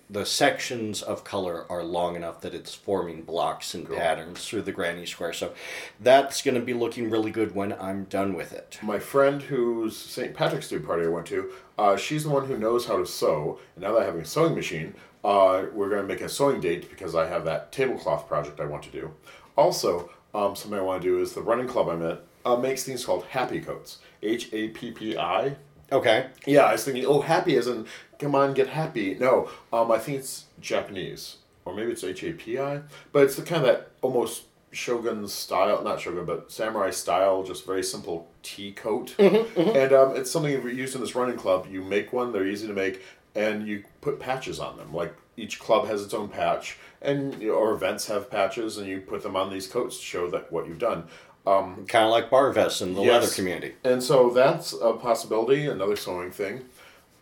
the 0.09 0.25
sections 0.25 1.03
of 1.03 1.25
color 1.25 1.67
are 1.69 1.83
long 1.83 2.15
enough 2.15 2.41
that 2.43 2.55
it's 2.55 2.75
forming 2.75 3.23
blocks 3.23 3.75
and 3.75 3.91
patterns 3.91 4.47
through 4.47 4.63
the 4.63 4.73
granny 4.73 5.05
square. 5.05 5.33
So 5.33 5.53
that's 6.01 6.43
going 6.43 6.55
to 6.55 6.61
be 6.61 6.75
looking 6.75 7.11
really 7.11 7.31
good 7.31 7.55
when 7.55 7.73
I'm 7.73 8.05
done 8.05 8.35
with 8.35 8.53
it. 8.53 8.79
my 8.83 8.99
friend 8.99 9.43
whose 9.43 9.97
St. 9.97 10.33
Patrick's 10.35 10.69
Day 10.69 10.79
party 10.79 11.07
I 11.07 11.09
went 11.09 11.27
to, 11.27 11.51
uh, 11.77 11.97
she's 11.97 12.25
the 12.25 12.31
one 12.31 12.47
who 12.47 12.57
knows 12.57 12.87
how 12.87 12.99
to 12.99 13.07
sew. 13.07 13.59
And 13.75 13.83
now 13.83 13.93
that 13.93 14.03
I 14.03 14.05
have 14.05 14.15
a 14.15 14.25
sewing 14.25 14.55
machine, 14.55 14.95
uh, 15.25 15.65
we're 15.73 15.89
going 15.89 16.03
to 16.03 16.09
make 16.09 16.21
a 16.21 16.29
sewing 16.29 16.61
date 16.61 16.89
because 16.89 17.17
I 17.17 17.27
have 17.27 17.45
that 17.45 17.73
tablecloth 17.73 18.29
project 18.29 18.61
I 18.61 18.67
want 18.67 18.85
to 18.85 18.91
do. 18.91 19.13
Also, 19.57 20.11
um, 20.35 20.55
something 20.55 20.79
I 20.79 20.83
want 20.83 21.03
to 21.03 21.09
do 21.09 21.21
is 21.21 21.33
the 21.33 21.43
running 21.43 21.67
club 21.67 21.89
I'm 21.89 22.03
at 22.03 22.23
uh, 22.45 22.57
makes 22.57 22.85
things 22.85 23.05
called 23.05 23.25
Happy 23.25 23.61
Coats. 23.61 23.99
H 24.23 24.51
A 24.53 24.69
P 24.69 24.93
P 24.93 25.19
I. 25.19 25.57
Okay. 25.93 26.27
Yeah, 26.47 26.63
I 26.63 26.73
was 26.73 26.85
thinking, 26.85 27.07
oh, 27.07 27.21
happy 27.21 27.57
as 27.57 27.67
in, 27.67 27.87
come 28.19 28.35
on, 28.35 28.55
get 28.55 28.69
happy. 28.69 29.15
No, 29.15 29.49
um, 29.73 29.91
I 29.91 29.99
think 29.99 30.19
it's 30.19 30.47
Japanese, 30.61 31.37
or 31.65 31.75
maybe 31.75 31.93
it's 31.93 32.03
H 32.03 32.25
A 32.25 32.33
P 32.33 32.59
I, 32.59 32.81
but 33.13 33.23
it's 33.23 33.37
the 33.37 33.43
kind 33.43 33.65
of 33.65 33.69
that 33.69 33.91
almost 34.03 34.45
shogun 34.73 35.27
style, 35.29 35.83
not 35.83 36.01
shogun, 36.01 36.25
but 36.25 36.51
samurai 36.51 36.91
style, 36.91 37.43
just 37.45 37.65
very 37.65 37.83
simple 37.83 38.29
tea 38.43 38.73
coat. 38.73 39.15
And 39.19 39.93
um, 39.93 40.17
it's 40.17 40.31
something 40.31 40.63
we 40.63 40.75
used 40.75 40.95
in 40.95 41.01
this 41.01 41.15
running 41.15 41.37
club. 41.37 41.67
You 41.71 41.83
make 41.83 42.13
one; 42.13 42.33
they're 42.33 42.47
easy 42.47 42.67
to 42.67 42.75
make, 42.75 43.03
and 43.35 43.67
you 43.67 43.85
put 44.01 44.19
patches 44.19 44.59
on 44.59 44.77
them. 44.77 44.93
Like 44.93 45.15
each 45.37 45.61
club 45.61 45.87
has 45.87 46.03
its 46.03 46.15
own 46.15 46.29
patch, 46.29 46.79
and 47.01 47.43
or 47.45 47.73
events 47.73 48.07
have 48.09 48.31
patches, 48.31 48.77
and 48.77 48.87
you 48.87 49.01
put 49.01 49.23
them 49.23 49.37
on 49.37 49.51
these 49.51 49.67
coats 49.67 49.99
to 49.99 50.03
show 50.03 50.31
that 50.31 50.51
what 50.51 50.67
you've 50.67 50.79
done. 50.79 51.05
Kind 51.47 52.05
of 52.05 52.11
like 52.11 52.29
bar 52.29 52.53
vests 52.53 52.81
in 52.83 52.95
the 52.95 53.03
Yes. 53.03 53.23
leather 53.23 53.35
community. 53.35 53.75
And 53.85 54.03
so 54.03 54.31
that's 54.31 54.73
a 54.73 54.93
possibility, 54.95 55.67
another 55.67 55.97
sewing 55.97 56.31
thing. 56.33 56.65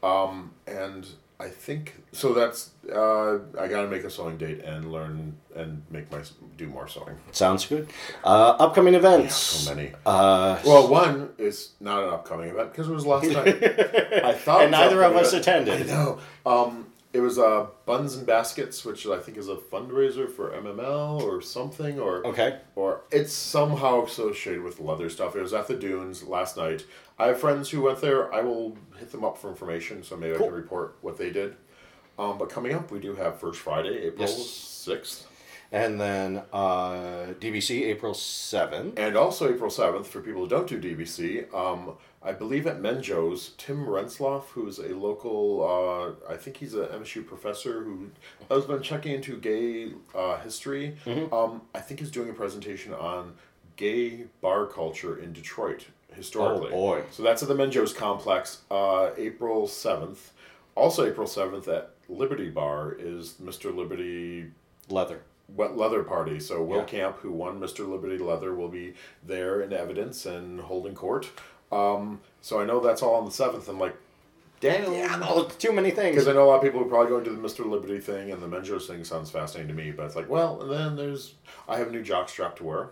Um, 0.03 0.53
and 0.67 1.07
I 1.41 1.49
think 1.49 1.95
so. 2.13 2.33
That's 2.33 2.71
uh, 2.91 3.39
I 3.61 3.69
got 3.69 3.83
to 3.83 3.89
make 3.89 4.05
a 4.05 4.11
sewing 4.11 4.37
date 4.39 4.63
and 4.65 4.91
learn 4.93 5.35
and 5.57 5.83
make 5.91 6.11
my 6.13 6.21
do 6.57 6.67
more 6.69 6.87
sewing. 6.89 7.17
Sounds 7.33 7.67
good. 7.67 7.89
Uh, 8.23 8.57
upcoming 8.59 8.95
events. 8.95 9.35
So 9.35 9.75
many. 9.75 9.93
Uh, 10.07 10.59
Well, 10.65 10.89
one 10.89 11.31
is 11.39 11.71
not 11.81 12.03
an 12.05 12.11
upcoming 12.11 12.51
event 12.51 12.73
because 12.73 12.89
it 12.89 12.93
was 12.93 13.05
last 13.07 13.27
night. 13.27 13.63
I 14.25 14.33
thought, 14.33 14.63
And 14.63 14.71
neither 14.71 15.03
of 15.03 15.17
us 15.17 15.33
event. 15.33 15.43
attended. 15.69 15.91
I 15.91 15.93
know. 15.93 16.19
Um, 16.47 16.87
it 17.15 17.21
was 17.21 17.39
uh, 17.39 17.69
Buns 17.87 18.17
and 18.17 18.27
Baskets, 18.27 18.85
which 18.85 19.07
I 19.07 19.19
think 19.21 19.39
is 19.39 19.49
a 19.49 19.55
fundraiser 19.55 20.29
for 20.31 20.51
MML 20.51 21.23
or 21.23 21.41
something, 21.41 21.99
or 22.01 22.27
Okay. 22.27 22.59
or 22.75 23.03
it's 23.11 23.33
somehow 23.33 24.05
associated 24.05 24.63
with 24.63 24.81
leather 24.81 25.09
stuff. 25.09 25.35
It 25.37 25.41
was 25.41 25.55
at 25.55 25.69
the 25.69 25.77
Dunes 25.77 26.25
last 26.25 26.57
night. 26.57 26.85
I 27.19 27.29
have 27.29 27.39
friends 27.41 27.71
who 27.71 27.81
went 27.83 28.01
there. 28.01 28.35
I 28.35 28.41
will 28.43 28.77
hit 28.99 29.13
them 29.13 29.25
up 29.25 29.39
for 29.39 29.49
information, 29.49 30.03
so 30.03 30.17
maybe 30.17 30.35
I 30.35 30.39
can 30.39 30.53
report 30.53 30.97
what 31.01 31.17
they 31.17 31.31
did. 31.31 31.55
Um, 32.19 32.37
but 32.39 32.49
coming 32.51 32.75
up, 32.75 32.91
we 32.91 32.99
do 32.99 33.15
have 33.15 33.39
First 33.41 33.61
Friday, 33.61 33.97
April 34.07 34.29
Yes. 34.29 34.37
And 35.75 36.01
then 36.01 36.43
uh, 36.53 37.35
DBC 37.41 37.83
April 37.87 38.15
7th. 38.15 38.97
and 38.97 39.17
also 39.17 39.53
April 39.53 39.71
seventh 39.71 40.07
for 40.07 40.21
people 40.21 40.43
who 40.43 40.49
don't 40.49 40.69
do 40.69 40.81
DBC. 40.81 41.53
Um, 41.53 41.97
I 42.23 42.33
believe 42.33 42.67
at 42.69 42.81
Menjo's, 42.81 43.51
Tim 43.59 43.85
Retzloff, 43.85 44.45
who's 44.55 44.79
a 44.79 44.95
local, 44.95 46.17
uh, 46.29 46.33
I 46.33 46.37
think 46.37 46.59
he's 46.59 46.75
an 46.75 46.87
MSU 46.87 47.27
professor 47.27 47.83
who 47.83 48.11
has 48.49 48.65
been 48.67 48.83
checking 48.83 49.13
into 49.13 49.37
gay 49.37 49.93
uh, 50.15 50.39
history. 50.39 50.97
Um, 51.33 51.63
I 51.75 51.81
think 51.81 51.99
he's 52.01 52.11
doing 52.13 52.31
a 52.31 52.35
presentation 52.35 52.95
on 52.95 53.35
gay 53.77 54.27
bar 54.41 54.67
culture 54.67 55.19
in 55.19 55.33
Detroit 55.33 55.87
historically. 56.13 56.69
Oh, 56.73 56.77
boy. 56.77 57.03
So 57.11 57.25
that's 57.25 57.43
at 57.43 57.49
the 57.49 57.55
Menjo's 57.57 57.93
complex, 57.93 58.63
uh, 58.71 59.11
April 59.19 59.67
seventh. 59.67 60.31
Also, 60.77 61.05
April 61.05 61.27
seventh 61.27 61.67
at 61.69 61.91
Liberty 62.09 62.49
Bar 62.49 62.97
is 62.99 63.35
Mr. 63.43 63.75
Liberty 63.75 64.53
Leather. 64.89 65.23
Wet 65.49 65.77
leather 65.77 66.03
party. 66.03 66.41
So 66.41 66.63
Will 66.63 66.79
Yeah. 66.79 66.85
Camp, 66.85 67.17
who 67.19 67.31
won 67.33 67.61
Mr. 67.61 67.89
Liberty 67.89 68.19
Leather, 68.19 68.55
will 68.55 68.69
be 68.69 68.95
there 69.23 69.61
in 69.61 69.73
evidence 69.73 70.27
and 70.27 70.61
holding 70.61 70.95
court. 70.95 71.31
Um, 71.73 72.21
so 72.41 72.61
I 72.61 72.65
know 72.65 72.81
that's 72.81 73.03
all 73.03 73.15
on 73.15 73.25
the 73.25 73.31
seventh. 73.31 73.69
I'm 73.69 73.79
like, 73.79 73.97
damn. 74.61 74.93
Yeah, 74.93 75.17
no, 75.17 75.45
too 75.45 75.73
many 75.73 75.91
things. 75.91 76.15
Because 76.15 76.29
I 76.29 76.33
know 76.33 76.45
a 76.45 76.49
lot 76.51 76.57
of 76.57 76.63
people 76.63 76.81
are 76.81 76.85
probably 76.89 77.09
going 77.09 77.25
to 77.25 77.31
the 77.31 77.37
Mr. 77.41 77.69
Liberty 77.69 77.99
thing, 77.99 78.31
and 78.31 78.43
the 78.43 78.49
Menjo's 78.49 78.87
thing 78.87 79.05
sounds 79.05 79.31
fascinating 79.31 79.75
to 79.75 79.83
me. 79.83 79.91
But 79.91 80.07
it's 80.07 80.17
like, 80.17 80.29
well, 80.29 80.61
and 80.63 80.71
then 80.71 80.97
there's 80.97 81.35
I 81.69 81.79
have 81.79 81.89
a 81.89 81.91
new 81.93 82.03
jockstrap 82.05 82.57
to 82.57 82.65
wear. 82.65 82.91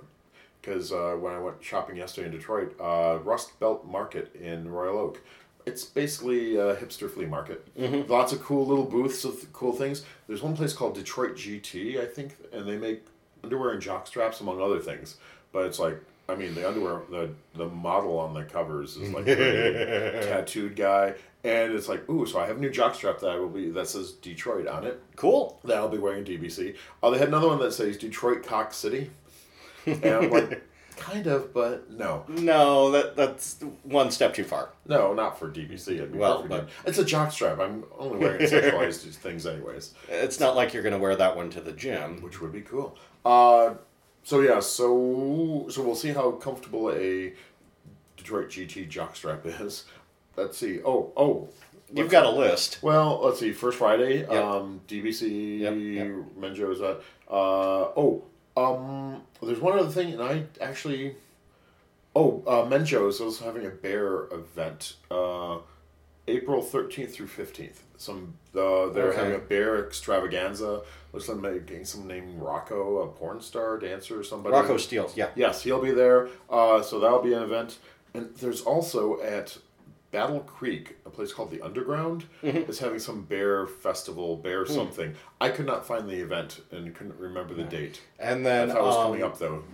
Because 0.60 0.92
uh, 0.92 1.16
when 1.18 1.32
I 1.32 1.40
went 1.40 1.56
shopping 1.60 1.96
yesterday 1.96 2.26
in 2.28 2.32
Detroit, 2.32 2.76
uh, 2.80 3.18
Rust 3.24 3.58
Belt 3.58 3.84
Market 3.84 4.32
in 4.36 4.70
Royal 4.70 4.96
Oak, 4.96 5.20
it's 5.66 5.84
basically 5.84 6.56
a 6.56 6.74
hipster 6.76 7.10
flea 7.10 7.26
market. 7.26 7.66
Mm-hmm. 7.78 8.10
Lots 8.10 8.32
of 8.32 8.42
cool 8.42 8.66
little 8.66 8.84
booths 8.84 9.24
of 9.24 9.52
cool 9.52 9.72
things. 9.72 10.04
There's 10.26 10.42
one 10.42 10.56
place 10.56 10.72
called 10.72 10.94
Detroit 10.94 11.34
GT, 11.36 12.00
I 12.00 12.06
think, 12.06 12.36
and 12.52 12.66
they 12.68 12.76
make 12.76 13.04
underwear 13.44 13.70
and 13.70 13.80
jock 13.82 14.06
straps 14.06 14.40
among 14.40 14.60
other 14.60 14.78
things. 14.80 15.16
But 15.52 15.66
it's 15.66 15.78
like, 15.78 15.98
I 16.28 16.34
mean, 16.34 16.54
the 16.54 16.66
underwear, 16.66 17.02
the 17.10 17.30
the 17.54 17.68
model 17.68 18.18
on 18.18 18.32
the 18.34 18.44
covers 18.44 18.96
is 18.96 19.10
like 19.10 19.26
a 19.28 20.20
tattooed 20.22 20.76
guy, 20.76 21.14
and 21.44 21.72
it's 21.74 21.88
like, 21.88 22.08
ooh, 22.08 22.24
so 22.26 22.38
I 22.40 22.46
have 22.46 22.56
a 22.56 22.60
new 22.60 22.70
jock 22.70 22.94
strap 22.94 23.18
that 23.20 23.30
I 23.30 23.36
will 23.36 23.48
be 23.48 23.68
that 23.70 23.88
says 23.88 24.12
Detroit 24.12 24.66
on 24.66 24.84
it 24.84 25.02
Cool. 25.16 25.58
that 25.64 25.76
I'll 25.76 25.88
be 25.88 25.98
wearing 25.98 26.24
DBC. 26.24 26.76
Oh, 27.02 27.10
they 27.10 27.18
had 27.18 27.28
another 27.28 27.48
one 27.48 27.58
that 27.58 27.72
says 27.72 27.98
Detroit 27.98 28.44
Cock 28.44 28.72
City. 28.72 29.10
And 29.84 30.04
I'm 30.04 30.30
like, 30.30 30.62
kind 31.02 31.26
of, 31.26 31.52
but 31.52 31.90
no, 31.90 32.24
No, 32.28 32.90
that 32.92 33.16
that's 33.16 33.60
one 33.82 34.10
step 34.10 34.34
too 34.34 34.44
far. 34.44 34.70
no, 34.86 35.12
not 35.14 35.38
for 35.38 35.48
DBC. 35.50 35.94
It'd 35.96 36.12
be 36.12 36.18
Well, 36.18 36.44
but- 36.48 36.68
it's 36.86 36.98
a 36.98 37.04
jockstrap. 37.04 37.58
I'm 37.60 37.84
only 37.98 38.18
wearing 38.18 38.40
sexualized 38.48 39.02
things 39.16 39.46
anyways, 39.46 39.94
It's 40.08 40.38
not 40.40 40.56
like 40.56 40.72
you're 40.72 40.82
going 40.82 40.94
to 40.94 40.98
wear 41.00 41.16
that 41.16 41.36
one 41.36 41.50
to 41.50 41.60
the 41.60 41.72
gym. 41.72 42.22
which 42.22 42.40
would 42.40 42.52
be 42.52 42.62
cool. 42.62 42.96
Uh, 43.24 43.74
so 44.24 44.40
yeah, 44.40 44.60
so 44.60 45.66
so 45.70 45.82
we'll 45.82 45.96
see 45.96 46.10
how 46.10 46.30
comfortable 46.32 46.90
a 46.92 47.32
Detroit 48.16 48.48
GT 48.48 48.88
jockstrap 48.90 49.40
is. 49.60 49.84
Let's 50.36 50.56
see. 50.58 50.80
Oh, 50.84 51.12
oh. 51.16 51.48
You've 51.94 52.08
got 52.10 52.24
a 52.24 52.30
list. 52.30 52.78
Well, 52.82 53.20
let's 53.22 53.38
see. 53.40 53.52
First 53.52 53.76
Friday, 53.76 54.24
um, 54.24 54.80
DBC, 54.88 55.58
Yep, 55.60 55.74
yep. 55.76 56.06
Menjoza. 56.38 57.00
Uh, 57.28 57.92
oh, 58.00 58.24
um, 58.56 59.22
there's 59.42 59.60
one 59.60 59.78
other 59.78 59.90
thing, 59.90 60.12
and 60.12 60.22
I 60.22 60.44
actually. 60.60 61.16
Oh, 62.14 62.42
uh, 62.46 62.66
Menjo's 62.68 63.14
is 63.16 63.20
also 63.22 63.44
having 63.46 63.64
a 63.64 63.70
bear 63.70 64.24
event, 64.32 64.96
uh, 65.10 65.56
April 66.28 66.62
13th 66.62 67.12
through 67.14 67.26
15th. 67.28 67.78
Some 67.96 68.34
uh, 68.54 68.90
they're 68.90 69.08
Okay. 69.08 69.16
having 69.16 69.34
a 69.34 69.38
bear 69.38 69.86
extravaganza. 69.86 70.82
Looks 71.14 71.28
like 71.28 71.66
getting 71.66 71.86
some 71.86 72.06
named 72.06 72.38
Rocco, 72.40 72.98
a 73.02 73.06
porn 73.08 73.40
star, 73.40 73.78
dancer, 73.78 74.20
or 74.20 74.24
somebody. 74.24 74.54
Rocco 74.54 74.76
Steels, 74.76 75.16
yeah. 75.16 75.28
Yes, 75.36 75.62
he'll 75.62 75.80
be 75.80 75.90
there. 75.92 76.28
Uh, 76.50 76.82
so 76.82 77.00
that'll 77.00 77.22
be 77.22 77.32
an 77.32 77.42
event. 77.42 77.78
And 78.12 78.34
there's 78.36 78.60
also 78.60 79.20
at 79.22 79.56
Battle 80.12 80.40
Creek, 80.40 80.96
a 81.06 81.10
place 81.10 81.32
called 81.32 81.50
the 81.50 81.60
Underground, 81.62 82.26
Mm-hmm. 82.42 82.70
is 82.70 82.78
having 82.78 82.98
some 83.00 83.22
bear 83.22 83.66
festival, 83.66 84.36
Hmm. 84.36 84.42
bear 84.42 84.66
something. 84.66 85.14
I 85.40 85.48
could 85.48 85.66
not 85.66 85.84
find 85.86 86.08
the 86.08 86.20
event 86.20 86.60
and 86.70 86.94
couldn't 86.94 87.18
remember 87.18 87.54
the 87.54 87.64
date. 87.64 88.00
And 88.20 88.46
then 88.46 88.70
it 88.70 88.76
was 88.80 88.94
um, 88.96 89.04
coming 89.08 89.22
up 89.24 89.38
though. 89.38 89.64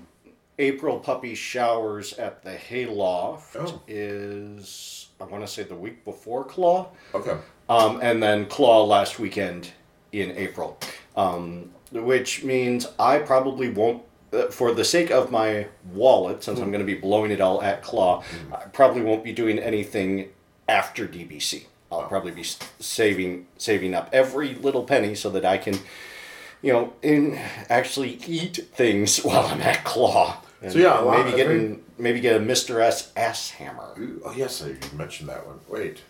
April 0.61 0.99
puppy 1.01 1.35
showers 1.35 2.15
at 2.15 2.43
the 2.43 2.53
Hayloft 2.57 3.57
Oh. 3.57 3.83
is 3.87 5.09
I 5.21 5.25
want 5.25 5.45
to 5.45 5.49
say 5.53 5.65
the 5.65 5.75
week 5.75 6.05
before 6.05 6.45
Claw, 6.45 6.89
Okay. 7.13 7.37
um, 7.69 7.99
and 8.01 8.23
then 8.23 8.47
Claw 8.47 8.85
last 8.85 9.19
weekend 9.19 9.73
in 10.13 10.31
April, 10.37 10.79
um, 11.17 11.71
which 11.91 12.45
means 12.45 12.87
I 13.01 13.19
probably 13.19 13.69
won't. 13.69 14.03
Uh, 14.33 14.47
For 14.49 14.73
the 14.73 14.85
sake 14.85 15.11
of 15.11 15.31
my 15.31 15.67
wallet, 15.93 16.43
since 16.45 16.59
I'm 16.61 16.71
going 16.71 16.81
to 16.87 16.93
be 16.95 16.95
blowing 16.95 17.31
it 17.31 17.41
all 17.41 17.63
at 17.63 17.83
Claw, 17.83 18.23
I 18.53 18.65
probably 18.67 19.03
won't 19.03 19.25
be 19.25 19.33
doing 19.33 19.59
anything 19.59 20.29
after 20.69 21.07
DBC. 21.07 21.65
I'll 21.91 22.03
probably 22.09 22.33
be 22.33 22.45
saving 22.79 23.47
saving 23.57 23.95
up 23.95 24.11
every 24.13 24.55
little 24.55 24.85
penny 24.85 25.15
so 25.15 25.31
that 25.31 25.45
I 25.47 25.57
can, 25.57 25.79
you 26.61 26.73
know, 26.73 26.93
in 27.03 27.39
actually 27.71 28.21
eat 28.27 28.57
things 28.75 29.19
while 29.25 29.47
I'm 29.47 29.63
at 29.63 29.85
Claw. 29.85 30.43
And 30.61 30.73
So, 30.73 30.79
yeah, 30.79 31.03
maybe 31.25 31.37
getting 31.37 31.83
maybe 31.97 32.21
get 32.21 32.37
a 32.37 32.41
Mr. 32.45 32.81
S 32.83 33.11
ass 33.17 33.51
hammer. 33.53 33.95
Ooh, 33.99 34.21
Oh 34.25 34.33
yes, 34.33 34.63
I- 34.63 34.69
you 34.69 34.79
mentioned 34.99 35.29
that 35.31 35.47
one. 35.47 35.61
Wait. 35.69 36.03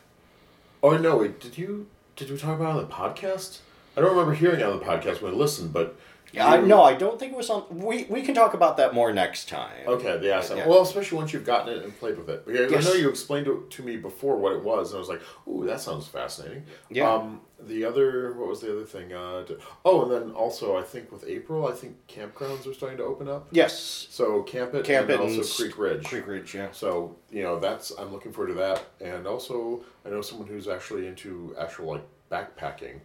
Oh 0.83 0.97
no! 0.97 1.19
Wait, 1.19 1.39
did 1.41 1.57
you 1.59 1.87
did 2.17 2.31
we 2.31 2.37
talk 2.37 2.59
about 2.59 2.77
it 2.77 2.83
on 2.83 2.89
the 2.89 2.95
podcast? 2.95 3.59
I 3.97 4.01
don't 4.01 4.11
remember 4.11 4.35
hearing 4.35 4.61
it 4.61 4.63
on 4.67 4.79
the 4.79 4.85
podcast 4.85 5.21
when 5.23 5.33
I 5.33 5.37
listened, 5.37 5.73
but 5.73 5.97
I, 6.37 6.59
no, 6.61 6.83
I 6.83 6.95
don't 6.95 7.19
think 7.19 7.33
it 7.33 7.37
was 7.37 7.49
on. 7.51 7.65
We 7.71 8.05
we 8.11 8.23
can 8.23 8.35
talk 8.35 8.55
about 8.55 8.77
that 8.77 8.95
more 8.95 9.13
next 9.13 9.49
time. 9.49 9.87
Okay, 9.87 10.19
the 10.19 10.33
asset. 10.35 10.59
Yeah. 10.59 10.67
Well, 10.69 10.83
especially 10.83 11.19
once 11.19 11.33
you've 11.33 11.47
gotten 11.47 11.73
it 11.75 11.83
and 11.85 11.99
played 11.99 12.19
with 12.19 12.29
it. 12.29 12.47
Because 12.47 12.71
Yes. 12.71 12.87
I 12.87 12.91
know 12.91 12.97
you 12.97 13.09
explained 13.09 13.47
it 13.47 13.71
to 13.71 13.83
me 13.83 13.97
before 13.97 14.37
what 14.37 14.53
it 14.53 14.63
was, 14.63 14.91
and 14.91 14.97
I 14.97 15.01
was 15.01 15.09
like, 15.09 15.23
"Ooh, 15.49 15.65
that 15.67 15.81
sounds 15.81 16.07
fascinating." 16.07 16.65
Yeah. 16.91 17.11
Um, 17.13 17.41
the 17.61 17.85
other, 17.85 18.35
what 18.35 18.49
was 18.49 18.61
the 18.61 18.71
other 18.71 18.85
thing? 18.85 19.13
Uh, 19.13 19.45
oh, 19.85 20.03
and 20.03 20.13
then 20.13 20.31
also, 20.31 20.77
I 20.77 20.83
think 20.83 21.11
with 21.11 21.25
April, 21.27 21.67
I 21.67 21.73
think 21.73 21.97
campgrounds 22.07 22.69
are 22.71 22.73
starting 22.75 22.99
to 22.99 23.05
open 23.05 23.29
up. 23.29 23.49
Yes, 23.51 24.07
So 24.11 24.43
Campit 24.45 24.85
Camp 24.85 25.09
and 25.11 25.21
It 25.21 25.27
and 25.29 25.39
also 25.41 25.63
Creek 25.65 25.77
Ridge. 25.77 26.05
Creek 26.05 26.27
Ridge. 26.29 26.55
Yeah. 26.55 26.69
So 26.71 27.17
you 27.33 27.43
know 27.43 27.59
that's 27.59 27.91
I'm 27.99 28.13
looking 28.13 28.33
forward 28.33 28.49
to 28.49 28.55
that, 28.55 28.85
and 29.01 29.27
also 29.27 29.83
I 30.07 30.11
know 30.11 30.21
someone 30.23 30.47
who's 30.47 30.69
actually 30.69 31.07
into 31.09 31.57
actual 31.59 31.87
like 31.87 32.05
backpacking, 32.31 33.01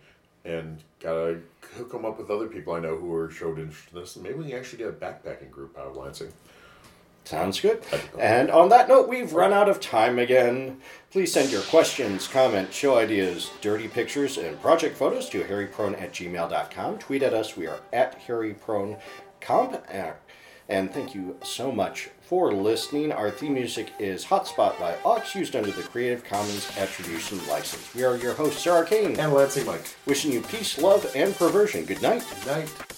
and 0.45 0.83
gotta 1.03 1.39
hook 1.75 1.91
them 1.91 2.05
up 2.05 2.17
with 2.17 2.31
other 2.31 2.47
people 2.47 2.73
I 2.73 2.79
know 2.79 2.95
who 2.95 3.13
are 3.13 3.29
showed 3.29 3.59
interest 3.59 3.89
in 3.93 3.99
this, 3.99 4.15
and 4.15 4.23
maybe 4.23 4.39
we 4.39 4.49
can 4.49 4.57
actually 4.57 4.79
get 4.79 4.87
a 4.89 4.93
backpacking 4.93 5.51
group 5.51 5.77
out 5.77 5.87
of 5.87 5.95
Lansing. 5.97 6.31
Sounds 7.25 7.61
good. 7.61 7.81
And 8.19 8.51
on 8.51 8.67
that 8.69 8.89
note, 8.89 9.07
we've 9.07 9.31
run 9.31 9.53
out 9.53 9.69
of 9.69 9.79
time 9.79 10.19
again. 10.19 10.81
Please 11.09 11.31
send 11.31 11.51
your 11.51 11.61
questions, 11.61 12.27
comments, 12.27 12.75
show 12.75 12.97
ideas, 12.97 13.49
dirty 13.61 13.87
pictures, 13.87 14.37
and 14.37 14.59
project 14.61 14.97
photos 14.97 15.29
to 15.29 15.41
hairyprone 15.43 16.01
at 16.01 16.11
gmail.com. 16.11 16.97
Tweet 16.99 17.23
at 17.23 17.33
us. 17.33 17.55
We 17.55 17.67
are 17.67 17.79
at 17.93 18.21
hairypronecomp. 18.27 18.99
Uh, 19.93 20.13
And 20.69 20.93
thank 20.93 21.13
you 21.15 21.37
so 21.43 21.71
much 21.71 22.09
for 22.33 22.51
listening. 22.51 23.11
Our 23.11 23.29
theme 23.29 23.53
music 23.53 23.91
is 23.99 24.25
Hotspot 24.25 24.79
by 24.79 24.95
Ox, 25.05 25.35
used 25.35 25.55
under 25.55 25.69
the 25.69 25.83
Creative 25.83 26.23
Commons 26.23 26.67
Attribution 26.79 27.37
License. 27.47 27.93
We 27.93 28.03
are 28.03 28.17
your 28.17 28.33
hosts, 28.33 28.63
Sir 28.63 28.71
Arcane, 28.71 29.19
And 29.19 29.33
Lansing 29.33 29.67
Mike. 29.67 29.95
wishing 30.07 30.31
you 30.31 30.41
peace, 30.41 30.79
love, 30.79 31.05
and 31.15 31.35
perversion. 31.35 31.85
Good 31.85 32.01
night. 32.01 32.25
Good 32.43 32.47
Night. 32.47 32.92